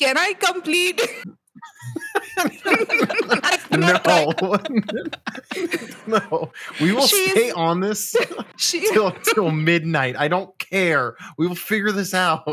Can 0.00 0.16
I 0.16 0.32
complete? 0.32 1.00
no, 3.70 4.00
no. 6.06 6.52
We 6.80 6.92
will 6.92 7.06
She's- 7.06 7.30
stay 7.32 7.50
on 7.52 7.80
this 7.80 8.14
She, 8.56 8.80
till 8.92 9.10
till 9.12 9.50
midnight. 9.50 10.16
I 10.18 10.28
don't 10.28 10.56
care. 10.58 11.16
We 11.36 11.46
will 11.46 11.54
figure 11.54 11.92
this 11.92 12.14
out. 12.14 12.44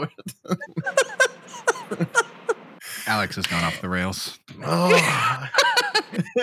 Alex 3.07 3.35
has 3.37 3.47
gone 3.47 3.63
off 3.63 3.81
the 3.81 3.89
rails. 3.89 4.39
Oh. 4.63 5.49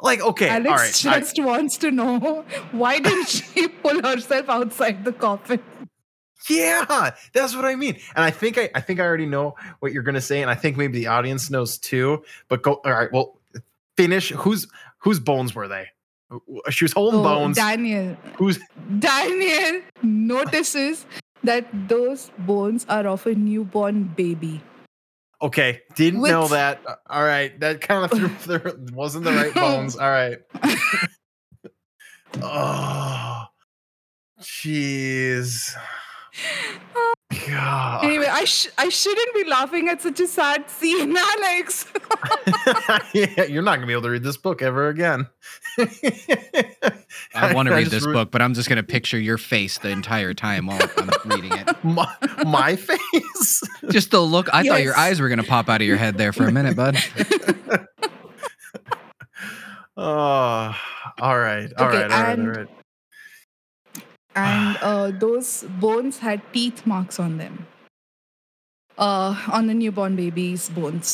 like 0.00 0.20
okay, 0.20 0.48
Alex 0.48 1.04
all 1.04 1.12
right. 1.12 1.16
I- 1.16 1.20
just 1.20 1.38
wants 1.42 1.76
to 1.78 1.90
know 1.90 2.44
why 2.72 2.98
didn't 2.98 3.28
she 3.28 3.68
pull 3.68 4.00
herself 4.02 4.48
outside 4.48 5.04
the 5.04 5.12
coffin? 5.12 5.60
Yeah, 6.48 7.10
that's 7.32 7.54
what 7.54 7.64
I 7.64 7.74
mean. 7.74 7.96
And 8.16 8.24
I 8.24 8.30
think 8.30 8.58
I, 8.58 8.70
I 8.74 8.80
think 8.80 9.00
I 9.00 9.04
already 9.04 9.26
know 9.26 9.54
what 9.80 9.92
you're 9.92 10.02
gonna 10.02 10.20
say, 10.20 10.42
and 10.42 10.50
I 10.50 10.54
think 10.54 10.76
maybe 10.76 10.98
the 10.98 11.06
audience 11.08 11.50
knows 11.50 11.78
too. 11.78 12.22
But 12.48 12.62
go. 12.62 12.80
All 12.84 12.92
right. 12.92 13.12
Well, 13.12 13.38
finish. 13.96 14.30
Whose 14.30 14.66
whose 14.98 15.20
bones 15.20 15.54
were 15.54 15.68
they? 15.68 15.86
She 16.70 16.84
was 16.84 16.92
holding 16.92 17.20
Oh, 17.20 17.24
bones. 17.24 17.56
Daniel. 17.56 18.16
Who's 18.36 18.58
Daniel 18.98 19.80
notices 20.02 21.06
that 21.44 21.66
those 21.88 22.30
bones 22.40 22.84
are 22.88 23.06
of 23.06 23.26
a 23.26 23.34
newborn 23.34 24.04
baby. 24.16 24.60
Okay, 25.40 25.80
didn't 25.94 26.22
know 26.22 26.48
that. 26.48 26.80
Uh, 26.86 26.96
All 27.08 27.22
right, 27.22 27.58
that 27.60 27.80
kind 27.80 28.04
of 28.04 28.10
threw, 28.18 28.58
threw 28.58 28.86
wasn't 28.92 29.24
the 29.24 29.32
right 29.32 29.54
bones. 29.54 29.96
All 29.96 30.10
right. 30.10 30.38
oh, 32.42 33.44
Jeez. 34.40 35.74
God. 37.46 38.04
Anyway, 38.04 38.26
I 38.26 38.44
sh- 38.44 38.68
I 38.78 38.88
shouldn't 38.88 39.34
be 39.34 39.44
laughing 39.44 39.88
at 39.88 40.00
such 40.02 40.18
a 40.20 40.26
sad 40.26 40.68
scene, 40.70 41.14
Alex. 41.18 41.86
yeah, 43.14 43.44
you're 43.44 43.62
not 43.62 43.76
gonna 43.76 43.86
be 43.86 43.92
able 43.92 44.02
to 44.02 44.10
read 44.10 44.22
this 44.22 44.36
book 44.36 44.60
ever 44.62 44.88
again. 44.88 45.26
I 47.34 47.52
want 47.54 47.68
to 47.68 47.74
read 47.74 47.88
this 47.88 48.04
ru- 48.06 48.12
book, 48.12 48.30
but 48.30 48.42
I'm 48.42 48.54
just 48.54 48.68
gonna 48.68 48.82
picture 48.82 49.18
your 49.18 49.38
face 49.38 49.78
the 49.78 49.88
entire 49.90 50.34
time 50.34 50.66
while 50.66 50.80
I'm 50.96 51.10
reading 51.30 51.52
it. 51.52 51.84
My, 51.84 52.12
my 52.46 52.76
face. 52.76 53.62
Just 53.90 54.10
the 54.10 54.20
look. 54.20 54.52
I 54.52 54.62
thought 54.66 54.82
your 54.82 54.96
eyes 54.96 55.20
were 55.20 55.28
gonna 55.28 55.42
pop 55.44 55.68
out 55.68 55.80
of 55.80 55.86
your 55.86 55.96
head 55.98 56.16
there 56.18 56.32
for 56.32 56.46
a 56.46 56.52
minute, 56.52 56.76
bud. 56.76 56.96
Oh, 59.96 60.74
all 61.20 61.38
right, 61.38 61.72
all 61.76 61.88
Okay, 61.88 62.02
right, 62.02 62.02
all 62.04 62.08
right, 62.08 62.12
all 62.12 62.32
and- 62.32 62.56
right. 62.56 62.68
And 64.42 64.78
uh, 64.90 65.10
those 65.24 65.50
bones 65.84 66.18
had 66.26 66.42
teeth 66.52 66.84
marks 66.92 67.18
on 67.26 67.36
them 67.42 67.66
uh, 68.96 69.34
on 69.58 69.66
the 69.66 69.74
newborn 69.82 70.16
baby's 70.22 70.68
bones 70.80 71.12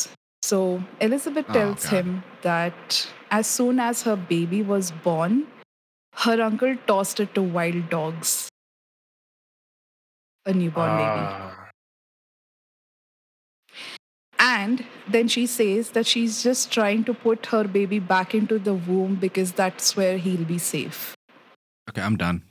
so 0.51 0.61
elizabeth 1.09 1.45
Oh, 1.49 1.53
tells 1.59 1.83
God. 1.89 1.93
him 1.97 2.23
that 2.43 3.07
as 3.31 3.47
soon 3.47 3.79
as 3.89 4.03
her 4.09 4.15
baby 4.33 4.61
was 4.73 4.91
born 5.09 5.37
her 6.25 6.39
uncle 6.49 6.75
tossed 6.91 7.19
it 7.27 7.33
to 7.37 7.41
wild 7.59 7.89
dogs 7.89 8.33
a 10.45 10.53
newborn 10.53 10.91
baby 10.97 11.25
Ah. 11.27 11.69
and 14.39 14.85
then 15.07 15.27
she 15.27 15.45
says 15.45 15.91
that 15.91 16.05
she's 16.05 16.43
just 16.43 16.71
trying 16.71 17.03
to 17.05 17.13
put 17.13 17.47
her 17.47 17.63
baby 17.63 17.99
back 17.99 18.33
into 18.35 18.59
the 18.59 18.73
womb 18.73 19.15
because 19.15 19.51
that's 19.53 19.95
where 19.95 20.17
he'll 20.17 20.45
be 20.45 20.57
safe 20.57 21.03
Okay, 21.89 22.01
I'm 22.01 22.15
done. 22.17 22.41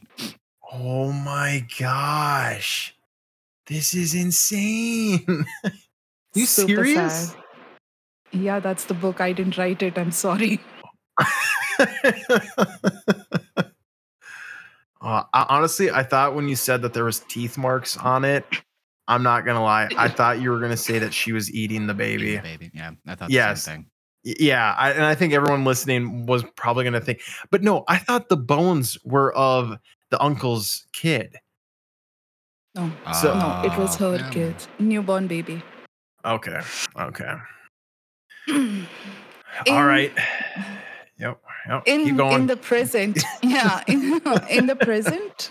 Oh 0.76 1.12
my 1.12 1.64
gosh, 1.78 2.94
this 3.66 3.94
is 3.94 4.14
insane. 4.14 5.24
you 6.34 6.46
Super 6.46 6.84
serious? 6.84 7.28
sad. 7.30 7.36
yeah 8.32 8.58
that's 8.58 8.86
the 8.86 8.94
book 8.94 9.20
i 9.20 9.30
didn't 9.32 9.56
write 9.56 9.80
it 9.82 9.96
i'm 9.96 10.10
sorry 10.10 10.58
Uh, 15.00 15.22
I- 15.34 15.46
honestly, 15.50 15.90
I 15.90 16.02
thought 16.02 16.34
when 16.34 16.48
you 16.48 16.56
said 16.56 16.80
that 16.82 16.94
there 16.94 17.04
was 17.04 17.20
teeth 17.20 17.58
marks 17.58 17.96
on 17.98 18.24
it, 18.24 18.44
I'm 19.06 19.22
not 19.22 19.44
gonna 19.44 19.62
lie. 19.62 19.88
I 19.98 20.08
thought 20.18 20.40
you 20.40 20.50
were 20.50 20.58
gonna 20.58 20.78
say 20.78 20.98
that 20.98 21.12
she 21.12 21.32
was 21.32 21.52
eating 21.52 21.86
the 21.86 21.92
baby. 21.94 22.38
Baby. 22.38 22.70
Yeah, 22.72 22.92
I 23.06 23.14
thought 23.14 23.30
Yes. 23.30 23.58
the 23.64 23.70
same 23.70 23.86
thing. 24.24 24.36
Yeah, 24.40 24.74
I, 24.78 24.92
and 24.92 25.04
I 25.04 25.14
think 25.14 25.34
everyone 25.34 25.64
listening 25.64 26.24
was 26.24 26.42
probably 26.56 26.84
gonna 26.84 27.02
think, 27.02 27.20
but 27.50 27.62
no, 27.62 27.84
I 27.86 27.98
thought 27.98 28.30
the 28.30 28.38
bones 28.38 28.96
were 29.04 29.30
of 29.34 29.76
the 30.14 30.22
uncle's 30.22 30.86
kid. 30.92 31.38
no 32.76 32.90
So- 33.20 33.34
No, 33.34 33.62
it 33.68 33.76
was 33.78 34.00
Oh, 34.00 34.12
her 34.12 34.16
yeah. 34.18 34.30
kid, 34.30 34.54
newborn 34.78 35.26
baby. 35.26 35.62
Okay, 36.24 36.60
okay, 37.08 37.34
in, 38.48 38.86
all 39.68 39.84
right. 39.84 40.12
Yep, 41.18 41.38
yep. 41.68 41.84
Keep 41.84 42.20
in 42.38 42.46
the 42.46 42.56
present, 42.56 43.22
yeah, 43.42 43.82
in, 43.86 44.20
in 44.50 44.66
the 44.66 44.76
present, 44.76 45.50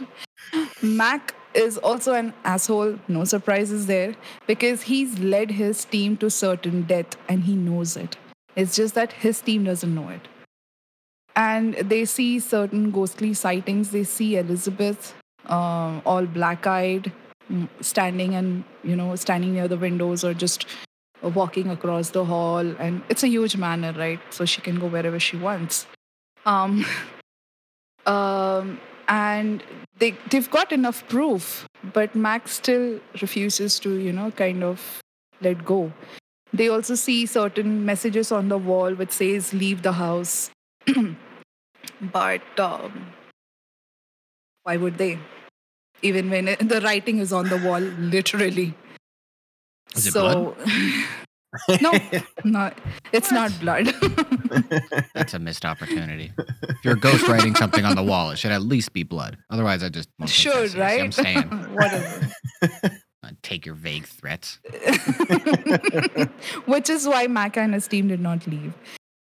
Mac 0.81 1.35
is 1.53 1.77
also 1.77 2.13
an 2.13 2.33
asshole. 2.43 2.97
No 3.07 3.23
surprises 3.23 3.85
there 3.85 4.15
because 4.47 4.81
he's 4.83 5.19
led 5.19 5.51
his 5.51 5.85
team 5.85 6.17
to 6.17 6.29
certain 6.29 6.81
death 6.83 7.15
and 7.29 7.43
he 7.43 7.55
knows 7.55 7.95
it. 7.95 8.17
It's 8.55 8.75
just 8.75 8.93
that 8.95 9.11
his 9.13 9.41
team 9.41 9.63
doesn't 9.63 9.93
know 9.93 10.09
it. 10.09 10.27
And 11.35 11.75
they 11.75 12.05
see 12.05 12.39
certain 12.39 12.91
ghostly 12.91 13.33
sightings. 13.33 13.91
They 13.91 14.03
see 14.03 14.37
Elizabeth, 14.37 15.15
uh, 15.47 15.99
all 16.05 16.25
black-eyed, 16.25 17.11
mm, 17.51 17.67
standing 17.81 18.35
and 18.35 18.63
you 18.83 18.95
know 18.95 19.15
standing 19.15 19.53
near 19.53 19.67
the 19.67 19.77
windows 19.77 20.23
or 20.23 20.33
just 20.33 20.67
walking 21.21 21.69
across 21.69 22.11
the 22.11 22.25
hall. 22.25 22.75
And 22.79 23.01
it's 23.09 23.23
a 23.23 23.27
huge 23.27 23.57
manor, 23.57 23.93
right? 23.93 24.19
So 24.29 24.45
she 24.45 24.61
can 24.61 24.79
go 24.79 24.87
wherever 24.87 25.19
she 25.19 25.37
wants. 25.37 25.87
Um, 26.45 26.85
um, 28.05 28.79
and 29.07 29.63
they 29.97 30.15
they've 30.29 30.49
got 30.49 30.71
enough 30.71 31.07
proof, 31.07 31.67
but 31.93 32.15
Max 32.15 32.53
still 32.53 32.99
refuses 33.21 33.79
to, 33.79 33.95
you 33.95 34.13
know, 34.13 34.31
kind 34.31 34.63
of 34.63 35.01
let 35.41 35.65
go. 35.65 35.91
They 36.53 36.69
also 36.69 36.95
see 36.95 37.25
certain 37.25 37.85
messages 37.85 38.31
on 38.31 38.49
the 38.49 38.57
wall 38.57 38.93
which 38.93 39.11
says 39.11 39.53
"Leave 39.53 39.81
the 39.81 39.93
house," 39.93 40.51
but 42.01 42.59
um, 42.59 43.13
why 44.63 44.77
would 44.77 44.97
they? 44.97 45.19
Even 46.01 46.29
when 46.29 46.47
it, 46.49 46.67
the 46.67 46.81
writing 46.81 47.19
is 47.19 47.31
on 47.31 47.47
the 47.49 47.57
wall, 47.57 47.79
literally. 47.79 48.75
Is 49.95 50.11
so, 50.11 50.57
no, 51.81 51.93
no, 52.43 52.71
it's 53.11 53.31
not 53.31 53.57
blood. 53.59 53.85
That's 55.13 55.33
a 55.33 55.39
missed 55.39 55.65
opportunity. 55.65 56.33
If 56.63 56.83
you're 56.83 56.95
ghost 56.95 57.27
writing 57.27 57.55
something 57.55 57.85
on 57.85 57.95
the 57.95 58.03
wall, 58.03 58.31
it 58.31 58.39
should 58.39 58.51
at 58.51 58.63
least 58.63 58.91
be 58.93 59.03
blood. 59.03 59.37
Otherwise, 59.49 59.83
I 59.83 59.89
just 59.89 60.09
won't 60.19 60.31
take 60.31 60.51
that 60.51 60.69
Should. 60.69 60.79
I'm 60.79 60.81
right? 60.81 61.13
staying. 61.13 61.43
Whatever. 61.73 62.31
Take 63.41 63.65
your 63.65 63.75
vague 63.75 64.05
threats. 64.05 64.59
Which 66.65 66.89
is 66.89 67.07
why 67.07 67.27
Maca 67.27 67.57
and 67.57 67.73
his 67.73 67.87
team 67.87 68.07
did 68.07 68.19
not 68.19 68.45
leave. 68.47 68.73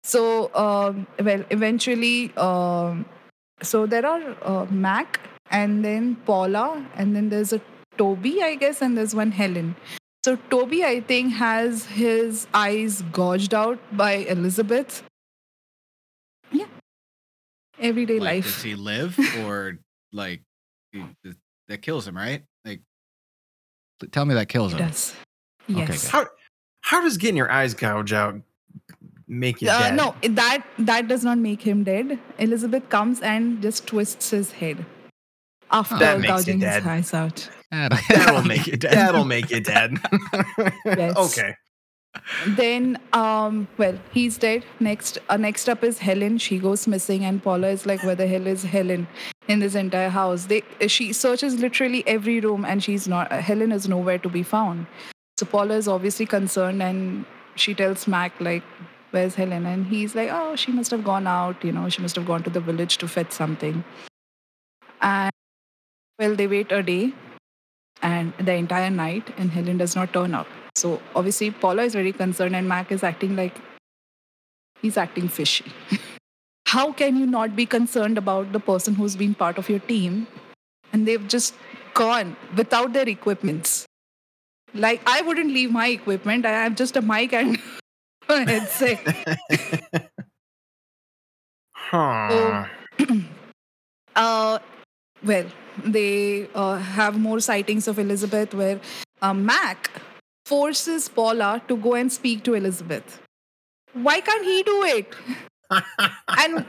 So, 0.05 0.53
um, 0.55 1.07
well, 1.23 1.45
eventually, 1.51 2.33
um, 2.37 3.05
so 3.63 3.87
there 3.87 4.05
are 4.05 4.37
uh, 4.43 4.67
Mac 4.71 5.21
and 5.51 5.85
then 5.85 6.17
Paula, 6.27 6.85
and 6.97 7.15
then 7.15 7.29
there's 7.29 7.53
a 7.53 7.61
Toby, 7.99 8.43
I 8.43 8.55
guess, 8.57 8.83
and 8.83 8.97
there's 8.99 9.15
one 9.15 9.31
Helen. 9.31 9.77
So, 10.25 10.37
Toby, 10.51 10.85
I 10.85 11.01
think, 11.01 11.35
has 11.35 11.85
his 11.87 12.47
eyes 12.55 13.03
gouged 13.13 13.55
out 13.55 13.79
by 13.97 14.13
Elizabeth. 14.13 15.03
Yeah. 16.51 16.67
Everyday 17.79 18.19
Like, 18.19 18.35
life. 18.37 18.45
does 18.45 18.63
he 18.63 18.75
live 18.75 19.19
or 19.41 19.79
like 20.13 20.43
he- 20.93 21.05
that 21.69 21.83
kills 21.83 22.07
him? 22.07 22.17
Right? 22.17 22.43
Like, 22.65 22.81
tell 24.11 24.25
me 24.25 24.35
that 24.35 24.49
kills 24.49 24.73
It 24.75 24.81
him. 24.81 24.89
does. 24.89 25.15
Okay, 25.71 25.79
Yes. 25.81 26.03
good. 26.03 26.11
how 26.11 26.27
how 26.81 27.01
does 27.01 27.17
getting 27.17 27.37
your 27.37 27.51
eyes 27.51 27.75
gouged 27.75 28.13
out 28.13 28.41
make 29.33 29.61
you 29.63 29.69
Uh, 29.71 29.79
dead? 29.89 29.97
no, 29.97 30.15
that 30.41 30.63
that 30.79 31.09
does 31.09 31.25
not 31.25 31.39
make 31.39 31.63
him 31.63 31.83
dead. 31.85 32.19
Elizabeth 32.39 32.89
comes 32.89 33.21
and 33.21 33.61
just 33.63 33.87
twists 33.87 34.31
his 34.31 34.53
head 34.53 34.85
after 35.71 35.97
That 35.99 36.21
makes 36.21 36.29
you 36.29 36.35
gouging 36.55 36.61
his 36.61 36.71
dead. 36.71 36.87
eyes 36.87 37.15
out. 37.15 37.49
That'll, 37.71 37.99
that'll 38.11 38.43
make 38.43 38.67
you 38.67 38.77
dead. 38.77 38.93
That'll 38.93 39.25
make 39.25 39.51
you 39.51 39.61
dead. 39.61 39.97
Yes. 40.85 41.17
Okay. 41.17 41.55
Then, 42.47 42.99
um, 43.15 43.67
well, 43.79 43.99
he's 44.13 44.37
dead. 44.37 44.65
Next, 44.81 45.17
uh, 45.31 45.39
next 45.39 45.69
up 45.69 45.83
is 45.83 45.99
Helen. 45.99 46.37
She 46.37 46.59
goes 46.59 46.87
missing, 46.87 47.25
and 47.25 47.43
Paula 47.43 47.69
is 47.69 47.87
like, 47.87 48.03
"Where 48.05 48.15
the 48.15 48.27
hell 48.27 48.47
is 48.47 48.65
Helen 48.65 49.07
in 49.49 49.61
this 49.61 49.75
entire 49.75 50.11
house?" 50.11 50.45
They 50.47 50.63
she 50.89 51.15
searches 51.15 51.59
literally 51.59 52.03
every 52.07 52.39
room, 52.41 52.67
and 52.67 52.85
she's 52.85 53.09
not. 53.09 53.33
Helen 53.33 53.73
is 53.73 53.89
nowhere 53.89 54.19
to 54.19 54.29
be 54.29 54.43
found. 54.43 54.87
So 55.39 55.47
Paula 55.47 55.75
is 55.77 55.89
obviously 55.89 56.27
concerned, 56.27 56.83
and 56.83 57.25
she 57.55 57.73
tells 57.75 58.07
Mac 58.07 58.39
like, 58.41 58.63
"Where's 59.13 59.37
Helen?" 59.37 59.67
And 59.75 59.87
he's 59.87 60.15
like, 60.21 60.31
"Oh, 60.41 60.57
she 60.57 60.73
must 60.73 60.91
have 60.91 61.05
gone 61.11 61.27
out. 61.27 61.65
You 61.71 61.73
know, 61.81 61.89
she 61.89 62.03
must 62.03 62.17
have 62.17 62.27
gone 62.27 62.43
to 62.49 62.51
the 62.51 62.65
village 62.71 62.99
to 63.05 63.09
fetch 63.17 63.33
something." 63.33 63.85
And 65.01 65.33
well, 66.19 66.37
they 66.37 66.47
wait 66.47 66.73
a 66.73 66.83
day 66.83 67.13
and 68.03 68.33
the 68.39 68.55
entire 68.55 68.91
night, 68.91 69.33
and 69.39 69.51
Helen 69.51 69.79
does 69.79 69.95
not 69.97 70.13
turn 70.13 70.35
up. 70.35 70.47
So 70.75 71.01
obviously, 71.15 71.51
Paula 71.51 71.85
is 71.85 71.95
very 71.95 72.13
concerned, 72.13 72.57
and 72.57 72.69
Mac 72.69 72.91
is 72.93 73.03
acting 73.03 73.37
like 73.37 73.61
he's 74.81 74.97
acting 74.97 75.29
fishy. 75.29 75.73
How 76.67 76.91
can 76.91 77.17
you 77.17 77.27
not 77.27 77.55
be 77.55 77.67
concerned 77.67 78.19
about 78.19 78.53
the 78.53 78.61
person 78.61 78.95
who's 78.95 79.15
been 79.15 79.35
part 79.35 79.59
of 79.59 79.69
your 79.69 79.79
team 79.81 80.27
and 80.93 81.07
they've 81.07 81.29
just 81.29 81.55
gone 81.93 82.35
without 82.57 82.95
their 82.95 83.09
equipments? 83.09 83.85
Like, 84.73 85.03
I 85.07 85.21
wouldn't 85.21 85.53
leave 85.53 85.71
my 85.71 85.89
equipment. 85.89 86.47
I 86.47 86.53
have 86.53 86.75
just 86.75 86.97
a 86.97 87.03
mic 87.03 87.35
and 87.35 87.59
a 88.29 88.45
headset. 88.45 89.01
Huh. 91.93 92.65
uh, 94.17 94.59
well, 95.25 95.47
they 95.85 96.49
uh, 96.55 96.77
have 96.79 97.19
more 97.19 97.41
sightings 97.41 97.87
of 97.87 97.99
Elizabeth 97.99 98.55
where 98.55 98.81
uh, 99.21 99.35
Mac 99.35 99.91
forces 100.47 101.09
Paula 101.09 101.63
to 101.69 101.77
go 101.77 101.95
and 101.95 102.11
speak 102.11 102.45
to 102.45 102.55
Elizabeth. 102.55 103.21
Why 103.93 104.21
can't 104.21 104.45
he 104.45 104.63
do 104.63 104.83
it? 104.85 105.15
and 106.39 106.65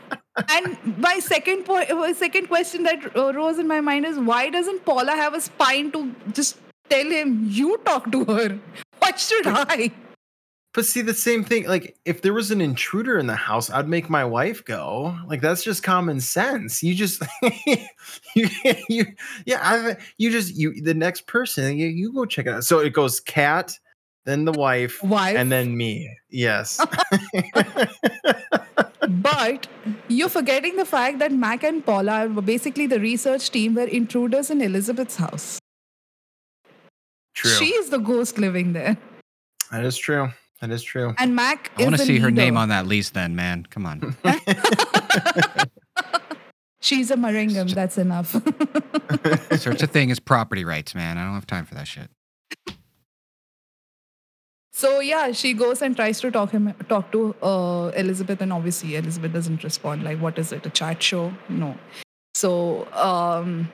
and 0.49 0.97
my 0.97 1.19
second 1.19 1.69
uh, 1.69 2.13
second 2.13 2.47
question 2.47 2.83
that 2.83 3.15
uh, 3.15 3.33
rose 3.33 3.59
in 3.59 3.67
my 3.67 3.81
mind 3.81 4.05
is 4.05 4.17
why 4.19 4.49
doesn't 4.49 4.85
Paula 4.85 5.11
have 5.11 5.33
a 5.33 5.41
spine 5.41 5.91
to 5.91 6.13
just 6.33 6.57
tell 6.89 7.05
him 7.05 7.45
you 7.49 7.77
talk 7.85 8.11
to 8.11 8.25
her? 8.25 8.59
Why 8.99 9.11
should 9.15 9.47
I? 9.47 9.91
But 10.73 10.85
see, 10.85 11.01
the 11.01 11.13
same 11.13 11.43
thing. 11.43 11.67
Like, 11.67 11.95
if 12.03 12.23
there 12.23 12.33
was 12.33 12.49
an 12.49 12.59
intruder 12.59 13.19
in 13.19 13.27
the 13.27 13.35
house, 13.35 13.69
I'd 13.69 13.87
make 13.87 14.09
my 14.09 14.25
wife 14.25 14.65
go. 14.65 15.15
Like, 15.27 15.39
that's 15.39 15.63
just 15.63 15.83
common 15.83 16.19
sense. 16.19 16.81
You 16.81 16.95
just, 16.95 17.21
you, 18.35 18.47
you, 18.89 19.05
yeah, 19.45 19.59
I, 19.61 19.97
you 20.17 20.31
just, 20.31 20.55
you, 20.55 20.81
the 20.81 20.95
next 20.95 21.27
person, 21.27 21.77
you, 21.77 21.87
you 21.87 22.11
go 22.11 22.25
check 22.25 22.47
it 22.47 22.53
out. 22.53 22.63
So 22.63 22.79
it 22.79 22.91
goes 22.91 23.19
cat, 23.19 23.77
then 24.25 24.45
the 24.45 24.51
wife, 24.51 25.03
Wife. 25.03 25.35
and 25.37 25.51
then 25.51 25.77
me. 25.77 26.09
Yes. 26.29 26.83
But 29.09 29.67
you're 30.07 30.29
forgetting 30.29 30.77
the 30.77 30.85
fact 30.85 31.19
that 31.19 31.31
Mac 31.31 31.63
and 31.63 31.85
Paula 31.85 32.27
were 32.29 32.41
basically 32.41 32.87
the 32.87 32.99
research 32.99 33.51
team 33.51 33.75
were 33.75 33.83
intruders 33.83 34.49
in 34.49 34.61
Elizabeth's 34.61 35.17
house. 35.17 35.59
true. 37.33 37.51
She 37.51 37.65
is 37.73 37.89
the 37.89 37.97
ghost 37.99 38.37
living 38.37 38.73
there. 38.73 38.97
that 39.71 39.83
is 39.85 39.97
true. 39.97 40.29
That 40.63 40.71
is 40.71 40.81
true. 40.81 41.13
And 41.17 41.35
Mac 41.35 41.71
I 41.77 41.83
want 41.83 41.97
to 41.97 42.05
see 42.05 42.19
her 42.19 42.31
name 42.31 42.55
on 42.55 42.69
that 42.69 42.87
lease 42.87 43.09
then, 43.09 43.35
man. 43.35 43.67
Come 43.69 43.85
on. 43.85 44.15
She's 46.79 47.11
a 47.11 47.15
Maringam, 47.15 47.73
that's 47.73 47.97
enough. 47.97 48.31
Such 49.59 49.83
a 49.83 49.87
thing 49.87 50.09
as 50.09 50.21
property 50.21 50.63
rights, 50.63 50.95
man. 50.95 51.17
I 51.17 51.25
don't 51.25 51.33
have 51.33 51.45
time 51.45 51.65
for 51.65 51.75
that 51.75 51.85
shit. 51.85 52.09
so 54.71 55.01
yeah, 55.01 55.33
she 55.33 55.51
goes 55.51 55.81
and 55.81 55.97
tries 55.97 56.21
to 56.21 56.31
talk 56.31 56.51
him 56.51 56.73
talk 56.87 57.11
to 57.11 57.35
uh, 57.43 57.91
Elizabeth, 57.97 58.39
and 58.39 58.53
obviously 58.53 58.95
Elizabeth 58.95 59.33
doesn't 59.33 59.65
respond. 59.65 60.05
Like, 60.05 60.19
what 60.19 60.39
is 60.39 60.53
it? 60.53 60.65
A 60.65 60.69
chat 60.69 61.03
show? 61.03 61.33
No. 61.49 61.77
So 62.35 62.87
um 62.93 63.69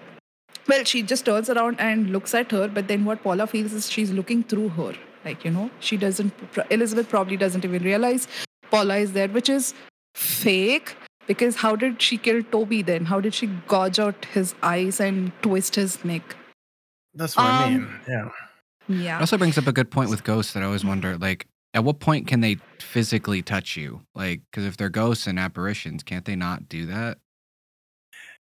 well, 0.67 0.83
she 0.85 1.03
just 1.03 1.25
turns 1.25 1.51
around 1.51 1.79
and 1.79 2.09
looks 2.09 2.33
at 2.33 2.51
her, 2.51 2.67
but 2.67 2.87
then 2.87 3.05
what 3.05 3.21
Paula 3.21 3.45
feels 3.45 3.73
is 3.73 3.91
she's 3.91 4.11
looking 4.11 4.41
through 4.41 4.69
her. 4.69 4.93
Like, 5.29 5.45
you 5.45 5.51
know, 5.51 5.69
she 5.79 5.95
doesn't, 5.97 6.33
Elizabeth 6.71 7.07
probably 7.09 7.37
doesn't 7.37 7.63
even 7.63 7.83
realize 7.83 8.27
Paula 8.71 8.97
is 8.97 9.13
there, 9.13 9.27
which 9.27 9.47
is 9.47 9.73
fake 10.15 10.95
because 11.27 11.55
how 11.55 11.75
did 11.75 12.01
she 12.01 12.17
kill 12.17 12.41
Toby 12.41 12.81
then? 12.81 13.05
How 13.05 13.19
did 13.19 13.35
she 13.35 13.47
gouge 13.67 13.99
out 13.99 14.25
his 14.33 14.55
eyes 14.63 14.99
and 14.99 15.31
twist 15.43 15.75
his 15.75 16.03
neck? 16.03 16.35
That's 17.13 17.35
what 17.35 17.45
I 17.45 17.65
Um, 17.65 17.73
mean. 17.73 17.87
Yeah. 18.07 18.15
Yeah. 18.87 18.95
It 18.95 19.03
Yeah. 19.03 19.19
also 19.19 19.37
brings 19.37 19.57
up 19.59 19.67
a 19.67 19.71
good 19.71 19.91
point 19.91 20.09
with 20.09 20.23
ghosts 20.23 20.53
that 20.53 20.63
I 20.63 20.65
always 20.65 20.83
wonder, 20.83 21.15
like, 21.17 21.45
at 21.75 21.83
what 21.83 21.99
point 21.99 22.25
can 22.25 22.41
they 22.41 22.57
physically 22.79 23.43
touch 23.43 23.77
you? 23.77 24.01
Like, 24.15 24.41
because 24.49 24.65
if 24.65 24.77
they're 24.77 24.89
ghosts 24.89 25.27
and 25.27 25.37
apparitions, 25.37 26.01
can't 26.01 26.25
they 26.25 26.35
not 26.35 26.67
do 26.67 26.87
that? 26.87 27.19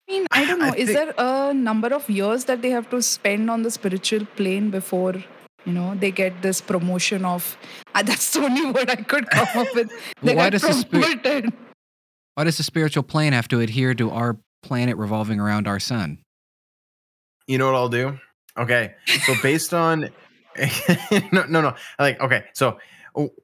I 0.09 0.11
mean, 0.11 0.27
I 0.31 0.45
don't 0.45 0.61
I 0.67 0.69
know. 0.71 0.75
Is 0.75 0.89
think- 0.89 0.99
there 0.99 1.13
a 1.17 1.53
number 1.53 1.93
of 1.93 2.09
years 2.09 2.43
that 2.45 2.61
they 2.61 2.71
have 2.71 2.89
to 2.89 3.01
spend 3.01 3.49
on 3.49 3.63
the 3.63 3.71
spiritual 3.71 4.25
plane 4.35 4.69
before, 4.69 5.15
you 5.65 5.73
know, 5.73 5.95
they 5.95 6.11
get 6.11 6.41
this 6.41 6.61
promotion 6.61 7.25
of? 7.25 7.57
Uh, 7.95 8.03
that's 8.09 8.33
the 8.33 8.43
only 8.43 8.71
word 8.71 8.89
I 8.89 8.95
could 8.97 9.29
come 9.29 9.47
up 9.55 9.67
with. 9.75 9.91
They 10.21 10.35
Why 10.35 10.45
got 10.49 10.51
does 10.53 10.61
the 10.63 10.73
spirit- 10.73 11.23
promoted. 11.23 11.53
Why 12.35 12.43
does 12.45 12.57
the 12.57 12.63
spiritual 12.63 13.03
plane 13.03 13.33
have 13.33 13.47
to 13.49 13.59
adhere 13.59 13.93
to 13.95 14.09
our 14.09 14.37
planet 14.63 14.97
revolving 14.97 15.39
around 15.39 15.67
our 15.67 15.79
sun? 15.79 16.17
You 17.47 17.57
know 17.57 17.67
what 17.67 17.75
I'll 17.75 17.89
do? 17.89 18.17
Okay. 18.57 18.95
So 19.25 19.33
based 19.43 19.73
on 19.73 20.09
no 21.31 21.45
no 21.49 21.61
no 21.61 21.73
like 21.97 22.19
okay 22.21 22.43
so 22.53 22.77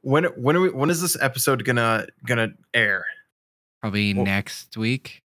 when 0.02 0.26
when 0.38 0.56
are 0.56 0.62
we 0.62 0.70
when 0.70 0.92
is 0.92 1.02
this 1.02 1.20
episode 1.22 1.64
gonna 1.66 2.06
gonna 2.26 2.50
air 2.76 3.04
Probably 3.82 4.14
Well- 4.14 4.26
next 4.26 4.78
week. 4.78 5.22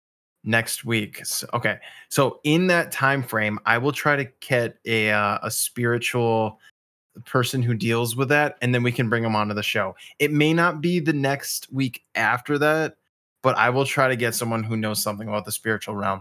next 0.45 0.85
week 0.85 1.25
so, 1.25 1.47
okay 1.55 1.79
so 2.11 2.41
in 2.43 2.67
that 2.69 2.91
time 2.91 3.23
frame 3.23 3.61
i 3.65 3.79
will 3.79 3.93
try 3.93 4.17
to 4.17 4.25
get 4.41 4.79
a 4.87 5.11
uh, 5.13 5.39
a 5.43 5.51
spiritual 5.53 6.59
person 7.27 7.63
who 7.63 7.75
deals 7.75 8.17
with 8.17 8.29
that 8.29 8.57
and 8.63 8.75
then 8.75 8.83
we 8.83 8.93
can 8.93 9.09
bring 9.09 9.23
them 9.23 9.37
onto 9.37 9.55
the 9.55 9.63
show 9.63 9.95
it 10.19 10.33
may 10.33 10.53
not 10.53 10.81
be 10.81 11.01
the 11.01 11.13
next 11.13 11.73
week 11.73 12.03
after 12.15 12.59
that 12.59 12.97
but 13.43 13.57
i 13.57 13.71
will 13.71 13.85
try 13.85 14.09
to 14.09 14.17
get 14.17 14.35
someone 14.35 14.63
who 14.63 14.77
knows 14.77 15.03
something 15.03 15.29
about 15.29 15.45
the 15.45 15.53
spiritual 15.53 15.95
realm 15.95 16.21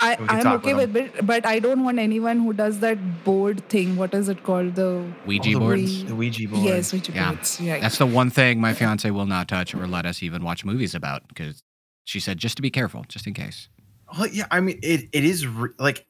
I, 0.00 0.16
I'm 0.28 0.46
okay 0.46 0.74
with 0.74 0.92
with 0.92 1.16
it, 1.16 1.26
but 1.26 1.44
I 1.44 1.58
don't 1.58 1.82
want 1.82 1.98
anyone 1.98 2.38
who 2.38 2.52
does 2.52 2.78
that 2.80 3.24
board 3.24 3.68
thing. 3.68 3.96
What 3.96 4.14
is 4.14 4.28
it 4.28 4.44
called? 4.44 4.76
The 4.76 5.04
Ouija 5.26 5.50
Oh, 5.50 5.52
the 5.54 5.58
board. 5.58 5.80
The 5.80 6.14
ouija 6.14 6.48
board 6.48 6.64
yes, 6.64 6.92
Ouija 6.92 7.10
Yeah. 7.12 7.32
boards. 7.32 7.60
Right. 7.60 7.82
That's 7.82 7.98
the 7.98 8.06
one 8.06 8.30
thing 8.30 8.60
my 8.60 8.74
fiance 8.74 9.10
will 9.10 9.26
not 9.26 9.48
touch 9.48 9.74
or 9.74 9.88
let 9.88 10.06
us 10.06 10.22
even 10.22 10.44
watch 10.44 10.64
movies 10.64 10.94
about 10.94 11.26
because 11.26 11.64
she 12.04 12.20
said 12.20 12.38
just 12.38 12.54
to 12.56 12.62
be 12.62 12.70
careful, 12.70 13.04
just 13.08 13.26
in 13.26 13.34
case. 13.34 13.68
Well, 14.16 14.28
yeah, 14.28 14.46
I 14.52 14.60
mean, 14.60 14.78
it 14.84 15.08
it 15.12 15.24
is 15.24 15.48
re- 15.48 15.70
like 15.80 16.06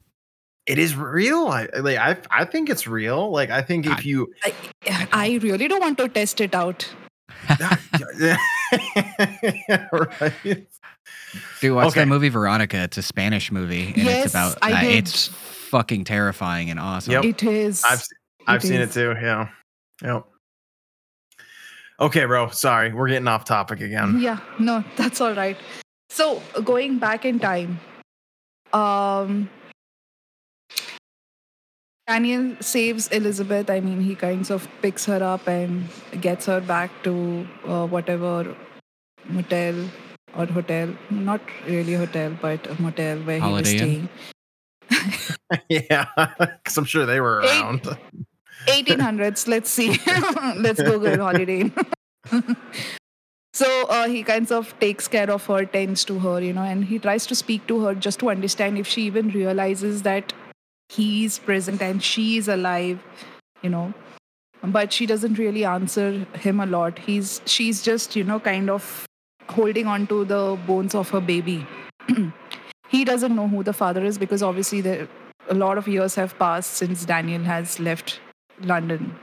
it 0.68 0.78
is 0.78 0.94
real. 0.94 1.48
I 1.48 1.66
like 1.80 1.98
I 1.98 2.16
I 2.30 2.44
think 2.44 2.68
it's 2.70 2.86
real. 2.86 3.30
Like 3.30 3.50
I 3.50 3.62
think 3.62 3.86
if 3.86 3.92
I- 3.98 4.00
you 4.02 4.32
I, 4.44 5.08
I 5.12 5.38
really 5.42 5.66
don't 5.66 5.80
want 5.80 5.98
to 5.98 6.08
test 6.08 6.40
it 6.40 6.54
out. 6.54 6.88
right. 9.92 10.66
Dude, 11.60 11.74
watch 11.74 11.88
Okay. 11.88 12.00
that 12.00 12.08
movie 12.08 12.28
Veronica. 12.28 12.78
It's 12.84 12.98
a 12.98 13.02
Spanish 13.02 13.50
movie, 13.52 13.88
and 13.88 13.96
Yes, 13.96 14.26
it's 14.26 14.34
about. 14.34 14.58
I 14.62 14.72
uh, 14.72 14.80
did. 14.80 14.94
it's 15.04 15.26
fucking 15.28 16.04
terrifying 16.04 16.70
and 16.70 16.78
awesome. 16.80 17.12
Yep. 17.12 17.24
It 17.24 17.42
is. 17.42 17.84
I've 17.84 18.02
I've 18.46 18.62
seen 18.62 18.80
it 18.80 18.92
too. 18.92 19.14
Yeah. 19.20 19.48
Yep. 20.02 20.24
Okay, 22.00 22.24
bro. 22.26 22.48
Sorry, 22.50 22.92
we're 22.92 23.08
getting 23.08 23.26
off 23.28 23.44
topic 23.44 23.80
again. 23.80 24.20
Yeah, 24.20 24.38
no, 24.58 24.84
that's 24.96 25.20
all 25.20 25.34
right. 25.34 25.56
So 26.10 26.40
going 26.64 26.98
back 26.98 27.24
in 27.24 27.38
time, 27.40 27.80
um, 28.72 29.50
Daniel 32.08 32.56
saves 32.60 33.08
Elizabeth. 33.08 33.68
I 33.68 33.80
mean, 33.80 34.00
he 34.00 34.14
kind 34.14 34.50
of 34.50 34.66
picks 34.80 35.04
her 35.04 35.22
up 35.22 35.46
and 35.46 35.88
gets 36.20 36.46
her 36.46 36.60
back 36.60 36.90
to 37.02 37.46
uh, 37.66 37.86
whatever 37.86 38.56
motel 39.28 39.74
or 40.36 40.46
hotel. 40.46 40.88
Not 41.10 41.42
really 41.66 41.94
hotel, 41.94 42.34
but 42.40 42.66
a 42.66 42.80
motel 42.80 43.18
where 43.18 43.38
Holiday 43.40 43.78
he 43.78 43.82
was 43.82 43.82
Inn? 43.82 44.08
staying. 44.90 45.66
yeah, 45.68 46.06
because 46.38 46.78
I'm 46.78 46.86
sure 46.86 47.04
they 47.04 47.20
were 47.20 47.42
Eight- 47.42 47.60
around. 47.62 47.82
1800s. 48.68 49.46
Let's 49.46 49.70
see. 49.70 49.98
Let's 50.56 50.82
Google 50.82 51.18
Holiday 51.18 51.60
Inn. 51.60 51.72
so 53.52 53.86
uh, 53.90 54.08
he 54.08 54.22
kind 54.22 54.50
of 54.50 54.78
takes 54.80 55.08
care 55.08 55.30
of 55.30 55.44
her, 55.46 55.66
tends 55.66 56.04
to 56.06 56.18
her, 56.20 56.40
you 56.40 56.54
know, 56.54 56.62
and 56.62 56.86
he 56.86 56.98
tries 56.98 57.26
to 57.26 57.34
speak 57.34 57.66
to 57.66 57.80
her 57.84 57.94
just 57.94 58.18
to 58.20 58.30
understand 58.30 58.78
if 58.78 58.86
she 58.86 59.02
even 59.02 59.28
realizes 59.28 60.02
that 60.02 60.32
he's 60.88 61.38
present 61.38 61.82
and 61.82 62.02
she's 62.02 62.48
alive, 62.48 62.98
you 63.62 63.70
know. 63.70 63.92
But 64.62 64.92
she 64.92 65.06
doesn't 65.06 65.38
really 65.38 65.64
answer 65.64 66.26
him 66.34 66.60
a 66.60 66.66
lot. 66.66 66.98
He's 66.98 67.40
she's 67.46 67.82
just, 67.82 68.16
you 68.16 68.24
know, 68.24 68.40
kind 68.40 68.68
of 68.70 69.06
holding 69.48 69.86
on 69.86 70.06
to 70.08 70.24
the 70.24 70.58
bones 70.66 70.94
of 70.94 71.10
her 71.10 71.20
baby. 71.20 71.66
he 72.88 73.04
doesn't 73.04 73.34
know 73.36 73.46
who 73.48 73.62
the 73.62 73.72
father 73.72 74.04
is 74.04 74.18
because 74.18 74.42
obviously 74.42 74.80
there 74.80 75.08
a 75.48 75.54
lot 75.54 75.78
of 75.78 75.88
years 75.88 76.14
have 76.16 76.38
passed 76.38 76.72
since 76.74 77.04
Daniel 77.04 77.42
has 77.42 77.78
left 77.80 78.20
London. 78.60 79.14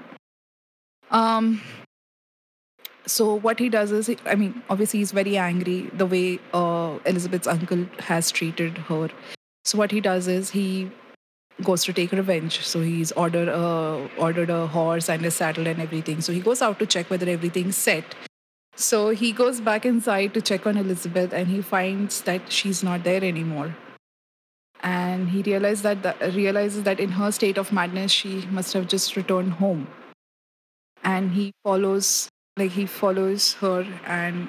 Um, 1.11 1.61
so 3.05 3.35
what 3.35 3.59
he 3.59 3.69
does 3.69 3.91
is, 3.91 4.07
he- 4.07 4.17
I 4.25 4.35
mean, 4.35 4.63
obviously 4.69 4.99
he's 4.99 5.11
very 5.11 5.37
angry 5.37 5.81
the 5.93 6.05
way 6.05 6.39
uh, 6.53 6.97
Elizabeth's 7.05 7.47
uncle 7.47 7.85
has 7.99 8.31
treated 8.31 8.77
her. 8.89 9.09
So 9.63 9.77
what 9.77 9.91
he 9.91 10.01
does 10.01 10.27
is 10.27 10.49
he 10.51 10.89
goes 11.63 11.83
to 11.85 11.93
take 11.93 12.11
revenge. 12.11 12.61
So 12.61 12.81
he's 12.81 13.11
ordered 13.13 13.47
a 13.47 14.09
ordered 14.17 14.49
a 14.49 14.67
horse 14.67 15.09
and 15.09 15.25
a 15.25 15.31
saddle 15.31 15.67
and 15.67 15.81
everything. 15.81 16.21
So 16.21 16.33
he 16.33 16.39
goes 16.39 16.61
out 16.61 16.79
to 16.79 16.85
check 16.85 17.09
whether 17.09 17.29
everything's 17.29 17.77
set. 17.77 18.15
So 18.75 19.09
he 19.09 19.31
goes 19.31 19.61
back 19.61 19.85
inside 19.85 20.33
to 20.33 20.41
check 20.41 20.67
on 20.67 20.77
Elizabeth, 20.77 21.33
and 21.33 21.47
he 21.47 21.61
finds 21.61 22.21
that 22.23 22.51
she's 22.51 22.83
not 22.83 23.03
there 23.05 23.23
anymore 23.23 23.73
and 24.85 25.29
he 25.29 25.41
realized 25.41 25.83
that 25.83 26.21
realizes 26.35 26.83
that 26.83 26.99
in 26.99 27.09
her 27.19 27.31
state 27.31 27.57
of 27.57 27.71
madness 27.71 28.11
she 28.11 28.45
must 28.57 28.73
have 28.73 28.87
just 28.87 29.15
returned 29.15 29.53
home 29.53 29.87
and 31.03 31.31
he 31.31 31.51
follows 31.63 32.29
like 32.57 32.71
he 32.71 32.85
follows 32.85 33.53
her 33.53 33.85
and 34.05 34.47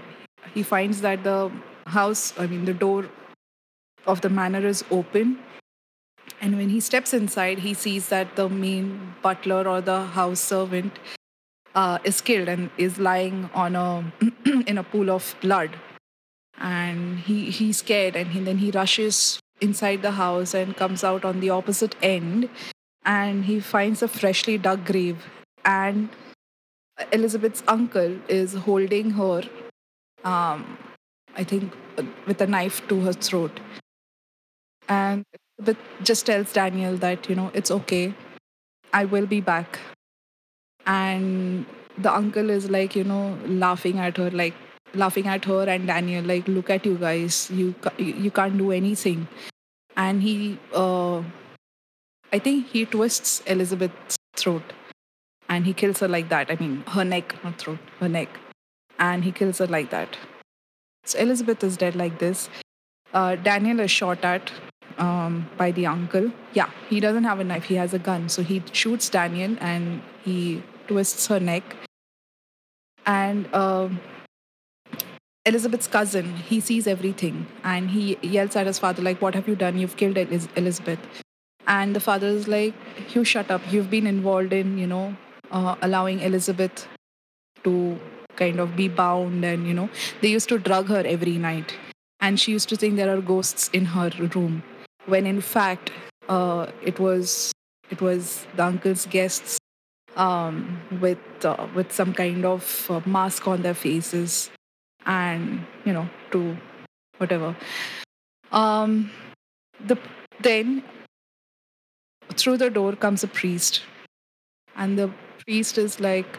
he 0.55 0.62
finds 0.62 1.01
that 1.01 1.24
the 1.24 1.51
house 1.87 2.35
i 2.39 2.47
mean 2.47 2.65
the 2.65 2.74
door 2.74 3.09
of 4.07 4.20
the 4.20 4.28
manor 4.28 4.66
is 4.66 4.85
open 4.91 5.39
and 6.40 6.56
when 6.56 6.68
he 6.68 6.80
steps 6.80 7.14
inside 7.14 7.60
he 7.60 7.74
sees 7.74 8.08
that 8.08 8.36
the 8.36 8.48
main 8.48 9.14
butler 9.22 9.66
or 9.66 9.80
the 9.80 10.02
house 10.04 10.40
servant 10.40 10.98
uh, 11.76 11.98
is 12.04 12.20
killed 12.20 12.48
and 12.48 12.70
is 12.78 12.98
lying 12.98 13.50
on 13.54 13.76
a 13.76 14.12
in 14.66 14.78
a 14.78 14.82
pool 14.82 15.10
of 15.10 15.34
blood. 15.40 15.76
And 16.58 17.18
he 17.18 17.50
he's 17.50 17.78
scared 17.78 18.16
and 18.16 18.28
he, 18.28 18.40
then 18.40 18.58
he 18.58 18.70
rushes 18.70 19.38
inside 19.60 20.02
the 20.02 20.12
house 20.12 20.54
and 20.54 20.76
comes 20.76 21.04
out 21.04 21.24
on 21.24 21.40
the 21.40 21.50
opposite 21.50 21.94
end. 22.02 22.48
And 23.04 23.44
he 23.44 23.60
finds 23.60 24.02
a 24.02 24.08
freshly 24.08 24.58
dug 24.58 24.84
grave. 24.84 25.26
And 25.64 26.08
elizabeth's 27.12 27.62
uncle 27.68 28.18
is 28.26 28.54
holding 28.66 29.10
her 29.10 29.42
um 30.24 30.78
i 31.36 31.44
think 31.44 31.74
with 32.26 32.40
a 32.40 32.46
knife 32.46 32.80
to 32.88 33.00
her 33.02 33.12
throat. 33.12 33.60
And 34.88 35.24
elizabeth 35.59 35.85
just 36.03 36.27
tells 36.27 36.53
daniel 36.53 36.97
that 36.97 37.28
you 37.28 37.35
know 37.35 37.51
it's 37.55 37.70
okay. 37.70 38.15
I 38.93 39.05
will 39.05 39.27
be 39.27 39.41
back. 39.41 39.78
And 40.87 41.66
the 41.99 42.12
uncle 42.15 42.51
is 42.51 42.70
like 42.70 42.95
you 42.95 43.05
know 43.05 43.39
laughing 43.47 43.99
at 43.99 44.16
her 44.16 44.31
like 44.31 44.55
laughing 44.95 45.27
at 45.27 45.45
her 45.45 45.65
and 45.69 45.87
daniel 45.87 46.24
like 46.24 46.47
look 46.49 46.70
at 46.70 46.87
you 46.87 46.97
guys. 46.97 47.51
You 47.51 47.74
you 47.99 48.15
you 48.27 48.31
can't 48.31 48.59
do 48.59 48.70
anything. 48.73 49.28
And 49.97 50.23
he 50.23 50.59
uh 50.74 51.23
i 52.33 52.39
think 52.39 52.66
he 52.69 52.85
twists 52.85 53.41
elizabeth's 53.47 54.16
throat 54.37 54.73
and 55.49 55.65
he 55.65 55.73
kills 55.73 56.01
her 56.01 56.09
like 56.09 56.28
that. 56.28 56.51
I 56.51 56.57
mean 56.57 56.83
her 56.89 57.05
neck 57.05 57.35
not 57.45 57.59
throat 57.59 57.78
her 58.01 58.09
neck. 58.09 58.28
And 58.99 59.24
he 59.24 59.33
kills 59.33 59.59
her 59.59 59.66
like 59.66 59.91
that. 59.91 60.16
So 61.05 61.19
elizabeth 61.19 61.62
is 61.65 61.77
dead 61.77 61.97
like 61.97 62.19
this. 62.19 62.49
Uh, 63.15 63.37
daniel 63.37 63.81
is 63.81 63.91
shot 63.91 64.24
at 64.24 64.51
um, 64.98 65.48
by 65.56 65.70
the 65.70 65.86
uncle 65.86 66.31
yeah 66.52 66.70
he 66.89 67.01
doesn't 67.01 67.24
have 67.24 67.40
a 67.40 67.44
knife 67.44 67.64
he 67.64 67.74
has 67.74 67.94
a 67.94 67.98
gun 67.98 68.28
so 68.28 68.43
he 68.43 68.62
shoots 68.73 69.09
daniel 69.09 69.56
and 69.60 70.02
he 70.24 70.62
twists 70.89 71.27
her 71.27 71.40
neck 71.40 71.77
and 73.06 73.52
um, 73.55 74.01
Elizabeth's 75.47 75.86
cousin, 75.86 76.35
he 76.35 76.59
sees 76.59 76.89
everything 76.89 77.47
and 77.62 77.90
he 77.90 78.18
yells 78.20 78.56
at 78.56 78.66
his 78.66 78.81
father, 78.81 79.01
like, 79.01 79.23
What 79.23 79.36
have 79.36 79.47
you 79.47 79.55
done? 79.55 79.78
You've 79.78 79.97
killed 79.97 80.16
Eliz- 80.16 80.48
Elizabeth. 80.56 80.98
And 81.68 81.94
the 81.94 82.01
father 82.01 82.27
is 82.27 82.48
like, 82.48 82.74
You 83.14 83.23
shut 83.23 83.48
up. 83.48 83.60
You've 83.70 83.89
been 83.89 84.09
involved 84.09 84.52
in, 84.52 84.77
you 84.77 84.89
know, 84.89 85.16
uh, 85.52 85.77
allowing 85.82 86.18
Elizabeth 86.18 86.89
to 87.62 87.97
kind 88.35 88.59
of 88.59 88.74
be 88.74 88.89
bound. 88.89 89.44
And, 89.44 89.68
you 89.68 89.74
know, 89.74 89.89
they 90.20 90.28
used 90.28 90.48
to 90.48 90.59
drug 90.59 90.89
her 90.89 91.05
every 91.06 91.39
night. 91.39 91.77
And 92.20 92.40
she 92.40 92.51
used 92.51 92.68
to 92.70 92.77
think 92.77 92.97
there 92.97 93.16
are 93.16 93.20
ghosts 93.20 93.70
in 93.73 93.85
her 93.85 94.10
room. 94.35 94.64
When 95.07 95.27
in 95.27 95.41
fact, 95.41 95.93
uh, 96.28 96.66
it 96.83 96.99
was 96.99 97.53
it 97.91 98.01
was 98.01 98.47
the 98.57 98.65
uncle's 98.65 99.07
guests 99.07 99.59
um, 100.16 100.81
with 101.01 101.19
uh, 101.45 101.69
with 101.74 101.93
some 101.93 102.12
kind 102.12 102.45
of 102.45 102.91
uh, 102.91 103.01
mask 103.07 103.47
on 103.47 103.62
their 103.62 103.74
faces 103.74 104.51
and 105.05 105.65
you 105.85 105.93
know 105.93 106.09
to 106.33 106.57
whatever. 107.19 107.57
Um 108.53 109.11
the 109.81 109.99
then 110.41 110.83
through 112.35 112.57
the 112.59 112.70
door 112.70 112.95
comes 112.97 113.24
a 113.24 113.28
priest. 113.28 113.83
And 114.77 114.99
the 114.99 115.11
priest 115.45 115.78
is 115.78 116.01
like 116.01 116.39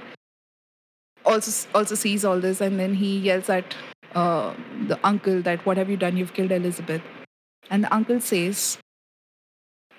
also 1.26 1.68
also 1.74 1.96
sees 1.96 2.24
all 2.24 2.40
this 2.40 2.62
and 2.62 2.80
then 2.80 2.96
he 2.96 3.18
yells 3.18 3.50
at 3.50 3.76
uh, 4.16 4.54
the 4.88 5.00
uncle 5.04 5.42
that 5.42 5.66
what 5.66 5.78
have 5.78 5.90
you 5.90 5.98
done? 5.98 6.18
You've 6.18 6.34
killed 6.34 6.52
elizabeth 6.52 7.02
and 7.70 7.84
the 7.84 7.94
uncle 7.94 8.20
says 8.20 8.78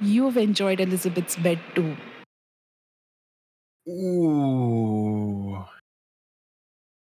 you've 0.01 0.37
enjoyed 0.37 0.81
elizabeth's 0.81 1.37
bed 1.37 1.59
too 1.75 1.97
Ooh. 3.89 5.65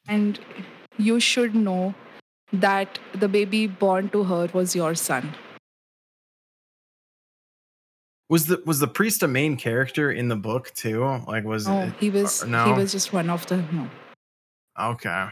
and 0.09 0.39
you 0.99 1.21
should 1.21 1.55
know 1.55 1.95
that 2.53 2.99
the 3.15 3.29
baby 3.29 3.67
born 3.67 4.09
to 4.11 4.25
her 4.25 4.49
was 4.53 4.75
your 4.75 4.95
son 4.95 5.35
Was 8.31 8.47
the 8.47 8.63
was 8.65 8.79
the 8.79 8.87
priest 8.87 9.23
a 9.25 9.29
main 9.29 9.57
character 9.57 10.11
in 10.13 10.29
the 10.29 10.37
book 10.37 10.71
too? 10.75 11.03
Like 11.27 11.45
was 11.45 11.67
Oh, 11.67 11.81
it 11.81 11.95
he 11.99 12.11
was 12.11 12.45
uh, 12.45 12.65
he 12.65 12.73
was 12.73 12.93
just 12.93 13.13
one 13.13 13.29
of 13.29 13.45
the 13.47 13.57
no. 13.73 13.89
okay. 14.79 15.31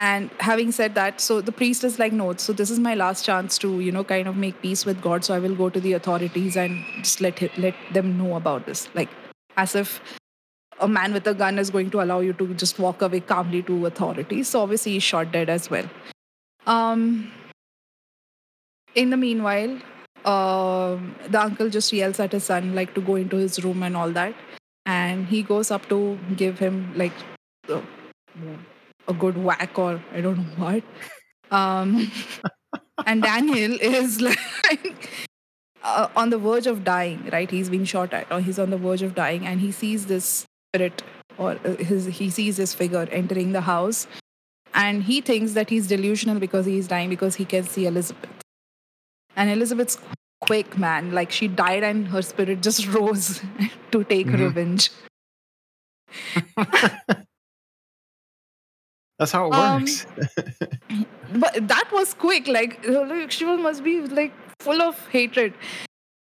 And 0.00 0.30
having 0.40 0.72
said 0.72 0.94
that, 0.96 1.20
so 1.20 1.40
the 1.40 1.52
priest 1.52 1.84
is 1.84 1.98
like, 1.98 2.12
no, 2.12 2.34
so 2.34 2.52
this 2.52 2.70
is 2.70 2.78
my 2.78 2.94
last 2.94 3.24
chance 3.24 3.56
to, 3.58 3.80
you 3.80 3.92
know, 3.92 4.04
kind 4.04 4.28
of 4.28 4.36
make 4.36 4.60
peace 4.60 4.84
with 4.84 5.00
God. 5.00 5.24
So 5.24 5.34
I 5.34 5.38
will 5.38 5.54
go 5.54 5.70
to 5.70 5.80
the 5.80 5.92
authorities 5.92 6.56
and 6.56 6.84
just 6.98 7.20
let 7.20 7.40
let 7.58 7.74
them 7.92 8.18
know 8.18 8.36
about 8.36 8.66
this. 8.66 8.88
Like 8.94 9.08
as 9.56 9.74
if 9.74 10.00
a 10.80 10.88
man 10.88 11.12
with 11.12 11.26
a 11.28 11.34
gun 11.34 11.58
is 11.58 11.70
going 11.70 11.90
to 11.90 12.02
allow 12.02 12.20
you 12.20 12.32
to 12.34 12.54
just 12.54 12.78
walk 12.78 13.02
away 13.02 13.20
calmly 13.20 13.62
to 13.62 13.86
authorities. 13.86 14.48
So 14.48 14.62
obviously 14.62 14.92
he's 14.92 15.02
shot 15.04 15.32
dead 15.32 15.48
as 15.48 15.70
well. 15.70 15.88
Um 16.66 17.32
in 18.94 19.10
the 19.10 19.16
meanwhile, 19.16 19.78
um, 20.24 21.14
the 21.28 21.40
uncle 21.40 21.68
just 21.68 21.92
yells 21.92 22.20
at 22.20 22.32
his 22.32 22.44
son 22.44 22.74
like 22.74 22.94
to 22.94 23.00
go 23.00 23.16
into 23.16 23.36
his 23.36 23.62
room 23.64 23.82
and 23.82 23.96
all 23.96 24.10
that. 24.10 24.34
And 24.86 25.26
he 25.26 25.42
goes 25.42 25.70
up 25.70 25.88
to 25.88 26.18
give 26.36 26.58
him 26.58 26.92
like 26.96 27.12
a, 27.68 27.82
a 29.08 29.12
good 29.12 29.36
whack 29.42 29.78
or 29.78 30.02
I 30.12 30.20
don't 30.20 30.38
know 30.38 30.64
what. 30.64 30.82
Um, 31.50 32.10
and 33.06 33.22
Daniel 33.22 33.78
is 33.80 34.20
like 34.28 35.10
uh, 35.82 36.08
on 36.16 36.30
the 36.30 36.38
verge 36.38 36.66
of 36.66 36.84
dying, 36.84 37.28
right? 37.32 37.50
He's 37.50 37.68
been 37.70 37.84
shot 37.84 38.12
at, 38.14 38.30
or 38.32 38.40
he's 38.40 38.58
on 38.58 38.70
the 38.70 38.78
verge 38.78 39.02
of 39.02 39.14
dying, 39.14 39.46
and 39.46 39.60
he 39.60 39.70
sees 39.72 40.06
this 40.06 40.46
spirit, 40.72 41.02
or 41.38 41.52
uh, 41.64 41.76
his 41.76 42.06
he 42.06 42.30
sees 42.30 42.56
this 42.56 42.74
figure 42.74 43.06
entering 43.12 43.52
the 43.52 43.60
house, 43.62 44.06
and 44.74 45.02
he 45.04 45.20
thinks 45.20 45.52
that 45.52 45.70
he's 45.70 45.86
delusional 45.86 46.38
because 46.40 46.66
he's 46.66 46.88
dying 46.88 47.10
because 47.10 47.34
he 47.36 47.44
can 47.44 47.64
see 47.64 47.86
Elizabeth. 47.86 48.30
And 49.36 49.50
Elizabeth's 49.50 49.98
quick, 50.40 50.78
man. 50.78 51.12
Like 51.12 51.30
she 51.30 51.48
died 51.48 51.82
and 51.82 52.08
her 52.08 52.22
spirit 52.22 52.62
just 52.62 52.86
rose 52.94 53.42
to 53.92 54.04
take 54.04 54.26
Mhm. 54.28 54.40
revenge. 54.40 54.90
That's 59.18 59.32
how 59.32 59.46
it 59.48 59.54
Um, 59.54 59.82
works. 59.82 60.06
But 61.34 61.66
that 61.68 61.90
was 61.92 62.14
quick. 62.14 62.46
Like 62.46 62.78
like, 62.86 63.30
she 63.30 63.44
must 63.44 63.82
be 63.82 64.00
like 64.02 64.32
full 64.60 64.80
of 64.82 64.98
hatred. 65.08 65.54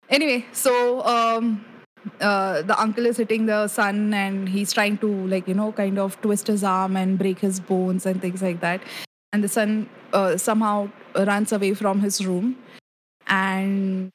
Anyway, 0.10 0.46
so 0.52 1.02
um, 1.06 1.66
uh, 2.22 2.62
the 2.62 2.80
uncle 2.80 3.06
is 3.06 3.18
hitting 3.18 3.46
the 3.46 3.68
son 3.68 4.14
and 4.14 4.50
he's 4.50 4.74
trying 4.74 4.98
to 5.00 5.08
like 5.28 5.48
you 5.48 5.54
know 5.54 5.72
kind 5.72 5.98
of 6.00 6.20
twist 6.22 6.48
his 6.48 6.64
arm 6.64 6.96
and 6.98 7.18
break 7.18 7.40
his 7.40 7.60
bones 7.60 8.06
and 8.06 8.22
things 8.22 8.42
like 8.42 8.60
that. 8.62 8.82
And 9.34 9.44
the 9.44 9.48
son 9.50 9.90
uh, 10.14 10.38
somehow 10.38 10.90
runs 11.16 11.52
away 11.52 11.74
from 11.74 12.00
his 12.02 12.26
room, 12.26 12.58
and 13.28 14.10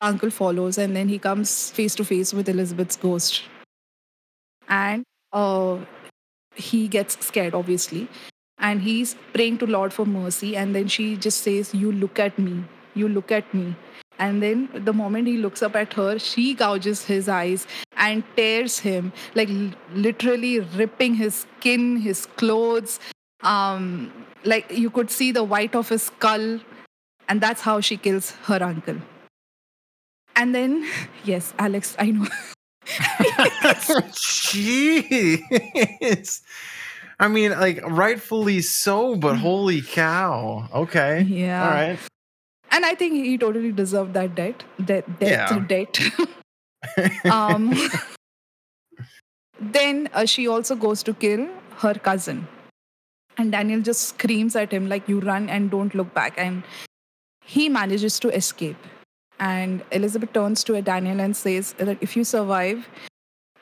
uncle 0.00 0.30
follows, 0.30 0.78
and 0.78 0.96
then 0.96 1.08
he 1.08 1.18
comes 1.18 1.70
face 1.70 1.94
to 1.96 2.04
face 2.04 2.32
with 2.34 2.48
Elizabeth's 2.48 2.96
ghost, 2.96 3.42
and 4.68 5.04
uh, 5.32 5.78
he 6.54 6.88
gets 6.88 7.24
scared, 7.24 7.54
obviously, 7.54 8.08
and 8.58 8.82
he's 8.82 9.16
praying 9.32 9.58
to 9.58 9.66
Lord 9.66 9.92
for 9.92 10.06
mercy, 10.06 10.56
and 10.56 10.74
then 10.74 10.88
she 10.88 11.16
just 11.16 11.42
says, 11.42 11.74
"You 11.74 11.92
look 11.92 12.18
at 12.18 12.38
me, 12.38 12.64
you 12.94 13.08
look 13.08 13.32
at 13.32 13.52
me." 13.54 13.74
And 14.18 14.42
then 14.42 14.68
the 14.72 14.92
moment 14.92 15.26
he 15.26 15.36
looks 15.38 15.62
up 15.62 15.74
at 15.74 15.94
her, 15.94 16.18
she 16.18 16.54
gouges 16.54 17.04
his 17.04 17.28
eyes 17.28 17.66
and 17.96 18.22
tears 18.36 18.78
him, 18.78 19.12
like 19.34 19.48
literally 19.94 20.60
ripping 20.60 21.14
his 21.14 21.46
skin, 21.46 21.96
his 21.96 22.26
clothes. 22.42 23.00
Um, 23.42 24.12
like 24.44 24.70
you 24.70 24.90
could 24.90 25.10
see 25.10 25.32
the 25.32 25.42
white 25.42 25.74
of 25.74 25.88
his 25.88 26.04
skull, 26.04 26.60
and 27.28 27.40
that's 27.40 27.62
how 27.62 27.80
she 27.80 27.96
kills 27.96 28.30
her 28.50 28.62
uncle. 28.62 28.96
And 30.36 30.54
then, 30.54 30.86
yes, 31.24 31.54
Alex, 31.58 31.96
I 31.98 32.10
know. 32.10 32.26
Jeez. 34.52 36.40
I 37.20 37.28
mean, 37.28 37.52
like 37.52 37.80
rightfully 37.86 38.60
so, 38.62 39.16
but 39.16 39.36
holy 39.36 39.82
cow. 39.82 40.68
Okay. 40.74 41.22
Yeah. 41.22 41.64
All 41.64 41.70
right. 41.70 41.98
And 42.70 42.84
I 42.86 42.94
think 42.94 43.12
he 43.14 43.36
totally 43.38 43.70
deserved 43.70 44.14
that 44.14 44.34
debt. 44.34 44.64
Death, 44.84 45.04
death, 45.20 45.30
Yeah. 45.30 45.58
debt. 45.68 46.00
um, 47.30 47.74
then 49.60 50.08
uh, 50.14 50.24
she 50.24 50.48
also 50.48 50.74
goes 50.74 51.02
to 51.04 51.14
kill 51.14 51.48
her 51.78 51.94
cousin. 51.94 52.48
And 53.38 53.52
Daniel 53.52 53.80
just 53.80 54.08
screams 54.08 54.56
at 54.56 54.72
him, 54.72 54.88
like, 54.88 55.08
you 55.08 55.20
run 55.20 55.48
and 55.48 55.70
don't 55.70 55.94
look 55.94 56.12
back. 56.14 56.34
And 56.36 56.62
he 57.44 57.68
manages 57.68 58.18
to 58.20 58.28
escape. 58.34 58.76
And 59.42 59.82
Elizabeth 59.90 60.32
turns 60.32 60.62
to 60.64 60.80
Daniel 60.80 61.20
and 61.20 61.36
says 61.36 61.72
that 61.78 61.98
if 62.00 62.16
you 62.16 62.22
survive, 62.22 62.88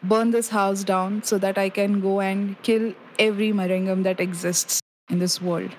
burn 0.03 0.31
this 0.31 0.51
house 0.51 0.85
down 0.85 1.23
so 1.23 1.39
that 1.39 1.57
I 1.57 1.71
can 1.71 2.01
go 2.03 2.21
and 2.21 2.61
kill 2.63 2.93
every 3.19 3.51
Maringham 3.51 4.03
that 4.03 4.21
exists 4.21 4.81
in 5.09 5.21
this 5.21 5.41
world. 5.41 5.71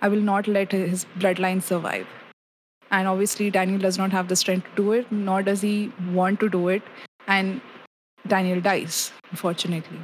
I 0.00 0.08
will 0.08 0.20
not 0.20 0.46
let 0.46 0.72
his 0.72 1.06
bloodline 1.18 1.62
survive. 1.62 2.06
And 2.90 3.08
obviously, 3.08 3.50
Daniel 3.50 3.78
does 3.78 3.96
not 3.96 4.12
have 4.12 4.28
the 4.28 4.36
strength 4.36 4.66
to 4.74 4.82
do 4.82 4.92
it, 4.92 5.10
nor 5.10 5.42
does 5.42 5.62
he 5.62 5.90
want 6.12 6.38
to 6.40 6.50
do 6.50 6.68
it. 6.68 6.82
And 7.26 7.62
Daniel 8.26 8.60
dies, 8.60 9.10
unfortunately. 9.30 10.00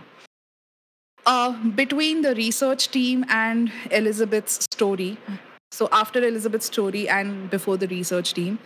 Uh, 1.27 1.53
between 1.83 2.23
the 2.23 2.35
research 2.35 2.89
team 2.89 3.27
and 3.29 3.71
Elizabeth's 3.91 4.67
story, 4.73 5.19
so 5.71 5.91
after 5.93 6.25
Elizabeth's 6.27 6.67
story 6.67 7.07
and 7.07 7.51
before 7.51 7.77
the 7.77 7.87
research 7.89 8.33
team, 8.33 8.59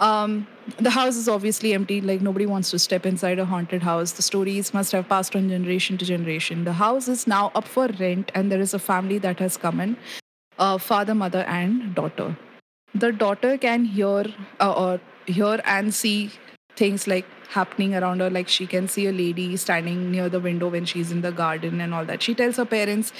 um, 0.00 0.46
the 0.78 0.90
house 0.90 1.16
is 1.16 1.28
obviously 1.28 1.72
empty. 1.74 2.00
Like 2.00 2.20
nobody 2.20 2.46
wants 2.46 2.70
to 2.70 2.78
step 2.78 3.06
inside 3.06 3.38
a 3.38 3.44
haunted 3.44 3.82
house. 3.82 4.12
The 4.12 4.22
stories 4.22 4.72
must 4.74 4.92
have 4.92 5.08
passed 5.08 5.36
on 5.36 5.48
generation 5.48 5.98
to 5.98 6.04
generation. 6.04 6.64
The 6.64 6.72
house 6.72 7.06
is 7.06 7.26
now 7.26 7.52
up 7.54 7.68
for 7.68 7.88
rent, 7.98 8.32
and 8.34 8.50
there 8.50 8.60
is 8.60 8.74
a 8.74 8.78
family 8.78 9.18
that 9.18 9.38
has 9.38 9.56
come 9.56 9.80
in 9.80 9.96
uh, 10.58 10.78
father, 10.78 11.14
mother, 11.14 11.44
and 11.46 11.94
daughter. 11.94 12.36
The 12.94 13.12
daughter 13.12 13.56
can 13.58 13.84
hear 13.84 14.24
uh, 14.60 14.72
or 14.72 15.00
hear 15.26 15.60
and 15.64 15.94
see 15.94 16.30
things 16.76 17.06
like 17.06 17.26
happening 17.48 17.94
around 17.94 18.20
her 18.20 18.30
like 18.30 18.48
she 18.48 18.66
can 18.66 18.88
see 18.88 19.06
a 19.06 19.12
lady 19.12 19.56
standing 19.56 20.10
near 20.10 20.28
the 20.28 20.40
window 20.40 20.68
when 20.68 20.84
she's 20.84 21.10
in 21.10 21.20
the 21.20 21.32
garden 21.32 21.80
and 21.80 21.92
all 21.92 22.04
that 22.04 22.22
she 22.22 22.32
tells 22.32 22.56
her 22.56 22.64
parents 22.64 23.12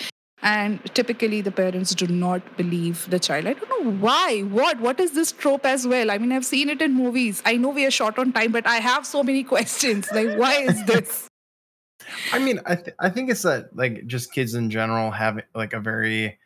and 0.42 0.82
typically 0.94 1.40
the 1.40 1.50
parents 1.50 1.94
do 1.94 2.06
not 2.06 2.40
believe 2.56 3.08
the 3.10 3.18
child 3.18 3.46
i 3.46 3.52
don't 3.52 3.68
know 3.68 3.90
why 4.06 4.40
what 4.58 4.80
what 4.80 4.98
is 5.00 5.12
this 5.12 5.32
trope 5.32 5.66
as 5.66 5.86
well 5.86 6.10
i 6.10 6.16
mean 6.18 6.32
i've 6.32 6.44
seen 6.46 6.68
it 6.70 6.80
in 6.80 6.94
movies 6.94 7.42
i 7.44 7.56
know 7.56 7.68
we 7.68 7.84
are 7.84 7.90
short 7.90 8.18
on 8.18 8.32
time 8.32 8.50
but 8.52 8.66
i 8.66 8.76
have 8.76 9.04
so 9.06 9.22
many 9.22 9.42
questions 9.54 10.10
like 10.12 10.36
why 10.38 10.54
is 10.62 10.84
this 10.84 11.26
I 12.32 12.38
mean, 12.40 12.58
I 12.66 12.74
th- 12.74 12.96
I 12.98 13.08
think 13.10 13.30
it's 13.30 13.42
that 13.42 13.76
like 13.76 14.04
just 14.06 14.32
kids 14.32 14.54
in 14.54 14.68
general 14.70 15.10
have 15.12 15.38
like 15.54 15.74
a 15.74 15.80
very 15.80 16.38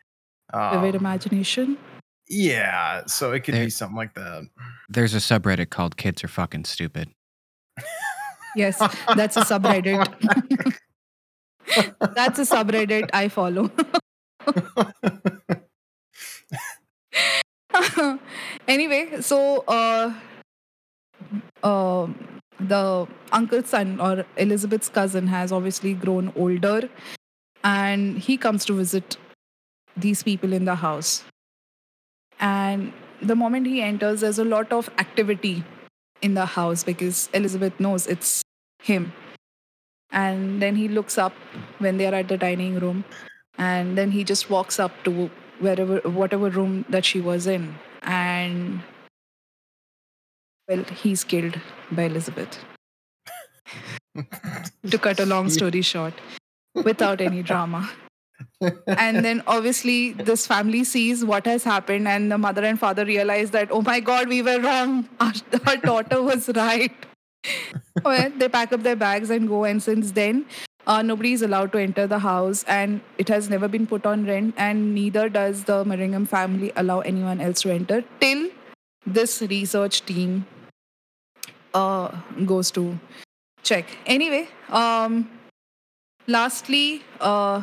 vivid 0.53 0.95
um, 0.95 1.01
imagination 1.01 1.79
yeah. 2.29 3.05
So 3.07 3.33
it 3.33 3.41
could 3.45 3.55
There- 3.55 3.65
be 3.65 3.71
something 3.71 3.97
like 3.97 4.15
that. 4.15 4.49
There's 4.89 5.15
a 5.15 5.19
subreddit 5.19 5.71
called 5.71 5.97
"Kids 5.97 6.25
Are 6.25 6.29
Fucking 6.29 6.65
Stupid." 6.65 7.11
yes 8.57 8.79
that's 9.17 9.37
a 9.37 9.41
subreddit 9.43 10.77
that's 12.15 12.39
a 12.39 12.43
subreddit 12.43 13.09
i 13.13 13.29
follow 13.29 13.71
anyway, 18.69 19.21
so 19.21 19.65
uh, 19.69 20.13
um 21.63 22.15
the 22.61 23.07
uncle's 23.33 23.69
son 23.69 24.01
or 24.01 24.25
Elizabeth's 24.37 24.89
cousin 24.89 25.27
has 25.27 25.53
obviously 25.53 25.93
grown 25.95 26.33
older, 26.37 26.89
and 27.65 28.19
he 28.19 28.37
comes 28.37 28.65
to 28.67 28.73
visit 28.75 29.17
these 29.97 30.23
people 30.23 30.53
in 30.53 30.65
the 30.65 30.77
house. 30.77 31.25
And 32.41 32.93
the 33.21 33.35
moment 33.35 33.67
he 33.67 33.83
enters, 33.83 34.21
there's 34.21 34.39
a 34.39 34.45
lot 34.45 34.73
of 34.73 34.89
activity 34.99 35.65
in 36.23 36.35
the 36.35 36.47
house 36.47 36.85
because 36.85 37.29
Elizabeth 37.35 37.79
knows 37.81 38.07
it's 38.07 38.43
him. 38.83 39.13
And 40.15 40.63
then 40.63 40.77
he 40.77 40.89
looks 40.89 41.19
up 41.19 41.33
when 41.79 41.97
they 41.99 42.07
are 42.07 42.15
at 42.15 42.29
the 42.29 42.39
dining 42.39 42.79
room, 42.79 43.05
and 43.59 43.99
then 43.99 44.11
he 44.13 44.25
just 44.25 44.49
walks 44.49 44.79
up 44.79 44.93
to 45.05 45.31
wherever 45.59 45.99
whatever 46.19 46.51
room 46.51 46.85
that 46.89 47.05
she 47.05 47.21
was 47.21 47.47
in. 47.47 47.75
And 48.03 48.81
well 50.69 50.85
he's 51.03 51.25
killed 51.25 51.61
by 51.91 52.05
elizabeth. 52.05 52.59
To 54.91 54.99
cut 54.99 55.19
a 55.19 55.27
long 55.27 55.49
story 55.51 55.81
short 55.83 56.15
without 56.75 57.21
any 57.21 57.43
drama. 57.43 57.91
And 58.87 59.25
then 59.25 59.43
obviously 59.47 60.13
this 60.13 60.47
family 60.47 60.85
sees 60.85 61.25
what 61.25 61.47
has 61.47 61.65
happened 61.65 62.07
and 62.07 62.31
the 62.31 62.39
mother 62.39 62.65
and 62.65 62.79
father 62.79 63.05
realize 63.05 63.51
that 63.53 63.73
oh 63.73 63.83
my 63.83 63.99
god 64.01 64.29
we 64.29 64.43
were 64.43 64.61
wrong. 64.61 65.09
Our, 65.19 65.33
our 65.67 65.77
daughter 65.79 66.23
was 66.23 66.49
right 66.55 66.93
they 68.39 68.49
pack 68.49 68.73
up 68.73 68.83
their 68.83 68.97
bags 68.97 69.31
and 69.31 69.49
go 69.49 69.65
and 69.65 69.83
since 69.83 70.13
then 70.13 70.47
uh, 70.87 71.03
nobody 71.03 71.33
is 71.33 71.43
allowed 71.43 71.73
to 71.73 71.79
enter 71.79 72.07
the 72.07 72.19
house 72.19 72.65
and 72.65 73.01
it 73.19 73.29
has 73.29 73.49
never 73.49 73.69
been 73.69 73.87
put 73.87 74.07
on 74.07 74.27
rent 74.27 74.55
and 74.57 74.95
neither 74.95 75.29
does 75.29 75.65
the 75.65 75.85
Maringham 75.85 76.27
family 76.29 76.73
allow 76.77 77.01
anyone 77.01 77.41
else 77.41 77.63
to 77.63 77.73
enter 77.73 78.05
till 78.21 78.51
this 79.07 79.43
research 79.43 80.03
team 80.03 80.47
uh, 81.73 82.09
goes 82.47 82.71
to 82.71 82.99
check. 83.63 83.87
Anyway 84.07 84.49
um, 84.69 85.31
lastly 86.27 87.03
uh, 87.21 87.63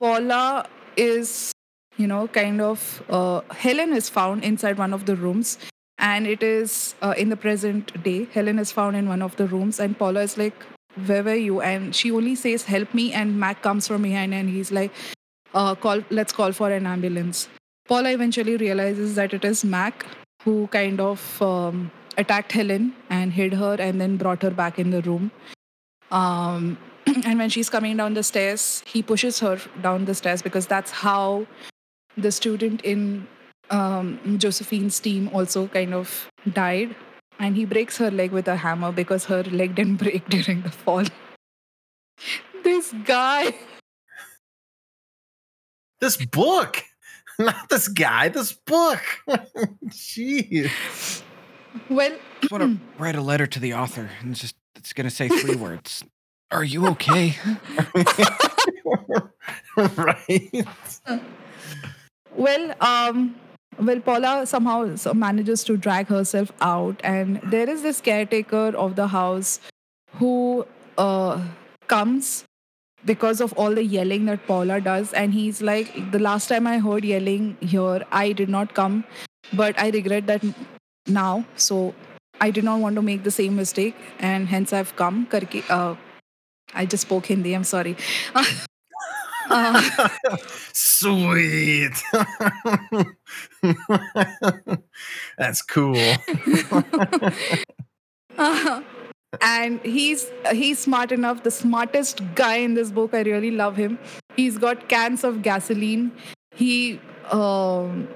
paula 0.00 0.66
is 0.96 1.52
you 1.96 2.06
know 2.06 2.26
kind 2.28 2.60
of 2.60 3.02
uh, 3.08 3.40
helen 3.50 3.92
is 3.92 4.08
found 4.08 4.44
inside 4.44 4.78
one 4.78 4.92
of 4.92 5.06
the 5.06 5.14
rooms 5.14 5.58
and 5.98 6.26
it 6.26 6.42
is 6.42 6.94
uh, 7.02 7.14
in 7.16 7.28
the 7.28 7.36
present 7.36 8.02
day 8.02 8.26
helen 8.32 8.58
is 8.58 8.72
found 8.72 8.96
in 8.96 9.08
one 9.08 9.22
of 9.22 9.36
the 9.36 9.46
rooms 9.46 9.78
and 9.78 9.98
paula 9.98 10.22
is 10.22 10.36
like 10.36 10.66
where 11.06 11.22
were 11.22 11.34
you? 11.34 11.60
And 11.60 11.94
she 11.94 12.10
only 12.10 12.34
says 12.34 12.64
help 12.64 12.92
me 12.94 13.12
and 13.12 13.38
mac 13.38 13.62
comes 13.62 13.88
from 13.88 14.02
behind 14.02 14.34
and 14.34 14.48
he's 14.48 14.72
like 14.72 14.92
uh, 15.54 15.74
call 15.74 16.02
let's 16.10 16.32
call 16.32 16.52
for 16.52 16.70
an 16.70 16.86
ambulance. 16.86 17.48
Paula 17.86 18.10
eventually 18.10 18.56
realizes 18.56 19.14
that 19.16 19.34
it 19.34 19.44
is 19.44 19.64
mac 19.64 20.06
who 20.42 20.66
kind 20.68 21.00
of 21.00 21.42
um, 21.42 21.90
attacked 22.16 22.52
helen 22.52 22.94
and 23.10 23.32
hid 23.32 23.54
her 23.54 23.76
and 23.78 24.00
then 24.00 24.16
brought 24.16 24.42
her 24.42 24.50
back 24.50 24.78
in 24.78 24.90
the 24.90 25.02
room. 25.02 25.30
Um, 26.10 26.78
and 27.06 27.38
when 27.38 27.48
she's 27.48 27.70
coming 27.70 27.96
down 27.96 28.14
the 28.14 28.22
stairs 28.22 28.82
he 28.86 29.02
pushes 29.02 29.40
her 29.40 29.58
down 29.80 30.04
the 30.04 30.14
stairs 30.14 30.42
because 30.42 30.66
that's 30.66 30.90
how 30.90 31.46
the 32.16 32.30
student 32.30 32.82
in 32.82 33.26
um, 33.72 34.38
Josephine's 34.38 35.00
team 35.00 35.30
also 35.32 35.66
kind 35.66 35.94
of 35.94 36.30
died, 36.52 36.94
and 37.38 37.56
he 37.56 37.64
breaks 37.64 37.96
her 37.96 38.10
leg 38.10 38.30
with 38.30 38.46
a 38.46 38.56
hammer 38.56 38.92
because 38.92 39.24
her 39.24 39.42
leg 39.44 39.74
didn't 39.74 39.96
break 40.04 40.28
during 40.28 40.62
the 40.62 40.70
fall. 40.70 41.04
this 42.62 42.92
guy. 43.04 43.54
This 46.00 46.16
book, 46.16 46.82
not 47.38 47.68
this 47.68 47.88
guy. 47.88 48.28
This 48.28 48.52
book. 48.52 49.02
Jeez. 49.86 51.22
Well, 51.88 52.12
I 52.42 52.48
want 52.50 52.62
to 52.98 53.02
write 53.02 53.16
a 53.16 53.20
letter 53.22 53.46
to 53.46 53.60
the 53.60 53.74
author 53.74 54.10
and 54.20 54.34
just 54.34 54.56
it's 54.76 54.92
gonna 54.92 55.10
say 55.10 55.28
three 55.28 55.54
words. 55.66 56.04
Are 56.50 56.64
you 56.64 56.86
okay? 56.88 57.34
right. 59.76 60.66
well, 62.36 62.74
um, 62.80 63.34
well, 63.78 64.00
Paula 64.00 64.46
somehow 64.46 64.94
manages 65.14 65.64
to 65.64 65.76
drag 65.76 66.06
herself 66.08 66.52
out, 66.60 67.00
and 67.02 67.40
there 67.44 67.68
is 67.68 67.82
this 67.82 68.00
caretaker 68.00 68.68
of 68.76 68.96
the 68.96 69.08
house 69.08 69.60
who 70.14 70.66
uh, 70.98 71.40
comes 71.88 72.44
because 73.04 73.40
of 73.40 73.52
all 73.54 73.74
the 73.74 73.84
yelling 73.84 74.26
that 74.26 74.46
Paula 74.46 74.80
does, 74.80 75.12
and 75.12 75.32
he's 75.32 75.62
like, 75.62 76.12
"The 76.12 76.18
last 76.18 76.48
time 76.48 76.66
I 76.66 76.78
heard 76.78 77.04
yelling 77.04 77.56
here, 77.60 78.04
I 78.12 78.32
did 78.32 78.48
not 78.48 78.74
come, 78.74 79.04
but 79.52 79.78
I 79.78 79.90
regret 79.90 80.26
that 80.26 80.44
now. 81.06 81.44
So 81.56 81.94
I 82.40 82.50
did 82.50 82.64
not 82.64 82.80
want 82.80 82.96
to 82.96 83.02
make 83.02 83.24
the 83.24 83.36
same 83.38 83.56
mistake, 83.56 83.96
and 84.18 84.48
hence 84.48 84.72
I've 84.72 84.94
come." 84.96 85.26
Karke, 85.26 85.64
uh, 85.78 85.94
I 86.74 86.86
just 86.86 87.08
spoke 87.08 87.26
Hindi. 87.26 87.54
I'm 87.54 87.64
sorry. 87.64 87.96
Uh, 89.52 90.08
Sweet. 90.72 91.92
That's 95.38 95.60
cool. 95.62 96.14
and 99.40 99.80
he's 99.80 100.30
he's 100.52 100.78
smart 100.78 101.12
enough 101.12 101.42
the 101.42 101.50
smartest 101.50 102.22
guy 102.34 102.56
in 102.56 102.74
this 102.74 102.90
book. 102.90 103.12
I 103.14 103.22
really 103.22 103.50
love 103.50 103.76
him. 103.76 103.98
He's 104.36 104.56
got 104.58 104.88
cans 104.88 105.22
of 105.24 105.42
gasoline. 105.42 106.12
He 106.54 107.00
um 107.30 108.08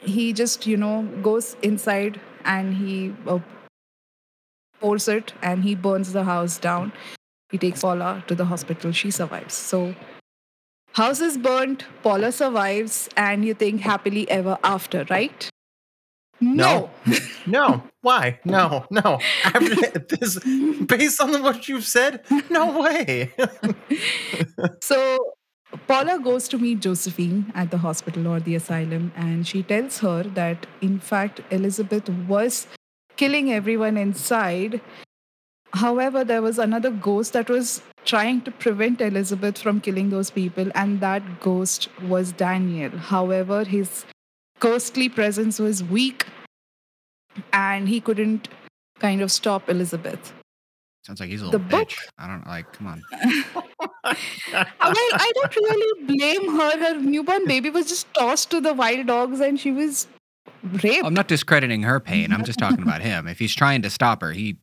he 0.00 0.32
just 0.32 0.66
you 0.66 0.76
know 0.76 1.02
goes 1.22 1.56
inside 1.62 2.20
and 2.44 2.74
he 2.74 3.14
uh, 3.26 3.40
pours 4.80 5.08
it 5.08 5.32
and 5.42 5.64
he 5.64 5.74
burns 5.74 6.12
the 6.12 6.24
house 6.24 6.58
down. 6.58 6.92
He 7.50 7.58
takes 7.58 7.80
paula 7.80 8.24
to 8.28 8.34
the 8.34 8.44
hospital. 8.44 8.92
She 8.92 9.10
survives. 9.10 9.54
So 9.54 9.94
house 10.94 11.20
is 11.20 11.36
burnt 11.38 11.84
paula 12.02 12.30
survives 12.32 13.08
and 13.16 13.44
you 13.44 13.54
think 13.54 13.80
happily 13.80 14.28
ever 14.30 14.58
after 14.64 15.04
right 15.10 15.50
No. 16.40 16.90
No. 17.46 17.82
Why? 18.02 18.38
No. 18.44 18.84
No. 18.90 19.18
After 19.44 19.98
this, 19.98 20.38
based 20.92 21.20
on 21.20 21.42
what 21.42 21.68
you've 21.68 21.86
said, 21.86 22.20
no 22.50 22.64
way. 22.80 23.32
So 24.82 24.98
Paula 25.86 26.18
goes 26.18 26.48
to 26.48 26.58
meet 26.58 26.80
Josephine 26.80 27.52
at 27.54 27.70
the 27.70 27.78
hospital 27.78 28.28
or 28.28 28.40
the 28.40 28.54
asylum, 28.56 29.12
and 29.16 29.46
she 29.46 29.62
tells 29.62 29.98
her 30.00 30.22
that, 30.34 30.66
in 30.80 30.98
fact, 30.98 31.40
Elizabeth 31.50 32.08
was 32.28 32.66
killing 33.16 33.52
everyone 33.52 33.96
inside. 33.96 34.80
However, 35.74 36.24
there 36.24 36.40
was 36.42 36.58
another 36.58 36.90
ghost 36.90 37.32
that 37.34 37.48
was 37.48 37.82
trying 38.04 38.42
to 38.42 38.50
prevent 38.50 39.00
Elizabeth 39.00 39.58
from 39.58 39.80
killing 39.80 40.10
those 40.10 40.30
people, 40.30 40.70
and 40.74 41.00
that 41.00 41.40
ghost 41.40 41.88
was 42.02 42.32
Daniel. 42.32 42.90
However, 42.90 43.64
his 43.64 44.04
ghostly 44.60 45.08
presence 45.08 45.58
was 45.58 45.82
weak, 45.82 46.26
and 47.52 47.88
he 47.88 48.00
couldn't 48.00 48.48
kind 49.00 49.20
of 49.20 49.32
stop 49.32 49.68
Elizabeth. 49.68 50.32
Sounds 51.04 51.20
like 51.20 51.28
he's 51.28 51.42
a 51.42 51.46
The 51.46 51.50
little 51.58 51.68
book- 51.68 51.88
bitch. 51.88 51.98
I 52.18 52.28
don't 52.28 52.46
like. 52.46 52.72
Come 52.72 52.86
on. 52.86 53.02
Well, 54.04 54.64
I 54.80 55.32
don't 55.34 55.56
really 55.56 56.06
blame 56.06 56.56
her. 56.56 56.78
Her 56.78 57.00
newborn 57.00 57.46
baby 57.46 57.70
was 57.70 57.88
just 57.88 58.06
tossed 58.14 58.50
to 58.50 58.60
the 58.60 58.74
wild 58.74 59.06
dogs 59.06 59.40
and 59.40 59.58
she 59.58 59.72
was 59.72 60.06
raped. 60.82 61.04
I'm 61.04 61.14
not 61.14 61.26
discrediting 61.26 61.82
her 61.82 61.98
pain. 62.00 62.32
I'm 62.32 62.44
just 62.44 62.58
talking 62.58 62.82
about 62.82 63.00
him. 63.00 63.26
If 63.26 63.38
he's 63.38 63.54
trying 63.54 63.82
to 63.82 63.90
stop 63.90 64.20
her, 64.20 64.32
he 64.32 64.56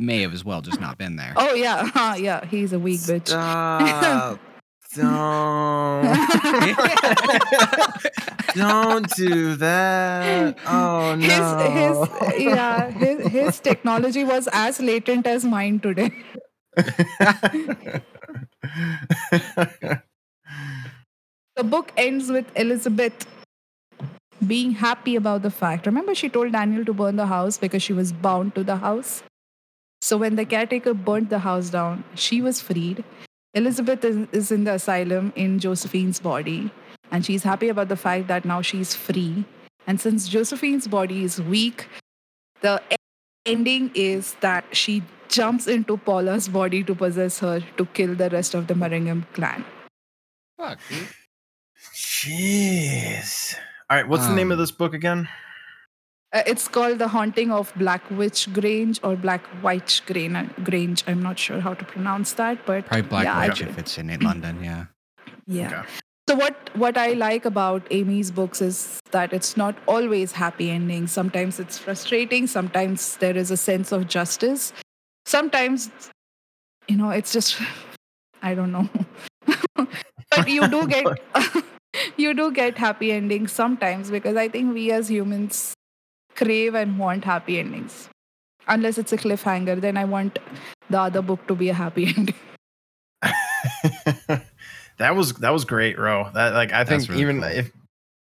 may 0.00 0.22
have 0.22 0.32
as 0.32 0.44
well 0.44 0.62
just 0.62 0.80
not 0.80 0.98
been 0.98 1.16
there. 1.16 1.34
oh, 1.36 1.54
yeah. 1.54 1.86
huh, 1.94 2.14
yeah. 2.18 2.44
He's 2.46 2.72
a 2.72 2.78
weak 2.78 3.00
bitch. 3.00 3.28
Stop. 3.28 4.40
Don't. 4.96 6.02
Don't 8.56 9.08
do 9.14 9.54
that. 9.54 10.58
Oh 10.66 11.14
no. 11.14 11.26
his 11.26 12.08
his 12.32 12.42
yeah 12.42 12.90
his, 12.90 13.26
his 13.28 13.60
technology 13.60 14.24
was 14.24 14.48
as 14.52 14.80
latent 14.80 15.26
as 15.26 15.44
mine 15.44 15.78
today 15.80 16.10
the 16.76 18.02
book 21.64 21.92
ends 21.96 22.30
with 22.30 22.46
elizabeth 22.56 23.26
being 24.46 24.72
happy 24.72 25.16
about 25.16 25.42
the 25.42 25.50
fact 25.50 25.86
remember 25.86 26.14
she 26.14 26.28
told 26.28 26.52
daniel 26.52 26.84
to 26.84 26.92
burn 26.92 27.16
the 27.16 27.26
house 27.26 27.58
because 27.58 27.82
she 27.82 27.92
was 27.92 28.12
bound 28.12 28.54
to 28.54 28.62
the 28.62 28.76
house 28.76 29.22
so 30.00 30.16
when 30.16 30.36
the 30.36 30.44
caretaker 30.44 30.94
burnt 30.94 31.30
the 31.30 31.38
house 31.38 31.70
down 31.70 32.04
she 32.14 32.40
was 32.42 32.60
freed 32.60 33.04
elizabeth 33.54 34.04
is, 34.04 34.26
is 34.32 34.50
in 34.50 34.64
the 34.64 34.74
asylum 34.74 35.32
in 35.36 35.58
josephine's 35.58 36.20
body 36.20 36.70
and 37.10 37.24
she's 37.24 37.42
happy 37.42 37.68
about 37.68 37.88
the 37.88 37.96
fact 37.96 38.28
that 38.28 38.44
now 38.44 38.60
she's 38.62 38.94
free 38.94 39.44
and 39.86 40.00
since 40.00 40.28
josephine's 40.28 40.86
body 40.88 41.24
is 41.24 41.40
weak 41.42 41.88
the 42.60 42.80
ending 43.46 43.90
is 43.94 44.34
that 44.40 44.64
she 44.72 45.02
jumps 45.28 45.66
into 45.66 45.96
paula's 45.96 46.48
body 46.48 46.82
to 46.84 46.94
possess 46.94 47.38
her 47.38 47.60
to 47.76 47.86
kill 47.86 48.14
the 48.14 48.30
rest 48.30 48.54
of 48.54 48.66
the 48.66 48.74
Maringham 48.74 49.24
clan 49.32 49.64
Fuck, 50.58 50.78
dude. 50.90 51.08
Jeez. 51.94 53.54
All 53.88 53.96
right, 53.96 54.06
what's 54.06 54.26
the 54.26 54.34
name 54.34 54.52
of 54.52 54.58
Um, 54.58 54.62
this 54.62 54.70
book 54.70 54.92
again? 54.92 55.26
Uh, 56.32 56.42
it's 56.46 56.68
called 56.68 57.00
The 57.00 57.08
Haunting 57.08 57.50
of 57.50 57.72
Blackwych 57.74 58.52
Grange 58.52 59.00
or 59.02 59.16
Black 59.16 59.44
White 59.62 60.00
Grain- 60.06 60.54
Grange. 60.62 61.02
I'm 61.08 61.20
not 61.20 61.38
sure 61.38 61.60
how 61.60 61.74
to 61.74 61.84
pronounce 61.84 62.34
that, 62.34 62.64
but 62.66 62.86
Probably 62.86 63.02
Black 63.02 63.24
yeah, 63.24 63.48
Witch 63.48 63.62
if 63.62 63.78
it's 63.78 63.98
in 63.98 64.16
London. 64.20 64.62
Yeah. 64.62 64.84
yeah. 65.46 65.66
Okay. 65.66 65.88
So 66.28 66.36
what 66.36 66.70
what 66.76 66.96
I 66.96 67.14
like 67.14 67.44
about 67.44 67.84
Amy's 67.90 68.30
books 68.30 68.62
is 68.62 69.00
that 69.10 69.32
it's 69.32 69.56
not 69.56 69.74
always 69.88 70.30
happy 70.30 70.70
endings. 70.70 71.10
Sometimes 71.10 71.58
it's 71.58 71.76
frustrating. 71.76 72.46
Sometimes 72.46 73.16
there 73.16 73.36
is 73.36 73.50
a 73.50 73.56
sense 73.56 73.90
of 73.90 74.06
justice. 74.06 74.72
Sometimes, 75.26 75.90
you 76.86 76.96
know, 76.96 77.10
it's 77.10 77.32
just 77.32 77.60
I 78.42 78.54
don't 78.54 78.70
know. 78.70 78.88
but 79.74 80.48
you 80.48 80.68
do 80.68 80.86
get 80.86 81.04
you 82.16 82.32
do 82.34 82.52
get 82.52 82.78
happy 82.78 83.10
endings 83.10 83.50
sometimes 83.50 84.12
because 84.12 84.36
I 84.36 84.48
think 84.48 84.72
we 84.72 84.92
as 84.92 85.10
humans 85.10 85.74
crave 86.34 86.74
and 86.74 86.98
want 86.98 87.24
happy 87.24 87.58
endings. 87.58 88.08
Unless 88.68 88.98
it's 88.98 89.12
a 89.12 89.16
cliffhanger, 89.16 89.80
then 89.80 89.96
I 89.96 90.04
want 90.04 90.38
the 90.88 91.00
other 91.00 91.22
book 91.22 91.46
to 91.48 91.54
be 91.54 91.68
a 91.68 91.74
happy 91.74 92.06
ending. 92.16 92.34
that 94.98 95.16
was 95.16 95.34
that 95.34 95.50
was 95.50 95.64
great, 95.64 95.98
Ro. 95.98 96.30
That 96.34 96.54
like 96.54 96.72
I 96.72 96.84
think 96.84 97.08
really 97.08 97.20
even 97.22 97.40
cool. 97.40 97.50
if 97.50 97.70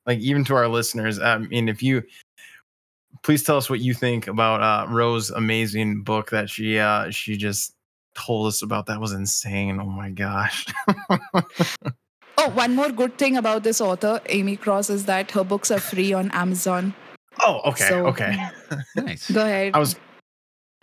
like 0.06 0.18
even 0.18 0.44
to 0.44 0.55
our 0.55 0.68
listeners, 0.68 1.18
I 1.18 1.39
mean, 1.39 1.68
if 1.68 1.82
you 1.82 2.02
please 3.22 3.43
tell 3.43 3.56
us 3.56 3.68
what 3.68 3.81
you 3.81 3.94
think 3.94 4.27
about 4.27 4.62
uh 4.62 4.90
Ro's 4.90 5.31
amazing 5.31 6.02
book 6.02 6.31
that 6.31 6.48
she 6.48 6.78
uh 6.78 7.10
she 7.10 7.36
just 7.36 7.74
told 8.14 8.47
us 8.47 8.62
about. 8.62 8.86
That 8.86 9.01
was 9.01 9.12
insane. 9.12 9.81
Oh 9.81 9.86
my 9.86 10.10
gosh. 10.10 10.66
Oh, 12.43 12.48
one 12.48 12.74
more 12.74 12.89
good 12.89 13.18
thing 13.18 13.36
about 13.36 13.64
this 13.64 13.82
author, 13.82 14.18
Amy 14.31 14.56
Cross, 14.56 14.89
is 14.89 15.05
that 15.05 15.31
her 15.32 15.44
books 15.44 15.70
are 15.70 15.78
free 15.78 16.14
on 16.14 16.31
Amazon. 16.31 16.94
Oh, 17.43 17.61
okay, 17.67 17.89
So- 17.89 18.07
okay. 18.07 18.49
Nice. 18.97 19.31
Go 19.31 19.43
ahead. 19.45 19.75
I 19.75 19.79
was 19.79 19.97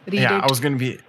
read 0.06 0.22
yeah, 0.22 0.38
it. 0.38 0.44
I 0.44 0.48
was 0.50 0.60
gonna 0.60 0.78
be. 0.78 1.00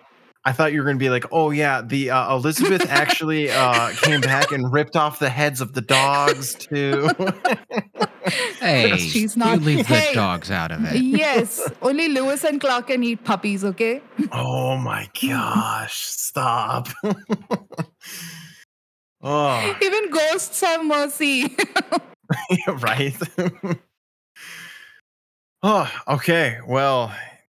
I 0.44 0.52
thought 0.52 0.72
you 0.72 0.80
were 0.80 0.86
gonna 0.86 0.98
be 0.98 1.10
like, 1.10 1.24
oh 1.32 1.50
yeah, 1.50 1.82
the 1.82 2.10
uh, 2.10 2.34
Elizabeth 2.34 2.86
actually 2.88 3.50
uh, 3.50 3.90
came 4.02 4.20
back 4.20 4.52
and 4.52 4.72
ripped 4.72 4.96
off 4.96 5.18
the 5.18 5.28
heads 5.28 5.60
of 5.60 5.74
the 5.74 5.80
dogs 5.82 6.54
too. 6.54 7.10
Hey, 8.60 8.98
She's 8.98 9.38
not. 9.38 9.52
you 9.52 9.56
not- 9.56 9.64
leave 9.64 9.88
the 9.88 10.10
dogs 10.12 10.50
out 10.50 10.70
of 10.70 10.84
it. 10.84 11.00
yes, 11.00 11.66
only 11.80 12.10
Lewis 12.10 12.44
and 12.44 12.60
Clark 12.60 12.88
can 12.88 13.02
eat 13.02 13.24
puppies, 13.24 13.64
okay? 13.64 14.02
oh 14.32 14.76
my 14.76 15.08
gosh! 15.22 15.96
Stop. 15.96 16.88
oh, 19.22 19.76
Even 19.82 20.10
ghosts 20.10 20.60
have 20.60 20.84
mercy. 20.84 21.56
right. 22.82 23.16
Oh, 25.62 25.90
okay. 26.08 26.58
Well, 26.66 27.14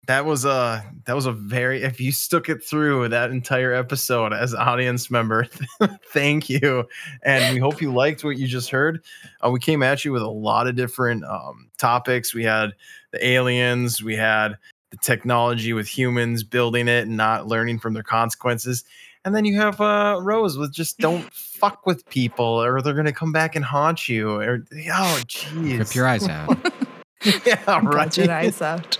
that 0.07 0.25
was 0.25 0.43
a 0.43 0.83
that 1.05 1.15
was 1.15 1.27
a 1.27 1.31
very. 1.31 1.83
If 1.83 2.01
you 2.01 2.11
stuck 2.11 2.49
it 2.49 2.63
through 2.63 3.09
that 3.09 3.29
entire 3.29 3.73
episode 3.73 4.33
as 4.33 4.55
audience 4.55 5.11
member, 5.11 5.47
thank 6.11 6.49
you, 6.49 6.87
and 7.23 7.53
we 7.53 7.59
hope 7.59 7.79
you 7.79 7.93
liked 7.93 8.23
what 8.23 8.37
you 8.37 8.47
just 8.47 8.71
heard. 8.71 9.03
Uh, 9.45 9.51
we 9.51 9.59
came 9.59 9.83
at 9.83 10.03
you 10.03 10.11
with 10.11 10.23
a 10.23 10.27
lot 10.29 10.65
of 10.65 10.75
different 10.75 11.23
um, 11.25 11.69
topics. 11.77 12.33
We 12.33 12.43
had 12.43 12.71
the 13.11 13.23
aliens. 13.25 14.01
We 14.01 14.15
had 14.15 14.57
the 14.89 14.97
technology 14.97 15.73
with 15.73 15.87
humans 15.87 16.43
building 16.43 16.87
it 16.87 17.05
and 17.07 17.15
not 17.15 17.47
learning 17.47 17.77
from 17.77 17.93
their 17.93 18.01
consequences. 18.01 18.83
And 19.25 19.35
then 19.35 19.45
you 19.45 19.59
have 19.59 19.79
uh, 19.79 20.19
Rose 20.23 20.57
with 20.57 20.73
just 20.73 20.97
don't 20.97 21.31
fuck 21.31 21.85
with 21.85 22.07
people 22.09 22.45
or 22.45 22.81
they're 22.81 22.93
gonna 22.93 23.11
come 23.13 23.31
back 23.31 23.55
and 23.55 23.63
haunt 23.63 24.09
you. 24.09 24.31
Or 24.31 24.65
oh 24.71 25.21
jeez. 25.27 25.77
Rip 25.77 25.93
your 25.93 26.07
eyes 26.07 26.27
out. 26.27 26.57
yeah, 27.45 27.61
Got 27.65 28.17
your 28.17 28.27
right. 28.27 28.45
eyes 28.45 28.61
out. 28.61 28.97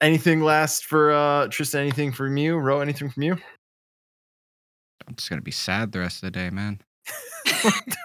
Anything 0.00 0.40
last 0.40 0.86
for 0.86 1.12
uh 1.12 1.48
Tristan, 1.48 1.82
anything 1.82 2.12
from 2.12 2.36
you? 2.36 2.56
Ro, 2.56 2.80
anything 2.80 3.10
from 3.10 3.22
you? 3.22 3.36
I'm 5.06 5.14
just 5.16 5.28
gonna 5.28 5.42
be 5.42 5.50
sad 5.50 5.92
the 5.92 5.98
rest 6.00 6.22
of 6.22 6.32
the 6.32 6.38
day, 6.38 6.50
man. 6.50 6.80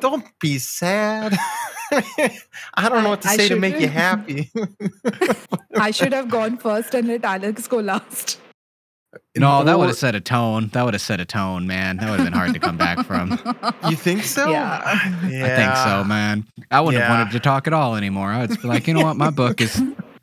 don't 0.00 0.26
be 0.40 0.58
sad. 0.58 1.36
I 2.74 2.88
don't 2.88 3.04
know 3.04 3.10
what 3.10 3.22
to 3.22 3.28
I- 3.28 3.32
I 3.32 3.36
say 3.36 3.48
to 3.48 3.56
make 3.56 3.78
you 3.80 3.88
happy. 3.88 4.50
I 5.76 5.90
should 5.90 6.12
have 6.12 6.28
gone 6.28 6.58
first 6.58 6.94
and 6.94 7.08
let 7.08 7.24
Alex 7.24 7.66
go 7.68 7.78
last. 7.78 8.40
No, 9.36 9.62
that 9.64 9.78
would 9.78 9.88
have 9.88 9.96
set 9.96 10.14
a 10.14 10.20
tone. 10.20 10.68
That 10.68 10.84
would 10.84 10.94
have 10.94 11.00
set 11.00 11.20
a 11.20 11.24
tone, 11.24 11.66
man. 11.66 11.98
That 11.98 12.08
would 12.10 12.18
have 12.20 12.26
been 12.26 12.32
hard 12.32 12.54
to 12.54 12.60
come 12.60 12.76
back 12.78 13.04
from. 13.06 13.38
You 13.90 13.96
think 13.96 14.22
so? 14.24 14.48
Yeah. 14.48 14.80
I 14.84 14.98
think 15.28 15.76
so, 15.76 16.04
man. 16.04 16.46
I 16.70 16.80
wouldn't 16.80 17.02
have 17.02 17.10
Yeah. 17.10 17.18
wanted 17.18 17.32
to 17.32 17.40
talk 17.40 17.66
at 17.66 17.72
all 17.72 17.96
anymore. 17.96 18.28
I 18.30 18.46
would 18.46 18.62
be 18.62 18.68
like, 18.68 18.86
you 18.86 18.94
know 18.94 19.02
what, 19.04 19.16
my 19.16 19.30
book 19.30 19.60
is 19.60 19.82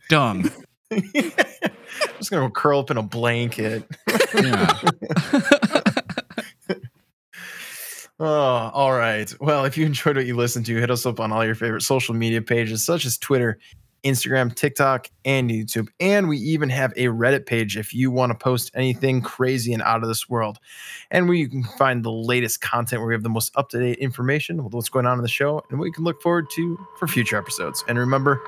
dumb. 0.10 0.50
I'm 0.92 1.02
just 2.18 2.32
gonna 2.32 2.48
go 2.48 2.50
curl 2.50 2.80
up 2.80 2.90
in 2.92 2.98
a 2.98 3.04
blanket. 3.04 3.84
Yeah. 4.34 4.80
Oh, 8.22 8.26
all 8.74 8.92
right. 8.92 9.34
Well, 9.40 9.64
if 9.64 9.78
you 9.78 9.86
enjoyed 9.86 10.18
what 10.18 10.26
you 10.26 10.36
listened 10.36 10.66
to, 10.66 10.76
hit 10.76 10.92
us 10.92 11.06
up 11.06 11.22
on 11.22 11.32
all 11.32 11.46
your 11.46 11.56
favorite 11.56 11.84
social 11.84 12.14
media 12.14 12.42
pages, 12.42 12.84
such 12.84 13.06
as 13.06 13.18
Twitter, 13.18 13.58
Instagram, 14.04 14.54
TikTok, 14.54 15.10
and 15.26 15.50
YouTube. 15.50 15.88
And 16.00 16.28
we 16.28 16.38
even 16.38 16.70
have 16.70 16.92
a 16.96 17.06
Reddit 17.06 17.46
page 17.46 17.78
if 17.78 17.94
you 17.94 18.12
want 18.12 18.32
to 18.32 18.38
post 18.38 18.72
anything 18.74 19.22
crazy 19.22 19.74
and 19.74 19.84
out 19.84 20.02
of 20.02 20.08
this 20.08 20.30
world. 20.30 20.60
And 21.12 21.28
where 21.28 21.38
you 21.38 21.50
can 21.50 21.64
find 21.64 22.04
the 22.04 22.12
latest 22.12 22.62
content 22.62 23.02
where 23.02 23.08
we 23.08 23.14
have 23.14 23.24
the 23.24 23.30
most 23.30 23.52
up 23.56 23.70
to 23.70 23.80
date 23.80 23.98
information 24.00 24.64
with 24.64 24.74
what's 24.74 24.90
going 24.90 25.06
on 25.06 25.18
in 25.18 25.22
the 25.22 25.28
show 25.28 25.64
and 25.70 25.80
what 25.80 25.86
you 25.86 25.94
can 25.94 26.04
look 26.04 26.22
forward 26.22 26.50
to 26.52 26.78
for 26.98 27.08
future 27.08 27.38
episodes. 27.38 27.84
And 27.88 27.98
remember, 27.98 28.42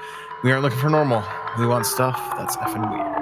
we 0.44 0.52
aren't 0.52 0.64
looking 0.64 0.80
for 0.80 0.90
normal, 0.90 1.24
we 1.60 1.68
want 1.68 1.86
stuff 1.86 2.18
that's 2.38 2.58
effing 2.58 2.90
weird. 2.90 3.21